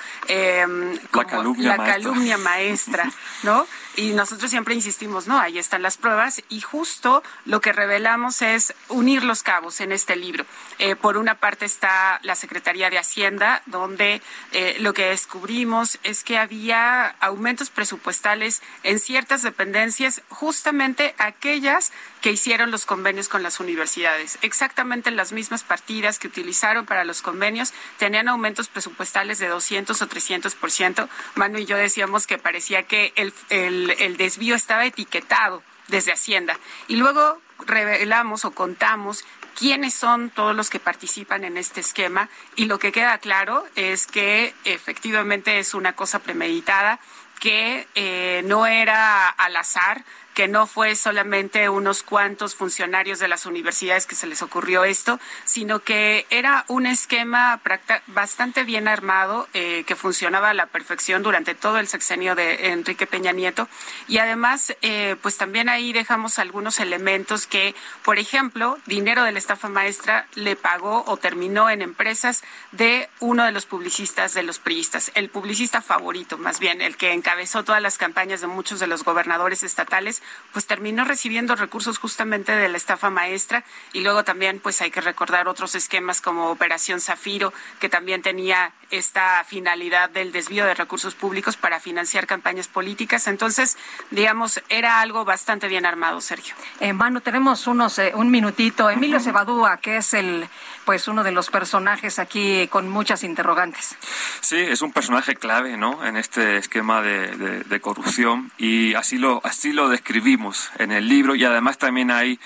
como 1.12 1.22
la 1.22 1.26
calumnia 1.26 1.68
la 1.68 1.76
maestra, 1.76 1.92
calumnia 1.94 2.38
maestra 2.38 3.10
¿no? 3.44 3.66
Y 4.00 4.14
nosotros 4.14 4.50
siempre 4.50 4.74
insistimos, 4.74 5.26
no, 5.26 5.38
ahí 5.38 5.58
están 5.58 5.82
las 5.82 5.98
pruebas 5.98 6.42
y 6.48 6.62
justo 6.62 7.22
lo 7.44 7.60
que 7.60 7.70
revelamos 7.74 8.40
es 8.40 8.72
unir 8.88 9.24
los 9.24 9.42
cabos 9.42 9.82
en 9.82 9.92
este 9.92 10.16
libro. 10.16 10.46
Eh, 10.78 10.96
por 10.96 11.18
una 11.18 11.34
parte 11.34 11.66
está 11.66 12.18
la 12.22 12.34
Secretaría 12.34 12.88
de 12.88 12.96
Hacienda, 12.96 13.62
donde 13.66 14.22
eh, 14.52 14.78
lo 14.80 14.94
que 14.94 15.10
descubrimos 15.10 15.98
es 16.02 16.24
que 16.24 16.38
había 16.38 17.08
aumentos 17.20 17.68
presupuestales 17.68 18.62
en 18.84 19.00
ciertas 19.00 19.42
dependencias, 19.42 20.22
justamente 20.30 21.14
aquellas 21.18 21.92
que 22.20 22.30
hicieron 22.30 22.70
los 22.70 22.86
convenios 22.86 23.28
con 23.28 23.42
las 23.42 23.60
universidades. 23.60 24.38
Exactamente 24.42 25.10
las 25.10 25.32
mismas 25.32 25.62
partidas 25.62 26.18
que 26.18 26.28
utilizaron 26.28 26.86
para 26.86 27.04
los 27.04 27.22
convenios 27.22 27.72
tenían 27.98 28.28
aumentos 28.28 28.68
presupuestales 28.68 29.38
de 29.38 29.48
200 29.48 30.00
o 30.00 30.06
300 30.06 30.54
por 30.54 30.70
ciento. 30.70 31.08
Manu 31.34 31.58
y 31.58 31.66
yo 31.66 31.76
decíamos 31.76 32.26
que 32.26 32.38
parecía 32.38 32.82
que 32.84 33.12
el, 33.16 33.32
el, 33.48 33.94
el 33.98 34.16
desvío 34.16 34.54
estaba 34.54 34.84
etiquetado 34.84 35.62
desde 35.88 36.12
Hacienda. 36.12 36.58
Y 36.88 36.96
luego 36.96 37.40
revelamos 37.66 38.44
o 38.44 38.52
contamos 38.52 39.24
quiénes 39.58 39.94
son 39.94 40.30
todos 40.30 40.54
los 40.56 40.70
que 40.70 40.80
participan 40.80 41.44
en 41.44 41.56
este 41.56 41.80
esquema 41.80 42.28
y 42.56 42.64
lo 42.64 42.78
que 42.78 42.92
queda 42.92 43.18
claro 43.18 43.64
es 43.74 44.06
que 44.06 44.54
efectivamente 44.64 45.58
es 45.58 45.74
una 45.74 45.94
cosa 45.94 46.20
premeditada 46.20 47.00
que 47.40 47.88
eh, 47.94 48.42
no 48.44 48.66
era 48.66 49.28
al 49.28 49.56
azar, 49.56 50.04
que 50.40 50.48
no 50.48 50.66
fue 50.66 50.96
solamente 50.96 51.68
unos 51.68 52.02
cuantos 52.02 52.54
funcionarios 52.54 53.18
de 53.18 53.28
las 53.28 53.44
universidades 53.44 54.06
que 54.06 54.14
se 54.14 54.26
les 54.26 54.40
ocurrió 54.40 54.84
esto, 54.84 55.20
sino 55.44 55.80
que 55.80 56.26
era 56.30 56.64
un 56.66 56.86
esquema 56.86 57.60
bastante 58.06 58.64
bien 58.64 58.88
armado 58.88 59.48
eh, 59.52 59.84
que 59.86 59.96
funcionaba 59.96 60.48
a 60.48 60.54
la 60.54 60.64
perfección 60.64 61.22
durante 61.22 61.54
todo 61.54 61.78
el 61.78 61.88
sexenio 61.88 62.34
de 62.34 62.70
Enrique 62.70 63.06
Peña 63.06 63.32
Nieto. 63.32 63.68
Y 64.08 64.16
además, 64.16 64.74
eh, 64.80 65.16
pues 65.20 65.36
también 65.36 65.68
ahí 65.68 65.92
dejamos 65.92 66.38
algunos 66.38 66.80
elementos 66.80 67.46
que, 67.46 67.74
por 68.02 68.18
ejemplo, 68.18 68.78
dinero 68.86 69.24
de 69.24 69.32
la 69.32 69.38
estafa 69.38 69.68
maestra 69.68 70.26
le 70.36 70.56
pagó 70.56 71.04
o 71.06 71.18
terminó 71.18 71.68
en 71.68 71.82
empresas 71.82 72.42
de 72.72 73.10
uno 73.18 73.44
de 73.44 73.52
los 73.52 73.66
publicistas 73.66 74.32
de 74.32 74.42
los 74.42 74.58
priistas, 74.58 75.12
el 75.14 75.28
publicista 75.28 75.82
favorito, 75.82 76.38
más 76.38 76.60
bien, 76.60 76.80
el 76.80 76.96
que 76.96 77.12
encabezó 77.12 77.62
todas 77.62 77.82
las 77.82 77.98
campañas 77.98 78.40
de 78.40 78.46
muchos 78.46 78.80
de 78.80 78.86
los 78.86 79.04
gobernadores 79.04 79.62
estatales 79.62 80.22
pues 80.52 80.66
terminó 80.66 81.04
recibiendo 81.04 81.54
recursos 81.54 81.98
justamente 81.98 82.52
de 82.52 82.68
la 82.68 82.76
estafa 82.76 83.10
maestra 83.10 83.64
y 83.92 84.00
luego 84.00 84.24
también 84.24 84.58
pues 84.60 84.80
hay 84.80 84.90
que 84.90 85.00
recordar 85.00 85.48
otros 85.48 85.74
esquemas 85.74 86.20
como 86.20 86.50
Operación 86.50 87.00
Zafiro, 87.00 87.52
que 87.78 87.88
también 87.88 88.22
tenía 88.22 88.72
esta 88.90 89.44
finalidad 89.44 90.10
del 90.10 90.32
desvío 90.32 90.66
de 90.66 90.74
recursos 90.74 91.14
públicos 91.14 91.56
para 91.56 91.78
financiar 91.78 92.26
campañas 92.26 92.66
políticas. 92.66 93.28
Entonces, 93.28 93.76
digamos, 94.10 94.60
era 94.68 95.00
algo 95.00 95.24
bastante 95.24 95.68
bien 95.68 95.86
armado, 95.86 96.20
Sergio. 96.20 96.54
En 96.80 96.98
vano 96.98 97.20
tenemos 97.20 97.66
unos 97.66 97.98
eh, 97.98 98.12
un 98.14 98.30
minutito. 98.30 98.90
Emilio 98.90 99.20
Cebadúa, 99.20 99.76
que 99.76 99.98
es 99.98 100.14
el 100.14 100.48
pues 100.90 101.06
uno 101.06 101.22
de 101.22 101.30
los 101.30 101.50
personajes 101.50 102.18
aquí 102.18 102.66
con 102.66 102.88
muchas 102.88 103.22
interrogantes. 103.22 103.96
Sí, 104.40 104.56
es 104.56 104.82
un 104.82 104.90
personaje 104.90 105.36
clave, 105.36 105.76
¿no? 105.76 106.04
En 106.04 106.16
este 106.16 106.56
esquema 106.56 107.00
de, 107.00 107.62
de 107.62 107.80
corrupción 107.80 108.50
y 108.58 108.94
así 108.94 109.16
lo 109.16 109.40
así 109.44 109.72
lo 109.72 109.88
describimos 109.88 110.68
en 110.78 110.90
el 110.90 111.08
libro 111.08 111.36
y 111.36 111.44
además 111.44 111.78
también 111.78 112.10
hay 112.10 112.40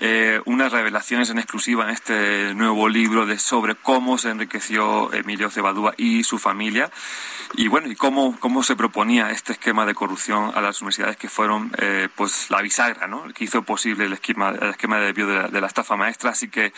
eh, 0.00 0.40
unas 0.44 0.72
revelaciones 0.72 1.30
en 1.30 1.38
exclusiva 1.38 1.84
en 1.84 1.90
este 1.90 2.52
nuevo 2.54 2.88
libro 2.88 3.26
de 3.26 3.38
sobre 3.38 3.76
cómo 3.76 4.18
se 4.18 4.30
enriqueció 4.30 5.12
Emilio 5.12 5.50
Cebadúa 5.50 5.94
y 5.96 6.24
su 6.24 6.40
familia 6.40 6.90
y 7.54 7.68
bueno 7.68 7.88
y 7.88 7.94
cómo 7.94 8.36
cómo 8.40 8.64
se 8.64 8.74
proponía 8.74 9.30
este 9.30 9.52
esquema 9.52 9.86
de 9.86 9.94
corrupción 9.94 10.50
a 10.52 10.60
las 10.60 10.80
universidades 10.80 11.16
que 11.16 11.28
fueron 11.28 11.70
eh, 11.78 12.08
pues 12.16 12.50
la 12.50 12.60
bisagra 12.60 13.06
no 13.06 13.32
que 13.32 13.44
hizo 13.44 13.62
posible 13.62 14.06
el 14.06 14.14
esquema 14.14 14.48
el 14.48 14.70
esquema 14.70 14.98
de 14.98 15.12
de 15.12 15.24
la, 15.26 15.48
de 15.48 15.60
la 15.60 15.68
estafa 15.68 15.96
maestra 15.96 16.30
así 16.30 16.48
que 16.48 16.72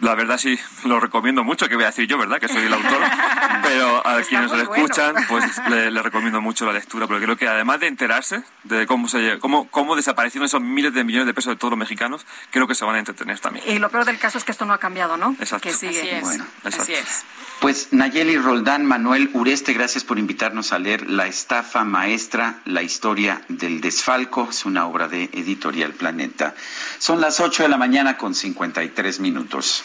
la 0.00 0.14
verdad 0.14 0.38
sí, 0.38 0.58
lo 0.84 1.00
recomiendo 1.00 1.44
mucho, 1.44 1.68
que 1.68 1.74
voy 1.74 1.84
a 1.84 1.88
decir 1.88 2.06
yo, 2.06 2.18
¿verdad? 2.18 2.38
Que 2.38 2.48
soy 2.48 2.64
el 2.64 2.72
autor, 2.72 3.00
pero 3.62 4.06
a 4.06 4.22
quienes 4.22 4.50
lo 4.50 4.60
escuchan, 4.62 5.14
pues 5.28 5.44
le, 5.68 5.90
le, 5.90 6.02
recomiendo 6.02 6.40
mucho 6.40 6.66
la 6.66 6.72
lectura, 6.72 7.06
porque 7.06 7.24
creo 7.24 7.36
que 7.36 7.48
además 7.48 7.80
de 7.80 7.86
enterarse 7.86 8.42
de 8.64 8.86
cómo 8.86 9.08
se 9.08 9.38
cómo, 9.38 9.68
cómo 9.68 9.96
desaparecieron 9.96 10.46
esos 10.46 10.60
miles 10.60 10.94
de 10.94 11.04
millones 11.04 11.26
de 11.26 11.34
pesos 11.34 11.52
de 11.52 11.56
todos 11.56 11.72
los 11.72 11.78
mexicanos, 11.78 12.26
creo 12.50 12.66
que 12.66 12.74
se 12.74 12.84
van 12.84 12.96
a 12.96 12.98
entretener 12.98 13.38
también. 13.40 13.64
Y 13.68 13.78
lo 13.78 13.90
peor 13.90 14.04
del 14.04 14.18
caso 14.18 14.38
es 14.38 14.44
que 14.44 14.52
esto 14.52 14.64
no 14.64 14.72
ha 14.72 14.78
cambiado, 14.78 15.16
¿no? 15.16 15.36
Exacto. 15.38 15.68
Que 15.68 15.74
sigue. 15.74 16.00
Así 16.00 16.08
es. 16.08 16.22
Bueno, 16.22 16.46
exacto. 16.64 16.82
Así 16.82 16.92
es. 16.94 17.24
Pues 17.60 17.88
Nayeli 17.92 18.38
Roldán, 18.38 18.86
Manuel 18.86 19.30
Ureste, 19.34 19.74
gracias 19.74 20.02
por 20.02 20.18
invitarnos 20.18 20.72
a 20.72 20.78
leer 20.78 21.10
La 21.10 21.26
estafa 21.26 21.84
maestra, 21.84 22.60
la 22.64 22.82
historia 22.82 23.42
del 23.48 23.82
desfalco. 23.82 24.48
Es 24.48 24.64
una 24.64 24.86
obra 24.86 25.08
de 25.08 25.24
Editorial 25.24 25.92
Planeta. 25.92 26.54
Son 26.98 27.20
las 27.20 27.38
8 27.38 27.64
de 27.64 27.68
la 27.68 27.76
mañana 27.76 28.16
con 28.16 28.34
53 28.34 29.20
minutos. 29.20 29.84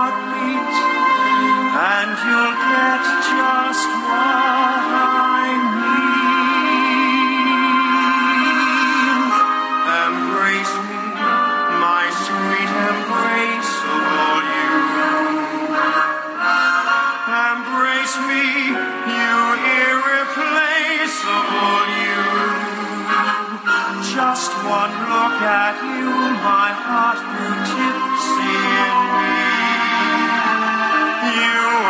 heartbeat, 0.00 0.76
and 1.92 2.16
you'll 2.24 2.56
get 2.72 3.04
just 3.20 3.90
what 4.08 4.80
I 4.96 5.44
mean. 5.76 6.16
Embrace 10.00 10.72
me, 10.88 11.04
my 11.84 12.08
sweet 12.24 12.72
embraceable 12.88 14.40
you. 14.56 14.72
Embrace 17.52 18.16
me, 18.24 18.72
you 18.72 19.36
irreplaceable 19.84 21.84
you. 22.00 22.24
Just 24.16 24.48
one 24.64 24.96
look 25.12 25.44
at 25.44 25.76
you, 25.92 26.08
my 26.40 26.72
heart 26.88 27.20
grew 27.20 27.52
tipsy 27.68 28.56
in 28.80 28.96
me. 29.20 29.39
You 31.40 31.46
and 31.46 31.84
you 31.84 31.89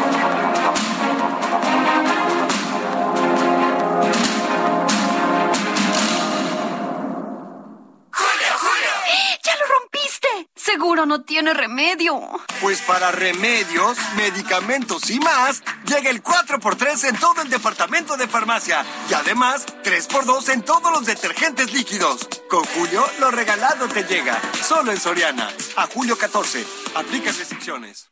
Seguro 10.81 11.05
no 11.05 11.21
tiene 11.21 11.53
remedio. 11.53 12.19
Pues 12.59 12.81
para 12.81 13.11
remedios, 13.11 13.99
medicamentos 14.17 15.11
y 15.11 15.19
más, 15.19 15.61
llega 15.85 16.09
el 16.09 16.23
4x3 16.23 17.09
en 17.09 17.17
todo 17.17 17.43
el 17.43 17.51
departamento 17.51 18.17
de 18.17 18.27
farmacia. 18.27 18.83
Y 19.07 19.13
además, 19.13 19.67
3x2 19.83 20.49
en 20.53 20.63
todos 20.63 20.91
los 20.91 21.05
detergentes 21.05 21.71
líquidos. 21.71 22.27
Con 22.49 22.63
Julio, 22.63 23.05
lo 23.19 23.29
regalado 23.29 23.87
te 23.89 24.05
llega. 24.05 24.41
Solo 24.67 24.91
en 24.91 24.99
Soriana. 24.99 25.51
A 25.75 25.85
julio 25.85 26.17
14. 26.17 26.65
Aplica 26.95 27.31
restricciones. 27.31 28.09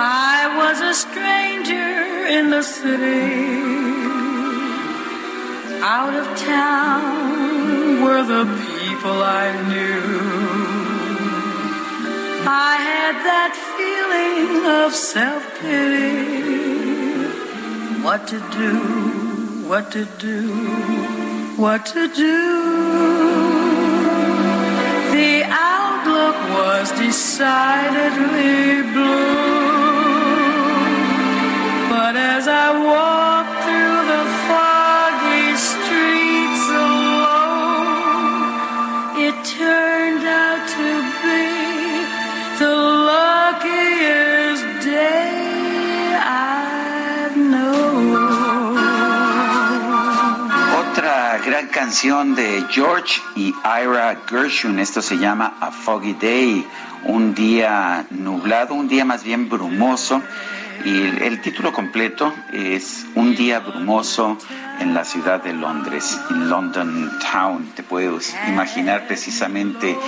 I 0.00 0.56
was 0.56 0.80
a 0.80 0.94
stranger 0.94 2.26
in 2.30 2.48
the 2.48 2.62
city. 2.62 3.52
Out 5.82 6.14
of 6.14 6.26
town 6.40 8.02
were 8.02 8.22
the 8.22 8.46
people 8.46 8.73
I 9.02 9.50
knew. 9.68 10.00
I 12.46 12.76
had 12.76 13.14
that 13.30 13.52
feeling 13.74 14.66
of 14.66 14.94
self 14.94 15.42
pity. 15.60 16.34
What 18.02 18.28
to 18.28 18.38
do, 18.60 19.68
what 19.68 19.90
to 19.92 20.04
do, 20.18 20.48
what 21.56 21.86
to 21.86 22.08
do. 22.08 22.38
The 25.12 25.44
outlook 25.48 26.36
was 26.58 26.92
decidedly 26.92 28.82
blue. 28.92 29.53
Canción 51.74 52.36
de 52.36 52.64
George 52.70 53.20
y 53.34 53.52
Ira 53.64 54.16
Gershwin. 54.28 54.78
Esto 54.78 55.02
se 55.02 55.18
llama 55.18 55.56
A 55.60 55.72
Foggy 55.72 56.12
Day, 56.12 56.64
un 57.06 57.34
día 57.34 58.06
nublado, 58.10 58.74
un 58.74 58.86
día 58.86 59.04
más 59.04 59.24
bien 59.24 59.48
brumoso. 59.48 60.22
Y 60.84 61.02
el, 61.24 61.40
título 61.42 61.72
completo 61.72 62.32
es 62.52 63.04
Un 63.16 63.34
día 63.34 63.58
brumoso 63.58 64.38
en 64.78 64.94
la 64.94 65.04
ciudad 65.04 65.42
de 65.42 65.52
Londres, 65.52 66.16
en 66.30 66.48
London 66.48 67.10
Town. 67.32 67.72
Te 67.74 67.82
puedes 67.82 68.36
imaginar 68.46 69.08
precisamente 69.08 69.98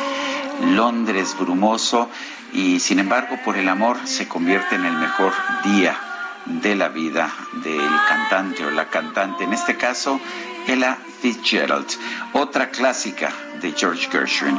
Londres 0.72 1.34
brumoso 1.36 2.08
y 2.52 2.78
sin 2.78 3.00
embargo 3.00 3.38
por 3.44 3.56
el 3.56 3.68
amor 3.68 3.98
se 4.04 4.28
convierte 4.28 4.76
en 4.76 4.84
el 4.84 4.94
mejor 4.94 5.32
día 5.64 5.98
de 6.46 6.76
la 6.76 6.90
vida 6.90 7.28
del 7.64 7.90
cantante 8.08 8.64
o 8.64 8.70
la 8.70 8.88
cantante, 8.88 9.42
en 9.42 9.52
este 9.52 9.76
caso 9.76 10.20
Ella 10.66 10.98
Fitzgerald, 11.20 11.86
otra 12.32 12.70
clásica 12.70 13.32
de 13.60 13.72
George 13.72 14.08
Gershwin. 14.10 14.56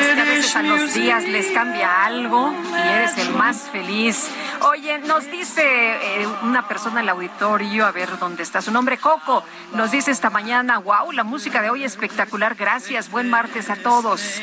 Es 0.00 0.14
que 0.14 0.20
a 0.20 0.24
veces 0.24 0.56
a 0.56 0.62
los 0.62 0.94
días 0.94 1.24
les 1.24 1.50
cambia 1.52 2.04
algo 2.04 2.54
y 2.70 2.88
eres 2.88 3.16
el 3.18 3.34
más 3.34 3.68
feliz. 3.70 4.28
Oye, 4.60 4.98
nos 4.98 5.30
dice 5.30 5.62
eh, 5.64 6.28
una 6.42 6.68
persona 6.68 7.00
en 7.00 7.04
el 7.04 7.08
auditorio, 7.10 7.86
a 7.86 7.92
ver 7.92 8.18
dónde 8.18 8.42
está 8.42 8.62
su 8.62 8.70
nombre, 8.70 8.98
Coco, 8.98 9.44
nos 9.74 9.90
dice 9.90 10.10
esta 10.10 10.30
mañana, 10.30 10.78
wow, 10.78 11.10
la 11.12 11.24
música 11.24 11.62
de 11.62 11.70
hoy 11.70 11.84
espectacular, 11.84 12.54
gracias, 12.54 13.10
buen 13.10 13.30
martes 13.30 13.70
a 13.70 13.76
todos. 13.76 14.40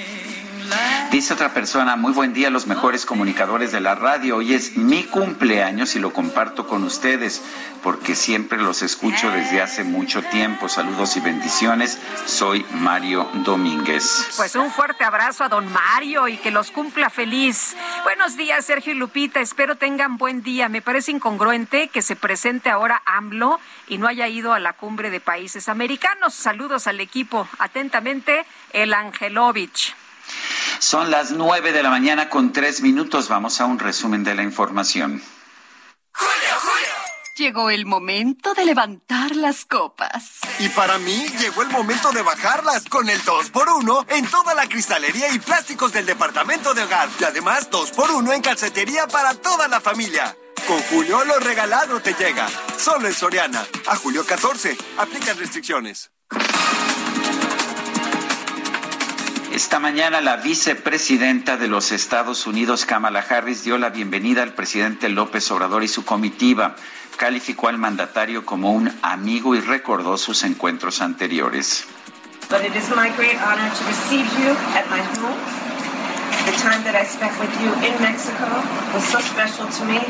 Dice 1.12 1.34
otra 1.34 1.54
persona, 1.54 1.98
muy 1.98 2.14
buen 2.14 2.34
día 2.34 2.50
los 2.50 2.68
mejores 2.68 3.06
comunicadores 3.06 3.74
de 3.74 3.82
la 3.82 3.96
radio. 3.96 4.38
Hoy 4.38 4.54
es 4.54 4.78
mi 4.78 5.04
cumpleaños 5.04 5.96
y 5.98 6.00
lo 6.00 6.14
comparto 6.14 6.68
con 6.68 6.86
ustedes 6.86 7.42
porque 7.84 8.16
siempre 8.16 8.58
los 8.58 8.82
escucho 8.82 9.30
desde 9.30 9.62
hace 9.62 9.84
mucho 9.84 10.24
tiempo. 10.24 10.70
Saludos 10.70 11.18
y 11.18 11.20
bendiciones. 11.20 12.00
Soy 12.26 12.66
Mario 12.72 13.30
Domínguez. 13.44 14.30
Pues 14.38 14.56
un 14.56 14.72
fuerte 14.72 15.04
abrazo 15.04 15.44
a 15.44 15.50
don 15.50 15.70
Mario 15.72 16.30
y 16.30 16.38
que 16.38 16.50
los 16.50 16.72
cumpla 16.72 17.10
feliz. 17.10 17.76
Buenos 18.04 18.38
días, 18.38 18.66
Sergio 18.66 18.94
y 18.94 18.96
Lupita. 18.96 19.42
Espero 19.42 19.76
tengan 19.76 20.18
buen 20.18 20.44
día. 20.44 20.70
Me 20.70 20.82
parece 20.82 21.12
incongruente 21.12 21.90
que 21.90 22.02
se 22.02 22.16
presente 22.16 22.70
ahora 22.70 23.02
AMLO 23.06 23.60
y 23.90 23.98
no 23.98 24.08
haya 24.08 24.30
ido 24.30 24.54
a 24.54 24.60
la 24.60 24.74
cumbre 24.74 25.10
de 25.10 25.20
países 25.20 25.68
americanos. 25.68 26.34
Saludos 26.34 26.88
al 26.88 27.02
equipo. 27.02 27.50
Atentamente, 27.60 28.46
el 28.72 28.94
Angelovich. 28.94 29.94
Son 30.80 31.12
las 31.12 31.32
nueve 31.32 31.72
de 31.72 31.84
la 31.84 31.90
mañana 31.90 32.30
con 32.30 32.52
tres 32.52 32.82
minutos. 32.82 33.30
Vamos 33.30 33.62
a 33.62 33.66
un 33.66 33.80
resumen 33.80 34.24
de 34.24 34.36
la 34.36 34.44
información. 34.44 35.22
Llegó 37.38 37.70
el 37.70 37.86
momento 37.86 38.54
de 38.54 38.66
levantar 38.66 39.36
las 39.36 39.66
copas. 39.66 40.42
Y 40.60 40.70
para 40.70 41.00
mí 41.00 41.26
llegó 41.40 41.62
el 41.62 41.70
momento 41.70 42.12
de 42.12 42.22
bajarlas 42.22 42.86
con 42.86 43.10
el 43.10 43.20
2x1 43.22 44.06
en 44.10 44.28
toda 44.28 44.54
la 44.54 44.68
cristalería 44.68 45.34
y 45.34 45.40
plásticos 45.40 45.94
del 45.94 46.06
departamento 46.06 46.74
de 46.74 46.84
hogar. 46.84 47.10
Y 47.20 47.24
además 47.24 47.72
2x1 47.72 48.36
en 48.36 48.42
calcetería 48.42 49.08
para 49.08 49.34
toda 49.34 49.68
la 49.68 49.80
familia. 49.80 50.36
Con 50.68 50.80
Julio 50.84 51.24
lo 51.26 51.40
regalado 51.40 52.00
te 52.02 52.14
llega. 52.14 52.48
Solo 52.78 53.08
en 53.08 53.14
Soriana. 53.14 53.66
A 53.88 53.96
julio 53.96 54.26
14. 54.26 54.78
Aplican 54.98 55.38
restricciones. 55.38 56.12
Esta 59.62 59.78
mañana 59.78 60.22
la 60.22 60.38
vicepresidenta 60.38 61.56
de 61.56 61.68
los 61.68 61.92
Estados 61.92 62.48
Unidos, 62.48 62.84
Kamala 62.88 63.20
Harris, 63.20 63.64
dio 63.64 63.78
la 63.78 63.92
bienvenida 63.92 64.42
al 64.42 64.56
presidente 64.56 65.08
López 65.08 65.52
Obrador 65.52 65.84
y 65.84 65.88
su 65.88 66.04
comitiva. 66.04 66.76
Calificó 67.16 67.68
al 67.68 67.78
mandatario 67.78 68.44
como 68.44 68.72
un 68.72 68.92
amigo 69.04 69.54
y 69.54 69.60
recordó 69.60 70.18
sus 70.18 70.42
encuentros 70.42 71.00
anteriores. 71.00 71.86
But 72.50 72.66
it 72.66 72.76
is 72.76 72.90
my 72.90 73.12
great 73.16 73.38
honor 73.38 73.70
to 73.70 73.86
receive 73.86 74.26
you 74.42 74.50
at 74.74 74.90
my 74.90 75.00
home. 75.22 75.38
The 76.48 76.58
time 76.58 76.84
that 76.84 76.96
I 76.96 77.06
spent 77.06 77.38
with 77.40 77.54
you 77.62 77.70
in 77.86 77.94
Mexico 78.02 78.50
was 78.96 79.04
so 79.04 79.20
special 79.22 79.70
to 79.78 79.86
me. 79.86 80.02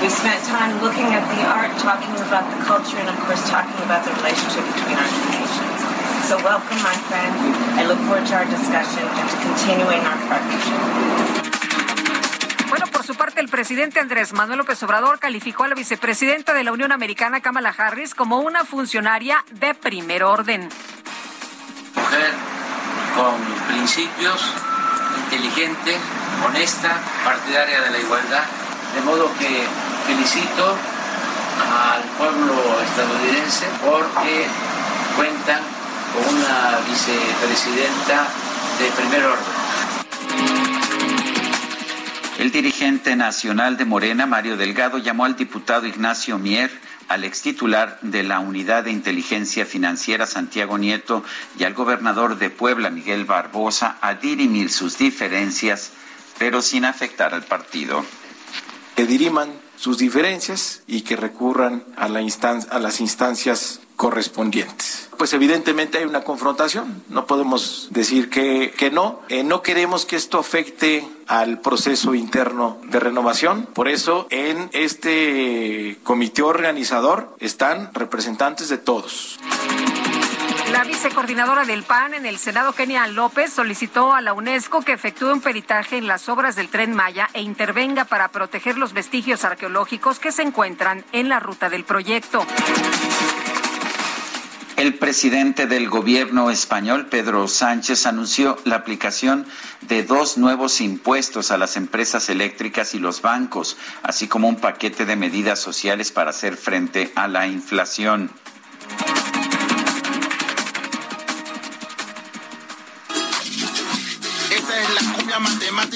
We 0.00 0.08
spent 0.08 0.42
time 0.48 0.80
looking 0.80 1.12
at 1.12 1.28
the 1.36 1.44
art, 1.44 1.76
talking 1.84 2.16
about 2.24 2.48
the 2.48 2.64
culture, 2.64 2.96
and 2.96 3.10
of 3.10 3.20
course 3.28 3.44
talking 3.46 3.76
about 3.84 4.08
the 4.08 4.12
relationship 4.16 4.64
between 4.72 4.96
our 4.96 5.04
two 5.04 5.28
nations. 5.36 5.75
So 6.26 6.36
welcome, 6.38 6.82
my 6.82 6.96
friend. 7.06 7.34
I 7.78 7.86
look 7.86 7.98
forward 7.98 8.26
to 8.26 8.34
our 8.34 8.44
discussion 8.46 9.06
and 9.06 9.30
to 9.30 9.36
continuing 9.46 10.00
our 10.00 10.18
partnership. 10.26 10.74
Bueno, 12.68 12.86
por 12.88 13.04
su 13.04 13.14
parte, 13.14 13.40
el 13.40 13.48
presidente 13.48 14.00
Andrés 14.00 14.32
Manuel 14.32 14.58
López 14.58 14.82
Obrador 14.82 15.20
calificó 15.20 15.62
a 15.62 15.68
la 15.68 15.76
vicepresidenta 15.76 16.52
de 16.52 16.64
la 16.64 16.72
Unión 16.72 16.90
Americana, 16.90 17.42
Kamala 17.42 17.72
Harris, 17.78 18.16
como 18.16 18.40
una 18.40 18.64
funcionaria 18.64 19.44
de 19.52 19.74
primer 19.74 20.24
orden. 20.24 20.68
Mujer 21.94 22.32
con 23.14 23.36
principios, 23.68 24.52
inteligente, 25.22 25.96
honesta, 26.44 26.98
partidaria 27.24 27.82
de 27.82 27.90
la 27.90 27.98
igualdad. 28.00 28.42
De 28.96 29.00
modo 29.02 29.30
que 29.38 29.64
felicito 30.08 30.74
al 31.70 32.02
pueblo 32.18 32.80
estadounidense 32.82 33.66
porque 33.80 34.46
cuentan 35.16 35.75
una 36.16 36.78
vicepresidenta 36.88 38.28
de 38.78 38.90
primer 38.92 39.24
orden. 39.24 39.66
El 42.38 42.52
dirigente 42.52 43.16
nacional 43.16 43.76
de 43.76 43.86
Morena, 43.86 44.26
Mario 44.26 44.56
Delgado, 44.56 44.98
llamó 44.98 45.24
al 45.24 45.36
diputado 45.36 45.86
Ignacio 45.86 46.38
Mier, 46.38 46.70
al 47.08 47.24
extitular 47.24 47.98
de 48.02 48.22
la 48.22 48.40
Unidad 48.40 48.84
de 48.84 48.90
Inteligencia 48.90 49.64
Financiera, 49.64 50.26
Santiago 50.26 50.76
Nieto, 50.76 51.24
y 51.58 51.64
al 51.64 51.74
gobernador 51.74 52.36
de 52.38 52.50
Puebla, 52.50 52.90
Miguel 52.90 53.24
Barbosa, 53.24 53.96
a 54.00 54.14
dirimir 54.14 54.70
sus 54.70 54.98
diferencias, 54.98 55.92
pero 56.38 56.60
sin 56.62 56.84
afectar 56.84 57.32
al 57.32 57.42
partido. 57.42 58.04
Que 58.94 59.06
diriman 59.06 59.50
sus 59.76 59.98
diferencias 59.98 60.82
y 60.86 61.02
que 61.02 61.16
recurran 61.16 61.84
a, 61.96 62.08
la 62.08 62.20
a 62.20 62.78
las 62.78 63.00
instancias 63.00 63.80
correspondientes. 63.96 65.08
Pues 65.16 65.32
evidentemente 65.32 65.98
hay 65.98 66.04
una 66.04 66.22
confrontación, 66.22 67.02
no 67.08 67.26
podemos 67.26 67.88
decir 67.90 68.28
que, 68.28 68.72
que 68.76 68.90
no. 68.90 69.20
Eh, 69.28 69.42
no 69.42 69.62
queremos 69.62 70.04
que 70.04 70.16
esto 70.16 70.38
afecte 70.38 71.08
al 71.26 71.60
proceso 71.60 72.14
interno 72.14 72.78
de 72.84 73.00
renovación, 73.00 73.66
por 73.66 73.88
eso 73.88 74.26
en 74.30 74.68
este 74.72 75.98
comité 76.04 76.42
organizador 76.42 77.34
están 77.40 77.90
representantes 77.94 78.68
de 78.68 78.78
todos. 78.78 79.38
La 80.72 80.82
vicecoordinadora 80.84 81.64
del 81.64 81.84
PAN 81.84 82.14
en 82.14 82.26
el 82.26 82.38
Senado, 82.38 82.72
Kenia 82.72 83.06
López, 83.06 83.52
solicitó 83.52 84.12
a 84.14 84.20
la 84.20 84.32
UNESCO 84.32 84.82
que 84.82 84.92
efectúe 84.92 85.32
un 85.32 85.40
peritaje 85.40 85.96
en 85.96 86.06
las 86.06 86.28
obras 86.28 86.56
del 86.56 86.68
tren 86.68 86.92
Maya 86.92 87.28
e 87.34 87.42
intervenga 87.42 88.04
para 88.04 88.28
proteger 88.28 88.76
los 88.76 88.92
vestigios 88.92 89.44
arqueológicos 89.44 90.18
que 90.18 90.32
se 90.32 90.42
encuentran 90.42 91.04
en 91.12 91.28
la 91.28 91.40
ruta 91.40 91.70
del 91.70 91.84
proyecto. 91.84 92.44
El 94.76 94.94
presidente 94.94 95.66
del 95.66 95.88
gobierno 95.88 96.50
español, 96.50 97.06
Pedro 97.06 97.48
Sánchez, 97.48 98.04
anunció 98.04 98.58
la 98.64 98.76
aplicación 98.76 99.46
de 99.80 100.02
dos 100.02 100.36
nuevos 100.36 100.82
impuestos 100.82 101.50
a 101.50 101.56
las 101.56 101.78
empresas 101.78 102.28
eléctricas 102.28 102.94
y 102.94 102.98
los 102.98 103.22
bancos, 103.22 103.78
así 104.02 104.28
como 104.28 104.48
un 104.48 104.56
paquete 104.56 105.06
de 105.06 105.16
medidas 105.16 105.60
sociales 105.60 106.12
para 106.12 106.30
hacer 106.30 106.58
frente 106.58 107.10
a 107.14 107.26
la 107.26 107.46
inflación. 107.46 108.30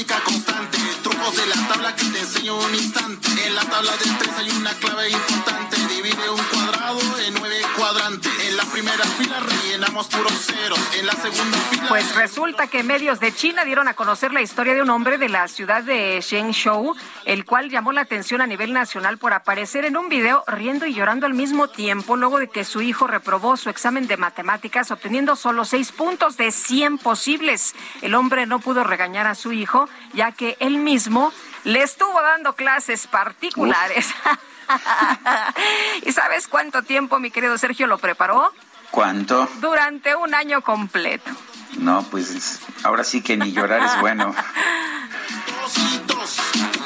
Constante. 0.07 0.79
Trucos 1.03 1.37
de 1.37 1.47
la 1.47 1.69
tabla 1.69 1.95
que 1.95 2.05
te 2.07 2.21
enseño 2.21 2.57
un 2.57 2.75
instante. 2.75 3.29
En 3.47 3.55
la 3.55 3.63
tabla 3.63 3.93
de 3.93 4.11
tres 4.19 4.35
hay 4.39 4.51
una 4.51 4.73
clave 4.75 5.11
importante. 5.11 5.77
Divide 5.89 6.31
un 6.31 6.43
cuadrado 6.45 7.01
en 7.19 7.35
nueve 7.35 7.61
cuadrantes. 7.77 8.30
En 8.51 8.57
la 8.57 8.65
primera 8.65 9.05
fila 9.05 9.39
rellenamos 9.39 10.09
puros 10.09 10.33
ceros. 10.33 10.97
En 10.99 11.07
la 11.07 11.13
segunda 11.13 11.57
fila. 11.71 11.87
Pues 11.89 12.17
resulta 12.17 12.67
que 12.67 12.83
medios 12.83 13.21
de 13.21 13.33
China 13.33 13.65
dieron 13.65 13.87
a 13.87 13.95
conocer 13.95 14.33
la 14.33 14.43
historia 14.43 14.75
de 14.75 14.83
un 14.83 14.91
hombre 14.91 15.19
de 15.19 15.29
la 15.29 15.47
ciudad 15.47 15.85
de 15.85 16.21
Shenzhou, 16.21 16.97
el 17.27 17.45
cual 17.45 17.71
llamó 17.71 17.93
la 17.93 18.01
atención 18.01 18.41
a 18.41 18.49
nivel 18.49 18.73
nacional 18.73 19.19
por 19.19 19.35
aparecer 19.35 19.85
en 19.85 19.97
un 19.97 20.09
video 20.09 20.43
riendo 20.49 20.85
y 20.87 20.95
llorando 20.95 21.27
al 21.27 21.35
mismo 21.35 21.69
tiempo 21.69 22.17
luego 22.17 22.41
de 22.41 22.49
que 22.49 22.65
su 22.65 22.83
hijo 22.83 23.07
reprobó 23.07 23.57
su 23.57 23.71
examen 23.71 24.09
de 24.09 24.17
matemáticas 24.17 24.91
obteniendo 24.91 25.37
solo 25.37 25.65
seis 25.65 25.93
puntos 25.93 26.37
de 26.37 26.51
100 26.51 26.99
posibles. 26.99 27.77
El 28.03 28.17
hombre 28.17 28.47
no 28.47 28.59
pudo 28.59 28.83
regañar 28.83 29.29
a 29.29 29.37
su 29.37 29.53
hijo 29.53 29.89
ya 30.13 30.33
que 30.33 30.57
él 30.59 30.79
mismo 30.79 31.33
le 31.63 31.85
estuvo 31.85 32.21
dando 32.21 32.57
clases 32.57 33.07
particulares. 33.07 34.09
¿Y 36.03 36.13
sabes 36.13 36.49
cuánto 36.49 36.83
tiempo, 36.83 37.19
mi 37.19 37.31
querido 37.31 37.57
Sergio, 37.59 37.87
lo 37.87 37.99
preparó? 37.99 38.53
¿Cuánto? 38.91 39.49
Durante 39.61 40.15
un 40.15 40.35
año 40.35 40.63
completo. 40.63 41.31
No, 41.79 42.03
pues 42.11 42.61
ahora 42.83 43.05
sí 43.05 43.23
que 43.23 43.37
ni 43.37 43.53
llorar 43.53 43.83
es 43.85 44.01
bueno. 44.01 44.35
Dos 45.63 45.79
y 45.79 45.99
dos. 46.07 46.37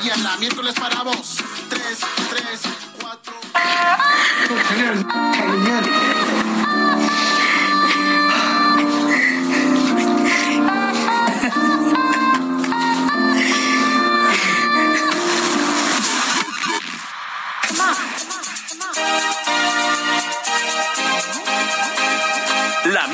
Y 0.03 0.11
a 0.11 0.17
la 0.19 0.37
miércoles 0.37 0.75
para 0.75 1.03
vos. 1.03 1.39
Tres, 1.69 2.01
tres, 2.31 2.61
cuatro. 3.01 3.33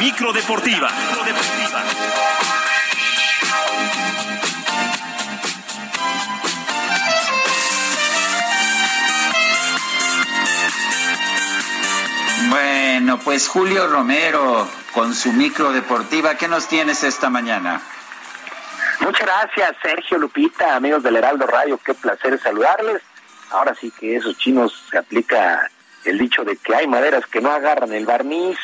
Microdeportiva. 0.00 0.90
Microdeportiva. 0.90 1.84
Bueno, 12.48 13.18
pues 13.18 13.46
Julio 13.46 13.88
Romero 13.88 14.66
con 14.94 15.14
su 15.14 15.34
micro 15.34 15.70
deportiva, 15.70 16.34
¿qué 16.36 16.48
nos 16.48 16.66
tienes 16.66 17.04
esta 17.04 17.28
mañana? 17.28 17.82
Muchas 19.00 19.26
gracias, 19.26 19.76
Sergio 19.82 20.16
Lupita, 20.16 20.76
amigos 20.76 21.02
del 21.02 21.16
Heraldo 21.16 21.46
Radio, 21.46 21.78
qué 21.84 21.92
placer 21.92 22.40
saludarles. 22.40 23.02
Ahora 23.50 23.74
sí 23.74 23.92
que 24.00 24.16
esos 24.16 24.38
chinos 24.38 24.82
se 24.90 24.96
aplica 24.96 25.70
el 26.04 26.16
dicho 26.16 26.42
de 26.42 26.56
que 26.56 26.74
hay 26.74 26.86
maderas 26.86 27.26
que 27.26 27.42
no 27.42 27.50
agarran 27.50 27.92
el 27.92 28.06
barniz 28.06 28.58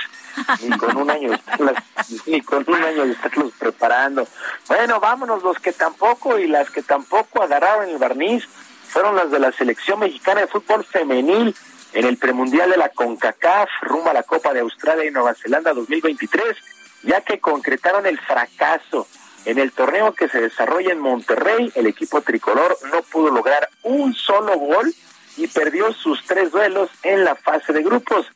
ni 0.62 0.76
con 0.76 0.96
un 0.96 1.10
año 1.10 1.32
estarlas, 1.32 1.82
ni 2.26 2.40
con 2.40 2.64
un 2.66 2.82
año 2.82 3.04
de 3.04 3.12
estarlos 3.12 3.52
preparando. 3.58 4.26
Bueno, 4.68 5.00
vámonos 5.00 5.42
los 5.42 5.58
que 5.58 5.72
tampoco 5.72 6.38
y 6.38 6.46
las 6.46 6.70
que 6.70 6.82
tampoco 6.82 7.42
agarraron 7.42 7.88
el 7.88 7.98
barniz 7.98 8.46
fueron 8.88 9.16
las 9.16 9.30
de 9.30 9.38
la 9.38 9.52
selección 9.52 10.00
mexicana 10.00 10.42
de 10.42 10.46
fútbol 10.46 10.84
femenil 10.84 11.54
en 11.92 12.04
el 12.04 12.16
premundial 12.16 12.70
de 12.70 12.76
la 12.76 12.88
CONCACAF 12.90 13.68
rumbo 13.82 14.10
a 14.10 14.14
la 14.14 14.22
Copa 14.22 14.52
de 14.52 14.60
Australia 14.60 15.04
y 15.04 15.10
Nueva 15.10 15.34
Zelanda 15.34 15.72
2023, 15.72 16.56
ya 17.02 17.20
que 17.20 17.38
concretaron 17.38 18.06
el 18.06 18.18
fracaso 18.18 19.06
en 19.46 19.60
el 19.60 19.70
torneo 19.70 20.12
que 20.12 20.28
se 20.28 20.40
desarrolla 20.40 20.92
en 20.92 20.98
Monterrey, 20.98 21.70
el 21.76 21.86
equipo 21.86 22.20
tricolor 22.20 22.76
no 22.92 23.02
pudo 23.02 23.30
lograr 23.30 23.68
un 23.84 24.12
solo 24.12 24.58
gol 24.58 24.92
y 25.36 25.46
perdió 25.46 25.92
sus 25.92 26.24
tres 26.24 26.50
duelos 26.50 26.90
en 27.04 27.24
la 27.24 27.36
fase 27.36 27.72
de 27.72 27.82
grupos. 27.82 28.26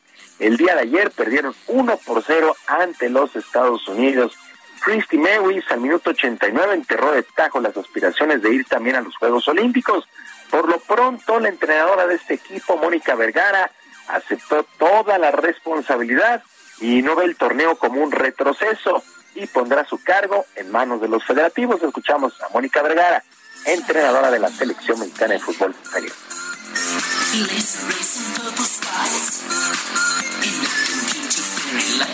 El 0.41 0.57
día 0.57 0.73
de 0.73 0.81
ayer 0.81 1.11
perdieron 1.11 1.53
1 1.67 1.97
por 1.97 2.23
0 2.25 2.55
ante 2.65 3.09
los 3.09 3.35
Estados 3.35 3.87
Unidos. 3.87 4.35
Christy 4.83 5.19
Mewis 5.19 5.63
al 5.69 5.81
minuto 5.81 6.09
89 6.09 6.73
enterró 6.73 7.11
de 7.11 7.21
tajo 7.21 7.59
las 7.59 7.77
aspiraciones 7.77 8.41
de 8.41 8.51
ir 8.51 8.65
también 8.65 8.95
a 8.95 9.01
los 9.01 9.15
Juegos 9.17 9.47
Olímpicos. 9.47 10.09
Por 10.49 10.67
lo 10.67 10.79
pronto, 10.79 11.39
la 11.39 11.49
entrenadora 11.49 12.07
de 12.07 12.15
este 12.15 12.33
equipo, 12.33 12.75
Mónica 12.75 13.13
Vergara, 13.13 13.69
aceptó 14.07 14.65
toda 14.79 15.19
la 15.19 15.29
responsabilidad 15.29 16.41
y 16.79 17.03
no 17.03 17.15
ve 17.15 17.25
el 17.25 17.35
torneo 17.35 17.75
como 17.75 18.01
un 18.01 18.11
retroceso 18.11 19.03
y 19.35 19.45
pondrá 19.45 19.85
su 19.85 20.01
cargo 20.01 20.47
en 20.55 20.71
manos 20.71 21.01
de 21.01 21.07
los 21.07 21.23
federativos. 21.23 21.83
Escuchamos 21.83 22.33
a 22.41 22.49
Mónica 22.49 22.81
Vergara, 22.81 23.23
entrenadora 23.65 24.31
de 24.31 24.39
la 24.39 24.49
selección 24.49 24.99
mexicana 24.99 25.35
de 25.35 25.39
fútbol 25.39 25.75
femenino. 31.61 32.05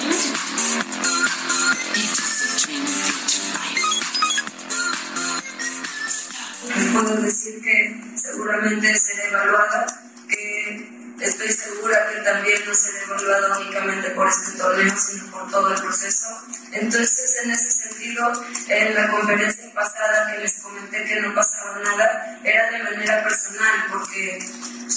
puedo 6.94 7.22
decir 7.22 7.62
que 7.62 8.02
seguramente 8.16 8.96
seré 8.96 9.28
evaluada, 9.30 9.86
que 10.30 10.97
Estoy 11.20 11.52
segura 11.52 12.10
que 12.10 12.22
también 12.22 12.62
no 12.66 12.76
será 12.76 13.04
evaluado 13.04 13.60
únicamente 13.62 14.12
por 14.12 14.28
este 14.28 14.58
torneo, 14.58 14.96
sino 14.96 15.32
por 15.32 15.50
todo 15.50 15.74
el 15.74 15.82
proceso. 15.82 16.28
Entonces, 16.72 17.38
en 17.44 17.52
ese 17.52 17.72
sentido, 17.72 18.32
en 18.68 18.94
la 18.94 19.10
conferencia 19.10 19.74
pasada 19.74 20.32
que 20.32 20.42
les 20.42 20.62
comenté 20.62 21.06
que 21.06 21.22
no 21.22 21.34
pasaba 21.34 21.80
nada, 21.80 22.40
era 22.44 22.70
de 22.70 22.84
manera 22.84 23.24
personal, 23.24 23.86
porque 23.92 24.40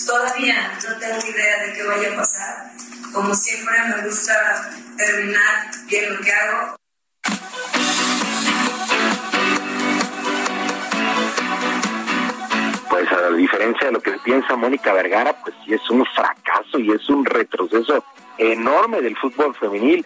todavía 0.07 0.79
no 0.87 0.99
tengo 0.99 1.27
idea 1.27 1.65
de 1.65 1.73
qué 1.73 1.83
vaya 1.85 2.13
a 2.13 2.17
pasar. 2.17 2.71
Como 3.13 3.35
siempre, 3.35 3.83
me 3.85 4.03
gusta 4.03 4.71
terminar 4.99 5.71
bien 5.87 6.15
lo 6.15 6.21
que 6.21 6.33
hago. 6.33 6.81
Pues 12.91 13.11
a 13.13 13.31
diferencia 13.31 13.87
de 13.87 13.93
lo 13.93 14.01
que 14.01 14.11
piensa 14.25 14.57
Mónica 14.57 14.93
Vergara, 14.93 15.33
pues 15.43 15.55
sí 15.65 15.73
es 15.73 15.91
un 15.91 16.05
fracaso 16.07 16.79
y 16.79 16.91
es 16.91 17.09
un 17.09 17.25
retroceso 17.25 18.05
enorme 18.37 19.01
del 19.01 19.17
fútbol 19.17 19.55
femenil. 19.55 20.05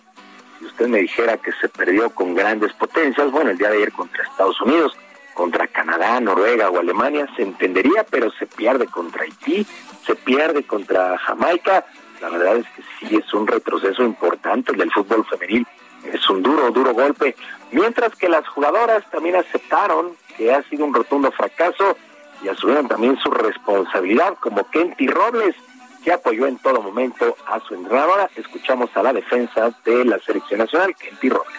Si 0.58 0.66
usted 0.66 0.88
me 0.88 0.98
dijera 0.98 1.38
que 1.38 1.50
se 1.52 1.68
perdió 1.70 2.10
con 2.10 2.34
grandes 2.34 2.74
potencias, 2.74 3.30
bueno, 3.30 3.50
el 3.50 3.58
día 3.58 3.70
de 3.70 3.78
ayer 3.78 3.92
contra 3.92 4.22
Estados 4.22 4.60
Unidos, 4.60 4.94
contra 5.32 5.66
Canadá, 5.66 6.20
Noruega 6.20 6.68
o 6.68 6.78
Alemania, 6.78 7.26
se 7.36 7.42
entendería, 7.42 8.04
pero 8.08 8.30
se 8.32 8.46
pierde 8.46 8.86
contra 8.86 9.22
Haití, 9.22 9.66
se 10.06 10.14
pierde 10.14 10.64
contra 10.64 11.16
Jamaica. 11.18 11.86
La 12.20 12.28
verdad 12.28 12.58
es 12.58 12.66
que 12.68 12.82
sí 13.00 13.16
es 13.16 13.32
un 13.32 13.46
retroceso 13.46 14.02
importante 14.04 14.72
el 14.72 14.78
del 14.78 14.92
fútbol 14.92 15.24
femenil. 15.24 15.66
Es 16.12 16.28
un 16.28 16.42
duro, 16.42 16.70
duro 16.70 16.92
golpe. 16.92 17.34
Mientras 17.72 18.14
que 18.14 18.28
las 18.28 18.46
jugadoras 18.46 19.10
también 19.10 19.36
aceptaron 19.36 20.16
que 20.36 20.52
ha 20.52 20.62
sido 20.64 20.84
un 20.84 20.92
rotundo 20.92 21.32
fracaso 21.32 21.96
y 22.44 22.48
asumieron 22.48 22.86
también 22.86 23.16
su 23.18 23.30
responsabilidad, 23.30 24.34
como 24.38 24.64
Kenty 24.64 25.06
Robles, 25.06 25.56
que 26.04 26.12
apoyó 26.12 26.46
en 26.46 26.58
todo 26.58 26.82
momento 26.82 27.34
a 27.46 27.58
su 27.60 27.74
entrenadora. 27.74 28.28
Escuchamos 28.36 28.90
a 28.94 29.02
la 29.02 29.14
defensa 29.14 29.74
de 29.84 30.04
la 30.04 30.18
selección 30.18 30.60
nacional, 30.60 30.94
Kenty 30.94 31.30
Robles. 31.30 31.56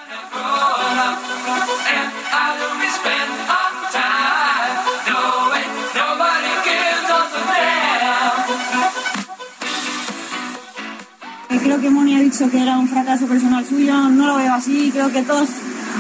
Creo 11.63 11.81
que 11.81 11.89
Moni 11.89 12.15
ha 12.15 12.19
dicho 12.19 12.49
que 12.51 12.61
era 12.61 12.77
un 12.77 12.87
fracaso 12.87 13.25
personal 13.25 13.65
suyo, 13.65 13.95
no 13.95 14.27
lo 14.27 14.35
veo 14.35 14.53
así, 14.53 14.91
creo 14.91 15.11
que 15.11 15.23
todos 15.23 15.49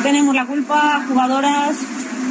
tenemos 0.03 0.35
la 0.35 0.45
culpa, 0.45 1.03
jugadoras, 1.07 1.75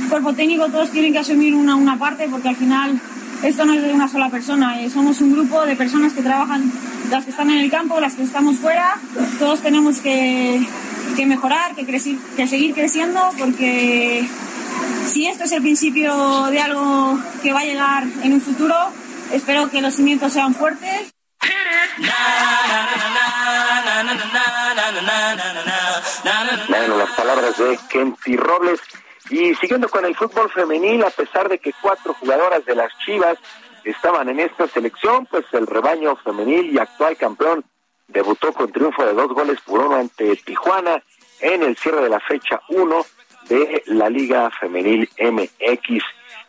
cuerpo 0.08 0.32
técnico 0.32 0.68
todos 0.68 0.90
tienen 0.90 1.12
que 1.12 1.18
asumir 1.18 1.54
una, 1.54 1.76
una 1.76 1.98
parte 1.98 2.28
porque 2.28 2.48
al 2.48 2.56
final 2.56 3.00
esto 3.42 3.64
no 3.64 3.74
es 3.74 3.82
de 3.82 3.92
una 3.92 4.08
sola 4.08 4.30
persona, 4.30 4.80
eh, 4.80 4.88
somos 4.88 5.20
un 5.20 5.32
grupo 5.32 5.64
de 5.66 5.76
personas 5.76 6.12
que 6.14 6.22
trabajan, 6.22 6.72
las 7.10 7.24
que 7.24 7.30
están 7.30 7.50
en 7.50 7.58
el 7.58 7.70
campo, 7.70 8.00
las 8.00 8.14
que 8.14 8.22
estamos 8.22 8.56
fuera, 8.56 8.98
todos 9.38 9.60
tenemos 9.60 9.98
que, 9.98 10.66
que 11.16 11.26
mejorar, 11.26 11.74
que, 11.74 11.84
que 11.84 12.46
seguir 12.46 12.74
creciendo 12.74 13.20
porque 13.38 14.26
si 15.06 15.26
esto 15.26 15.44
es 15.44 15.52
el 15.52 15.62
principio 15.62 16.46
de 16.46 16.60
algo 16.60 17.18
que 17.42 17.52
va 17.52 17.60
a 17.60 17.64
llegar 17.64 18.04
en 18.22 18.32
un 18.32 18.40
futuro, 18.40 18.74
espero 19.32 19.70
que 19.70 19.82
los 19.82 19.94
cimientos 19.94 20.32
sean 20.32 20.54
fuertes. 20.54 21.12
Bueno, 26.68 26.96
las 26.98 27.10
palabras 27.10 27.56
de 27.58 27.78
Kenty 27.90 28.36
Robles. 28.36 28.80
Y 29.30 29.54
siguiendo 29.54 29.88
con 29.88 30.04
el 30.04 30.14
fútbol 30.14 30.50
femenil, 30.50 31.02
a 31.04 31.10
pesar 31.10 31.48
de 31.48 31.58
que 31.58 31.72
cuatro 31.80 32.14
jugadoras 32.14 32.64
de 32.64 32.74
las 32.74 32.92
Chivas 33.04 33.38
estaban 33.84 34.28
en 34.28 34.40
esta 34.40 34.66
selección, 34.68 35.26
pues 35.26 35.44
el 35.52 35.66
rebaño 35.66 36.16
femenil 36.16 36.72
y 36.72 36.78
actual 36.78 37.16
campeón 37.16 37.64
debutó 38.08 38.52
con 38.52 38.70
triunfo 38.70 39.04
de 39.04 39.14
dos 39.14 39.28
goles 39.28 39.58
por 39.62 39.80
uno 39.80 39.96
ante 39.96 40.36
Tijuana 40.36 41.02
en 41.40 41.62
el 41.62 41.76
cierre 41.76 42.02
de 42.02 42.08
la 42.08 42.20
fecha 42.20 42.60
1 42.68 43.06
de 43.48 43.82
la 43.86 44.08
Liga 44.08 44.50
Femenil 44.50 45.08
MX. 45.18 46.02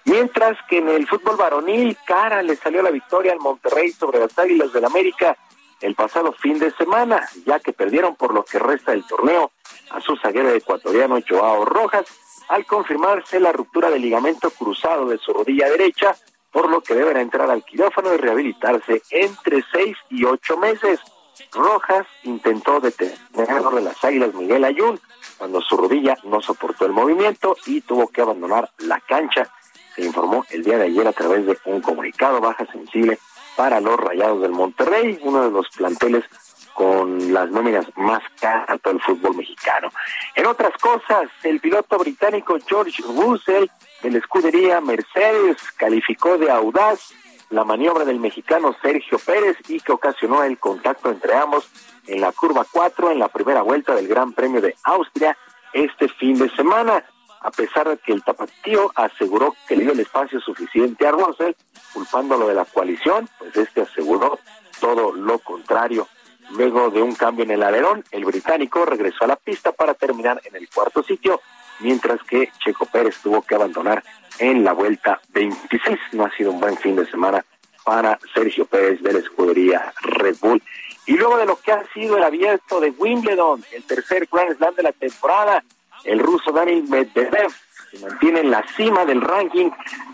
Mientras 0.05 0.57
que 0.69 0.77
en 0.77 0.89
el 0.89 1.07
fútbol 1.07 1.35
varonil, 1.35 1.97
cara 2.05 2.41
le 2.41 2.55
salió 2.55 2.81
la 2.81 2.91
victoria 2.91 3.31
al 3.31 3.39
Monterrey 3.39 3.91
sobre 3.91 4.19
las 4.19 4.37
Águilas 4.37 4.71
del 4.71 4.85
América 4.85 5.35
el 5.81 5.95
pasado 5.95 6.31
fin 6.33 6.57
de 6.59 6.71
semana, 6.71 7.27
ya 7.45 7.59
que 7.59 7.73
perdieron 7.73 8.15
por 8.15 8.33
lo 8.33 8.43
que 8.45 8.59
resta 8.59 8.91
del 8.91 9.05
torneo 9.05 9.51
a 9.89 9.99
su 10.01 10.15
zaguero 10.17 10.49
ecuatoriano 10.51 11.19
Joao 11.27 11.65
Rojas, 11.65 12.05
al 12.49 12.65
confirmarse 12.65 13.39
la 13.39 13.51
ruptura 13.51 13.89
del 13.89 14.01
ligamento 14.01 14.49
cruzado 14.49 15.05
de 15.07 15.17
su 15.17 15.33
rodilla 15.33 15.69
derecha, 15.69 16.15
por 16.51 16.69
lo 16.69 16.81
que 16.81 16.95
deberá 16.95 17.21
entrar 17.21 17.49
al 17.49 17.63
quirófano 17.63 18.13
y 18.13 18.17
rehabilitarse 18.17 19.01
entre 19.11 19.63
seis 19.71 19.97
y 20.09 20.25
ocho 20.25 20.57
meses. 20.57 20.99
Rojas 21.51 22.07
intentó 22.23 22.79
detener 22.79 23.19
de 23.33 23.81
las 23.81 24.03
Águilas 24.03 24.33
Miguel 24.33 24.63
Ayun 24.63 24.99
cuando 25.37 25.61
su 25.61 25.75
rodilla 25.75 26.17
no 26.23 26.41
soportó 26.41 26.85
el 26.85 26.93
movimiento 26.93 27.57
y 27.65 27.81
tuvo 27.81 28.07
que 28.07 28.21
abandonar 28.21 28.71
la 28.77 28.99
cancha. 29.01 29.49
Se 29.95 30.03
informó 30.03 30.45
el 30.49 30.63
día 30.63 30.77
de 30.77 30.85
ayer 30.85 31.07
a 31.07 31.13
través 31.13 31.45
de 31.45 31.57
un 31.65 31.81
comunicado 31.81 32.39
baja 32.39 32.65
sensible 32.71 33.19
para 33.55 33.79
los 33.79 33.97
Rayados 33.97 34.41
del 34.41 34.51
Monterrey, 34.51 35.17
uno 35.21 35.43
de 35.43 35.51
los 35.51 35.69
planteles 35.69 36.23
con 36.75 37.33
las 37.33 37.49
nóminas 37.49 37.87
más 37.95 38.21
caras 38.39 38.67
de 38.67 38.79
todo 38.79 38.93
el 38.93 39.01
fútbol 39.01 39.37
mexicano. 39.37 39.89
En 40.35 40.45
otras 40.45 40.73
cosas, 40.77 41.29
el 41.43 41.61
piloto 41.61 41.97
británico 41.97 42.57
George 42.67 43.01
Russell 43.01 43.67
de 44.03 44.11
la 44.11 44.17
escudería 44.17 44.81
Mercedes 44.81 45.57
calificó 45.77 46.37
de 46.37 46.51
audaz 46.51 47.13
la 47.49 47.63
maniobra 47.63 48.03
del 48.03 48.19
mexicano 48.19 48.75
Sergio 48.81 49.17
Pérez 49.19 49.57
y 49.69 49.79
que 49.79 49.93
ocasionó 49.93 50.43
el 50.43 50.59
contacto 50.59 51.09
entre 51.09 51.33
ambos 51.35 51.69
en 52.07 52.19
la 52.19 52.33
curva 52.33 52.65
4 52.69 53.11
en 53.11 53.19
la 53.19 53.29
primera 53.29 53.61
vuelta 53.61 53.95
del 53.95 54.09
Gran 54.09 54.33
Premio 54.33 54.59
de 54.59 54.75
Austria 54.83 55.37
este 55.71 56.09
fin 56.09 56.37
de 56.37 56.49
semana. 56.55 57.05
A 57.39 57.51
pesar 57.51 57.87
de 57.87 57.97
que 57.99 58.11
el 58.11 58.23
tapatío 58.23 58.91
aseguró 58.95 59.55
que 59.67 59.77
le 59.77 59.83
dio 59.83 59.93
el 59.93 59.99
espacio 60.01 60.41
suficiente 60.41 61.07
a 61.07 61.11
Russell, 61.11 61.53
culpándolo 61.93 62.47
de 62.47 62.55
la 62.55 62.65
coalición, 62.65 63.29
pues 63.37 63.55
este 63.55 63.81
aseguró 63.81 64.39
todo 64.81 65.13
lo 65.13 65.39
contrario. 65.39 66.07
Luego 66.51 66.89
de 66.89 67.01
un 67.01 67.15
cambio 67.15 67.43
en 67.43 67.51
el 67.51 67.63
alerón, 67.63 68.03
el 68.11 68.25
británico 68.25 68.85
regresó 68.85 69.25
a 69.25 69.27
la 69.27 69.35
pista 69.35 69.71
para 69.71 69.93
terminar 69.93 70.41
en 70.45 70.55
el 70.55 70.69
cuarto 70.69 71.03
sitio, 71.03 71.41
mientras 71.79 72.21
que 72.23 72.51
Checo 72.63 72.85
Pérez 72.85 73.17
tuvo 73.21 73.41
que 73.41 73.55
abandonar 73.55 74.03
en 74.39 74.63
la 74.63 74.73
vuelta 74.73 75.19
26. 75.29 75.97
No 76.13 76.25
ha 76.25 76.31
sido 76.31 76.51
un 76.51 76.59
buen 76.59 76.77
fin 76.77 76.95
de 76.95 77.09
semana 77.09 77.43
para 77.83 78.19
Sergio 78.33 78.65
Pérez 78.65 79.01
de 79.01 79.13
la 79.13 79.19
escudería 79.19 79.93
Red 80.01 80.37
Bull. 80.41 80.61
Y 81.05 81.13
luego 81.17 81.37
de 81.37 81.45
lo 81.45 81.59
que 81.59 81.71
ha 81.71 81.85
sido 81.93 82.17
el 82.17 82.23
abierto 82.23 82.79
de 82.79 82.89
Wimbledon, 82.89 83.63
el 83.71 83.83
tercer 83.83 84.27
Grand 84.31 84.57
Slam 84.57 84.73
de 84.75 84.83
la 84.83 84.91
temporada, 84.91 85.63
el 86.03 86.19
ruso 86.19 86.51
Daniel 86.51 86.83
Medvedev 86.89 87.51
se 87.91 87.99
mantiene 87.99 88.39
en 88.41 88.51
la 88.51 88.65
cima 88.75 89.05
del 89.05 89.21
ranking 89.21 89.69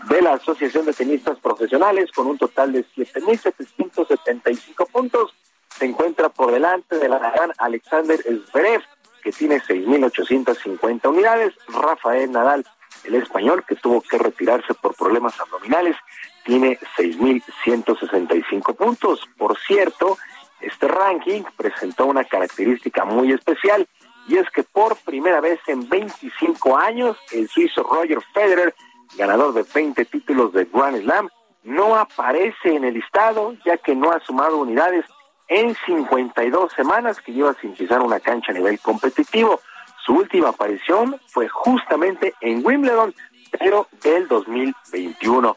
de 0.08 0.22
la 0.22 0.34
Asociación 0.34 0.84
de 0.86 0.92
Tenistas 0.92 1.38
Profesionales 1.38 2.10
con 2.12 2.26
un 2.26 2.36
total 2.38 2.72
de 2.72 2.84
7.775 2.96 4.88
puntos. 4.90 5.34
Se 5.82 5.88
encuentra 5.88 6.28
por 6.28 6.52
delante 6.52 6.96
de 6.96 7.08
la 7.08 7.18
gran 7.18 7.50
Alexander 7.58 8.16
Zverev, 8.52 8.82
que 9.20 9.32
tiene 9.32 9.60
6.850 9.60 11.08
unidades. 11.08 11.54
Rafael 11.66 12.30
Nadal, 12.30 12.64
el 13.02 13.16
español, 13.16 13.64
que 13.66 13.74
tuvo 13.74 14.00
que 14.00 14.16
retirarse 14.16 14.74
por 14.74 14.94
problemas 14.94 15.40
abdominales, 15.40 15.96
tiene 16.44 16.78
6.165 16.96 18.76
puntos. 18.76 19.28
Por 19.36 19.58
cierto, 19.58 20.18
este 20.60 20.86
ranking 20.86 21.42
presentó 21.56 22.06
una 22.06 22.22
característica 22.26 23.04
muy 23.04 23.32
especial 23.32 23.88
y 24.28 24.36
es 24.36 24.48
que 24.50 24.62
por 24.62 24.96
primera 24.98 25.40
vez 25.40 25.58
en 25.66 25.88
25 25.88 26.78
años 26.78 27.16
el 27.32 27.48
suizo 27.48 27.82
Roger 27.82 28.20
Federer, 28.32 28.72
ganador 29.18 29.52
de 29.52 29.64
20 29.64 30.04
títulos 30.04 30.52
de 30.52 30.64
Grand 30.66 31.02
Slam, 31.02 31.28
no 31.64 31.96
aparece 31.96 32.76
en 32.76 32.84
el 32.84 32.94
listado 32.94 33.56
ya 33.64 33.78
que 33.78 33.96
no 33.96 34.12
ha 34.12 34.20
sumado 34.20 34.58
unidades 34.58 35.04
en 35.48 35.76
52 35.86 36.72
semanas 36.72 37.20
que 37.20 37.32
lleva 37.32 37.54
sin 37.60 37.74
pisar 37.74 38.00
una 38.00 38.20
cancha 38.20 38.52
a 38.52 38.54
nivel 38.54 38.78
competitivo. 38.80 39.60
Su 40.04 40.14
última 40.14 40.50
aparición 40.50 41.20
fue 41.28 41.48
justamente 41.48 42.34
en 42.40 42.64
Wimbledon, 42.64 43.14
pero 43.58 43.88
del 44.02 44.26
2021. 44.28 45.56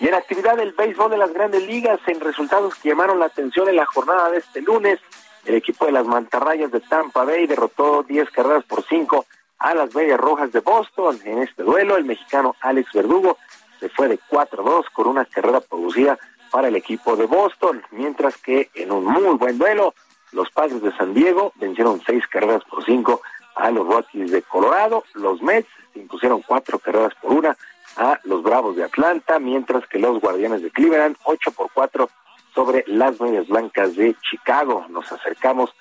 Y 0.00 0.08
en 0.08 0.14
actividad 0.14 0.56
del 0.56 0.72
béisbol 0.72 1.10
de 1.10 1.18
las 1.18 1.32
grandes 1.32 1.66
ligas, 1.66 2.00
en 2.06 2.20
resultados 2.20 2.74
que 2.76 2.88
llamaron 2.88 3.18
la 3.18 3.26
atención 3.26 3.68
en 3.68 3.76
la 3.76 3.86
jornada 3.86 4.30
de 4.30 4.38
este 4.38 4.60
lunes, 4.62 4.98
el 5.44 5.54
equipo 5.54 5.86
de 5.86 5.92
las 5.92 6.06
mantarrayas 6.06 6.70
de 6.70 6.80
Tampa 6.80 7.24
Bay 7.24 7.46
derrotó 7.46 8.02
10 8.02 8.30
carreras 8.30 8.64
por 8.64 8.84
5 8.84 9.26
a 9.58 9.74
las 9.74 9.94
Medias 9.94 10.18
Rojas 10.18 10.52
de 10.52 10.60
Boston. 10.60 11.20
En 11.24 11.38
este 11.38 11.62
duelo, 11.62 11.96
el 11.96 12.04
mexicano 12.04 12.56
Alex 12.60 12.92
Verdugo 12.92 13.38
se 13.80 13.88
fue 13.88 14.08
de 14.08 14.18
4-2 14.18 14.84
con 14.92 15.08
una 15.08 15.24
carrera 15.24 15.60
producida 15.60 16.18
para 16.52 16.68
el 16.68 16.76
equipo 16.76 17.16
de 17.16 17.26
Boston, 17.26 17.82
mientras 17.90 18.36
que 18.36 18.70
en 18.74 18.92
un 18.92 19.04
muy 19.06 19.36
buen 19.36 19.58
duelo, 19.58 19.94
los 20.32 20.50
Padres 20.50 20.82
de 20.82 20.94
San 20.96 21.14
Diego 21.14 21.52
vencieron 21.56 22.00
6 22.06 22.26
carreras 22.28 22.62
por 22.64 22.84
5 22.84 23.20
a 23.56 23.70
los 23.70 23.86
Rockies 23.86 24.30
de 24.30 24.42
Colorado. 24.42 25.02
Los 25.14 25.42
Mets 25.42 25.68
impusieron 25.94 26.42
4 26.42 26.78
carreras 26.78 27.14
por 27.20 27.32
1 27.32 27.54
a 27.96 28.20
los 28.24 28.42
Bravos 28.42 28.76
de 28.76 28.84
Atlanta, 28.84 29.38
mientras 29.38 29.86
que 29.86 29.98
los 29.98 30.20
Guardianes 30.20 30.62
de 30.62 30.70
Cleveland 30.70 31.16
8 31.24 31.52
por 31.52 31.70
4 31.72 32.08
sobre 32.54 32.84
las 32.86 33.18
Medias 33.18 33.48
Blancas 33.48 33.96
de 33.96 34.14
Chicago. 34.30 34.86
Nos 34.90 35.10
acercamos 35.10 35.74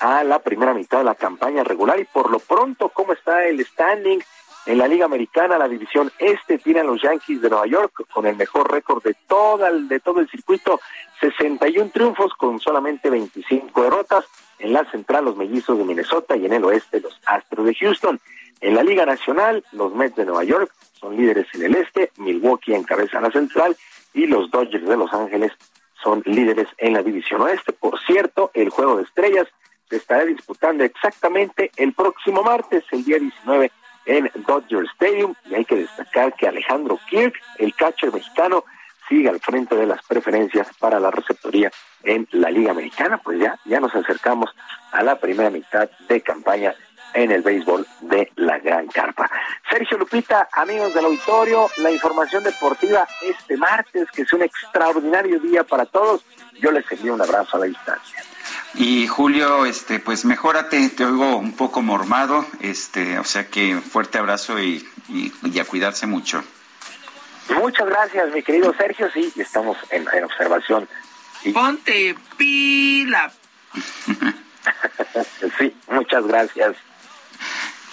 a 0.00 0.24
la 0.24 0.40
primera 0.40 0.74
mitad 0.74 0.98
de 0.98 1.04
la 1.04 1.14
campaña 1.14 1.62
regular 1.62 1.98
y 2.00 2.04
por 2.04 2.30
lo 2.30 2.40
pronto, 2.40 2.88
¿cómo 2.88 3.12
está 3.12 3.46
el 3.46 3.64
standing? 3.64 4.20
En 4.66 4.78
la 4.78 4.88
Liga 4.88 5.04
Americana, 5.04 5.58
la 5.58 5.68
división 5.68 6.10
este, 6.18 6.58
tienen 6.58 6.88
los 6.88 7.00
Yankees 7.00 7.40
de 7.40 7.48
Nueva 7.50 7.66
York 7.66 8.04
con 8.12 8.26
el 8.26 8.34
mejor 8.34 8.70
récord 8.70 9.00
de, 9.02 9.14
toda, 9.28 9.70
de 9.70 10.00
todo 10.00 10.18
el 10.18 10.28
circuito, 10.28 10.80
61 11.20 11.90
triunfos 11.90 12.34
con 12.34 12.58
solamente 12.58 13.08
25 13.08 13.82
derrotas. 13.82 14.24
En 14.58 14.72
la 14.72 14.84
central, 14.90 15.26
los 15.26 15.36
mellizos 15.36 15.78
de 15.78 15.84
Minnesota 15.84 16.36
y 16.36 16.46
en 16.46 16.52
el 16.52 16.64
oeste, 16.64 17.00
los 17.00 17.16
Astros 17.26 17.64
de 17.64 17.74
Houston. 17.76 18.20
En 18.60 18.74
la 18.74 18.82
Liga 18.82 19.06
Nacional, 19.06 19.64
los 19.70 19.94
Mets 19.94 20.16
de 20.16 20.24
Nueva 20.24 20.42
York 20.42 20.72
son 20.98 21.16
líderes 21.16 21.46
en 21.54 21.62
el 21.62 21.76
este, 21.76 22.10
Milwaukee 22.16 22.74
encabeza 22.74 23.20
la 23.20 23.30
central 23.30 23.76
y 24.14 24.26
los 24.26 24.50
Dodgers 24.50 24.88
de 24.88 24.96
Los 24.96 25.12
Ángeles 25.12 25.52
son 26.02 26.22
líderes 26.24 26.66
en 26.78 26.94
la 26.94 27.02
división 27.02 27.42
oeste. 27.42 27.72
Por 27.72 28.00
cierto, 28.00 28.50
el 28.54 28.70
juego 28.70 28.96
de 28.96 29.04
estrellas 29.04 29.46
se 29.88 29.96
estará 29.96 30.24
disputando 30.24 30.82
exactamente 30.82 31.70
el 31.76 31.92
próximo 31.92 32.42
martes, 32.42 32.82
el 32.90 33.04
día 33.04 33.18
19, 33.18 33.70
en 34.06 34.30
Dodger 34.46 34.84
Stadium. 34.94 35.34
Y 35.44 35.54
hay 35.54 35.64
que 35.64 35.76
destacar 35.76 36.34
que 36.34 36.48
Alejandro 36.48 36.98
Kirk, 37.08 37.34
el 37.58 37.74
catcher 37.74 38.12
mexicano, 38.12 38.64
sigue 39.08 39.28
al 39.28 39.40
frente 39.40 39.76
de 39.76 39.86
las 39.86 40.02
preferencias 40.06 40.68
para 40.78 40.98
la 40.98 41.10
receptoría 41.10 41.70
en 42.02 42.26
la 42.32 42.50
Liga 42.50 42.70
Americana. 42.70 43.18
Pues 43.18 43.38
ya, 43.38 43.58
ya 43.64 43.80
nos 43.80 43.94
acercamos 43.94 44.50
a 44.92 45.02
la 45.02 45.16
primera 45.16 45.50
mitad 45.50 45.88
de 46.08 46.20
campaña 46.22 46.74
en 47.14 47.32
el 47.32 47.42
béisbol 47.42 47.86
de 48.02 48.30
la 48.36 48.58
Gran 48.58 48.88
Carpa. 48.88 49.30
Sergio 49.70 49.96
Lupita, 49.96 50.48
amigos 50.52 50.92
del 50.94 51.06
auditorio, 51.06 51.68
la 51.78 51.90
información 51.90 52.44
deportiva 52.44 53.06
este 53.22 53.56
martes, 53.56 54.10
que 54.10 54.22
es 54.22 54.32
un 54.32 54.42
extraordinario 54.42 55.40
día 55.40 55.64
para 55.64 55.86
todos. 55.86 56.24
Yo 56.60 56.70
les 56.70 56.90
envío 56.92 57.14
un 57.14 57.22
abrazo 57.22 57.56
a 57.56 57.60
la 57.60 57.66
distancia. 57.66 58.22
Y 58.76 59.06
Julio, 59.06 59.64
este, 59.64 59.98
pues 59.98 60.24
mejórate, 60.24 60.90
te 60.90 61.04
oigo 61.04 61.36
un 61.36 61.52
poco 61.52 61.80
mormado, 61.80 62.46
este, 62.60 63.18
o 63.18 63.24
sea 63.24 63.48
que 63.48 63.80
fuerte 63.80 64.18
abrazo 64.18 64.60
y, 64.60 64.86
y, 65.08 65.58
a 65.58 65.64
cuidarse 65.64 66.06
mucho. 66.06 66.44
Muchas 67.48 67.86
gracias, 67.86 68.32
mi 68.32 68.42
querido 68.42 68.74
Sergio, 68.74 69.10
sí, 69.12 69.32
estamos 69.36 69.78
en, 69.90 70.06
en 70.12 70.24
observación. 70.24 70.88
Ponte 71.54 72.16
pila. 72.36 73.32
sí, 75.58 75.74
muchas 75.88 76.26
gracias. 76.26 76.76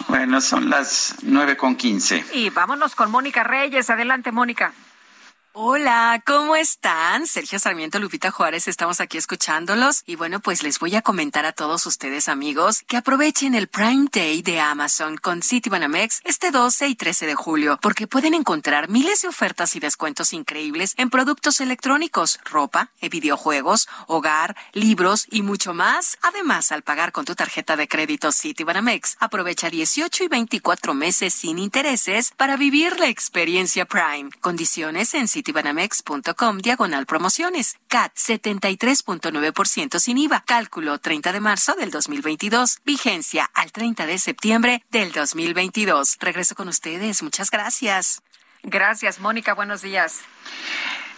Bueno, 0.07 0.41
son 0.41 0.69
las 0.69 1.15
nueve 1.21 1.55
con 1.55 1.75
quince. 1.75 2.25
Y 2.33 2.49
vámonos 2.49 2.93
con 2.95 3.09
Mónica 3.09 3.43
Reyes. 3.43 3.89
Adelante, 3.89 4.31
Mónica. 4.31 4.73
Hola, 5.55 6.19
¿cómo 6.25 6.55
están? 6.55 7.27
Sergio 7.27 7.59
Sarmiento, 7.59 7.99
Lupita 7.99 8.31
Juárez, 8.31 8.67
estamos 8.67 8.99
aquí 8.99 9.19
escuchándolos. 9.19 10.01
Y 10.07 10.15
bueno, 10.15 10.39
pues 10.39 10.63
les 10.63 10.79
voy 10.79 10.95
a 10.95 11.03
comentar 11.03 11.45
a 11.45 11.51
todos 11.51 11.85
ustedes, 11.85 12.27
amigos, 12.27 12.81
que 12.87 12.97
aprovechen 12.97 13.53
el 13.53 13.67
Prime 13.67 14.07
Day 14.11 14.41
de 14.41 14.59
Amazon 14.59 15.15
con 15.15 15.43
Citibanamex 15.43 16.21
este 16.23 16.49
12 16.49 16.87
y 16.87 16.95
13 16.95 17.27
de 17.27 17.35
julio, 17.35 17.77
porque 17.83 18.07
pueden 18.07 18.33
encontrar 18.33 18.89
miles 18.89 19.21
de 19.21 19.27
ofertas 19.27 19.75
y 19.75 19.79
descuentos 19.79 20.33
increíbles 20.33 20.95
en 20.97 21.11
productos 21.11 21.61
electrónicos, 21.61 22.39
ropa, 22.45 22.89
eh, 22.99 23.09
videojuegos, 23.09 23.87
hogar, 24.07 24.55
libros 24.71 25.27
y 25.29 25.43
mucho 25.43 25.75
más. 25.75 26.17
Además, 26.23 26.71
al 26.71 26.81
pagar 26.81 27.11
con 27.11 27.25
tu 27.25 27.35
tarjeta 27.35 27.75
de 27.75 27.87
crédito 27.87 28.31
Citibanamex, 28.31 29.17
aprovecha 29.19 29.69
18 29.69 30.23
y 30.23 30.27
24 30.29 30.95
meses 30.95 31.31
sin 31.31 31.59
intereses 31.59 32.31
para 32.35 32.57
vivir 32.57 32.99
la 32.99 33.09
experiencia 33.09 33.85
Prime. 33.85 34.31
Condiciones 34.41 35.13
en 35.13 35.27
citibanamex.com 35.43 36.57
diagonal 36.59 37.05
promociones. 37.05 37.75
CAT 37.89 38.13
73.9% 38.15 39.99
sin 39.99 40.17
IVA. 40.17 40.43
Cálculo 40.45 40.97
30 40.97 41.33
de 41.33 41.39
marzo 41.39 41.75
del 41.75 41.91
2022. 41.91 42.79
Vigencia 42.85 43.49
al 43.53 43.71
30 43.71 44.05
de 44.05 44.17
septiembre 44.17 44.83
del 44.89 45.11
2022. 45.11 46.17
Regreso 46.19 46.55
con 46.55 46.69
ustedes. 46.69 47.21
Muchas 47.21 47.51
gracias. 47.51 48.21
Gracias, 48.63 49.19
Mónica. 49.19 49.53
Buenos 49.53 49.81
días. 49.81 50.21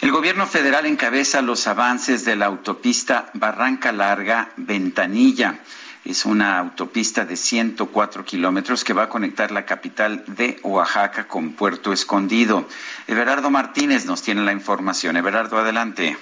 El 0.02 0.12
gobierno 0.12 0.48
federal 0.48 0.86
encabeza 0.88 1.42
los 1.42 1.68
avances 1.68 2.26
de 2.26 2.36
la 2.36 2.48
autopista 2.48 3.30
Barranca 3.34 3.92
Larga 3.92 4.52
Ventanilla. 4.58 5.60
Es 6.06 6.26
una 6.26 6.60
autopista 6.60 7.26
de 7.26 7.36
104 7.36 8.24
kilómetros 8.26 8.84
que 8.84 8.94
va 8.94 9.04
a 9.04 9.10
conectar 9.10 9.52
la 9.52 9.66
capital 9.66 10.24
de 10.28 10.60
Oaxaca 10.62 11.28
con 11.28 11.54
Puerto 11.54 11.92
Escondido. 11.92 12.68
Everardo 13.08 13.50
Martínez 13.50 14.06
nos 14.06 14.22
tiene 14.22 14.46
la 14.46 14.52
información. 14.52 15.18
Everardo, 15.18 15.58
adelante. 15.58 16.16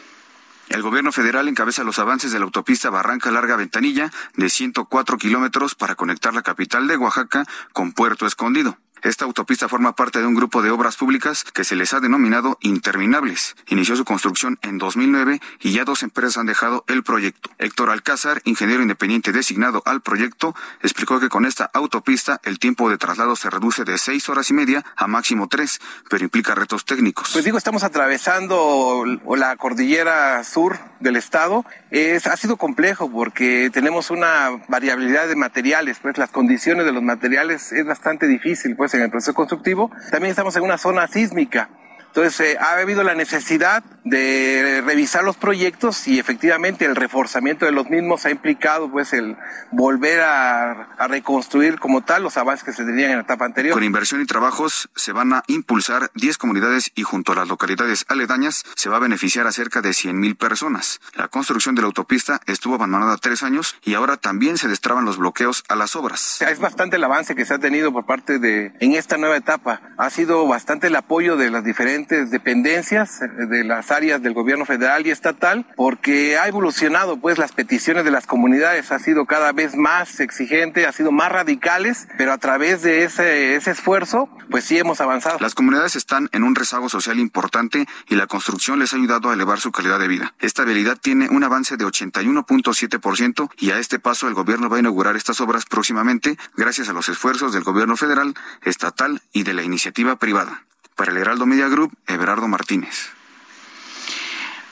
El 0.70 0.82
gobierno 0.82 1.12
federal 1.12 1.50
encabeza 1.50 1.84
los 1.84 2.00
avances 2.00 2.32
de 2.32 2.40
la 2.40 2.46
autopista 2.46 2.90
Barranca 2.90 3.30
Larga 3.30 3.58
Ventanilla 3.58 4.10
de 4.36 4.50
104 4.50 5.18
kilómetros 5.18 5.76
para 5.76 5.96
conectar 5.96 6.34
la 6.34 6.44
capital 6.44 6.88
de 6.88 6.96
Oaxaca 6.96 7.46
con 7.74 7.92
Puerto 7.92 8.26
Escondido. 8.26 8.78
Esta 9.04 9.26
autopista 9.26 9.68
forma 9.68 9.98
parte 9.98 10.20
de 10.20 10.26
un 10.26 10.34
grupo 10.34 10.62
de 10.62 10.72
obras 10.72 10.96
públicas 10.96 11.44
que 11.44 11.66
se 11.66 11.76
les 11.76 11.94
ha 11.94 12.00
denominado 12.00 12.58
interminables. 12.62 13.58
Inició 13.68 13.98
su 13.98 14.06
construcción 14.06 14.58
en 14.62 14.78
2009 14.78 15.42
y 15.60 15.74
ya 15.74 15.84
dos 15.84 16.04
empresas 16.04 16.38
han 16.38 16.46
dejado 16.46 16.86
el 16.88 17.04
proyecto. 17.04 17.50
Héctor 17.58 17.90
Alcázar, 17.90 18.42
ingeniero 18.46 18.82
independiente 18.82 19.34
designado 19.34 19.84
al 19.86 20.00
proyecto, 20.00 20.56
explicó 20.82 21.20
que 21.20 21.28
con 21.28 21.46
esta 21.46 21.70
autopista 21.74 22.40
el 22.46 22.60
tiempo 22.60 22.90
de 22.90 22.98
traslado 22.98 23.36
se 23.36 23.50
reduce 23.50 23.84
de 23.84 23.98
seis 23.98 24.30
horas 24.30 24.50
y 24.52 24.54
media 24.54 24.86
a 24.96 25.06
máximo 25.08 25.50
tres, 25.50 25.82
pero 26.10 26.24
implica 26.24 26.56
retos 26.56 26.86
técnicos. 26.86 27.32
Pues 27.34 27.44
digo, 27.44 27.58
estamos 27.58 27.84
atravesando 27.84 29.04
la 29.36 29.58
cordillera 29.58 30.42
sur 30.46 30.80
del 31.02 31.18
estado. 31.18 31.66
Es, 31.92 32.26
ha 32.26 32.38
sido 32.38 32.56
complejo 32.56 33.12
porque 33.12 33.70
tenemos 33.74 34.12
una 34.12 34.50
variabilidad 34.70 35.28
de 35.28 35.36
materiales, 35.36 36.00
pues 36.02 36.18
las 36.18 36.32
condiciones 36.32 36.86
de 36.86 36.94
los 36.94 37.04
materiales 37.04 37.74
es 37.74 37.86
bastante 37.86 38.28
difícil, 38.28 38.78
pues 38.78 38.93
en 38.94 39.04
el 39.04 39.10
proceso 39.10 39.34
constructivo. 39.34 39.92
También 40.12 40.32
estamos 40.32 40.56
en 40.56 40.64
una 40.64 40.78
zona 40.78 41.08
sísmica. 41.08 41.70
Entonces, 42.16 42.40
eh, 42.42 42.58
ha 42.60 42.74
habido 42.74 43.02
la 43.02 43.16
necesidad 43.16 43.84
de 44.04 44.84
revisar 44.86 45.24
los 45.24 45.36
proyectos 45.36 46.08
y 46.08 46.20
efectivamente 46.20 46.86
el 46.86 46.96
reforzamiento 46.96 47.66
de 47.66 47.72
los 47.72 47.90
mismos 47.90 48.26
ha 48.26 48.30
implicado 48.30 48.92
pues 48.92 49.14
el 49.14 49.36
volver 49.72 50.22
a, 50.22 50.94
a, 50.98 51.08
reconstruir 51.08 51.80
como 51.80 52.04
tal 52.04 52.22
los 52.22 52.38
avances 52.38 52.66
que 52.66 52.74
se 52.74 52.84
tenían 52.84 53.10
en 53.10 53.16
la 53.18 53.24
etapa 53.24 53.46
anterior. 53.46 53.74
Con 53.74 53.84
inversión 53.84 54.22
y 54.22 54.26
trabajos 54.26 54.90
se 54.96 55.12
van 55.12 55.34
a 55.34 55.44
impulsar 55.48 56.12
10 56.14 56.38
comunidades 56.38 56.92
y 56.94 57.02
junto 57.02 57.32
a 57.32 57.36
las 57.36 57.48
localidades 57.48 58.06
aledañas 58.10 58.64
se 58.76 58.90
va 58.90 58.98
a 58.98 59.00
beneficiar 59.00 59.48
a 59.48 59.52
cerca 59.52 59.82
de 59.82 59.94
100 59.94 60.20
mil 60.20 60.36
personas. 60.36 61.02
La 61.16 61.30
construcción 61.30 61.74
de 61.74 61.82
la 61.82 61.88
autopista 61.88 62.42
estuvo 62.46 62.76
abandonada 62.76 63.18
tres 63.18 63.42
años 63.42 63.76
y 63.84 63.96
ahora 63.96 64.18
también 64.18 64.60
se 64.60 64.68
destraban 64.68 65.06
los 65.06 65.18
bloqueos 65.18 65.64
a 65.68 65.76
las 65.76 65.96
obras. 65.96 66.42
Es 66.44 66.60
bastante 66.60 66.98
el 66.98 67.04
avance 67.06 67.34
que 67.34 67.46
se 67.46 67.56
ha 67.56 67.60
tenido 67.60 67.92
por 67.92 68.06
parte 68.06 68.38
de 68.38 68.74
en 68.82 68.94
esta 68.94 69.18
nueva 69.18 69.38
etapa. 69.38 69.82
Ha 69.98 70.12
sido 70.12 70.46
bastante 70.46 70.88
el 70.88 70.96
apoyo 70.96 71.38
de 71.38 71.50
las 71.50 71.64
diferentes 71.64 72.03
dependencias 72.08 73.20
de 73.20 73.64
las 73.64 73.92
áreas 73.92 74.22
del 74.22 74.34
gobierno 74.34 74.66
federal 74.66 75.06
y 75.08 75.12
estatal, 75.12 75.66
porque 75.76 76.38
ha 76.38 76.48
evolucionado 76.48 77.18
pues 77.18 77.38
las 77.38 77.52
peticiones 77.52 78.06
de 78.06 78.12
las 78.12 78.28
comunidades, 78.28 78.92
ha 78.92 79.00
sido 79.00 79.26
cada 79.26 79.52
vez 79.52 79.76
más 79.76 80.20
exigente, 80.20 80.86
ha 80.86 80.92
sido 80.92 81.12
más 81.12 81.32
radicales, 81.32 82.08
pero 82.18 82.34
a 82.34 82.38
través 82.38 82.82
de 82.82 83.04
ese, 83.04 83.56
ese 83.56 83.72
esfuerzo, 83.72 84.30
pues 84.50 84.66
sí 84.66 84.78
hemos 84.78 85.02
avanzado. 85.02 85.38
Las 85.40 85.56
comunidades 85.56 85.96
están 85.96 86.30
en 86.32 86.44
un 86.44 86.56
rezago 86.56 86.90
social 86.90 87.20
importante 87.20 87.86
y 88.08 88.16
la 88.16 88.28
construcción 88.28 88.80
les 88.80 88.94
ha 88.94 88.98
ayudado 88.98 89.30
a 89.30 89.34
elevar 89.34 89.60
su 89.60 89.72
calidad 89.72 90.00
de 90.00 90.08
vida. 90.08 90.34
Esta 90.40 90.64
habilidad 90.64 90.98
tiene 90.98 91.30
un 91.30 91.44
avance 91.44 91.78
de 91.78 91.86
81.7% 91.86 93.50
y 93.58 93.72
a 93.72 93.80
este 93.80 94.00
paso 94.00 94.28
el 94.28 94.34
gobierno 94.34 94.70
va 94.70 94.78
a 94.78 94.80
inaugurar 94.80 95.16
estas 95.16 95.42
obras 95.42 95.66
próximamente 95.66 96.38
gracias 96.56 96.90
a 96.90 96.94
los 96.94 97.10
esfuerzos 97.10 97.54
del 97.54 97.64
gobierno 97.64 97.98
federal, 97.98 98.34
estatal 98.64 99.22
y 99.32 99.44
de 99.44 99.54
la 99.54 99.64
iniciativa 99.64 100.18
privada. 100.18 100.64
Para 100.96 101.12
el 101.12 101.18
Heraldo 101.18 101.46
Media 101.46 101.68
Group, 101.68 101.92
Everardo 102.08 102.48
Martínez. 102.48 103.12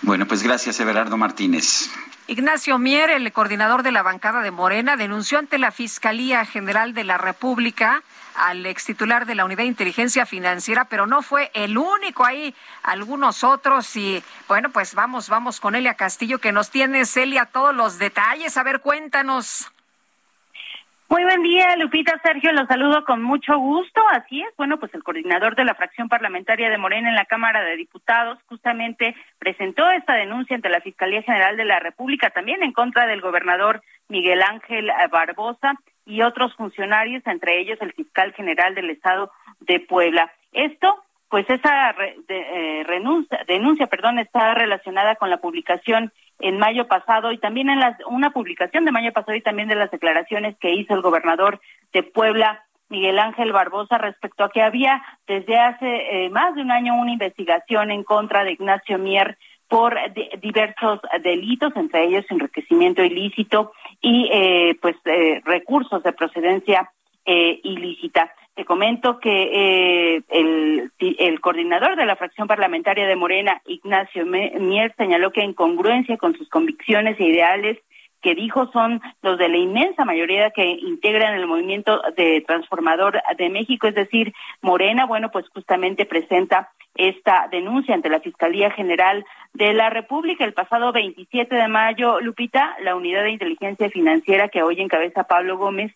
Bueno, 0.02 0.28
pues 0.28 0.44
gracias, 0.44 0.80
Everardo 0.80 1.18
Martínez. 1.18 1.90
Ignacio 2.28 2.78
Mier, 2.78 3.10
el 3.10 3.32
coordinador 3.34 3.84
de 3.84 3.92
la 3.92 4.04
bancada 4.04 4.42
de 4.42 4.52
Morena, 4.52 4.96
denunció 4.96 5.38
ante 5.38 5.58
la 5.58 5.72
Fiscalía 5.72 6.46
General 6.46 6.94
de 6.94 7.04
la 7.04 7.18
República 7.18 8.04
al 8.36 8.66
ex 8.66 8.86
titular 8.86 9.26
de 9.26 9.36
la 9.36 9.46
Unidad 9.46 9.64
de 9.64 9.66
Inteligencia 9.66 10.26
Financiera, 10.26 10.86
pero 10.86 11.06
no 11.06 11.22
fue 11.22 11.52
el 11.54 11.78
único 11.78 12.26
ahí, 12.26 12.56
algunos 12.84 13.44
otros 13.44 13.96
y 13.96 14.24
bueno, 14.48 14.70
pues 14.70 14.96
vamos, 14.96 15.30
vamos 15.30 15.60
con 15.60 15.76
Elia 15.76 15.96
Castillo 15.96 16.40
que 16.40 16.52
nos 16.52 16.70
tiene 16.70 17.06
Celia 17.06 17.46
todos 17.46 17.76
los 17.76 17.98
detalles. 17.98 18.56
A 18.58 18.64
ver, 18.64 18.80
cuéntanos. 18.80 19.70
Muy 21.12 21.26
buen 21.26 21.44
día, 21.44 21.76
Lupita, 21.76 22.22
Sergio, 22.24 22.54
los 22.54 22.70
saludo 22.70 23.04
con 23.04 23.22
mucho 23.22 23.58
gusto. 23.58 24.02
Así 24.12 24.40
es, 24.40 24.56
bueno, 24.56 24.80
pues 24.80 24.94
el 24.94 25.04
coordinador 25.04 25.58
de 25.58 25.66
la 25.66 25.76
fracción 25.76 26.08
parlamentaria 26.08 26.70
de 26.70 26.78
Morena 26.78 27.10
en 27.10 27.16
la 27.16 27.26
Cámara 27.26 27.62
de 27.66 27.76
Diputados 27.76 28.40
justamente 28.48 29.14
presentó 29.38 29.92
esta 29.92 30.14
denuncia 30.14 30.56
ante 30.56 30.70
la 30.70 30.80
Fiscalía 30.80 31.22
General 31.22 31.58
de 31.58 31.66
la 31.66 31.80
República, 31.80 32.30
también 32.30 32.64
en 32.64 32.72
contra 32.72 33.08
del 33.08 33.20
gobernador 33.20 33.82
Miguel 34.08 34.42
Ángel 34.42 34.90
Barbosa 35.12 35.74
y 36.06 36.22
otros 36.22 36.56
funcionarios, 36.56 37.28
entre 37.28 37.60
ellos 37.60 37.78
el 37.82 37.92
fiscal 37.92 38.32
general 38.32 38.74
del 38.74 38.90
Estado 38.90 39.34
de 39.60 39.82
Puebla. 39.82 40.32
Esto 40.54 41.04
pues 41.32 41.50
esa 41.50 41.96
de, 42.28 42.82
eh, 42.82 42.86
denuncia, 43.48 43.88
perdón, 43.88 44.20
está 44.20 44.54
relacionada 44.54 45.16
con 45.16 45.30
la 45.30 45.38
publicación 45.38 46.12
en 46.40 46.58
mayo 46.58 46.88
pasado 46.88 47.32
y 47.32 47.38
también 47.38 47.70
en 47.70 47.80
las, 47.80 47.98
una 48.06 48.32
publicación 48.32 48.84
de 48.84 48.92
mayo 48.92 49.14
pasado 49.14 49.36
y 49.36 49.42
también 49.42 49.70
de 49.70 49.76
las 49.76 49.90
declaraciones 49.92 50.58
que 50.58 50.74
hizo 50.74 50.94
el 50.94 51.02
gobernador 51.02 51.62
de 51.94 52.04
Puebla, 52.04 52.66
Miguel 52.90 53.18
Ángel 53.18 53.54
Barbosa, 53.54 53.98
respecto 53.98 54.44
a 54.44 54.50
que 54.50 54.62
había 54.62 55.02
desde 55.26 55.58
hace 55.58 56.26
eh, 56.26 56.30
más 56.30 56.54
de 56.54 56.64
un 56.64 56.72
año 56.72 56.96
una 56.96 57.14
investigación 57.14 57.92
en 57.92 58.04
contra 58.04 58.44
de 58.44 58.52
Ignacio 58.52 58.98
Mier 58.98 59.38
por 59.70 59.98
diversos 60.42 61.00
delitos, 61.24 61.74
entre 61.78 62.04
ellos 62.04 62.26
enriquecimiento 62.30 63.06
ilícito 63.06 63.72
y 64.02 64.30
eh, 64.34 64.78
pues 64.82 64.98
eh, 65.06 65.42
recursos 65.46 66.04
de 66.04 66.12
procedencia 66.12 66.92
ilícita. 67.24 68.34
Te 68.62 68.66
comento 68.66 69.18
que 69.18 70.18
eh, 70.18 70.22
el, 70.30 70.92
el, 71.00 71.42
coordinador 71.42 71.96
de 71.96 72.06
la 72.06 72.16
fracción 72.16 72.48
parlamentaria 72.48 73.08
de 73.08 73.16
Morena, 73.16 73.60
Ignacio 73.66 74.24
Mier, 74.24 74.94
señaló 75.00 75.32
que 75.32 75.42
en 75.42 75.56
congruencia 75.56 76.16
con 76.18 76.38
sus 76.38 76.48
convicciones 76.48 77.20
e 77.20 77.24
ideales, 77.24 77.80
que 78.22 78.36
dijo 78.36 78.72
son 78.72 79.02
los 79.24 79.40
de 79.40 79.50
la 79.50 79.58
inmensa 79.58 80.06
mayoría 80.06 80.52
que 80.52 80.64
integran 80.64 81.34
el 81.34 81.48
movimiento 81.48 82.04
de 82.16 82.44
transformador 82.46 83.20
de 83.36 83.50
México, 83.50 83.88
es 83.88 83.96
decir, 83.96 84.32
Morena, 84.62 85.08
bueno, 85.08 85.32
pues 85.32 85.50
justamente 85.50 86.06
presenta 86.06 86.70
esta 86.94 87.48
denuncia 87.50 87.96
ante 87.96 88.10
la 88.10 88.20
Fiscalía 88.20 88.70
General 88.70 89.26
de 89.56 89.74
la 89.74 89.90
República 89.90 90.46
el 90.46 90.54
pasado 90.54 90.92
27 90.92 91.56
de 91.56 91.68
mayo. 91.68 92.20
Lupita, 92.20 92.76
la 92.84 92.96
unidad 92.96 93.24
de 93.24 93.32
inteligencia 93.32 93.90
financiera 93.90 94.50
que 94.50 94.62
hoy 94.62 94.80
encabeza 94.80 95.24
Pablo 95.24 95.58
Gómez, 95.58 95.92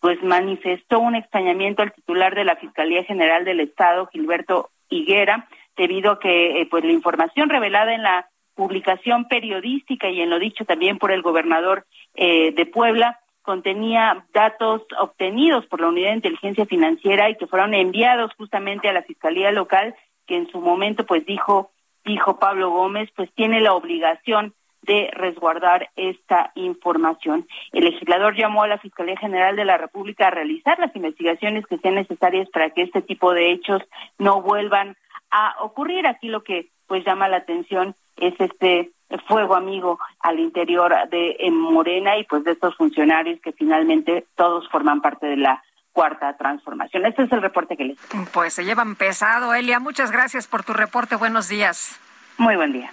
pues 0.00 0.22
manifestó 0.22 0.98
un 0.98 1.14
extrañamiento 1.14 1.82
al 1.82 1.92
titular 1.92 2.34
de 2.34 2.44
la 2.44 2.56
Fiscalía 2.56 3.04
General 3.04 3.44
del 3.44 3.60
Estado, 3.60 4.06
Gilberto 4.06 4.70
Higuera, 4.88 5.46
debido 5.76 6.12
a 6.12 6.18
que 6.18 6.60
eh, 6.60 6.66
pues 6.70 6.84
la 6.84 6.92
información 6.92 7.48
revelada 7.48 7.94
en 7.94 8.02
la 8.02 8.28
publicación 8.54 9.26
periodística 9.26 10.08
y 10.10 10.20
en 10.20 10.30
lo 10.30 10.38
dicho 10.38 10.64
también 10.64 10.98
por 10.98 11.12
el 11.12 11.22
gobernador 11.22 11.86
eh, 12.14 12.52
de 12.52 12.66
Puebla 12.66 13.20
contenía 13.42 14.26
datos 14.34 14.82
obtenidos 14.98 15.66
por 15.66 15.80
la 15.80 15.88
Unidad 15.88 16.10
de 16.10 16.16
Inteligencia 16.16 16.66
Financiera 16.66 17.30
y 17.30 17.36
que 17.36 17.46
fueron 17.46 17.72
enviados 17.74 18.32
justamente 18.36 18.88
a 18.88 18.92
la 18.92 19.02
Fiscalía 19.02 19.50
local 19.50 19.94
que 20.26 20.36
en 20.36 20.50
su 20.50 20.60
momento 20.60 21.06
pues 21.06 21.24
dijo 21.24 21.70
dijo 22.04 22.38
Pablo 22.38 22.70
Gómez 22.70 23.10
pues 23.16 23.32
tiene 23.32 23.60
la 23.60 23.72
obligación 23.72 24.54
de 24.82 25.10
resguardar 25.12 25.90
esta 25.96 26.52
información. 26.54 27.46
El 27.72 27.84
legislador 27.84 28.34
llamó 28.36 28.62
a 28.62 28.68
la 28.68 28.78
Fiscalía 28.78 29.16
General 29.16 29.56
de 29.56 29.64
la 29.64 29.76
República 29.76 30.28
a 30.28 30.30
realizar 30.30 30.78
las 30.78 30.94
investigaciones 30.96 31.66
que 31.66 31.78
sean 31.78 31.94
necesarias 31.94 32.48
para 32.50 32.70
que 32.70 32.82
este 32.82 33.02
tipo 33.02 33.32
de 33.32 33.52
hechos 33.52 33.82
no 34.18 34.42
vuelvan 34.42 34.96
a 35.30 35.56
ocurrir. 35.60 36.06
Aquí 36.06 36.28
lo 36.28 36.42
que 36.42 36.68
pues 36.86 37.04
llama 37.04 37.28
la 37.28 37.38
atención 37.38 37.94
es 38.16 38.34
este 38.40 38.90
fuego 39.26 39.54
amigo 39.54 39.98
al 40.20 40.38
interior 40.38 40.94
de 41.10 41.36
Morena 41.50 42.16
y 42.16 42.24
pues 42.24 42.44
de 42.44 42.52
estos 42.52 42.76
funcionarios 42.76 43.40
que 43.40 43.52
finalmente 43.52 44.26
todos 44.36 44.68
forman 44.70 45.00
parte 45.00 45.26
de 45.26 45.36
la 45.36 45.62
cuarta 45.92 46.36
transformación. 46.36 47.06
Este 47.06 47.24
es 47.24 47.32
el 47.32 47.42
reporte 47.42 47.76
que 47.76 47.84
les. 47.84 47.98
Pues 48.32 48.54
se 48.54 48.64
llevan 48.64 48.94
pesado, 48.96 49.54
Elia. 49.54 49.80
Muchas 49.80 50.10
gracias 50.10 50.46
por 50.46 50.62
tu 50.62 50.72
reporte. 50.72 51.16
Buenos 51.16 51.48
días. 51.48 52.00
Muy 52.38 52.56
buen 52.56 52.72
día. 52.72 52.92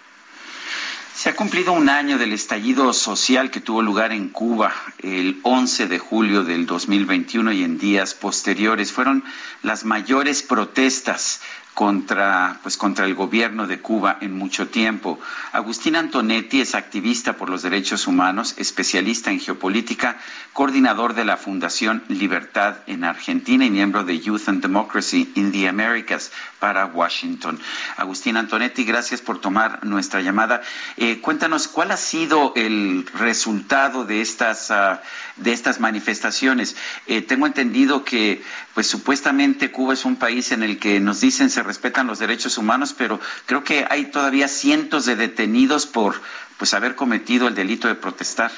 Se 1.17 1.29
ha 1.29 1.35
cumplido 1.35 1.73
un 1.73 1.89
año 1.89 2.19
del 2.19 2.31
estallido 2.31 2.93
social 2.93 3.49
que 3.49 3.59
tuvo 3.59 3.81
lugar 3.81 4.11
en 4.11 4.29
Cuba 4.29 4.71
el 4.99 5.39
11 5.41 5.87
de 5.87 5.97
julio 5.97 6.43
del 6.43 6.67
2021 6.67 7.53
y 7.53 7.63
en 7.63 7.79
días 7.79 8.13
posteriores. 8.13 8.91
Fueron 8.91 9.23
las 9.63 9.83
mayores 9.83 10.43
protestas 10.43 11.41
contra, 11.77 12.57
pues, 12.63 12.75
contra 12.75 13.05
el 13.05 13.13
gobierno 13.13 13.67
de 13.67 13.79
Cuba 13.79 14.17
en 14.21 14.35
mucho 14.35 14.67
tiempo. 14.67 15.19
Agustín 15.51 15.95
Antonetti 15.95 16.59
es 16.59 16.73
activista 16.73 17.33
por 17.33 17.51
los 17.51 17.61
derechos 17.61 18.07
humanos, 18.07 18.55
especialista 18.57 19.29
en 19.29 19.39
geopolítica, 19.39 20.17
coordinador 20.53 21.13
de 21.13 21.23
la 21.23 21.37
Fundación 21.37 22.03
Libertad 22.07 22.77
en 22.87 23.03
Argentina 23.03 23.63
y 23.63 23.69
miembro 23.69 24.03
de 24.03 24.19
Youth 24.19 24.49
and 24.49 24.63
Democracy 24.63 25.31
in 25.35 25.51
the 25.51 25.67
Americas 25.67 26.31
para 26.59 26.87
Washington. 26.87 27.59
Agustín 27.97 28.37
Antonetti, 28.37 28.83
gracias 28.83 29.21
por 29.21 29.39
tomar 29.39 29.85
nuestra 29.85 30.21
llamada. 30.21 30.63
Eh, 30.95 31.21
cuéntanos 31.21 31.67
cuál 31.67 31.91
ha 31.91 31.97
sido 31.97 32.53
el 32.55 33.05
resultado 33.13 34.03
de 34.03 34.21
estas, 34.21 34.71
uh, 34.71 34.97
de 35.35 35.53
estas 35.53 35.79
manifestaciones. 35.79 36.75
Eh, 37.05 37.21
tengo 37.21 37.45
entendido 37.45 38.03
que, 38.03 38.41
pues 38.77 38.85
supuestamente 38.85 39.71
Cuba 39.71 39.95
es 39.95 40.05
un 40.05 40.19
país 40.19 40.51
en 40.51 40.61
el 40.61 40.79
que 40.79 40.99
nos 40.99 41.19
dicen 41.19 41.49
se 41.49 41.63
respetan 41.63 42.05
los 42.05 42.19
derechos 42.19 42.59
humanos, 42.59 42.93
pero 42.95 43.19
creo 43.47 43.63
que 43.63 43.87
hay 43.89 44.11
todavía 44.11 44.47
cientos 44.47 45.07
de 45.07 45.15
detenidos 45.15 45.87
por 45.87 46.13
pues 46.59 46.75
haber 46.75 46.93
cometido 46.93 47.47
el 47.47 47.55
delito 47.55 47.87
de 47.87 47.95
protestar. 47.95 48.51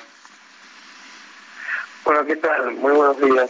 Bueno, 2.03 2.25
¿qué 2.25 2.35
tal? 2.35 2.71
Muy 2.73 2.91
buenos 2.91 3.17
días. 3.21 3.49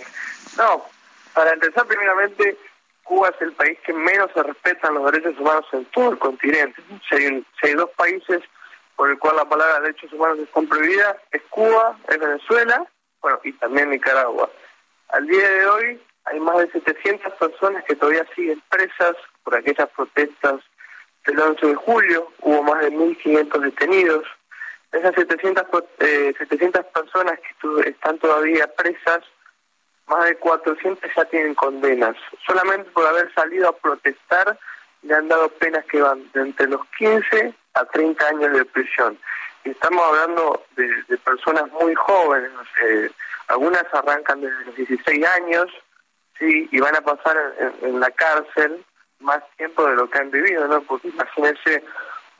No, 0.60 0.86
para 1.34 1.54
empezar, 1.54 1.88
primeramente, 1.88 2.56
Cuba 3.02 3.30
es 3.30 3.42
el 3.42 3.54
país 3.54 3.80
que 3.84 3.94
menos 3.94 4.30
se 4.36 4.44
respetan 4.44 4.94
los 4.94 5.12
derechos 5.12 5.40
humanos 5.40 5.66
en 5.72 5.86
todo 5.86 6.12
el 6.12 6.20
continente. 6.20 6.84
Si 7.10 7.16
hay, 7.16 7.44
hay 7.64 7.74
dos 7.74 7.90
países 7.98 8.44
por 8.96 9.10
el 9.10 9.18
cual 9.18 9.38
la 9.38 9.50
palabra 9.50 9.80
derechos 9.80 10.14
humanos 10.14 10.38
está 10.38 10.62
prohibida, 10.62 11.18
es 11.32 11.42
Cuba, 11.50 11.98
es 12.08 12.20
Venezuela, 12.20 12.86
bueno, 13.22 13.40
y 13.44 13.54
también 13.54 13.90
Nicaragua. 13.90 14.52
Al 15.08 15.26
día 15.26 15.50
de 15.50 15.66
hoy 15.66 16.02
hay 16.30 16.40
más 16.40 16.58
de 16.58 16.72
700 16.72 17.34
personas 17.34 17.84
que 17.86 17.96
todavía 17.96 18.26
siguen 18.36 18.62
presas 18.70 19.16
por 19.44 19.56
aquellas 19.56 19.90
protestas 19.90 20.62
del 21.26 21.40
11 21.40 21.66
de 21.66 21.76
julio, 21.76 22.32
hubo 22.42 22.64
más 22.64 22.82
de 22.82 22.92
1.500 22.92 23.60
detenidos. 23.62 24.26
Esas 24.92 25.16
700, 25.16 25.66
eh, 26.00 26.34
700 26.38 26.86
personas 26.86 27.40
que 27.40 27.90
están 27.90 28.18
todavía 28.20 28.68
presas, 28.76 29.24
más 30.08 30.26
de 30.26 30.36
400 30.38 31.12
ya 31.16 31.26
tienen 31.26 31.56
condenas. 31.56 32.16
Solamente 32.46 32.90
por 32.92 33.06
haber 33.06 33.32
salido 33.34 33.70
a 33.70 33.78
protestar 33.78 34.58
le 35.04 35.14
han 35.14 35.28
dado 35.28 35.50
penas 35.50 35.86
que 35.86 36.02
van 36.02 36.30
de 36.34 36.42
entre 36.42 36.68
los 36.68 36.82
15 36.98 37.54
a 37.74 37.86
30 37.86 38.28
años 38.28 38.54
de 38.54 38.66
prisión. 38.66 39.18
Y 39.64 39.70
estamos 39.72 40.04
hablando 40.06 40.64
de, 40.76 41.18
personas 41.18 41.70
muy 41.72 41.94
jóvenes, 41.96 42.52
algunas 43.48 43.86
arrancan 43.94 44.42
desde 44.42 44.66
los 44.66 44.76
16 44.76 45.26
años 45.28 45.72
sí, 46.40 46.68
y 46.72 46.80
van 46.80 46.96
a 46.96 47.02
pasar 47.02 47.38
en, 47.82 48.00
la 48.00 48.10
cárcel 48.12 48.84
más 49.20 49.44
tiempo 49.58 49.86
de 49.86 49.96
lo 49.96 50.10
que 50.10 50.20
han 50.20 50.32
vivido, 50.32 50.68
¿no? 50.68 50.82
Porque 50.82 51.10
imagínense 51.10 51.84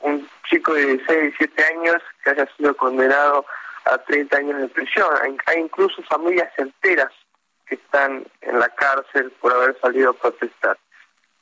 un 0.00 0.28
chico 0.48 0.74
de 0.74 0.86
16, 0.86 1.20
17 1.38 1.64
años 1.64 1.96
que 2.24 2.30
haya 2.30 2.48
sido 2.56 2.74
condenado 2.76 3.44
a 3.84 3.98
30 3.98 4.36
años 4.36 4.60
de 4.60 4.68
prisión. 4.68 5.08
Hay, 5.46 5.58
incluso 5.60 6.02
familias 6.04 6.50
enteras 6.56 7.12
que 7.66 7.74
están 7.76 8.24
en 8.40 8.58
la 8.58 8.68
cárcel 8.70 9.30
por 9.40 9.52
haber 9.52 9.78
salido 9.80 10.10
a 10.10 10.14
protestar. 10.14 10.78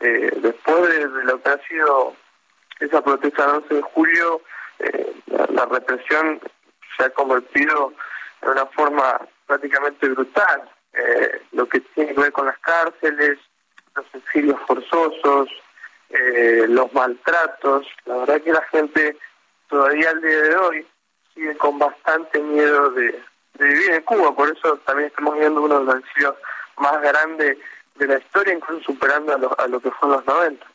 Eh, 0.01 0.31
después 0.43 0.89
de, 0.89 1.07
lo 1.25 1.41
que 1.41 1.49
ha 1.49 1.59
sido 1.67 2.15
esa 2.81 3.03
protesta 3.03 3.47
del 3.47 3.57
11 3.57 3.75
de 3.75 3.83
julio, 3.83 4.43
eh, 4.81 5.13
la, 5.27 5.67
represión 5.67 6.41
se 6.97 7.05
ha 7.05 7.11
convertido 7.11 7.93
en 8.43 8.49
una 8.51 8.67
forma 8.67 9.21
prácticamente 9.47 10.09
brutal. 10.09 10.71
Eh, 10.93 11.43
lo 11.53 11.69
que 11.69 11.81
tiene 11.81 12.15
que 12.15 12.21
ver 12.21 12.33
con 12.33 12.47
las 12.47 12.59
cárceles, 12.59 13.39
los 13.95 14.07
exilios 14.15 14.61
forzosos, 14.67 15.49
los 16.69 16.93
maltratos. 16.93 17.87
La 18.07 18.17
verdad 18.19 18.41
que 18.41 18.53
la 18.53 18.63
gente 18.63 19.17
todavía 19.69 20.11
al 20.11 20.21
día 20.21 20.43
de 20.43 20.57
hoy 20.57 20.87
sigue 21.35 21.57
con 21.57 21.79
bastante 21.79 22.41
miedo 22.41 22.91
de, 22.91 23.23
vivir 23.59 23.91
en 23.91 24.03
Cuba. 24.03 24.35
Por 24.35 24.51
eso 24.51 24.77
también 24.87 25.09
estamos 25.09 25.39
viendo 25.39 25.63
uno 25.63 25.81
de 25.81 25.85
los 25.85 25.97
exilios 25.97 26.37
más 26.79 27.01
grandes 27.03 27.59
de 27.97 28.07
la 28.07 28.19
historia, 28.19 28.55
incluso 28.55 28.93
superando 28.93 29.35
a 29.35 29.39
lo, 29.39 29.61
a 29.61 29.67
lo 29.67 29.81
que 29.81 29.91
fue 29.91 30.09
en 30.09 30.15
los 30.15 30.27
90. 30.27 30.67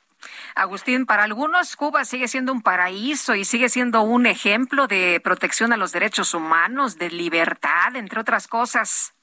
Agustín, 0.55 1.05
para 1.05 1.23
algunos 1.23 1.75
Cuba 1.75 2.05
sigue 2.05 2.27
siendo 2.27 2.51
un 2.51 2.61
paraíso 2.61 3.35
y 3.35 3.45
sigue 3.45 3.69
siendo 3.69 4.01
un 4.01 4.25
ejemplo 4.25 4.87
de 4.87 5.19
protección 5.23 5.73
a 5.73 5.77
los 5.77 5.91
derechos 5.91 6.33
humanos, 6.33 6.97
de 6.97 7.09
libertad, 7.09 7.95
entre 7.95 8.19
otras 8.19 8.47
cosas. 8.47 9.13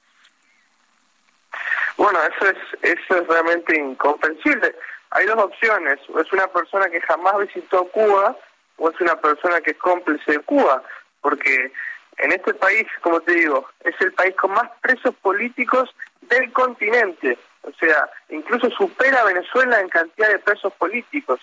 Bueno, 2.01 2.19
eso 2.23 2.51
es, 2.51 2.57
eso 2.81 3.21
es 3.21 3.29
realmente 3.29 3.79
incomprensible. 3.79 4.75
Hay 5.11 5.27
dos 5.27 5.37
opciones, 5.37 5.99
es 6.19 6.33
una 6.33 6.47
persona 6.47 6.89
que 6.89 6.99
jamás 7.03 7.37
visitó 7.41 7.85
Cuba 7.89 8.35
o 8.79 8.89
es 8.89 8.99
una 9.03 9.21
persona 9.21 9.61
que 9.61 9.73
es 9.73 9.77
cómplice 9.77 10.33
de 10.33 10.39
Cuba, 10.39 10.83
porque 11.21 11.71
en 12.17 12.33
este 12.33 12.55
país, 12.55 12.87
como 13.03 13.21
te 13.21 13.35
digo, 13.35 13.69
es 13.81 13.95
el 14.01 14.15
país 14.15 14.35
con 14.37 14.53
más 14.53 14.71
presos 14.81 15.15
políticos 15.17 15.95
del 16.23 16.51
continente. 16.55 17.37
O 17.65 17.73
sea, 17.73 18.09
incluso 18.31 18.71
supera 18.71 19.21
a 19.21 19.25
Venezuela 19.25 19.79
en 19.79 19.91
cantidad 19.91 20.31
de 20.31 20.39
presos 20.39 20.73
políticos. 20.73 21.39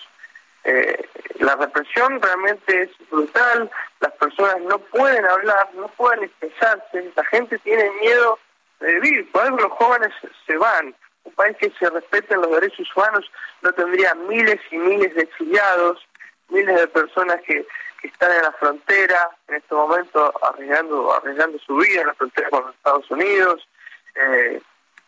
Eh, 0.64 1.08
la 1.38 1.54
represión 1.54 2.20
realmente 2.20 2.82
es 2.82 2.90
brutal, 3.08 3.70
las 4.00 4.12
personas 4.14 4.60
no 4.62 4.80
pueden 4.80 5.24
hablar, 5.24 5.68
no 5.74 5.86
pueden 5.86 6.24
expresarse, 6.24 7.12
la 7.14 7.24
gente 7.26 7.58
tiene 7.60 7.88
miedo 8.00 8.40
vivir, 8.86 9.30
por 9.32 9.44
eso 9.44 9.56
los 9.56 9.72
jóvenes 9.72 10.12
se 10.46 10.56
van. 10.56 10.94
Un 11.24 11.32
país 11.34 11.56
que 11.58 11.70
se 11.78 11.90
respeten 11.90 12.40
los 12.40 12.50
derechos 12.50 12.88
humanos 12.96 13.30
no 13.62 13.72
tendría 13.72 14.14
miles 14.14 14.60
y 14.70 14.78
miles 14.78 15.14
de 15.14 15.22
exiliados, 15.22 16.06
miles 16.48 16.74
de 16.76 16.88
personas 16.88 17.40
que, 17.46 17.66
que 18.00 18.08
están 18.08 18.32
en 18.32 18.42
la 18.42 18.52
frontera, 18.52 19.30
en 19.48 19.56
este 19.56 19.74
momento 19.74 20.32
arriesgando, 20.42 21.14
arriesgando 21.14 21.58
su 21.58 21.76
vida 21.76 22.00
en 22.00 22.06
la 22.06 22.14
frontera 22.14 22.48
con 22.50 22.64
los 22.64 22.74
Estados 22.74 23.10
Unidos. 23.10 23.68
Eh, 24.14 24.60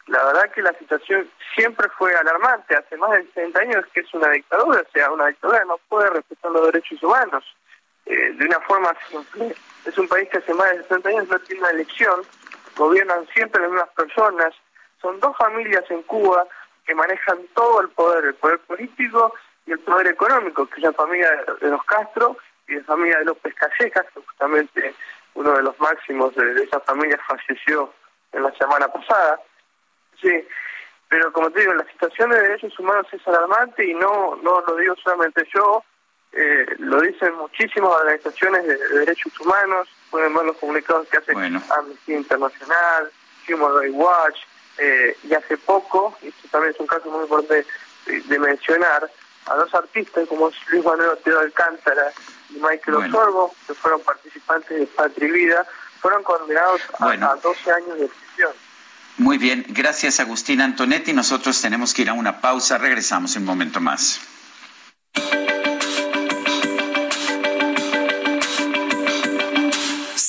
la 0.08 0.24
verdad 0.24 0.50
que 0.50 0.62
la 0.62 0.72
situación 0.74 1.30
siempre 1.54 1.88
fue 1.96 2.14
alarmante. 2.14 2.76
Hace 2.76 2.96
más 2.96 3.12
de 3.12 3.24
60 3.34 3.60
años 3.60 3.84
que 3.94 4.00
es 4.00 4.12
una 4.12 4.30
dictadura, 4.30 4.80
o 4.80 4.92
sea, 4.92 5.10
una 5.10 5.28
dictadura 5.28 5.64
no 5.64 5.78
puede 5.88 6.10
respetar 6.10 6.50
los 6.50 6.66
derechos 6.66 7.02
humanos. 7.02 7.44
Eh, 8.06 8.32
de 8.32 8.44
una 8.44 8.58
forma 8.60 8.92
simple. 9.08 9.54
Es 9.84 9.96
un 9.96 10.08
país 10.08 10.28
que 10.30 10.38
hace 10.38 10.52
más 10.52 10.70
de 10.70 10.82
60 10.82 11.08
años 11.10 11.28
no 11.28 11.38
tiene 11.40 11.60
una 11.60 11.70
elección, 11.70 12.20
gobiernan 12.80 13.26
siempre 13.34 13.60
las 13.60 13.70
mismas 13.70 13.90
personas. 13.90 14.54
Son 15.02 15.20
dos 15.20 15.36
familias 15.36 15.84
en 15.90 16.02
Cuba 16.04 16.46
que 16.86 16.94
manejan 16.94 17.38
todo 17.54 17.82
el 17.82 17.90
poder, 17.90 18.24
el 18.24 18.34
poder 18.34 18.58
político 18.60 19.34
y 19.66 19.72
el 19.72 19.78
poder 19.80 20.06
económico, 20.06 20.66
que 20.66 20.76
es 20.76 20.82
la 20.82 20.92
familia 20.92 21.30
de 21.60 21.68
los 21.68 21.84
Castro 21.84 22.38
y 22.66 22.76
la 22.76 22.84
familia 22.84 23.18
de 23.18 23.26
López 23.26 23.54
Callejas, 23.54 24.06
que 24.14 24.20
justamente 24.22 24.94
uno 25.34 25.52
de 25.52 25.62
los 25.62 25.78
máximos 25.78 26.34
de 26.34 26.62
esa 26.62 26.80
familia 26.80 27.18
falleció 27.28 27.92
en 28.32 28.42
la 28.44 28.52
semana 28.52 28.88
pasada. 28.88 29.38
Sí, 30.20 30.48
pero 31.08 31.30
como 31.32 31.50
te 31.50 31.60
digo, 31.60 31.74
la 31.74 31.84
situación 31.84 32.30
de 32.30 32.40
derechos 32.40 32.78
humanos 32.78 33.06
es 33.12 33.26
alarmante 33.28 33.84
y 33.84 33.92
no, 33.92 34.36
no 34.42 34.62
lo 34.66 34.76
digo 34.76 34.94
solamente 34.96 35.46
yo, 35.54 35.84
eh, 36.32 36.66
lo 36.78 37.00
dicen 37.00 37.34
muchísimas 37.34 37.90
organizaciones 37.90 38.66
de, 38.66 38.76
derechos 39.00 39.38
humanos, 39.40 39.88
pueden 40.10 40.32
ver 40.34 40.44
los 40.44 40.56
comunicados 40.56 41.08
que 41.08 41.18
hace 41.18 41.32
Amnistía 41.32 42.16
Internacional, 42.16 43.10
Human 43.48 43.80
Rights 43.80 43.96
Watch, 43.96 44.38
eh, 44.78 45.16
y 45.24 45.34
hace 45.34 45.56
poco, 45.58 46.16
y 46.22 46.28
esto 46.28 46.48
también 46.50 46.72
es 46.72 46.80
un 46.80 46.86
caso 46.86 47.10
muy 47.10 47.22
importante 47.22 47.66
de, 48.06 48.38
mencionar, 48.38 49.10
a 49.46 49.54
dos 49.54 49.74
artistas 49.74 50.28
como 50.28 50.50
Luis 50.70 50.84
Manuel 50.84 51.10
Otero 51.10 51.40
Alcántara 51.40 52.12
y 52.50 52.54
Michael 52.54 52.96
Osorbo, 52.96 53.54
que 53.66 53.74
fueron 53.74 54.00
participantes 54.02 54.78
de 54.78 54.86
Patria 54.86 55.32
Vida, 55.32 55.66
fueron 56.00 56.22
condenados 56.22 56.80
a, 56.98 57.10
a 57.10 57.36
12 57.36 57.72
años 57.72 57.98
de 57.98 58.06
prisión. 58.06 58.52
Muy 59.18 59.38
bien, 59.38 59.66
gracias 59.68 60.20
Agustín 60.20 60.60
Antonetti. 60.60 61.12
Nosotros 61.12 61.60
tenemos 61.60 61.92
que 61.92 62.02
ir 62.02 62.10
a 62.10 62.14
una 62.14 62.40
pausa. 62.40 62.78
Regresamos 62.78 63.36
en 63.36 63.42
un 63.42 63.48
momento 63.48 63.80
más. 63.80 64.20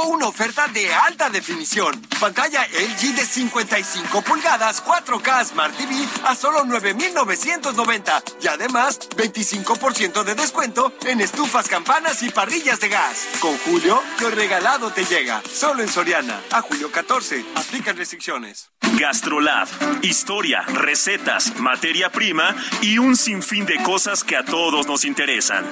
Una 0.00 0.26
oferta 0.26 0.66
de 0.68 0.92
alta 0.92 1.28
definición. 1.28 2.00
Pantalla 2.18 2.66
LG 2.66 3.14
de 3.14 3.26
55 3.26 4.22
pulgadas 4.22 4.82
4K 4.84 5.44
Smart 5.44 5.76
TV 5.76 5.94
a 6.24 6.34
solo 6.34 6.64
9,990 6.64 8.22
y 8.42 8.46
además 8.46 8.98
25% 9.10 10.24
de 10.24 10.34
descuento 10.34 10.92
en 11.06 11.20
estufas, 11.20 11.68
campanas 11.68 12.22
y 12.22 12.30
parrillas 12.30 12.80
de 12.80 12.88
gas. 12.88 13.28
Con 13.40 13.56
Julio, 13.58 14.02
lo 14.20 14.30
regalado 14.30 14.90
te 14.90 15.04
llega. 15.04 15.42
Solo 15.52 15.82
en 15.82 15.88
Soriana. 15.88 16.40
A 16.50 16.62
julio 16.62 16.90
14. 16.90 17.44
Aplican 17.54 17.96
restricciones. 17.96 18.70
Gastrolab. 18.98 19.68
Historia, 20.02 20.62
recetas, 20.62 21.58
materia 21.58 22.10
prima 22.10 22.54
y 22.80 22.98
un 22.98 23.16
sinfín 23.16 23.66
de 23.66 23.82
cosas 23.82 24.24
que 24.24 24.36
a 24.36 24.44
todos 24.44 24.86
nos 24.86 25.04
interesan. 25.04 25.64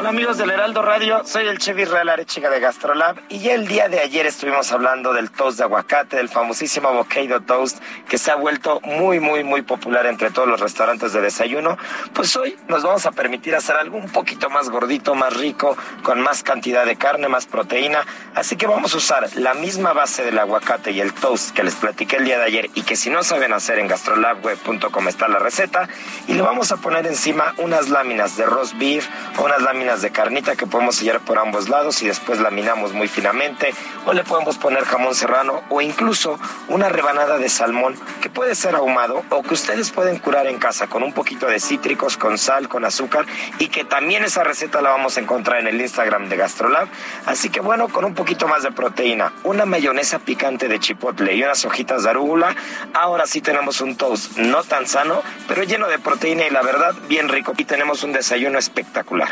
Hola 0.00 0.08
amigos 0.08 0.38
del 0.38 0.48
Heraldo 0.48 0.80
Radio, 0.80 1.26
soy 1.26 1.46
el 1.46 1.58
chef 1.58 1.78
Israel 1.78 2.08
Arechiga 2.08 2.48
de 2.48 2.58
Gastrolab 2.58 3.16
y 3.28 3.40
ya 3.40 3.52
el 3.52 3.68
día 3.68 3.90
de 3.90 4.00
ayer 4.00 4.24
estuvimos 4.24 4.72
hablando 4.72 5.12
del 5.12 5.30
toast 5.30 5.58
de 5.58 5.64
aguacate, 5.64 6.16
del 6.16 6.30
famosísimo 6.30 6.88
avocado 6.88 7.42
toast 7.42 7.82
que 8.08 8.16
se 8.16 8.30
ha 8.30 8.34
vuelto 8.36 8.80
muy 8.80 9.20
muy 9.20 9.44
muy 9.44 9.60
popular 9.60 10.06
entre 10.06 10.30
todos 10.30 10.48
los 10.48 10.58
restaurantes 10.58 11.12
de 11.12 11.20
desayuno. 11.20 11.76
Pues 12.14 12.34
hoy 12.34 12.56
nos 12.66 12.82
vamos 12.82 13.04
a 13.04 13.12
permitir 13.12 13.54
hacer 13.54 13.76
algo 13.76 13.98
un 13.98 14.08
poquito 14.08 14.48
más 14.48 14.70
gordito, 14.70 15.14
más 15.14 15.36
rico, 15.36 15.76
con 16.02 16.18
más 16.22 16.42
cantidad 16.42 16.86
de 16.86 16.96
carne, 16.96 17.28
más 17.28 17.44
proteína. 17.44 18.06
Así 18.34 18.56
que 18.56 18.66
vamos 18.66 18.94
a 18.94 18.96
usar 18.96 19.28
la 19.36 19.52
misma 19.52 19.92
base 19.92 20.24
del 20.24 20.38
aguacate 20.38 20.92
y 20.92 21.02
el 21.02 21.12
toast 21.12 21.50
que 21.50 21.62
les 21.62 21.74
platiqué 21.74 22.16
el 22.16 22.24
día 22.24 22.38
de 22.38 22.44
ayer 22.44 22.70
y 22.74 22.84
que 22.84 22.96
si 22.96 23.10
no 23.10 23.22
saben 23.22 23.52
hacer 23.52 23.78
en 23.78 23.86
gastrolabweb.com 23.86 25.08
está 25.08 25.28
la 25.28 25.40
receta 25.40 25.90
y 26.26 26.32
le 26.32 26.40
vamos 26.40 26.72
a 26.72 26.78
poner 26.78 27.06
encima 27.06 27.52
unas 27.58 27.90
láminas 27.90 28.38
de 28.38 28.46
roast 28.46 28.78
beef 28.78 29.06
unas 29.38 29.60
láminas 29.60 29.89
de 29.98 30.12
carnita 30.12 30.54
que 30.54 30.66
podemos 30.66 30.96
sellar 30.96 31.20
por 31.20 31.38
ambos 31.38 31.68
lados 31.68 32.00
y 32.02 32.06
después 32.06 32.38
laminamos 32.38 32.92
muy 32.92 33.08
finamente 33.08 33.74
o 34.06 34.12
le 34.12 34.22
podemos 34.22 34.56
poner 34.56 34.84
jamón 34.84 35.16
serrano 35.16 35.62
o 35.68 35.80
incluso 35.80 36.38
una 36.68 36.88
rebanada 36.88 37.38
de 37.38 37.48
salmón 37.48 37.96
que 38.22 38.30
puede 38.30 38.54
ser 38.54 38.76
ahumado 38.76 39.24
o 39.30 39.42
que 39.42 39.54
ustedes 39.54 39.90
pueden 39.90 40.18
curar 40.18 40.46
en 40.46 40.58
casa 40.58 40.86
con 40.86 41.02
un 41.02 41.12
poquito 41.12 41.46
de 41.46 41.58
cítricos, 41.58 42.16
con 42.16 42.38
sal, 42.38 42.68
con 42.68 42.84
azúcar 42.84 43.26
y 43.58 43.66
que 43.66 43.84
también 43.84 44.22
esa 44.22 44.44
receta 44.44 44.80
la 44.80 44.90
vamos 44.90 45.16
a 45.16 45.20
encontrar 45.20 45.58
en 45.58 45.66
el 45.66 45.80
Instagram 45.80 46.28
de 46.28 46.36
Gastrolab. 46.36 46.86
Así 47.26 47.50
que 47.50 47.60
bueno, 47.60 47.88
con 47.88 48.04
un 48.04 48.14
poquito 48.14 48.46
más 48.46 48.62
de 48.62 48.70
proteína, 48.70 49.32
una 49.42 49.66
mayonesa 49.66 50.20
picante 50.20 50.68
de 50.68 50.78
chipotle 50.78 51.34
y 51.34 51.42
unas 51.42 51.64
hojitas 51.64 52.04
de 52.04 52.10
arúgula, 52.10 52.54
ahora 52.94 53.26
sí 53.26 53.40
tenemos 53.40 53.80
un 53.80 53.96
toast 53.96 54.36
no 54.36 54.62
tan 54.62 54.86
sano, 54.86 55.22
pero 55.48 55.64
lleno 55.64 55.88
de 55.88 55.98
proteína 55.98 56.46
y 56.46 56.50
la 56.50 56.62
verdad 56.62 56.94
bien 57.08 57.28
rico 57.28 57.54
y 57.56 57.64
tenemos 57.64 58.04
un 58.04 58.12
desayuno 58.12 58.58
espectacular. 58.58 59.30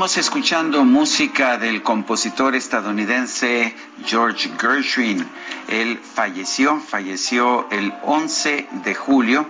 Seguimos 0.00 0.16
escuchando 0.16 0.82
música 0.82 1.58
del 1.58 1.82
compositor 1.82 2.54
estadounidense 2.54 3.74
George 4.06 4.50
Gershwin. 4.58 5.28
Él 5.68 5.98
falleció, 5.98 6.80
falleció 6.80 7.68
el 7.70 7.92
11 8.04 8.66
de 8.82 8.94
julio, 8.94 9.46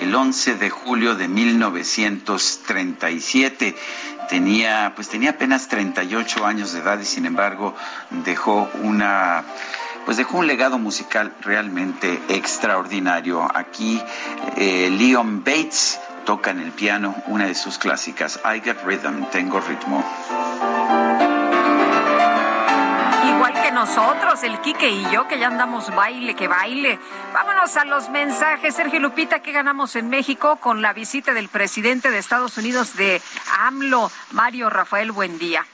el 0.00 0.12
11 0.12 0.56
de 0.56 0.70
julio 0.70 1.14
de 1.14 1.28
1937. 1.28 3.76
Tenía, 4.28 4.92
pues 4.96 5.08
tenía 5.08 5.30
apenas 5.30 5.68
38 5.68 6.46
años 6.46 6.72
de 6.72 6.80
edad 6.80 6.98
y 6.98 7.04
sin 7.04 7.24
embargo 7.24 7.76
dejó 8.24 8.68
una 8.82 9.44
pues 10.04 10.16
dejó 10.16 10.38
un 10.38 10.46
legado 10.46 10.78
musical 10.78 11.34
realmente 11.40 12.20
extraordinario. 12.28 13.48
Aquí 13.54 14.02
eh, 14.56 14.90
Leon 14.90 15.44
Bates 15.44 16.00
toca 16.24 16.50
en 16.50 16.60
el 16.60 16.72
piano 16.72 17.14
una 17.26 17.46
de 17.46 17.54
sus 17.54 17.78
clásicas, 17.78 18.40
I 18.44 18.60
Get 18.60 18.78
Rhythm, 18.84 19.24
Tengo 19.30 19.60
Ritmo. 19.60 20.04
Igual 23.28 23.62
que 23.62 23.72
nosotros, 23.72 24.42
el 24.42 24.60
Quique 24.60 24.88
y 24.90 25.10
yo, 25.10 25.26
que 25.26 25.38
ya 25.38 25.48
andamos 25.48 25.94
baile, 25.94 26.34
que 26.34 26.48
baile. 26.48 26.98
Vámonos 27.32 27.76
a 27.76 27.84
los 27.84 28.08
mensajes. 28.10 28.74
Sergio 28.74 29.00
Lupita, 29.00 29.40
¿qué 29.40 29.52
ganamos 29.52 29.96
en 29.96 30.08
México 30.08 30.56
con 30.56 30.82
la 30.82 30.92
visita 30.92 31.32
del 31.34 31.48
presidente 31.48 32.10
de 32.10 32.18
Estados 32.18 32.56
Unidos 32.58 32.96
de 32.96 33.20
AMLO, 33.58 34.10
Mario 34.32 34.70
Rafael 34.70 35.12
Buendía? 35.12 35.64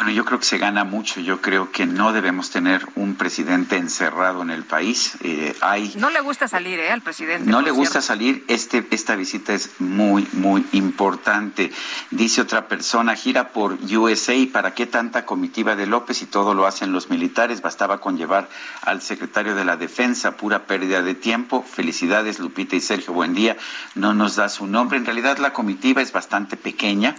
Bueno, 0.00 0.12
yo 0.12 0.24
creo 0.24 0.38
que 0.38 0.46
se 0.46 0.56
gana 0.56 0.84
mucho. 0.84 1.20
Yo 1.20 1.42
creo 1.42 1.72
que 1.72 1.84
no 1.84 2.14
debemos 2.14 2.48
tener 2.48 2.88
un 2.94 3.16
presidente 3.16 3.76
encerrado 3.76 4.40
en 4.40 4.48
el 4.48 4.64
país. 4.64 5.18
Eh, 5.22 5.54
hay 5.60 5.92
no 5.96 6.08
le 6.08 6.22
gusta 6.22 6.48
salir, 6.48 6.80
¿eh? 6.80 6.90
Al 6.90 7.02
presidente. 7.02 7.50
No 7.50 7.60
le 7.60 7.70
gusta 7.70 8.00
salir. 8.00 8.42
Este, 8.48 8.88
esta 8.92 9.14
visita 9.14 9.52
es 9.52 9.78
muy, 9.78 10.26
muy 10.32 10.64
importante. 10.72 11.70
Dice 12.10 12.40
otra 12.40 12.66
persona, 12.66 13.14
gira 13.14 13.50
por 13.50 13.74
USA. 13.94 14.32
¿Para 14.50 14.72
qué 14.72 14.86
tanta 14.86 15.26
comitiva 15.26 15.76
de 15.76 15.86
López 15.86 16.22
y 16.22 16.26
todo 16.26 16.54
lo 16.54 16.66
hacen 16.66 16.92
los 16.92 17.10
militares? 17.10 17.60
Bastaba 17.60 18.00
con 18.00 18.16
llevar 18.16 18.48
al 18.80 19.02
secretario 19.02 19.54
de 19.54 19.66
la 19.66 19.76
Defensa. 19.76 20.34
Pura 20.38 20.64
pérdida 20.64 21.02
de 21.02 21.14
tiempo. 21.14 21.62
Felicidades, 21.62 22.38
Lupita 22.38 22.74
y 22.74 22.80
Sergio. 22.80 23.12
Buen 23.12 23.34
día. 23.34 23.58
No 23.96 24.14
nos 24.14 24.36
da 24.36 24.48
su 24.48 24.66
nombre. 24.66 24.96
En 24.96 25.04
realidad, 25.04 25.36
la 25.36 25.52
comitiva 25.52 26.00
es 26.00 26.10
bastante 26.10 26.56
pequeña. 26.56 27.16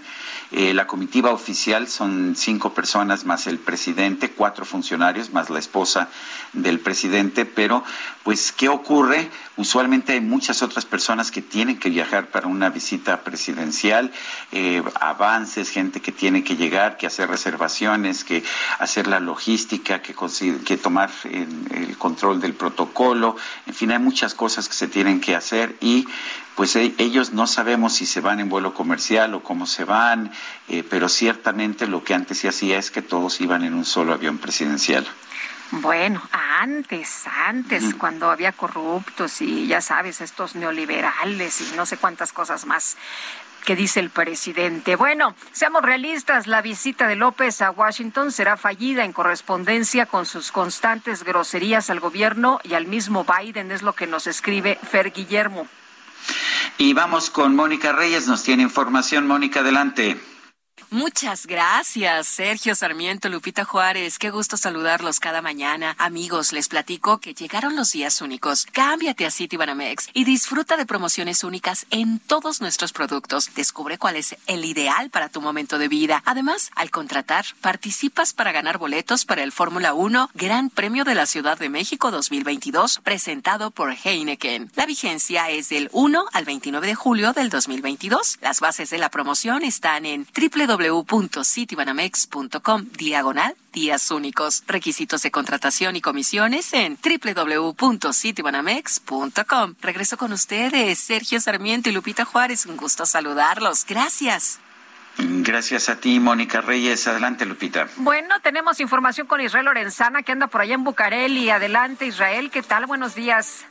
Eh, 0.52 0.74
la 0.74 0.86
comitiva 0.86 1.30
oficial 1.30 1.88
son 1.88 2.34
cinco 2.36 2.71
personas 2.74 3.26
más 3.26 3.48
el 3.48 3.60
presidente, 3.60 4.32
cuatro 4.32 4.66
funcionarios 4.66 5.32
más 5.32 5.50
la 5.50 5.60
esposa 5.60 6.10
del 6.54 6.80
presidente, 6.80 7.46
pero 7.46 7.84
pues 8.24 8.52
¿qué 8.52 8.70
ocurre? 8.70 9.30
Usualmente 9.58 10.14
hay 10.14 10.22
muchas 10.22 10.62
otras 10.64 10.86
personas 10.86 11.32
que 11.32 11.42
tienen 11.42 11.80
que 11.80 11.90
viajar 11.90 12.28
para 12.28 12.48
una 12.48 12.70
visita 12.70 13.22
presidencial, 13.24 14.12
eh, 14.52 14.82
avances, 15.00 15.70
gente 15.70 16.02
que 16.02 16.12
tiene 16.12 16.44
que 16.44 16.56
llegar, 16.56 16.98
que 16.98 17.08
hacer 17.08 17.30
reservaciones, 17.30 18.24
que 18.24 18.44
hacer 18.80 19.08
la 19.08 19.20
logística, 19.20 20.02
que, 20.02 20.16
que 20.66 20.78
tomar 20.78 21.10
el 21.24 21.98
control 21.98 22.42
del 22.42 22.54
protocolo, 22.54 23.36
en 23.68 23.74
fin, 23.74 23.92
hay 23.92 24.00
muchas 24.00 24.34
cosas 24.34 24.68
que 24.68 24.76
se 24.76 24.88
tienen 24.88 25.20
que 25.20 25.36
hacer 25.36 25.76
y 25.82 26.08
pues 26.62 26.76
eh, 26.76 26.94
ellos 27.00 27.34
no 27.34 27.48
sabemos 27.48 27.94
si 27.96 28.06
se 28.06 28.22
van 28.22 28.40
en 28.40 28.48
vuelo 28.48 28.76
comercial 28.76 29.34
o 29.34 29.42
cómo 29.42 29.66
se 29.66 29.84
van, 29.84 30.32
eh, 30.70 30.84
pero 30.88 31.10
ciertamente 31.10 31.88
lo 31.88 32.04
que 32.04 32.14
antes 32.14 32.38
se 32.38 32.50
hacía 32.50 32.78
es 32.78 32.92
que 32.92 33.02
todos 33.02 33.42
iban 33.42 33.64
en 33.64 33.74
un 33.74 33.84
solo 33.84 34.14
avión 34.14 34.38
presidencial. 34.38 35.08
Bueno, 35.72 36.22
antes, 36.32 37.24
antes, 37.48 37.96
cuando 37.96 38.30
había 38.30 38.52
corruptos 38.52 39.42
y 39.42 39.66
ya 39.66 39.82
sabes, 39.82 40.22
estos 40.22 40.54
neoliberales 40.54 41.62
y 41.62 41.76
no 41.76 41.88
sé 41.88 41.98
cuántas 41.98 42.32
cosas 42.32 42.68
más 42.68 42.96
que 43.66 43.76
dice 43.76 44.00
el 44.00 44.12
presidente. 44.12 44.96
Bueno, 44.96 45.34
seamos 45.54 45.82
realistas, 45.82 46.46
la 46.46 46.62
visita 46.62 47.08
de 47.08 47.16
López 47.16 47.60
a 47.64 47.72
Washington 47.72 48.32
será 48.32 48.56
fallida 48.56 49.04
en 49.04 49.14
correspondencia 49.14 50.06
con 50.06 50.28
sus 50.28 50.52
constantes 50.52 51.24
groserías 51.24 51.90
al 51.90 52.00
gobierno 52.00 52.60
y 52.64 52.76
al 52.76 52.86
mismo 52.86 53.26
Biden, 53.26 53.72
es 53.72 53.82
lo 53.82 53.94
que 53.94 54.06
nos 54.06 54.28
escribe 54.28 54.78
Fer 54.84 55.12
Guillermo. 55.12 55.68
Y 56.78 56.94
vamos 56.94 57.30
con 57.30 57.56
Mónica 57.56 57.92
Reyes, 57.92 58.28
nos 58.28 58.44
tiene 58.44 58.64
información. 58.64 59.28
Mónica, 59.28 59.62
adelante. 59.62 60.20
Muchas 60.90 61.48
gracias, 61.48 62.28
Sergio 62.28 62.76
Sarmiento, 62.76 63.30
Lupita 63.30 63.64
Juárez. 63.64 64.18
Qué 64.18 64.30
gusto 64.32 64.58
saludarlos 64.58 65.20
cada 65.20 65.42
mañana. 65.42 65.96
Amigos, 65.98 66.52
les 66.52 66.68
platico 66.68 67.20
que 67.20 67.34
llegaron 67.34 67.76
los 67.76 67.92
días 67.92 68.22
únicos. 68.22 68.66
Cámbiate 68.72 69.26
a 69.26 69.32
Citibanamex 69.32 70.10
y 70.14 70.26
disfruta 70.26 70.78
de 70.78 70.86
promociones 70.86 71.44
únicas 71.44 71.86
en 71.92 72.20
todos 72.20 72.60
nuestros 72.60 72.92
productos. 72.92 73.54
Descubre 73.56 73.98
cuál 73.98 74.16
es 74.16 74.36
el 74.48 74.66
ideal 74.66 75.10
para 75.10 75.30
tu 75.30 75.42
momento 75.42 75.78
de 75.78 75.88
vida. 75.88 76.24
Además, 76.26 76.72
al 76.76 76.92
contratar, 76.92 77.46
participas 77.62 78.34
para 78.34 78.52
ganar 78.52 78.78
boletos 78.78 79.26
para 79.26 79.44
el 79.44 79.52
Fórmula 79.52 79.94
1 79.94 80.32
Gran 80.34 80.70
Premio 80.70 81.04
de 81.04 81.16
la 81.16 81.26
Ciudad 81.26 81.58
de 81.58 81.70
México 81.70 82.12
2022, 82.12 83.00
presentado 83.04 83.72
por 83.72 83.94
Heineken. 83.94 84.72
La 84.76 84.86
vigencia 84.86 85.50
es 85.50 85.70
del 85.70 85.90
1 85.94 86.26
al 86.34 86.46
29 86.46 86.88
de 86.88 86.96
julio 86.96 87.34
del 87.34 87.50
2022. 87.50 88.40
Las 88.42 88.60
bases 88.60 88.90
de 88.90 88.98
la 88.98 89.10
promoción 89.10 89.64
están 89.64 90.06
en 90.06 90.26
www 90.36 90.71
www.citibanamex.com 90.78 92.86
diagonal 92.98 93.56
días 93.74 94.12
únicos. 94.12 94.64
Requisitos 94.68 95.24
de 95.24 95.32
contratación 95.32 95.96
y 95.96 96.02
comisiones 96.02 96.74
en 96.74 96.98
www.citibanamex.com. 96.98 99.76
Regreso 99.82 100.18
con 100.18 100.34
ustedes, 100.34 101.00
Sergio 101.00 101.40
Sarmiento 101.40 101.90
y 101.90 101.94
Lupita 101.94 102.26
Juárez. 102.26 102.66
Un 102.66 102.76
gusto 102.78 103.06
saludarlos. 103.06 103.86
Gracias. 103.86 104.60
Gracias 105.18 105.90
a 105.90 105.98
ti, 105.98 106.20
Mónica 106.20 106.62
Reyes. 106.62 107.08
Adelante, 107.08 107.46
Lupita. 107.46 107.88
Bueno, 107.98 108.40
tenemos 108.42 108.80
información 108.80 109.28
con 109.28 109.42
Israel 109.42 109.66
Lorenzana, 109.66 110.24
que 110.24 110.32
anda 110.32 110.48
por 110.48 110.62
allá 110.62 110.76
en 110.76 110.86
Bucareli. 110.86 111.50
Adelante, 111.50 112.06
Israel. 112.06 112.50
¿Qué 112.50 112.64
tal? 112.64 112.86
Buenos 112.86 113.14
días. 113.14 113.66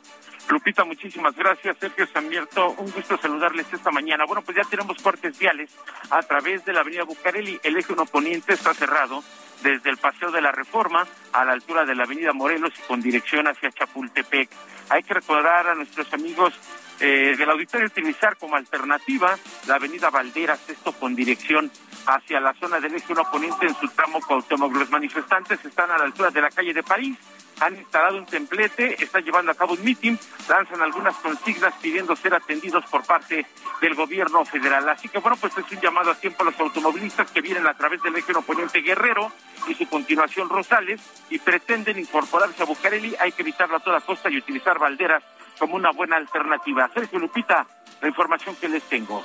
Lupita, 0.51 0.85
muchísimas 0.85 1.37
gracias. 1.37 1.77
Sergio 1.79 2.07
Samierto, 2.09 2.71
un 2.73 2.91
gusto 2.91 3.17
saludarles 3.17 3.73
esta 3.73 3.93
mañana. 3.93 4.25
Bueno, 4.27 4.43
pues 4.43 4.57
ya 4.57 4.65
tenemos 4.65 5.01
cortes 5.01 5.39
viales 5.39 5.71
a 6.11 6.21
través 6.23 6.65
de 6.65 6.73
la 6.73 6.81
avenida 6.81 7.05
Bucareli. 7.05 7.61
El 7.63 7.77
eje 7.77 7.93
1 7.93 8.05
poniente 8.07 8.55
está 8.55 8.75
cerrado 8.75 9.23
desde 9.63 9.91
el 9.91 9.97
Paseo 9.99 10.33
de 10.33 10.41
la 10.41 10.51
Reforma 10.51 11.07
a 11.33 11.45
la 11.45 11.53
altura 11.53 11.85
de 11.85 11.95
la 11.95 12.03
avenida 12.03 12.33
Morelos 12.33 12.73
y 12.77 12.83
con 12.83 13.01
dirección 13.01 13.47
hacia 13.47 13.71
Chapultepec. 13.71 14.51
Hay 14.89 15.05
que 15.05 15.15
recordar 15.15 15.69
a 15.69 15.75
nuestros 15.77 16.13
amigos 16.13 16.53
eh, 17.01 17.35
del 17.37 17.51
auditorio 17.51 17.87
utilizar 17.87 18.37
como 18.37 18.57
alternativa 18.57 19.37
la 19.67 19.75
avenida 19.77 20.11
Valderas, 20.11 20.69
esto 20.69 20.93
con 20.93 21.15
dirección 21.15 21.71
hacia 22.07 22.41
la 22.41 22.55
zona 22.55 22.81
del 22.81 22.95
eje 22.95 23.13
1 23.13 23.31
poniente 23.31 23.67
en 23.67 23.75
su 23.75 23.89
tramo 23.89 24.21
Cuauhtémoc. 24.21 24.75
Los 24.75 24.91
manifestantes 24.91 25.65
están 25.65 25.91
a 25.91 25.99
la 25.99 26.05
altura 26.05 26.31
de 26.31 26.41
la 26.41 26.51
calle 26.51 26.73
de 26.75 26.83
París 26.83 27.17
han 27.61 27.77
instalado 27.77 28.17
un 28.17 28.27
templete, 28.27 29.03
están 29.03 29.23
llevando 29.23 29.53
a 29.53 29.55
cabo 29.55 29.75
un 29.75 29.85
mitin, 29.85 30.19
lanzan 30.49 30.83
algunas 30.83 31.15
consignas 31.17 31.75
pidiendo 31.81 32.17
ser 32.17 32.35
atendidos 32.35 32.85
por 32.87 33.05
parte 33.05 33.47
del 33.81 33.95
gobierno 33.95 34.45
federal. 34.45 34.89
Así 34.89 35.09
que 35.09 35.19
bueno, 35.19 35.37
pues 35.37 35.57
es 35.57 35.71
un 35.71 35.81
llamado 35.81 36.11
a 36.11 36.15
tiempo 36.15 36.43
a 36.43 36.47
los 36.47 36.59
automovilistas 36.59 37.31
que 37.31 37.41
vienen 37.41 37.67
a 37.67 37.75
través 37.75 38.03
del 38.03 38.17
eje 38.17 38.33
oponente 38.33 38.81
Guerrero 38.81 39.31
y 39.69 39.75
su 39.75 39.87
continuación 39.89 40.49
Rosales 40.49 41.01
y 41.29 41.39
pretenden 41.39 41.99
incorporarse 41.99 42.63
a 42.63 42.67
Bucareli. 42.67 43.15
Hay 43.21 43.33
que 43.33 43.43
evitarlo 43.43 43.77
a 43.77 43.81
toda 43.81 44.01
costa 44.01 44.31
y 44.31 44.39
utilizar 44.39 44.79
balderas 44.79 45.23
como 45.61 45.77
una 45.77 45.93
buena 45.93 46.17
alternativa. 46.17 46.91
Sergio 46.93 47.21
Lupita, 47.21 47.65
la 48.01 48.09
información 48.09 48.57
que 48.57 48.69
les 48.69 48.83
tengo. 48.85 49.23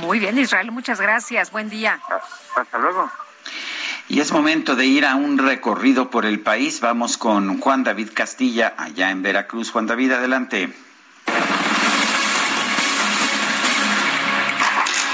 Muy 0.00 0.18
bien, 0.18 0.36
Israel, 0.36 0.72
muchas 0.72 1.00
gracias. 1.00 1.52
Buen 1.52 1.68
día. 1.68 2.00
Ah, 2.10 2.20
hasta 2.56 2.78
luego. 2.78 3.08
Y 4.08 4.20
es 4.20 4.32
momento 4.32 4.74
de 4.74 4.86
ir 4.86 5.04
a 5.04 5.14
un 5.14 5.38
recorrido 5.38 6.10
por 6.10 6.26
el 6.26 6.40
país. 6.40 6.80
Vamos 6.80 7.18
con 7.18 7.60
Juan 7.60 7.84
David 7.84 8.10
Castilla, 8.14 8.74
allá 8.76 9.10
en 9.10 9.22
Veracruz. 9.22 9.70
Juan 9.70 9.86
David, 9.86 10.12
adelante. 10.12 10.72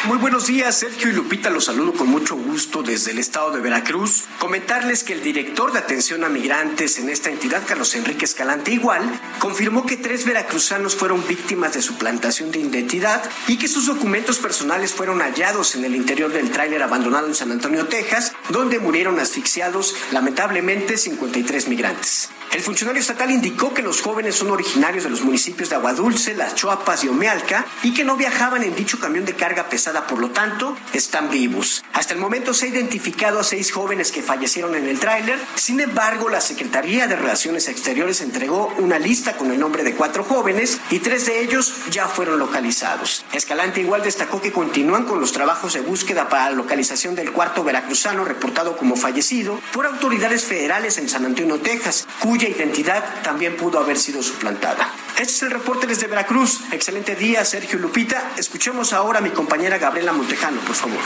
Muy 0.04 0.18
buenos 0.18 0.48
días, 0.48 0.80
Sergio 0.80 1.10
y 1.10 1.12
Lupita, 1.12 1.48
los 1.48 1.66
saludo 1.66 1.92
con 1.92 2.08
mucho 2.08 2.34
gusto 2.34 2.82
desde 2.82 3.12
el 3.12 3.20
estado 3.20 3.52
de 3.52 3.60
Veracruz. 3.60 4.24
Comentarles 4.40 5.04
que 5.04 5.12
el 5.12 5.22
director 5.22 5.72
de 5.72 5.78
atención 5.78 6.24
a 6.24 6.28
migrantes 6.28 6.98
en 6.98 7.08
esta 7.08 7.30
entidad, 7.30 7.62
Carlos 7.64 7.94
Enrique 7.94 8.24
Escalante 8.24 8.72
Igual, 8.72 9.02
confirmó 9.38 9.86
que 9.86 9.96
tres 9.96 10.24
veracruzanos 10.24 10.96
fueron 10.96 11.24
víctimas 11.28 11.74
de 11.74 11.82
suplantación 11.82 12.50
de 12.50 12.58
identidad 12.58 13.22
y 13.46 13.58
que 13.58 13.68
sus 13.68 13.86
documentos 13.86 14.40
personales 14.40 14.92
fueron 14.92 15.20
hallados 15.20 15.76
en 15.76 15.84
el 15.84 15.94
interior 15.94 16.32
del 16.32 16.50
tráiler 16.50 16.82
abandonado 16.82 17.28
en 17.28 17.36
San 17.36 17.52
Antonio, 17.52 17.86
Texas, 17.86 18.32
donde 18.48 18.80
murieron 18.80 19.20
asfixiados 19.20 19.94
lamentablemente 20.10 20.98
53 20.98 21.68
migrantes. 21.68 22.28
El 22.52 22.60
funcionario 22.60 23.00
estatal 23.00 23.30
indicó 23.30 23.72
que 23.72 23.80
los 23.80 24.02
jóvenes 24.02 24.34
son 24.34 24.50
originarios 24.50 25.04
de 25.04 25.10
los 25.10 25.22
municipios 25.22 25.70
de 25.70 25.76
Aguadulce, 25.76 26.34
Las 26.34 26.54
Chuapas 26.54 27.02
y 27.02 27.08
Omealca 27.08 27.64
y 27.82 27.94
que 27.94 28.04
no 28.04 28.18
viajaban 28.18 28.62
en 28.62 28.76
dicho 28.76 29.00
camión 29.00 29.24
de 29.24 29.34
carga 29.34 29.70
pesada, 29.70 30.06
por 30.06 30.18
lo 30.18 30.32
tanto, 30.32 30.76
están 30.92 31.30
vivos. 31.30 31.82
Hasta 31.94 32.12
el 32.12 32.20
momento 32.20 32.52
se 32.52 32.66
ha 32.66 32.68
identificado 32.68 33.40
a 33.40 33.42
seis 33.42 33.72
jóvenes 33.72 34.12
que 34.12 34.20
fallecieron 34.20 34.74
en 34.74 34.86
el 34.86 35.00
tráiler. 35.00 35.38
Sin 35.54 35.80
embargo, 35.80 36.28
la 36.28 36.42
Secretaría 36.42 37.06
de 37.06 37.16
Relaciones 37.16 37.68
Exteriores 37.68 38.20
entregó 38.20 38.70
una 38.76 38.98
lista 38.98 39.38
con 39.38 39.50
el 39.50 39.58
nombre 39.58 39.82
de 39.82 39.94
cuatro 39.94 40.22
jóvenes 40.22 40.78
y 40.90 40.98
tres 40.98 41.24
de 41.24 41.40
ellos 41.40 41.72
ya 41.90 42.06
fueron 42.06 42.38
localizados. 42.38 43.24
Escalante 43.32 43.80
igual 43.80 44.02
destacó 44.02 44.42
que 44.42 44.52
continúan 44.52 45.04
con 45.06 45.20
los 45.20 45.32
trabajos 45.32 45.72
de 45.72 45.80
búsqueda 45.80 46.28
para 46.28 46.50
la 46.50 46.56
localización 46.56 47.14
del 47.14 47.32
cuarto 47.32 47.64
veracruzano 47.64 48.26
reportado 48.26 48.76
como 48.76 48.96
fallecido 48.96 49.58
por 49.72 49.86
autoridades 49.86 50.44
federales 50.44 50.98
en 50.98 51.08
San 51.08 51.24
Antonio, 51.24 51.58
Texas, 51.58 52.06
identidad 52.48 53.22
también 53.22 53.56
pudo 53.56 53.78
haber 53.78 53.98
sido 53.98 54.22
suplantada. 54.22 54.90
Este 55.12 55.22
es 55.22 55.42
el 55.42 55.50
reporte 55.50 55.86
desde 55.86 56.06
Veracruz. 56.06 56.60
Excelente 56.72 57.14
día, 57.14 57.44
Sergio 57.44 57.78
Lupita. 57.78 58.32
Escuchemos 58.36 58.92
ahora 58.92 59.18
a 59.18 59.22
mi 59.22 59.30
compañera 59.30 59.78
Gabriela 59.78 60.12
Montejano, 60.12 60.60
por 60.60 60.74
favor. 60.74 61.00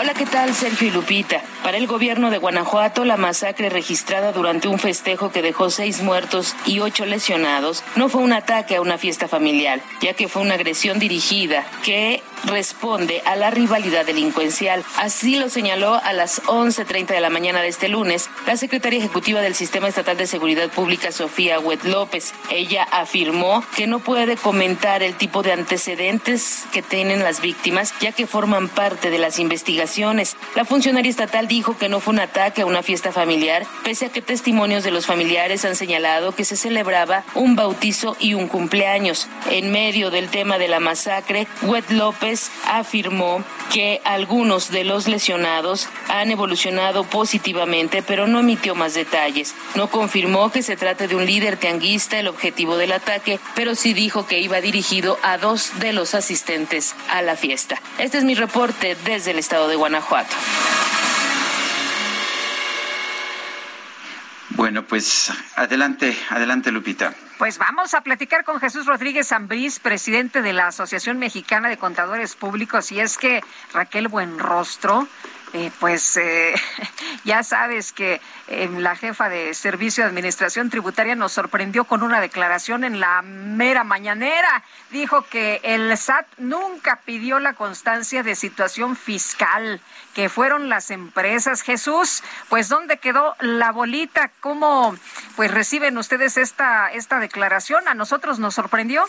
Hola, 0.00 0.14
¿qué 0.14 0.24
tal? 0.24 0.54
Sergio 0.54 0.88
y 0.88 0.90
Lupita. 0.92 1.42
Para 1.62 1.76
el 1.76 1.86
gobierno 1.86 2.30
de 2.30 2.38
Guanajuato, 2.38 3.04
la 3.04 3.18
masacre 3.18 3.68
registrada 3.68 4.32
durante 4.32 4.66
un 4.66 4.78
festejo 4.78 5.30
que 5.30 5.42
dejó 5.42 5.68
seis 5.68 6.00
muertos 6.00 6.56
y 6.64 6.80
ocho 6.80 7.04
lesionados 7.04 7.84
no 7.96 8.08
fue 8.08 8.22
un 8.22 8.32
ataque 8.32 8.76
a 8.76 8.80
una 8.80 8.96
fiesta 8.96 9.28
familiar, 9.28 9.82
ya 10.00 10.14
que 10.14 10.26
fue 10.26 10.40
una 10.40 10.54
agresión 10.54 10.98
dirigida 10.98 11.66
que 11.84 12.22
responde 12.46 13.22
a 13.26 13.36
la 13.36 13.50
rivalidad 13.50 14.06
delincuencial. 14.06 14.82
Así 14.96 15.36
lo 15.36 15.50
señaló 15.50 16.00
a 16.02 16.14
las 16.14 16.42
11.30 16.44 17.08
de 17.08 17.20
la 17.20 17.28
mañana 17.28 17.60
de 17.60 17.68
este 17.68 17.88
lunes 17.88 18.30
la 18.46 18.56
secretaria 18.56 18.98
ejecutiva 18.98 19.42
del 19.42 19.54
Sistema 19.54 19.88
Estatal 19.88 20.16
de 20.16 20.26
Seguridad 20.26 20.70
Pública, 20.70 21.12
Sofía 21.12 21.60
Huet 21.60 21.84
López. 21.84 22.32
Ella 22.48 22.84
afirmó 22.84 23.62
que 23.76 23.86
no 23.86 23.98
puede 23.98 24.36
comentar 24.36 25.02
el 25.02 25.14
tipo 25.16 25.42
de 25.42 25.52
antecedentes 25.52 26.64
que 26.72 26.80
tienen 26.80 27.22
las 27.22 27.42
víctimas, 27.42 27.92
ya 28.00 28.12
que 28.12 28.26
forman 28.26 28.68
parte 28.68 29.10
de 29.10 29.18
las 29.18 29.38
investigaciones. 29.38 29.59
La 30.54 30.64
funcionaria 30.64 31.10
estatal 31.10 31.46
dijo 31.46 31.76
que 31.76 31.88
no 31.88 32.00
fue 32.00 32.14
un 32.14 32.20
ataque 32.20 32.62
a 32.62 32.66
una 32.66 32.82
fiesta 32.82 33.12
familiar, 33.12 33.66
pese 33.84 34.06
a 34.06 34.08
que 34.08 34.22
testimonios 34.22 34.84
de 34.84 34.90
los 34.90 35.06
familiares 35.06 35.64
han 35.64 35.76
señalado 35.76 36.34
que 36.34 36.44
se 36.44 36.56
celebraba 36.56 37.24
un 37.34 37.56
bautizo 37.56 38.16
y 38.18 38.34
un 38.34 38.48
cumpleaños. 38.48 39.28
En 39.50 39.70
medio 39.70 40.10
del 40.10 40.28
tema 40.28 40.58
de 40.58 40.68
la 40.68 40.80
masacre, 40.80 41.46
Huet 41.62 41.90
López 41.90 42.50
afirmó 42.66 43.44
que 43.72 44.00
algunos 44.04 44.70
de 44.70 44.84
los 44.84 45.06
lesionados 45.06 45.88
han 46.08 46.30
evolucionado 46.30 47.04
positivamente, 47.04 48.02
pero 48.02 48.26
no 48.26 48.40
emitió 48.40 48.74
más 48.74 48.94
detalles. 48.94 49.54
No 49.74 49.90
confirmó 49.90 50.50
que 50.50 50.62
se 50.62 50.76
trate 50.76 51.06
de 51.06 51.16
un 51.16 51.26
líder 51.26 51.56
tianguista 51.56 52.18
el 52.18 52.28
objetivo 52.28 52.76
del 52.76 52.92
ataque, 52.92 53.38
pero 53.54 53.74
sí 53.74 53.92
dijo 53.92 54.26
que 54.26 54.40
iba 54.40 54.60
dirigido 54.60 55.18
a 55.22 55.38
dos 55.38 55.78
de 55.78 55.92
los 55.92 56.14
asistentes 56.14 56.94
a 57.10 57.22
la 57.22 57.36
fiesta. 57.36 57.80
Este 57.98 58.18
es 58.18 58.24
mi 58.24 58.34
reporte 58.34 58.96
desde 59.04 59.32
el 59.32 59.38
estado 59.38 59.49
de 59.50 59.74
Guanajuato. 59.74 60.36
Bueno, 64.50 64.84
pues 64.84 65.32
adelante, 65.56 66.16
adelante 66.28 66.70
Lupita. 66.70 67.14
Pues 67.38 67.58
vamos 67.58 67.94
a 67.94 68.02
platicar 68.02 68.44
con 68.44 68.60
Jesús 68.60 68.86
Rodríguez 68.86 69.32
Ambrís, 69.32 69.80
presidente 69.80 70.42
de 70.42 70.52
la 70.52 70.68
Asociación 70.68 71.18
Mexicana 71.18 71.68
de 71.68 71.78
Contadores 71.78 72.36
Públicos, 72.36 72.92
y 72.92 73.00
es 73.00 73.18
que 73.18 73.42
Raquel 73.72 74.06
Buenrostro 74.06 75.08
eh, 75.52 75.72
pues 75.80 76.16
eh, 76.16 76.54
ya 77.24 77.42
sabes 77.42 77.92
que 77.92 78.20
eh, 78.46 78.68
la 78.78 78.94
jefa 78.94 79.28
de 79.28 79.52
Servicio 79.54 80.04
de 80.04 80.10
Administración 80.10 80.70
Tributaria 80.70 81.16
nos 81.16 81.32
sorprendió 81.32 81.84
con 81.84 82.02
una 82.02 82.20
declaración 82.20 82.84
en 82.84 83.00
la 83.00 83.22
mera 83.22 83.82
mañanera. 83.82 84.62
Dijo 84.90 85.22
que 85.22 85.60
el 85.64 85.96
SAT 85.96 86.26
nunca 86.38 87.00
pidió 87.04 87.40
la 87.40 87.54
constancia 87.54 88.22
de 88.22 88.36
situación 88.36 88.94
fiscal, 88.96 89.80
que 90.14 90.28
fueron 90.28 90.68
las 90.68 90.90
empresas. 90.90 91.62
Jesús, 91.62 92.22
pues 92.48 92.68
¿dónde 92.68 92.98
quedó 92.98 93.34
la 93.40 93.72
bolita? 93.72 94.30
¿Cómo 94.40 94.94
pues 95.34 95.50
reciben 95.50 95.98
ustedes 95.98 96.36
esta, 96.36 96.92
esta 96.92 97.18
declaración? 97.18 97.88
A 97.88 97.94
nosotros 97.94 98.38
nos 98.38 98.54
sorprendió. 98.54 99.04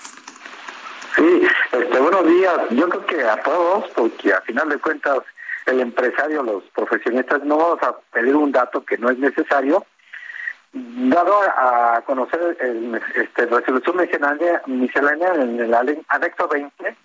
Sí, 1.16 1.42
este, 1.72 2.00
buenos 2.00 2.26
días. 2.26 2.56
Yo 2.72 2.90
creo 2.90 3.06
que 3.06 3.24
a 3.24 3.38
todos, 3.42 3.90
porque 3.96 4.34
a 4.34 4.42
final 4.42 4.70
de 4.70 4.78
cuentas 4.78 5.20
el 5.66 5.80
empresario, 5.80 6.44
los 6.44 6.64
profesionistas, 6.76 7.44
no 7.44 7.58
vamos 7.58 7.84
a 7.84 7.96
pedir 8.12 8.36
un 8.36 8.52
dato 8.52 8.84
que 8.84 8.98
no 8.98 9.10
es 9.10 9.18
necesario. 9.18 9.86
Dado 10.74 11.42
a 11.42 12.02
conocer 12.06 12.58
el, 12.62 13.02
este, 13.16 13.46
resolución 13.46 13.98
miscelánea 13.98 15.34
en 15.36 15.60
el 15.60 15.74
anexo 15.74 16.48
20, 16.48 16.96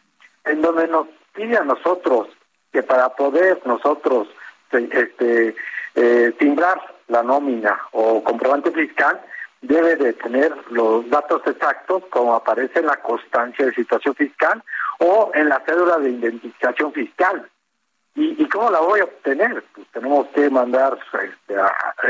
en 0.45 0.62
donde 0.62 0.87
nos 0.87 1.09
pide 1.35 1.57
a 1.57 1.65
nosotros 1.65 2.28
que 2.73 2.83
para 2.83 3.09
poder 3.09 3.61
nosotros 3.65 4.28
este, 4.70 5.57
eh, 5.95 6.35
timbrar 6.39 6.81
la 7.09 7.23
nómina 7.23 7.81
o 7.93 8.23
comprobante 8.23 8.70
fiscal, 8.70 9.20
debe 9.62 9.97
de 9.97 10.12
tener 10.12 10.53
los 10.70 11.09
datos 11.09 11.43
exactos 11.47 12.05
como 12.11 12.35
aparece 12.35 12.81
en 12.81 12.87
la 12.87 12.97
constancia 12.97 13.66
de 13.66 13.74
situación 13.74 14.15
fiscal 14.15 14.62
o 14.99 15.31
en 15.35 15.49
la 15.49 15.62
cédula 15.66 15.99
de 15.99 16.11
identificación 16.11 16.93
fiscal. 16.93 17.49
¿Y, 18.16 18.48
cómo 18.48 18.70
la 18.70 18.80
voy 18.80 19.01
a 19.01 19.05
obtener? 19.05 19.62
Pues 19.74 19.86
tenemos 19.93 20.26
que 20.28 20.48
mandar, 20.48 20.98
este, 21.22 21.55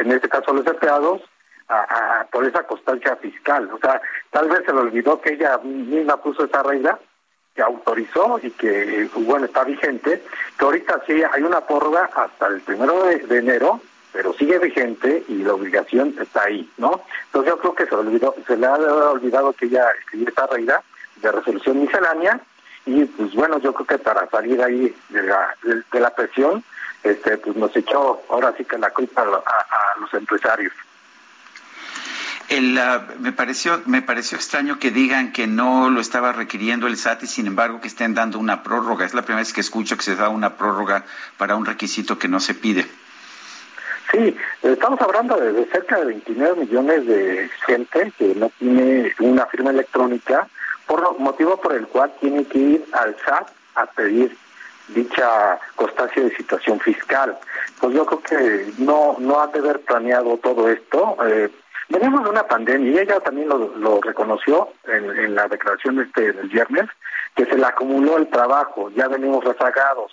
en 0.01 0.13
este 0.13 0.29
caso 0.29 0.53
a 0.53 0.55
los 0.55 0.67
empleados, 0.67 1.21
a, 1.69 2.25
por 2.31 2.47
esa 2.47 2.63
constancia 2.63 3.17
fiscal. 3.17 3.69
O 3.73 3.79
sea, 3.79 4.01
tal 4.31 4.49
vez 4.49 4.63
se 4.65 4.73
le 4.73 4.79
olvidó 4.79 5.21
que 5.21 5.33
ella 5.33 5.59
misma 5.59 6.17
puso 6.19 6.45
esa 6.45 6.63
regla, 6.63 6.97
que 7.57 7.63
autorizó 7.63 8.39
y 8.41 8.53
que, 8.53 9.11
bueno, 9.17 9.47
está 9.47 9.65
vigente, 9.65 10.23
que 10.57 10.65
ahorita 10.65 11.03
sí 11.09 11.23
hay 11.25 11.43
una 11.43 11.61
prórroga 11.63 12.09
hasta 12.15 12.47
el 12.47 12.61
primero 12.61 13.03
de, 13.05 13.39
enero, 13.39 13.81
pero 14.13 14.33
sigue 14.35 14.61
vigente 14.61 15.25
y 15.27 15.43
la 15.43 15.55
obligación 15.55 16.15
está 16.21 16.45
ahí, 16.45 16.71
¿no? 16.77 17.03
Entonces 17.27 17.53
yo 17.53 17.59
creo 17.59 17.75
que 17.75 17.87
se, 17.87 17.95
olvidó, 17.97 18.35
se 18.47 18.57
le 18.57 18.67
ha 18.67 18.75
olvidado 18.75 19.53
que 19.55 19.67
ella 19.67 19.87
escribió 19.99 20.29
esa 20.29 20.47
regla 20.47 20.83
de 21.17 21.33
resolución 21.33 21.81
miscelánea 21.81 22.41
y 22.87 23.05
pues 23.05 23.35
bueno, 23.35 23.59
yo 23.59 23.75
creo 23.75 23.87
que 23.87 23.99
para 23.99 24.29
salir 24.31 24.63
ahí 24.63 24.95
de 25.09 25.23
la, 25.25 25.55
de, 25.63 26.01
la 26.01 26.15
presión, 26.15 26.63
este, 27.03 27.37
pues 27.39 27.57
nos 27.57 27.77
echó 27.77 28.23
ahora 28.31 28.55
sí 28.57 28.65
que 28.65 28.79
la 28.79 28.91
culpa 28.91 29.23
a, 29.23 30.01
los 30.01 30.15
empresarios. 30.15 30.73
El, 32.49 32.79
ah, 32.79 33.05
me 33.19 33.33
pareció 33.33 33.83
me 33.87 34.03
pareció 34.03 34.39
extraño 34.39 34.79
que 34.79 34.93
digan 34.93 35.33
que 35.33 35.49
no 35.49 35.91
lo 35.91 36.01
estaba 36.01 36.33
requiriendo 36.33 36.87
el 36.87 36.97
SAT 36.97 37.25
y 37.25 37.27
sin 37.27 37.49
embargo 37.49 37.81
que 37.81 37.89
estén 37.89 38.15
dando 38.15 38.39
una 38.39 38.63
prórroga. 38.63 39.05
Es 39.05 39.15
la 39.15 39.23
primera 39.23 39.41
vez 39.41 39.53
que 39.53 39.63
escucho 39.63 39.97
que 39.97 40.05
se 40.05 40.15
da 40.15 40.29
una 40.29 40.57
prórroga 40.57 41.05
para 41.39 41.57
un 41.57 41.67
requisito 41.67 42.21
que 42.21 42.29
no 42.29 42.39
se 42.39 42.55
pide. 42.55 42.87
Sí, 44.13 44.37
estamos 44.63 45.01
hablando 45.01 45.37
de, 45.37 45.65
cerca 45.67 45.99
de 45.99 46.05
29 46.05 46.61
millones 46.61 47.05
de 47.05 47.51
gente 47.67 48.13
que 48.17 48.35
no 48.37 48.49
tiene 48.61 49.13
una 49.19 49.47
firma 49.47 49.71
electrónica 49.71 50.47
por 50.87 51.19
motivo 51.19 51.57
por 51.61 51.75
el 51.75 51.87
cual 51.89 52.13
tiene 52.21 52.45
que 52.45 52.59
ir 52.59 52.85
al 52.93 53.17
SAT 53.25 53.51
a 53.75 53.87
pedir 53.87 54.37
dicha 54.89 55.59
constancia 55.75 56.23
de 56.23 56.37
situación 56.37 56.79
fiscal. 56.81 57.37
Pues 57.81 57.95
yo 57.95 58.07
creo 58.07 58.23
que 58.23 58.73
no 58.79 59.17
no 59.19 59.41
ha 59.41 59.49
de 59.49 59.59
haber 59.59 59.81
planeado 59.81 60.39
todo 60.39 60.69
esto. 60.69 61.17
Eh, 61.27 61.51
venimos 61.89 62.25
de 62.25 62.31
una 62.31 62.47
pandemia 62.47 62.91
y 62.91 62.99
ella 62.99 63.21
también 63.21 63.49
lo, 63.49 64.01
reconoció 64.01 64.69
en, 64.85 65.35
la 65.35 65.49
declaración 65.49 66.01
este 66.01 66.33
del 66.33 66.49
viernes, 66.49 66.87
que 67.35 67.47
se 67.47 67.57
le 67.57 67.67
acumuló 67.67 68.17
el 68.17 68.29
trabajo, 68.29 68.91
ya 68.95 69.09
venimos 69.09 69.45
rezagados. 69.45 70.13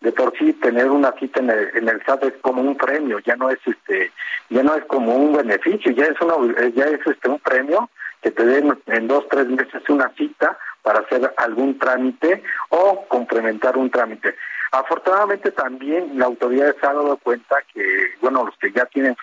de 0.00 0.12
por 0.12 0.36
sí 0.38 0.54
tener 0.54 0.90
una 0.90 1.12
cita 1.12 1.40
en 1.40 1.50
el, 1.50 1.70
en 1.76 1.88
el 1.88 2.02
SAT 2.04 2.24
es 2.24 2.34
como 2.40 2.62
un 2.62 2.76
premio, 2.76 3.18
ya 3.18 3.36
no 3.36 3.50
es 3.50 3.58
este, 3.66 4.10
ya 4.48 4.62
no 4.62 4.74
es 4.74 4.84
como 4.86 5.14
un 5.14 5.36
beneficio, 5.36 5.92
ya 5.92 6.06
es 6.06 6.18
una, 6.20 6.36
ya 6.70 6.84
es 6.84 7.06
este 7.06 7.28
un 7.28 7.38
premio 7.38 7.90
que 8.22 8.30
te 8.30 8.44
den 8.44 8.78
en 8.86 9.08
dos 9.08 9.26
tres 9.28 9.46
meses 9.48 9.82
una 9.88 10.08
cita 10.10 10.58
para 10.82 11.00
hacer 11.00 11.32
algún 11.36 11.78
trámite 11.78 12.42
o 12.70 13.06
complementar 13.08 13.76
un 13.76 13.90
trámite. 13.90 14.34
Afortunadamente 14.72 15.50
también 15.50 16.18
la 16.18 16.26
autoridad 16.26 16.74
se 16.80 16.86
ha 16.86 16.92
dado 16.92 17.16
cuenta 17.16 17.56
que, 17.72 18.12
bueno, 18.20 18.44
los 18.44 18.56
que 18.58 18.70
ya 18.70 18.86
tienen 18.86 19.16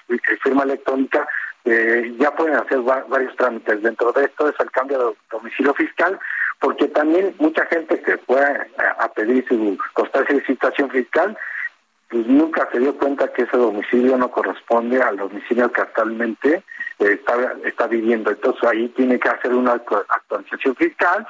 firma 0.43 0.63
electrónica 0.63 1.27
eh, 1.63 2.15
ya 2.17 2.31
pueden 2.35 2.55
hacer 2.55 2.79
varios 2.79 3.35
trámites. 3.35 3.81
Dentro 3.81 4.11
de 4.11 4.25
esto 4.25 4.49
es 4.49 4.55
el 4.59 4.71
cambio 4.71 4.99
de 4.99 5.15
domicilio 5.31 5.73
fiscal, 5.73 6.19
porque 6.59 6.87
también 6.87 7.35
mucha 7.39 7.65
gente 7.65 8.01
que 8.01 8.17
fue 8.19 8.41
a, 8.99 9.11
pedir 9.13 9.45
su 9.47 9.77
constancia 9.93 10.35
de 10.35 10.45
situación 10.45 10.89
fiscal, 10.89 11.37
pues 12.09 12.25
nunca 12.25 12.67
se 12.71 12.79
dio 12.79 12.97
cuenta 12.97 13.31
que 13.33 13.43
ese 13.43 13.57
domicilio 13.57 14.17
no 14.17 14.31
corresponde 14.31 15.01
al 15.01 15.17
domicilio 15.17 15.71
que 15.71 15.81
actualmente 15.81 16.63
eh, 16.99 17.13
está, 17.13 17.55
está 17.65 17.87
viviendo. 17.87 18.31
Entonces 18.31 18.63
ahí 18.63 18.89
tiene 18.89 19.19
que 19.19 19.29
hacer 19.29 19.53
una 19.53 19.73
actualización 19.73 20.75
fiscal 20.75 21.27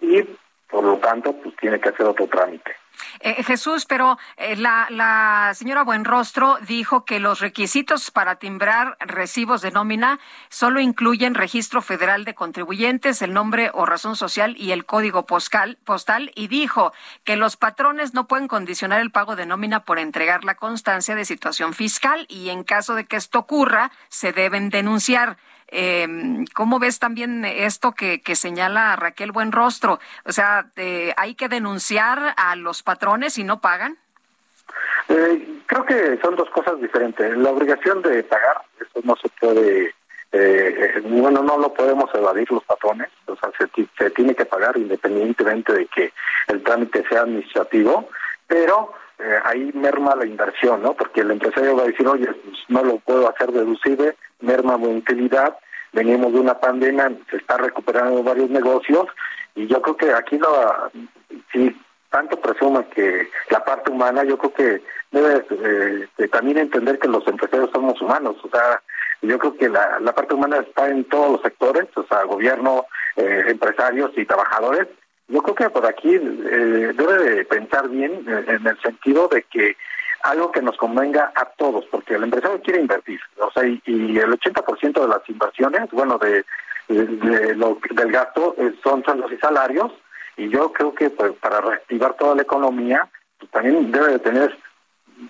y 0.00 0.24
por 0.70 0.84
lo 0.84 0.96
tanto 0.98 1.32
pues 1.32 1.56
tiene 1.56 1.80
que 1.80 1.90
hacer 1.90 2.06
otro 2.06 2.26
trámite. 2.26 2.74
Eh, 3.20 3.42
Jesús, 3.42 3.86
pero 3.86 4.18
eh, 4.36 4.56
la, 4.56 4.86
la 4.90 5.52
señora 5.54 5.84
Buenrostro 5.84 6.58
dijo 6.66 7.04
que 7.04 7.20
los 7.20 7.40
requisitos 7.40 8.10
para 8.10 8.36
timbrar 8.36 8.96
recibos 9.00 9.62
de 9.62 9.70
nómina 9.70 10.18
solo 10.48 10.80
incluyen 10.80 11.34
registro 11.34 11.82
federal 11.82 12.24
de 12.24 12.34
contribuyentes, 12.34 13.22
el 13.22 13.32
nombre 13.32 13.70
o 13.74 13.86
razón 13.86 14.16
social 14.16 14.56
y 14.58 14.72
el 14.72 14.86
código 14.86 15.26
postal, 15.26 15.78
postal 15.84 16.30
y 16.34 16.48
dijo 16.48 16.92
que 17.24 17.36
los 17.36 17.56
patrones 17.56 18.14
no 18.14 18.26
pueden 18.26 18.48
condicionar 18.48 19.00
el 19.00 19.10
pago 19.10 19.36
de 19.36 19.46
nómina 19.46 19.84
por 19.84 19.98
entregar 19.98 20.44
la 20.44 20.56
constancia 20.56 21.14
de 21.14 21.24
situación 21.24 21.74
fiscal 21.74 22.26
y 22.28 22.48
en 22.50 22.64
caso 22.64 22.94
de 22.94 23.06
que 23.06 23.16
esto 23.16 23.40
ocurra 23.40 23.90
se 24.08 24.32
deben 24.32 24.70
denunciar. 24.70 25.36
Eh, 25.68 26.06
¿Cómo 26.54 26.78
ves 26.78 26.98
también 26.98 27.44
esto 27.44 27.92
que, 27.92 28.20
que 28.20 28.36
señala 28.36 28.96
Raquel 28.96 29.32
Buenrostro? 29.32 29.98
O 30.24 30.32
sea, 30.32 30.66
eh, 30.76 31.12
¿hay 31.16 31.34
que 31.34 31.48
denunciar 31.48 32.34
a 32.36 32.56
los 32.56 32.82
patrones 32.82 33.34
si 33.34 33.44
no 33.44 33.60
pagan? 33.60 33.98
Eh, 35.08 35.60
creo 35.66 35.84
que 35.84 36.18
son 36.22 36.36
dos 36.36 36.50
cosas 36.50 36.80
diferentes. 36.80 37.36
La 37.36 37.50
obligación 37.50 38.02
de 38.02 38.22
pagar, 38.24 38.62
eso 38.80 39.00
no 39.04 39.16
se 39.16 39.28
puede, 39.40 39.94
eh, 40.32 41.02
bueno, 41.04 41.42
no 41.42 41.58
lo 41.58 41.72
podemos 41.72 42.12
evadir 42.14 42.50
los 42.50 42.64
patrones, 42.64 43.08
o 43.26 43.36
sea, 43.36 43.50
se, 43.58 43.88
se 43.98 44.10
tiene 44.10 44.34
que 44.34 44.44
pagar 44.44 44.76
independientemente 44.76 45.72
de 45.72 45.86
que 45.86 46.12
el 46.48 46.62
trámite 46.62 47.04
sea 47.08 47.20
administrativo, 47.20 48.08
pero 48.46 48.92
eh, 49.18 49.38
ahí 49.44 49.70
merma 49.74 50.14
la 50.14 50.26
inversión, 50.26 50.82
¿no? 50.82 50.94
Porque 50.94 51.22
el 51.22 51.30
empresario 51.30 51.76
va 51.76 51.84
a 51.84 51.86
decir, 51.86 52.06
oye, 52.06 52.26
pues 52.26 52.58
no 52.68 52.82
lo 52.82 52.98
puedo 52.98 53.28
hacer 53.28 53.50
deducible, 53.50 54.16
merma 54.40 54.76
mi 54.76 54.88
utilidad, 54.88 55.56
venimos 55.92 56.32
de 56.32 56.40
una 56.40 56.58
pandemia, 56.58 57.10
se 57.30 57.36
está 57.38 57.56
recuperando 57.56 58.22
varios 58.22 58.50
negocios 58.50 59.06
y 59.54 59.66
yo 59.66 59.80
creo 59.80 59.96
que 59.96 60.12
aquí 60.12 60.38
lo, 60.38 60.90
si 61.52 61.74
tanto 62.10 62.38
presume 62.38 62.86
que 62.88 63.28
la 63.50 63.64
parte 63.64 63.90
humana, 63.90 64.22
yo 64.24 64.36
creo 64.36 64.52
que 64.52 64.82
debe 65.10 65.44
eh, 66.18 66.28
también 66.28 66.58
entender 66.58 66.98
que 66.98 67.08
los 67.08 67.26
empresarios 67.26 67.70
somos 67.72 68.00
humanos, 68.02 68.36
o 68.42 68.48
sea, 68.48 68.82
yo 69.22 69.38
creo 69.38 69.56
que 69.56 69.68
la, 69.68 69.98
la 70.00 70.14
parte 70.14 70.34
humana 70.34 70.58
está 70.58 70.88
en 70.88 71.04
todos 71.04 71.32
los 71.32 71.42
sectores, 71.42 71.86
o 71.96 72.04
sea, 72.04 72.24
gobierno, 72.24 72.86
eh, 73.16 73.44
empresarios 73.48 74.12
y 74.16 74.24
trabajadores. 74.24 74.88
Yo 75.28 75.42
creo 75.42 75.54
que 75.54 75.70
por 75.70 75.86
aquí 75.86 76.14
eh, 76.14 76.92
debe 76.94 77.18
de 77.18 77.44
pensar 77.44 77.88
bien 77.88 78.24
en 78.26 78.66
el 78.66 78.80
sentido 78.80 79.28
de 79.28 79.42
que 79.42 79.76
algo 80.22 80.50
que 80.50 80.62
nos 80.62 80.76
convenga 80.76 81.32
a 81.34 81.44
todos, 81.56 81.84
porque 81.86 82.14
el 82.14 82.24
empresario 82.24 82.60
quiere 82.60 82.80
invertir, 82.80 83.20
o 83.38 83.50
sea, 83.50 83.64
y, 83.64 83.80
el 84.18 84.32
80% 84.32 85.00
de 85.00 85.08
las 85.08 85.28
inversiones, 85.28 85.90
bueno, 85.92 86.18
de, 86.18 86.44
lo, 87.54 87.78
del 87.90 88.12
gasto 88.12 88.54
eh, 88.58 88.74
son 88.82 89.04
sueldos 89.04 89.30
y 89.32 89.36
salarios, 89.36 89.92
y 90.36 90.48
yo 90.48 90.72
creo 90.72 90.94
que 90.94 91.10
pues, 91.10 91.32
para 91.34 91.60
reactivar 91.60 92.14
toda 92.14 92.34
la 92.34 92.42
economía, 92.42 93.08
pues, 93.38 93.50
también 93.50 93.90
debe 93.90 94.12
de 94.12 94.18
tener 94.18 94.56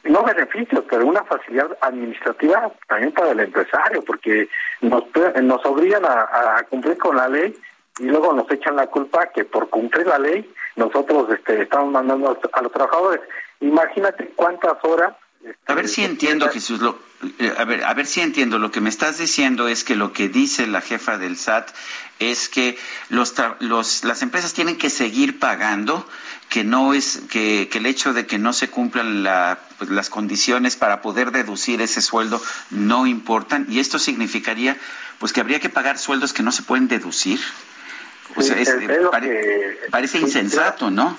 no 0.04 0.22
beneficios, 0.24 0.84
pero 0.88 1.06
una 1.06 1.22
facilidad 1.24 1.76
administrativa 1.80 2.72
también 2.88 3.12
para 3.12 3.30
el 3.30 3.40
empresario, 3.40 4.02
porque 4.02 4.48
nos, 4.80 5.04
nos 5.42 5.64
obligan 5.64 6.04
a, 6.04 6.64
cumplir 6.68 6.98
con 6.98 7.16
la 7.16 7.28
ley 7.28 7.54
y 7.98 8.04
luego 8.04 8.32
nos 8.32 8.50
echan 8.50 8.76
la 8.76 8.86
culpa 8.88 9.30
que 9.34 9.44
por 9.44 9.70
cumplir 9.70 10.06
la 10.06 10.18
ley 10.18 10.52
nosotros 10.76 11.28
este, 11.32 11.62
estamos 11.62 11.90
mandando 11.90 12.38
a 12.52 12.62
los 12.62 12.72
trabajadores. 12.72 13.20
Imagínate 13.60 14.32
cuántas 14.36 14.76
horas. 14.82 15.14
a 15.66 15.74
ver 15.74 15.88
si 15.88 16.04
entiendo, 16.04 16.48
Jesús. 16.50 16.80
Lo, 16.80 16.98
eh, 17.38 17.54
a 17.56 17.64
ver, 17.64 17.82
a 17.84 17.94
ver 17.94 18.06
si 18.06 18.20
entiendo. 18.20 18.58
Lo 18.58 18.70
que 18.70 18.82
me 18.82 18.90
estás 18.90 19.16
diciendo 19.16 19.68
es 19.68 19.84
que 19.84 19.96
lo 19.96 20.12
que 20.12 20.28
dice 20.28 20.66
la 20.66 20.82
jefa 20.82 21.16
del 21.16 21.38
SAT 21.38 21.70
es 22.18 22.50
que 22.50 22.78
los, 23.08 23.34
los 23.60 24.04
las 24.04 24.22
empresas 24.22 24.52
tienen 24.52 24.76
que 24.76 24.90
seguir 24.90 25.38
pagando, 25.38 26.06
que 26.50 26.62
no 26.64 26.92
es 26.92 27.22
que, 27.30 27.68
que 27.70 27.78
el 27.78 27.86
hecho 27.86 28.12
de 28.12 28.26
que 28.26 28.38
no 28.38 28.52
se 28.52 28.68
cumplan 28.68 29.22
la, 29.22 29.58
pues, 29.78 29.90
las 29.90 30.10
condiciones 30.10 30.76
para 30.76 31.00
poder 31.00 31.30
deducir 31.30 31.80
ese 31.80 32.02
sueldo 32.02 32.42
no 32.70 33.06
importan 33.06 33.66
y 33.70 33.80
esto 33.80 33.98
significaría 33.98 34.76
pues 35.18 35.32
que 35.32 35.40
habría 35.40 35.60
que 35.60 35.70
pagar 35.70 35.96
sueldos 35.96 36.34
que 36.34 36.42
no 36.42 36.52
se 36.52 36.62
pueden 36.62 36.88
deducir. 36.88 37.40
Pues 38.36 38.52
parece 39.90 40.18
insensato, 40.18 40.90
¿no? 40.90 41.16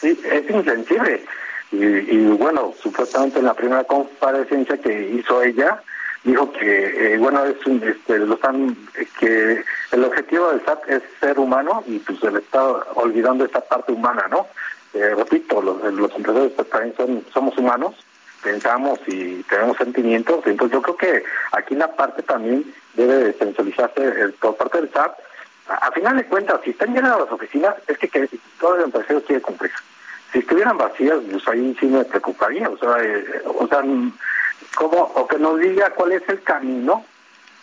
Sí, 0.00 0.20
es 0.30 0.50
insensible. 0.50 1.24
Y, 1.72 2.26
bueno, 2.26 2.74
supuestamente 2.78 3.38
en 3.38 3.46
la 3.46 3.54
primera 3.54 3.84
comparecencia 3.84 4.76
que 4.76 5.10
hizo 5.14 5.42
ella, 5.42 5.82
dijo 6.22 6.52
que, 6.52 7.14
eh, 7.14 7.18
bueno, 7.18 7.44
es 7.46 7.64
un, 7.66 7.82
este, 7.82 8.18
lo 8.18 8.34
están, 8.34 8.76
que 9.18 9.64
el 9.90 10.04
objetivo 10.04 10.50
del 10.50 10.62
SAT 10.66 10.88
es 10.90 11.02
ser 11.18 11.38
humano 11.38 11.82
y 11.86 11.98
pues 12.00 12.18
se 12.20 12.30
le 12.30 12.40
está 12.40 12.62
olvidando 12.94 13.46
esta 13.46 13.62
parte 13.62 13.92
humana, 13.92 14.26
¿no? 14.30 14.46
Eh, 14.92 15.14
repito, 15.16 15.62
los, 15.62 15.82
los 15.94 16.14
empresarios 16.14 16.52
pues, 16.52 16.68
también 16.68 16.94
son, 16.94 17.24
somos 17.32 17.56
humanos, 17.56 17.94
pensamos 18.42 19.00
y 19.06 19.42
tenemos 19.44 19.78
sentimientos, 19.78 20.46
entonces 20.46 20.74
yo 20.74 20.82
creo 20.82 20.96
que 20.96 21.24
aquí 21.52 21.74
la 21.74 21.90
parte 21.96 22.22
también 22.22 22.70
debe 22.92 23.32
sensibilizarse 23.32 24.02
el, 24.02 24.34
por 24.34 24.56
parte 24.56 24.82
del 24.82 24.92
SAT. 24.92 25.12
A, 25.68 25.90
final 25.92 26.16
de 26.16 26.24
cuentas, 26.24 26.60
si 26.64 26.70
están 26.70 26.94
llenas 26.94 27.18
las 27.18 27.30
oficinas, 27.30 27.74
es 27.86 27.96
que, 27.98 28.08
que 28.08 28.28
todo 28.60 28.76
el 28.76 28.84
empresario 28.84 29.24
quiere 29.24 29.42
cumplir. 29.42 29.72
Si 30.32 30.38
estuvieran 30.40 30.78
vacías, 30.78 31.18
pues 31.30 31.46
ahí 31.48 31.76
sí 31.78 31.86
me 31.86 32.04
preocuparía, 32.04 32.68
o 32.68 32.76
sea, 32.78 32.96
eh, 33.02 33.42
o 33.44 33.66
sea, 33.68 33.82
¿cómo, 34.74 34.98
o 35.14 35.26
que 35.26 35.38
nos 35.38 35.58
diga 35.60 35.90
cuál 35.90 36.12
es 36.12 36.22
el 36.28 36.42
camino 36.42 37.04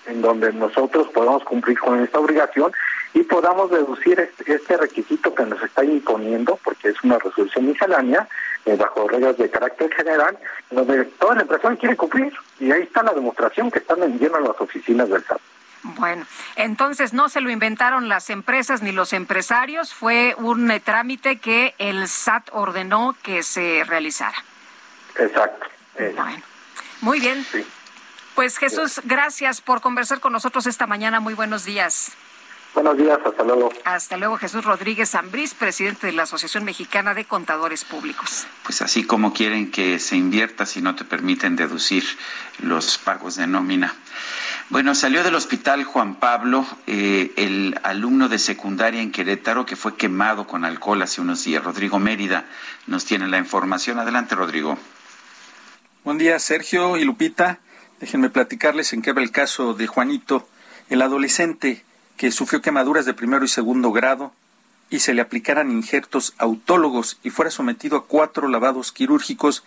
en 0.06 0.22
donde 0.22 0.52
nosotros 0.54 1.08
podamos 1.10 1.44
cumplir 1.44 1.78
con 1.80 2.02
esta 2.02 2.20
obligación 2.20 2.72
y 3.14 3.24
podamos 3.24 3.72
deducir 3.72 4.20
este, 4.46 4.78
requisito 4.78 5.34
que 5.34 5.46
nos 5.46 5.62
está 5.64 5.84
imponiendo, 5.84 6.60
porque 6.64 6.90
es 6.90 7.04
una 7.04 7.18
resolución 7.18 7.68
miscelánea, 7.68 8.28
eh, 8.66 8.76
bajo 8.76 9.08
reglas 9.08 9.38
de 9.38 9.50
carácter 9.50 9.92
general, 9.94 10.38
donde 10.70 11.06
toda 11.06 11.36
la 11.36 11.42
empresa 11.42 11.76
quiere 11.76 11.96
cumplir, 11.96 12.34
y 12.60 12.72
ahí 12.72 12.84
está 12.84 13.04
la 13.04 13.14
demostración 13.14 13.72
que 13.72 13.80
están 13.80 14.04
en 14.04 14.20
las 14.20 14.62
oficinas 14.62 15.10
del 15.10 15.24
SAT. 15.24 15.40
Bueno, 15.84 16.26
entonces 16.56 17.14
no 17.14 17.30
se 17.30 17.42
lo 17.42 17.50
inventaron 17.50 18.10
las 18.10 18.30
empresas 18.30 18.82
ni 18.82 18.92
los 18.92 19.14
empresarios, 19.14 19.94
fue 19.94 20.36
un 20.38 20.70
eh, 20.72 20.80
trámite 20.80 21.40
que 21.40 21.74
el 21.78 22.08
SAT 22.08 22.50
ordenó 22.52 23.16
que 23.24 23.44
se 23.44 23.84
realizara. 23.86 24.44
Exacto. 25.18 25.68
Bueno, 25.98 26.44
muy 27.02 27.20
bien. 27.20 27.46
Pues 28.36 28.58
Jesús, 28.58 29.02
gracias 29.04 29.60
por 29.62 29.82
conversar 29.82 30.20
con 30.20 30.32
nosotros 30.32 30.66
esta 30.66 30.88
mañana. 30.88 31.20
Muy 31.20 31.34
buenos 31.34 31.66
días. 31.66 32.14
Buenos 32.74 32.98
días, 32.98 33.20
hasta 33.26 33.44
luego. 33.44 33.72
Hasta 33.84 34.18
luego, 34.18 34.38
Jesús 34.38 34.64
Rodríguez 34.64 35.10
Zambriz, 35.10 35.54
presidente 35.56 36.08
de 36.08 36.14
la 36.14 36.24
Asociación 36.24 36.64
Mexicana 36.64 37.14
de 37.14 37.26
Contadores 37.26 37.84
Públicos. 37.84 38.48
Pues 38.64 38.82
así 38.82 39.04
como 39.04 39.34
quieren 39.34 39.72
que 39.72 40.00
se 40.00 40.16
invierta 40.16 40.66
si 40.66 40.82
no 40.82 40.96
te 40.96 41.04
permiten 41.04 41.56
deducir 41.56 42.04
los 42.60 42.98
pagos 43.00 43.36
de 43.36 43.48
nómina. 43.48 43.96
Bueno, 44.70 44.94
salió 44.94 45.24
del 45.24 45.34
hospital 45.34 45.84
Juan 45.84 46.14
Pablo 46.14 46.64
eh, 46.86 47.34
el 47.38 47.80
alumno 47.82 48.30
de 48.30 48.38
secundaria 48.38 49.02
en 49.02 49.12
Querétaro 49.12 49.66
que 49.66 49.76
fue 49.76 49.96
quemado 49.96 50.46
con 50.46 50.64
alcohol 50.64 51.02
hace 51.02 51.22
unos 51.22 51.44
días. 51.44 51.64
Rodrigo 51.64 51.98
Mérida 51.98 52.46
nos 52.86 53.04
tiene 53.04 53.28
la 53.28 53.40
información. 53.40 53.98
Adelante, 53.98 54.36
Rodrigo. 54.36 54.78
Buen 56.04 56.20
día, 56.20 56.38
Sergio 56.38 56.98
y 56.98 57.04
Lupita. 57.04 57.58
Déjenme 58.00 58.30
platicarles 58.30 58.94
en 58.94 59.02
qué 59.02 59.12
va 59.12 59.24
el 59.24 59.32
caso 59.32 59.74
de 59.74 59.88
Juanito, 59.88 60.48
el 60.92 61.02
adolescente 61.02 61.84
que 62.16 62.32
sufrió 62.32 62.62
quemaduras 62.62 63.08
de 63.08 63.16
primero 63.16 63.44
y 63.44 63.48
segundo 63.48 63.92
grado 63.92 64.34
y 64.92 65.00
se 65.00 65.16
le 65.16 65.24
aplicaran 65.24 65.72
injertos 65.72 66.36
autólogos 66.38 67.18
y 67.24 67.32
fuera 67.32 67.50
sometido 67.50 67.98
a 67.98 68.06
cuatro 68.06 68.48
lavados 68.48 68.92
quirúrgicos 68.92 69.64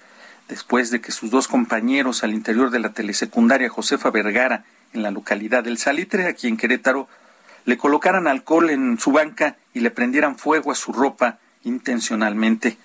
después 0.49 0.93
de 0.93 1.01
que 1.01 1.11
sus 1.11 1.33
dos 1.33 1.49
compañeros 1.49 2.23
al 2.23 2.33
interior 2.33 2.71
de 2.71 2.79
la 2.79 2.93
telesecundaria 2.93 3.69
Josefa 3.69 4.11
Vergara 4.11 4.65
en 4.93 5.03
la 5.03 5.11
localidad 5.11 5.65
del 5.65 5.79
Salitre, 5.79 6.27
aquí 6.27 6.49
en 6.49 6.57
Querétaro, 6.57 7.09
le 7.65 7.79
colocaran 7.79 8.27
alcohol 8.27 8.71
en 8.71 8.99
su 8.99 9.13
banca 9.13 9.57
y 9.73 9.81
le 9.81 9.91
prendieran 9.91 10.37
fuego 10.37 10.73
a 10.73 10.75
su 10.75 10.93
ropa 10.93 11.39
intencionalmente. 11.65 12.77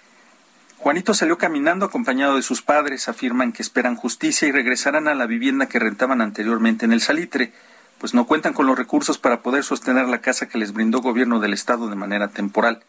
Juanito 0.77 1.13
salió 1.13 1.37
caminando 1.37 1.85
acompañado 1.85 2.35
de 2.35 2.43
sus 2.43 2.61
padres, 2.61 3.07
afirman 3.07 3.51
que 3.51 3.63
esperan 3.63 3.95
justicia 3.95 4.47
y 4.47 4.51
regresarán 4.51 5.07
a 5.07 5.15
la 5.15 5.25
vivienda 5.25 5.67
que 5.67 5.79
rentaban 5.79 6.21
anteriormente 6.21 6.85
en 6.85 6.93
el 6.93 7.01
Salitre, 7.01 7.51
pues 7.97 8.13
no 8.13 8.27
cuentan 8.27 8.53
con 8.53 8.67
los 8.67 8.77
recursos 8.77 9.17
para 9.17 9.41
poder 9.41 9.63
sostener 9.63 10.07
la 10.07 10.21
casa 10.21 10.47
que 10.47 10.59
les 10.59 10.73
brindó 10.73 11.01
gobierno 11.01 11.39
del 11.39 11.53
estado 11.53 11.89
de 11.89 11.95
manera 11.95 12.27
temporal. 12.27 12.83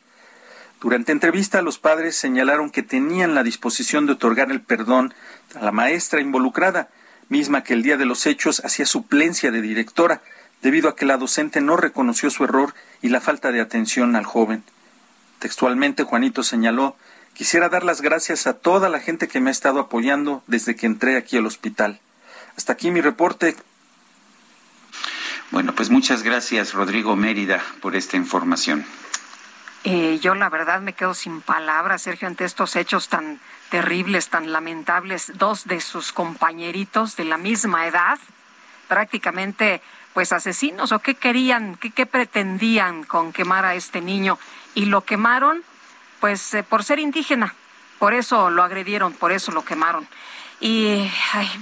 Durante 0.80 1.12
entrevista, 1.12 1.62
los 1.62 1.78
padres 1.78 2.14
señalaron 2.14 2.70
que 2.70 2.82
tenían 2.82 3.34
la 3.34 3.42
disposición 3.42 4.06
de 4.06 4.12
otorgar 4.12 4.52
el 4.52 4.60
perdón 4.60 5.14
a 5.58 5.64
la 5.64 5.72
maestra 5.72 6.20
involucrada, 6.20 6.88
misma 7.28 7.62
que 7.62 7.74
el 7.74 7.82
día 7.82 7.96
de 7.96 8.06
los 8.06 8.26
hechos 8.26 8.62
hacía 8.64 8.86
suplencia 8.86 9.50
de 9.50 9.60
directora, 9.62 10.22
debido 10.62 10.88
a 10.88 10.96
que 10.96 11.06
la 11.06 11.16
docente 11.16 11.60
no 11.60 11.76
reconoció 11.76 12.30
su 12.30 12.44
error 12.44 12.74
y 13.02 13.08
la 13.08 13.20
falta 13.20 13.52
de 13.52 13.60
atención 13.60 14.16
al 14.16 14.24
joven. 14.24 14.64
Textualmente, 15.38 16.02
Juanito 16.02 16.42
señaló, 16.42 16.96
quisiera 17.34 17.68
dar 17.68 17.84
las 17.84 18.00
gracias 18.00 18.46
a 18.46 18.54
toda 18.54 18.88
la 18.88 19.00
gente 19.00 19.28
que 19.28 19.40
me 19.40 19.50
ha 19.50 19.52
estado 19.52 19.80
apoyando 19.80 20.42
desde 20.46 20.74
que 20.74 20.86
entré 20.86 21.16
aquí 21.16 21.36
al 21.36 21.46
hospital. 21.46 22.00
Hasta 22.56 22.72
aquí 22.72 22.90
mi 22.90 23.00
reporte. 23.00 23.56
Bueno, 25.50 25.74
pues 25.74 25.90
muchas 25.90 26.22
gracias, 26.22 26.74
Rodrigo 26.74 27.14
Mérida, 27.14 27.62
por 27.80 27.94
esta 27.94 28.16
información. 28.16 28.84
Eh, 29.84 30.18
yo 30.20 30.34
la 30.34 30.48
verdad 30.48 30.80
me 30.80 30.92
quedo 30.92 31.14
sin 31.14 31.40
palabras, 31.40 32.02
Sergio, 32.02 32.26
ante 32.26 32.44
estos 32.44 32.74
hechos 32.74 33.08
tan 33.08 33.40
terribles, 33.70 34.28
tan 34.28 34.52
lamentables. 34.52 35.32
Dos 35.34 35.66
de 35.66 35.80
sus 35.80 36.12
compañeritos 36.12 37.16
de 37.16 37.24
la 37.24 37.38
misma 37.38 37.86
edad, 37.86 38.18
prácticamente 38.88 39.80
pues 40.14 40.32
asesinos 40.32 40.92
o 40.92 40.98
qué 40.98 41.14
querían, 41.14 41.76
qué, 41.76 41.90
qué 41.90 42.06
pretendían 42.06 43.04
con 43.04 43.32
quemar 43.32 43.64
a 43.64 43.74
este 43.74 44.00
niño 44.00 44.38
y 44.74 44.86
lo 44.86 45.02
quemaron 45.04 45.62
pues 46.20 46.54
eh, 46.54 46.62
por 46.62 46.84
ser 46.84 46.98
indígena, 46.98 47.54
por 47.98 48.14
eso 48.14 48.50
lo 48.50 48.62
agredieron, 48.62 49.12
por 49.12 49.32
eso 49.32 49.52
lo 49.52 49.64
quemaron. 49.64 50.08
Y 50.60 51.08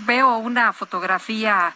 veo 0.07 0.39
una 0.39 0.73
fotografía 0.73 1.75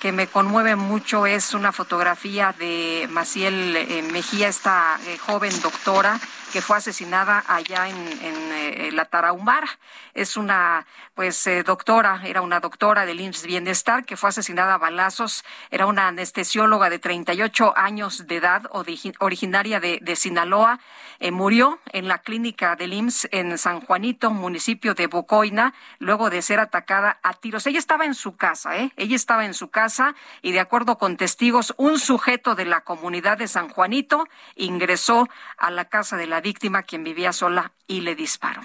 que 0.00 0.12
me 0.12 0.26
conmueve 0.26 0.76
mucho, 0.76 1.24
es 1.24 1.54
una 1.54 1.72
fotografía 1.72 2.54
de 2.58 3.08
Maciel 3.10 3.76
eh, 3.76 4.02
Mejía, 4.12 4.48
esta 4.48 4.98
eh, 5.06 5.16
joven 5.16 5.58
doctora 5.62 6.20
que 6.54 6.62
fue 6.62 6.76
asesinada 6.76 7.42
allá 7.48 7.88
en, 7.88 7.96
en 8.22 8.94
la 8.94 9.06
Tarahumara. 9.06 9.66
Es 10.14 10.36
una 10.36 10.86
pues 11.14 11.46
eh, 11.46 11.62
doctora, 11.62 12.22
era 12.24 12.42
una 12.42 12.60
doctora 12.60 13.06
del 13.06 13.20
IMSS 13.20 13.46
Bienestar 13.46 14.04
que 14.04 14.16
fue 14.16 14.30
asesinada 14.30 14.74
a 14.74 14.78
balazos, 14.78 15.44
era 15.70 15.86
una 15.86 16.08
anestesióloga 16.08 16.90
de 16.90 16.98
38 16.98 17.72
años 17.76 18.26
de 18.26 18.36
edad, 18.36 18.68
originaria 18.72 19.80
de, 19.80 20.16
Sinaloa, 20.16 20.80
eh, 21.20 21.30
murió 21.30 21.78
en 21.92 22.08
la 22.08 22.18
clínica 22.18 22.76
del 22.76 22.92
IMSS 22.92 23.28
en 23.30 23.58
San 23.58 23.80
Juanito, 23.80 24.30
municipio 24.30 24.94
de 24.94 25.06
Bocoina, 25.06 25.74
luego 25.98 26.30
de 26.30 26.42
ser 26.42 26.60
atacada 26.60 27.18
a 27.22 27.34
tiros. 27.34 27.66
Ella 27.66 27.78
estaba 27.78 28.04
en 28.04 28.14
su 28.14 28.36
casa, 28.36 28.76
¿eh? 28.76 28.92
Ella 28.96 29.16
estaba 29.16 29.44
en 29.44 29.54
su 29.54 29.70
casa 29.70 30.14
y 30.42 30.52
de 30.52 30.60
acuerdo 30.60 30.98
con 30.98 31.16
testigos, 31.16 31.74
un 31.76 31.98
sujeto 31.98 32.54
de 32.54 32.64
la 32.64 32.80
comunidad 32.80 33.38
de 33.38 33.48
San 33.48 33.68
Juanito 33.68 34.26
ingresó 34.56 35.28
a 35.58 35.70
la 35.70 35.84
casa 35.86 36.16
de 36.16 36.26
la 36.26 36.40
víctima, 36.40 36.82
quien 36.82 37.04
vivía 37.04 37.32
sola, 37.32 37.72
y 37.86 38.00
le 38.00 38.14
disparó. 38.14 38.62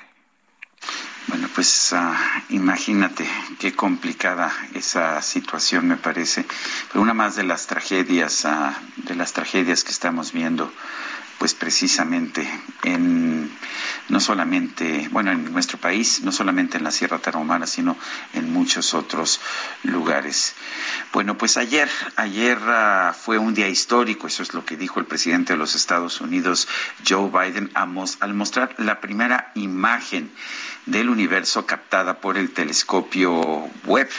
Bueno, 1.29 1.47
pues 1.53 1.93
ah, 1.93 2.17
imagínate 2.49 3.23
qué 3.59 3.75
complicada 3.75 4.51
esa 4.73 5.21
situación 5.21 5.87
me 5.87 5.95
parece, 5.95 6.43
pero 6.87 7.03
una 7.03 7.13
más 7.13 7.35
de 7.35 7.43
las 7.43 7.67
tragedias, 7.67 8.45
uh, 8.45 8.73
de 9.07 9.13
las 9.13 9.31
tragedias 9.31 9.83
que 9.83 9.91
estamos 9.91 10.33
viendo 10.33 10.73
pues 11.37 11.53
precisamente 11.53 12.45
en 12.83 13.49
no 14.09 14.19
solamente, 14.19 15.07
bueno, 15.11 15.31
en 15.31 15.53
nuestro 15.53 15.77
país, 15.77 16.21
no 16.23 16.31
solamente 16.31 16.77
en 16.77 16.83
la 16.83 16.91
Sierra 16.91 17.19
Tarahumara, 17.19 17.65
sino 17.67 17.95
en 18.33 18.51
muchos 18.51 18.93
otros 18.93 19.39
lugares. 19.83 20.55
Bueno, 21.13 21.37
pues 21.37 21.57
ayer, 21.57 21.89
ayer 22.15 22.57
uh, 22.57 23.13
fue 23.13 23.37
un 23.37 23.53
día 23.53 23.69
histórico, 23.69 24.27
eso 24.27 24.43
es 24.43 24.53
lo 24.53 24.65
que 24.65 24.77
dijo 24.77 24.99
el 24.99 25.05
presidente 25.05 25.53
de 25.53 25.59
los 25.59 25.75
Estados 25.75 26.19
Unidos, 26.21 26.67
Joe 27.07 27.29
Biden, 27.29 27.71
al 27.73 28.33
mostrar 28.33 28.75
la 28.77 28.99
primera 28.99 29.51
imagen 29.55 30.31
del 30.91 31.09
universo 31.09 31.65
captada 31.65 32.19
por 32.19 32.37
el 32.37 32.51
telescopio 32.51 33.69
Webb 33.85 34.09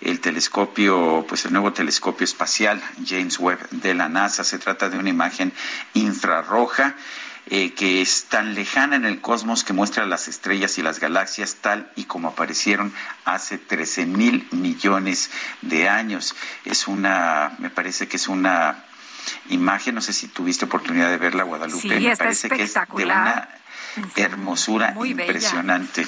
el 0.00 0.20
telescopio, 0.20 1.24
pues 1.28 1.44
el 1.44 1.52
nuevo 1.52 1.72
telescopio 1.72 2.24
espacial 2.24 2.82
James 3.06 3.38
Webb 3.38 3.68
de 3.70 3.94
la 3.94 4.08
NASA. 4.08 4.44
Se 4.44 4.58
trata 4.58 4.88
de 4.88 4.98
una 4.98 5.10
imagen 5.10 5.52
infrarroja 5.94 6.94
eh, 7.46 7.74
que 7.74 8.00
es 8.00 8.24
tan 8.24 8.54
lejana 8.54 8.96
en 8.96 9.04
el 9.04 9.20
cosmos 9.20 9.64
que 9.64 9.72
muestra 9.72 10.06
las 10.06 10.28
estrellas 10.28 10.78
y 10.78 10.82
las 10.82 11.00
galaxias 11.00 11.56
tal 11.56 11.90
y 11.96 12.04
como 12.04 12.28
aparecieron 12.28 12.92
hace 13.24 13.58
13 13.58 14.06
mil 14.06 14.46
millones 14.52 15.30
de 15.60 15.88
años. 15.88 16.34
Es 16.64 16.88
una, 16.88 17.54
me 17.58 17.70
parece 17.70 18.08
que 18.08 18.16
es 18.16 18.28
una 18.28 18.84
imagen, 19.48 19.96
no 19.96 20.00
sé 20.00 20.12
si 20.12 20.28
tuviste 20.28 20.64
oportunidad 20.64 21.10
de 21.10 21.18
verla, 21.18 21.42
Guadalupe, 21.42 22.00
me 22.00 22.16
parece 22.16 22.48
que 22.48 22.62
es 22.62 22.74
de 22.74 23.04
una 23.04 23.48
hermosura 24.16 24.94
impresionante. 25.04 26.06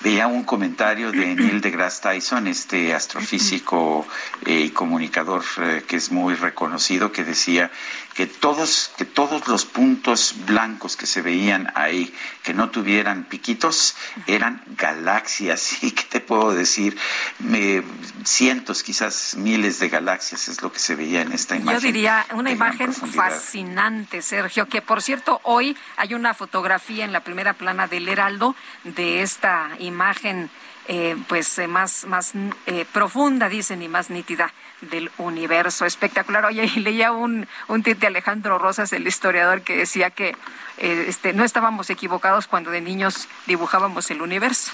Veía 0.00 0.26
un 0.26 0.44
comentario 0.44 1.10
de 1.12 1.34
Neil 1.34 1.60
deGrasse 1.60 2.02
Tyson, 2.02 2.46
este 2.46 2.94
astrofísico 2.94 4.06
eh, 4.46 4.60
y 4.60 4.70
comunicador 4.70 5.42
eh, 5.58 5.84
que 5.86 5.96
es 5.96 6.10
muy 6.10 6.34
reconocido, 6.34 7.12
que 7.12 7.24
decía 7.24 7.70
que 8.14 8.26
todos, 8.26 8.92
que 8.96 9.04
todos 9.04 9.48
los 9.48 9.64
puntos 9.64 10.34
blancos 10.46 10.96
que 10.96 11.06
se 11.06 11.20
veían 11.20 11.72
ahí, 11.74 12.14
que 12.42 12.54
no 12.54 12.70
tuvieran 12.70 13.24
piquitos, 13.24 13.96
eran 14.26 14.62
galaxias. 14.76 15.82
¿Y 15.82 15.90
qué 15.90 16.04
te 16.04 16.20
puedo 16.20 16.54
decir? 16.54 16.96
Me, 17.40 17.82
cientos, 18.24 18.82
quizás 18.82 19.34
miles 19.36 19.80
de 19.80 19.88
galaxias 19.88 20.48
es 20.48 20.62
lo 20.62 20.72
que 20.72 20.78
se 20.78 20.94
veía 20.94 21.22
en 21.22 21.32
esta 21.32 21.56
imagen. 21.56 21.80
Yo 21.80 21.86
diría 21.86 22.24
una 22.32 22.52
imagen 22.52 22.92
fascinante, 22.92 24.22
Sergio, 24.22 24.68
que 24.68 24.80
por 24.80 25.02
cierto, 25.02 25.40
hoy 25.42 25.76
hay 25.96 26.14
una 26.14 26.34
fotografía 26.34 27.04
en 27.04 27.12
la 27.12 27.20
primera 27.20 27.54
plana 27.54 27.88
del 27.88 28.08
Heraldo 28.08 28.54
de 28.84 29.22
esta 29.22 29.70
imagen 29.80 30.50
eh, 30.86 31.16
pues 31.28 31.58
eh, 31.58 31.66
más, 31.66 32.04
más 32.04 32.32
eh, 32.66 32.84
profunda, 32.92 33.48
dicen, 33.48 33.80
y 33.80 33.88
más 33.88 34.10
nítida 34.10 34.52
del 34.84 35.10
universo. 35.18 35.86
Espectacular. 35.86 36.44
Oye, 36.44 36.64
y 36.74 36.80
leía 36.80 37.12
un, 37.12 37.46
un 37.68 37.82
de 37.82 38.06
Alejandro 38.06 38.58
Rosas, 38.58 38.92
el 38.92 39.06
historiador, 39.06 39.62
que 39.62 39.76
decía 39.76 40.10
que 40.10 40.36
este, 40.78 41.32
no 41.32 41.44
estábamos 41.44 41.90
equivocados 41.90 42.46
cuando 42.46 42.70
de 42.70 42.80
niños 42.80 43.28
dibujábamos 43.46 44.10
el 44.10 44.22
universo. 44.22 44.72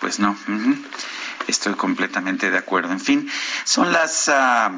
Pues 0.00 0.18
no. 0.18 0.36
Estoy 1.46 1.74
completamente 1.74 2.50
de 2.50 2.58
acuerdo. 2.58 2.92
En 2.92 3.00
fin, 3.00 3.30
son 3.64 3.92
las... 3.92 4.28
Ah, 4.28 4.72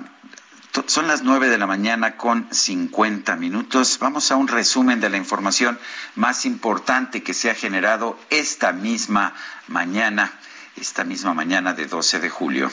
son 0.87 1.09
las 1.09 1.23
nueve 1.23 1.49
de 1.49 1.59
la 1.59 1.67
mañana 1.67 2.17
con 2.17 2.47
cincuenta 2.53 3.35
minutos. 3.35 3.99
Vamos 3.99 4.31
a 4.31 4.37
un 4.37 4.47
resumen 4.47 5.01
de 5.01 5.11
la 5.11 5.17
información 5.17 5.79
más 6.15 6.47
importante 6.47 7.23
que 7.23 7.35
se 7.35 7.51
ha 7.51 7.55
generado 7.55 8.19
esta 8.31 8.73
misma 8.73 9.35
mañana, 9.67 10.33
esta 10.77 11.03
misma 11.03 11.35
mañana 11.35 11.75
de 11.75 11.87
12 11.87 12.21
de 12.21 12.31
julio. 12.31 12.71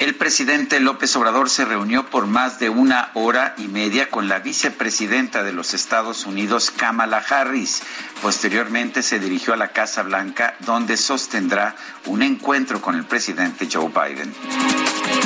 El 0.00 0.14
presidente 0.14 0.78
López 0.78 1.16
Obrador 1.16 1.50
se 1.50 1.64
reunió 1.64 2.06
por 2.06 2.28
más 2.28 2.60
de 2.60 2.68
una 2.68 3.10
hora 3.14 3.54
y 3.58 3.66
media 3.66 4.08
con 4.10 4.28
la 4.28 4.38
vicepresidenta 4.38 5.42
de 5.42 5.52
los 5.52 5.74
Estados 5.74 6.24
Unidos, 6.24 6.70
Kamala 6.70 7.18
Harris. 7.28 7.82
Posteriormente 8.22 9.02
se 9.02 9.18
dirigió 9.18 9.54
a 9.54 9.56
la 9.56 9.72
Casa 9.72 10.04
Blanca, 10.04 10.54
donde 10.60 10.96
sostendrá 10.96 11.74
un 12.06 12.22
encuentro 12.22 12.80
con 12.80 12.94
el 12.94 13.06
presidente 13.06 13.68
Joe 13.70 13.88
Biden. 13.88 14.32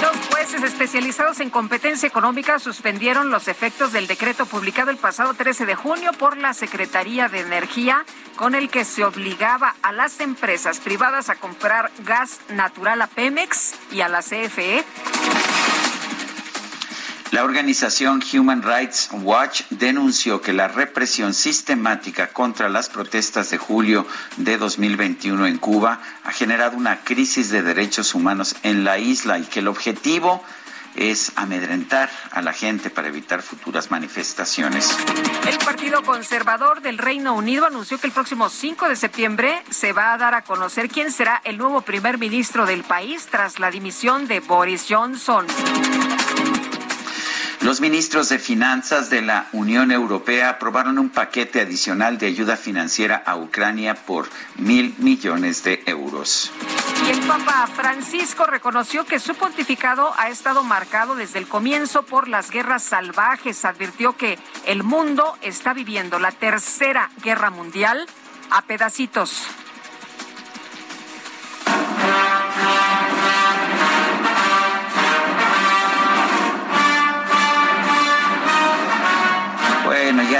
Dos 0.01 0.17
jueces 0.31 0.62
especializados 0.62 1.41
en 1.41 1.51
competencia 1.51 2.07
económica 2.07 2.59
suspendieron 2.59 3.31
los 3.31 3.49
efectos 3.49 3.92
del 3.92 4.07
decreto 4.07 4.47
publicado 4.47 4.91
el 4.91 4.97
pasado 4.97 5.34
13 5.34 5.67
de 5.67 5.75
junio 5.75 6.12
por 6.15 6.39
la 6.39 6.55
Secretaría 6.55 7.28
de 7.28 7.41
Energía, 7.41 8.07
con 8.36 8.55
el 8.55 8.70
que 8.70 8.86
se 8.86 9.05
obligaba 9.05 9.75
a 9.83 9.92
las 9.92 10.20
empresas 10.20 10.81
privadas 10.81 11.28
a 11.28 11.34
comprar 11.34 11.91
gas 12.05 12.41
natural 12.49 13.02
a 13.02 13.07
Pemex 13.07 13.75
y 13.92 14.01
a 14.01 14.09
la 14.09 14.20
CFE. 14.23 14.61
La 17.32 17.44
organización 17.44 18.23
Human 18.32 18.62
Rights 18.62 19.08
Watch 19.12 19.62
denunció 19.70 20.42
que 20.42 20.52
la 20.52 20.68
represión 20.68 21.32
sistemática 21.32 22.28
contra 22.28 22.68
las 22.68 22.91
protestas 22.91 23.50
de 23.50 23.57
julio 23.57 24.07
de 24.36 24.58
2021 24.58 25.47
en 25.47 25.57
Cuba 25.57 26.00
ha 26.24 26.32
generado 26.32 26.76
una 26.76 27.02
crisis 27.05 27.49
de 27.49 27.62
derechos 27.62 28.15
humanos 28.15 28.55
en 28.62 28.84
la 28.84 28.99
isla 28.99 29.39
y 29.39 29.44
que 29.44 29.60
el 29.60 29.68
objetivo 29.68 30.44
amedrentar 31.36 32.10
a 32.30 32.42
la 32.42 32.52
gente 32.52 32.90
para 32.90 33.08
evitar 33.08 33.42
futuras 33.42 33.90
manifestaciones. 33.90 34.96
El 35.46 35.58
Partido 35.58 36.02
Conservador 36.02 36.80
del 36.82 36.98
Reino 36.98 37.34
Unido 37.34 37.66
anunció 37.66 37.98
que 37.98 38.06
el 38.06 38.12
próximo 38.12 38.48
5 38.48 38.88
de 38.88 38.96
septiembre 38.96 39.62
se 39.70 39.92
va 39.92 40.12
a 40.12 40.18
dar 40.18 40.34
a 40.34 40.42
conocer 40.42 40.88
quién 40.88 41.12
será 41.12 41.40
el 41.44 41.58
nuevo 41.58 41.80
primer 41.82 42.18
ministro 42.18 42.66
del 42.66 42.84
país 42.84 43.28
tras 43.30 43.58
la 43.58 43.70
dimisión 43.70 44.28
de 44.28 44.40
Boris 44.40 44.86
Johnson. 44.88 45.46
Los 47.62 47.81
ministros 47.81 48.28
de 48.28 48.41
Finanzas 48.41 49.08
de 49.08 49.23
la 49.23 49.47
Unión 49.52 49.92
Europea 49.92 50.50
aprobaron 50.50 50.99
un 50.99 51.10
paquete 51.10 51.60
adicional 51.60 52.18
de 52.18 52.26
ayuda 52.26 52.57
financiera 52.57 53.23
a 53.24 53.36
Ucrania 53.36 53.94
por 53.94 54.28
mil 54.57 54.97
millones 54.99 55.62
de 55.62 55.81
euros. 55.86 56.50
Y 57.07 57.10
el 57.10 57.20
Papa 57.20 57.68
Francisco 57.73 58.47
reconoció 58.47 59.07
que 59.07 59.20
su 59.20 59.36
pontificado 59.36 60.12
ha 60.18 60.28
estado 60.28 60.65
marcado 60.65 61.15
desde 61.15 61.39
el 61.39 61.47
comienzo 61.47 62.02
por 62.02 62.26
las 62.26 62.50
guerras 62.50 62.82
salvajes. 62.82 63.65
Advirtió 63.65 64.16
que 64.16 64.41
el 64.66 64.82
mundo 64.82 65.39
está 65.41 65.73
viviendo 65.73 66.18
la 66.18 66.32
tercera 66.32 67.10
guerra 67.23 67.50
mundial 67.50 68.08
a 68.50 68.62
pedacitos. 68.62 69.47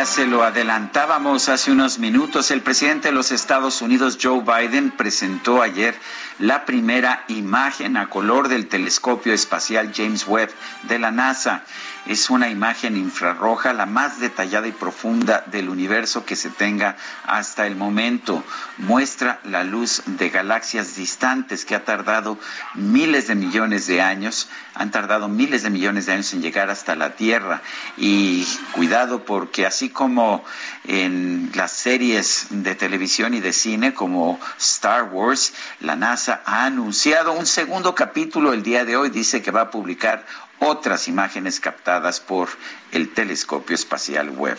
Se 0.05 0.27
lo 0.27 0.43
adelantábamos 0.43 1.49
hace 1.49 1.71
unos 1.71 1.99
minutos. 1.99 2.51
El 2.51 2.63
presidente 2.63 3.09
de 3.09 3.15
los 3.15 3.31
Estados 3.31 3.83
Unidos, 3.83 4.19
Joe 4.21 4.41
Biden, 4.41 4.91
presentó 4.91 5.63
ayer 5.63 5.95
la 6.39 6.65
primera 6.65 7.25
imagen 7.29 7.97
a 7.97 8.09
color 8.09 8.49
del 8.49 8.69
telescopio 8.69 9.33
espacial 9.33 9.93
James 9.95 10.27
Webb 10.27 10.51
de 10.85 10.99
la 10.99 11.11
NASA. 11.11 11.65
Es 12.07 12.31
una 12.31 12.49
imagen 12.49 12.97
infrarroja, 12.97 13.73
la 13.73 13.87
más 13.87 14.19
detallada 14.19 14.67
y 14.67 14.73
profunda 14.73 15.45
del 15.47 15.69
universo 15.69 16.25
que 16.25 16.35
se 16.35 16.51
tenga 16.51 16.97
hasta 17.25 17.67
el 17.67 17.77
momento. 17.77 18.43
Muestra 18.79 19.41
la 19.45 19.63
luz 19.63 20.03
de 20.07 20.31
galaxias 20.31 20.97
distantes 20.97 21.65
que 21.65 21.77
ha 21.77 21.85
tardado 21.85 22.39
miles 22.75 23.29
de 23.29 23.37
millones 23.37 23.87
de 23.87 24.03
años, 24.03 24.49
han 24.75 24.91
tardado 24.91 25.29
miles 25.29 25.63
de 25.63 25.71
millones 25.71 26.07
de 26.07 26.15
años 26.15 26.33
en 26.33 26.43
llegar 26.43 26.71
hasta 26.71 26.97
la 26.97 27.15
Tierra. 27.15 27.63
Y 27.97 28.47
cuidado 28.73 29.25
porque 29.25 29.65
así 29.65 29.91
como 29.91 30.45
en 30.85 31.51
las 31.55 31.73
series 31.73 32.47
de 32.51 32.75
televisión 32.75 33.35
y 33.35 33.41
de 33.41 33.53
cine 33.53 33.95
como 33.95 34.41
Star 34.59 35.05
Wars, 35.05 35.55
la 35.81 35.97
NASA 35.97 36.43
ha 36.45 36.65
anunciado 36.65 37.33
un 37.33 37.47
segundo 37.47 37.95
capítulo 37.95 38.53
el 38.53 38.63
día 38.63 38.85
de 38.85 38.97
hoy, 38.97 39.11
dice 39.11 39.43
que 39.43 39.51
va 39.51 39.63
a 39.63 39.71
publicar 39.71 40.27
otras 40.59 41.09
imágenes 41.09 41.61
captadas 41.61 42.21
por 42.21 42.49
el 42.93 43.13
telescopio 43.13 43.75
espacial 43.75 44.31
Webb. 44.31 44.59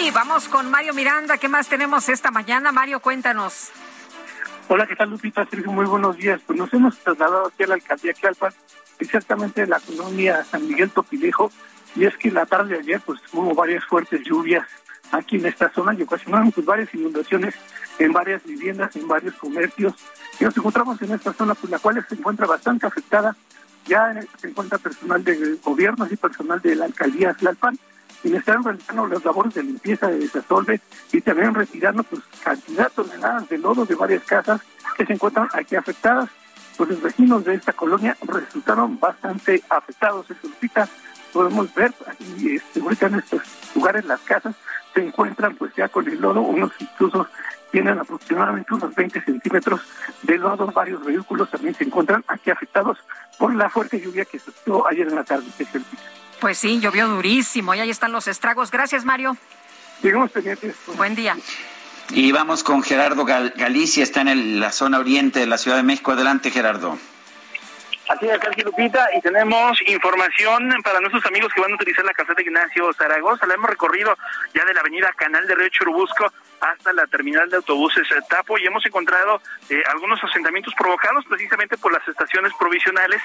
Y 0.00 0.10
vamos 0.10 0.48
con 0.48 0.70
Mario 0.70 0.92
Miranda. 0.92 1.38
¿Qué 1.38 1.48
más 1.48 1.68
tenemos 1.68 2.08
esta 2.08 2.30
mañana? 2.30 2.72
Mario, 2.72 3.00
cuéntanos. 3.00 3.70
Hola, 4.66 4.86
¿qué 4.86 4.96
tal, 4.96 5.10
Lupita? 5.10 5.46
Muy 5.66 5.84
buenos 5.84 6.16
días. 6.16 6.40
Pues 6.46 6.58
nos 6.58 6.72
hemos 6.72 6.98
trasladado 6.98 7.48
aquí 7.48 7.64
a 7.64 7.66
la 7.66 7.74
alcaldía 7.74 8.14
Calpan, 8.14 8.52
exactamente 8.98 9.60
de 9.60 9.66
la 9.66 9.78
colonia 9.78 10.42
San 10.44 10.66
Miguel 10.66 10.90
Topilejo, 10.90 11.52
y 11.94 12.06
es 12.06 12.16
que 12.16 12.30
la 12.30 12.46
tarde 12.46 12.74
de 12.74 12.80
ayer 12.80 13.00
pues 13.04 13.20
hubo 13.34 13.54
varias 13.54 13.84
fuertes 13.84 14.22
lluvias 14.24 14.66
aquí 15.12 15.36
en 15.36 15.46
esta 15.46 15.70
zona 15.70 15.92
y 15.92 16.02
ocasionaron 16.02 16.50
pues 16.50 16.64
varias 16.64 16.92
inundaciones 16.94 17.54
en 17.98 18.12
varias 18.12 18.42
viviendas, 18.44 18.96
en 18.96 19.06
varios 19.06 19.34
comercios. 19.34 19.94
Y 20.40 20.44
nos 20.44 20.56
encontramos 20.56 21.00
en 21.02 21.12
esta 21.12 21.34
zona, 21.34 21.54
pues 21.54 21.70
la 21.70 21.78
cual 21.78 22.04
se 22.08 22.14
encuentra 22.14 22.46
bastante 22.46 22.86
afectada. 22.86 23.36
Ya 23.86 24.18
se 24.38 24.48
encuentra 24.48 24.78
personal 24.78 25.22
de 25.22 25.58
gobierno 25.62 26.08
y 26.10 26.16
personal 26.16 26.60
de 26.62 26.74
la 26.74 26.86
alcaldía 26.86 27.34
Tlalpan, 27.34 27.78
quienes 28.24 28.40
están 28.40 28.64
realizando 28.64 29.06
las 29.06 29.22
labores 29.22 29.52
de 29.52 29.62
limpieza 29.62 30.08
de 30.08 30.20
desasolve 30.20 30.80
y 31.12 31.20
también 31.20 31.52
retirando 31.52 32.02
pues 32.04 32.22
cantidad 32.42 32.84
de 32.84 32.94
toneladas 32.94 33.46
de 33.50 33.58
lodo 33.58 33.84
de 33.84 33.94
varias 33.94 34.24
casas 34.24 34.62
que 34.96 35.04
se 35.04 35.12
encuentran 35.12 35.46
aquí 35.52 35.76
afectadas. 35.76 36.30
Pues 36.78 36.88
los 36.88 37.02
vecinos 37.02 37.44
de 37.44 37.54
esta 37.54 37.74
colonia 37.74 38.16
resultaron 38.22 38.98
bastante 38.98 39.62
afectados. 39.68 40.26
Se 40.26 40.34
solicita, 40.36 40.88
podemos 41.34 41.72
ver 41.74 41.92
aquí, 42.06 42.56
este, 42.56 42.80
ahorita 42.80 43.08
en 43.08 43.16
estos 43.16 43.42
lugares, 43.74 44.06
las 44.06 44.20
casas 44.20 44.56
se 44.94 45.04
encuentran 45.04 45.54
pues 45.56 45.74
ya 45.76 45.88
con 45.88 46.08
el 46.08 46.18
lodo, 46.18 46.40
unos 46.40 46.72
incluso 46.78 47.28
tienen 47.72 47.98
aproximadamente 47.98 48.72
unos 48.72 48.94
20 48.94 49.20
centímetros 49.20 49.82
de 50.22 50.38
lodo, 50.38 50.68
varios 50.68 51.04
vehículos 51.04 51.50
también 51.50 51.74
se 51.74 51.84
encuentran 51.84 52.24
aquí 52.28 52.50
afectados 52.50 52.96
por 53.38 53.54
la 53.54 53.68
fuerte 53.68 54.00
lluvia 54.00 54.24
que 54.24 54.38
se 54.38 54.50
dio 54.64 54.88
ayer 54.88 55.08
en 55.08 55.16
la 55.16 55.24
tarde. 55.24 55.44
Pues 56.44 56.58
sí, 56.58 56.78
llovió 56.78 57.08
durísimo 57.08 57.74
y 57.74 57.80
ahí 57.80 57.88
están 57.88 58.12
los 58.12 58.28
estragos. 58.28 58.70
Gracias, 58.70 59.02
Mario. 59.06 59.34
Sigamos 60.02 60.30
pendientes. 60.30 60.76
Buen 60.94 61.14
día. 61.14 61.38
Y 62.10 62.32
vamos 62.32 62.62
con 62.62 62.82
Gerardo 62.82 63.24
Galicia, 63.24 64.02
está 64.02 64.20
en 64.20 64.60
la 64.60 64.70
zona 64.70 64.98
oriente 64.98 65.40
de 65.40 65.46
la 65.46 65.56
Ciudad 65.56 65.78
de 65.78 65.84
México. 65.84 66.12
Adelante, 66.12 66.50
Gerardo. 66.50 66.98
Así 68.08 68.28
es, 68.28 68.38
Sergio 68.38 68.64
Lupita, 68.64 69.08
y 69.16 69.20
tenemos 69.22 69.80
información 69.86 70.70
para 70.82 71.00
nuestros 71.00 71.24
amigos 71.24 71.50
que 71.54 71.60
van 71.62 71.72
a 71.72 71.74
utilizar 71.74 72.04
la 72.04 72.12
caseta 72.12 72.42
Ignacio 72.42 72.92
Zaragoza. 72.92 73.46
La 73.46 73.54
hemos 73.54 73.70
recorrido 73.70 74.14
ya 74.52 74.62
de 74.66 74.74
la 74.74 74.80
avenida 74.80 75.10
Canal 75.16 75.46
de 75.46 75.54
Río 75.54 75.68
Churubusco 75.70 76.30
hasta 76.60 76.92
la 76.92 77.06
terminal 77.06 77.48
de 77.48 77.56
autobuses 77.56 78.06
Tapo 78.28 78.58
y 78.58 78.66
hemos 78.66 78.84
encontrado 78.84 79.40
eh, 79.70 79.82
algunos 79.90 80.22
asentamientos 80.22 80.74
provocados 80.74 81.24
precisamente 81.26 81.78
por 81.78 81.92
las 81.92 82.06
estaciones 82.06 82.52
provisionales, 82.58 83.22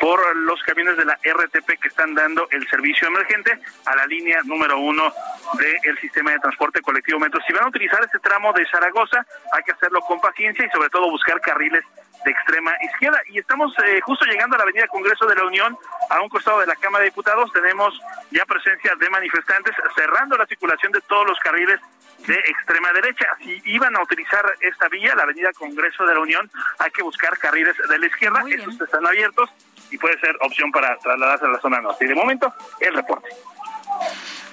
por 0.00 0.18
los 0.36 0.62
camiones 0.62 0.96
de 0.96 1.04
la 1.04 1.14
RTP 1.14 1.78
que 1.80 1.88
están 1.88 2.14
dando 2.14 2.48
el 2.50 2.66
servicio 2.68 3.08
emergente 3.08 3.58
a 3.84 3.96
la 3.96 4.06
línea 4.06 4.40
número 4.44 4.78
uno 4.78 5.12
del 5.58 5.98
sistema 5.98 6.32
de 6.32 6.38
transporte 6.38 6.80
colectivo 6.80 7.18
Metro. 7.18 7.40
Si 7.46 7.52
van 7.52 7.64
a 7.64 7.68
utilizar 7.68 8.02
este 8.02 8.18
tramo 8.18 8.52
de 8.54 8.66
Zaragoza, 8.66 9.26
hay 9.52 9.62
que 9.62 9.72
hacerlo 9.72 10.00
con 10.00 10.20
paciencia 10.20 10.64
y 10.64 10.70
sobre 10.70 10.88
todo 10.88 11.10
buscar 11.10 11.38
carriles 11.42 11.84
de 12.24 12.30
extrema 12.30 12.72
izquierda. 12.82 13.20
Y 13.28 13.38
estamos 13.38 13.74
eh, 13.84 14.00
justo 14.02 14.24
llegando 14.24 14.56
a 14.56 14.58
la 14.58 14.64
Avenida 14.64 14.86
Congreso 14.88 15.26
de 15.26 15.36
la 15.36 15.44
Unión, 15.44 15.76
a 16.10 16.20
un 16.20 16.28
costado 16.28 16.60
de 16.60 16.66
la 16.66 16.76
Cámara 16.76 17.04
de 17.04 17.10
Diputados. 17.10 17.52
Tenemos 17.52 17.98
ya 18.30 18.44
presencia 18.44 18.92
de 18.98 19.10
manifestantes 19.10 19.74
cerrando 19.94 20.36
la 20.36 20.46
circulación 20.46 20.92
de 20.92 21.00
todos 21.02 21.26
los 21.26 21.38
carriles 21.40 21.80
de 22.26 22.34
extrema 22.34 22.92
derecha. 22.92 23.26
Si 23.38 23.60
iban 23.64 23.96
a 23.96 24.02
utilizar 24.02 24.44
esta 24.60 24.88
vía, 24.88 25.14
la 25.14 25.24
Avenida 25.24 25.52
Congreso 25.52 26.04
de 26.06 26.14
la 26.14 26.20
Unión, 26.20 26.50
hay 26.78 26.90
que 26.90 27.02
buscar 27.02 27.36
carriles 27.38 27.76
de 27.88 27.98
la 27.98 28.06
izquierda. 28.06 28.42
Estos 28.48 28.80
están 28.80 29.06
abiertos 29.06 29.50
y 29.90 29.98
puede 29.98 30.18
ser 30.20 30.36
opción 30.40 30.70
para 30.70 30.96
trasladarse 30.98 31.46
a 31.46 31.48
la 31.48 31.60
zona 31.60 31.80
norte. 31.80 32.04
Y 32.04 32.08
de 32.08 32.14
momento, 32.14 32.52
el 32.80 32.94
reporte. 32.94 33.28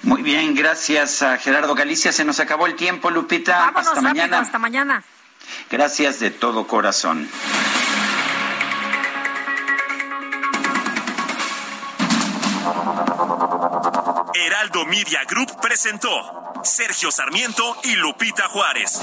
Muy 0.02 0.22
bien, 0.22 0.54
gracias 0.54 1.22
a 1.22 1.36
Gerardo 1.38 1.74
Galicia. 1.74 2.12
Se 2.12 2.24
nos 2.24 2.40
acabó 2.40 2.66
el 2.66 2.74
tiempo, 2.74 3.10
Lupita. 3.10 3.58
Vámonos 3.58 3.88
hasta 3.88 4.00
rápido, 4.00 4.14
mañana. 4.14 4.38
Hasta 4.40 4.58
mañana. 4.58 5.02
Gracias 5.70 6.20
de 6.20 6.30
todo 6.30 6.66
corazón. 6.66 7.28
Heraldo 14.34 14.84
Media 14.86 15.24
Group 15.28 15.60
presentó 15.60 16.10
Sergio 16.62 17.10
Sarmiento 17.10 17.76
y 17.84 17.94
Lupita 17.96 18.48
Juárez. 18.48 19.00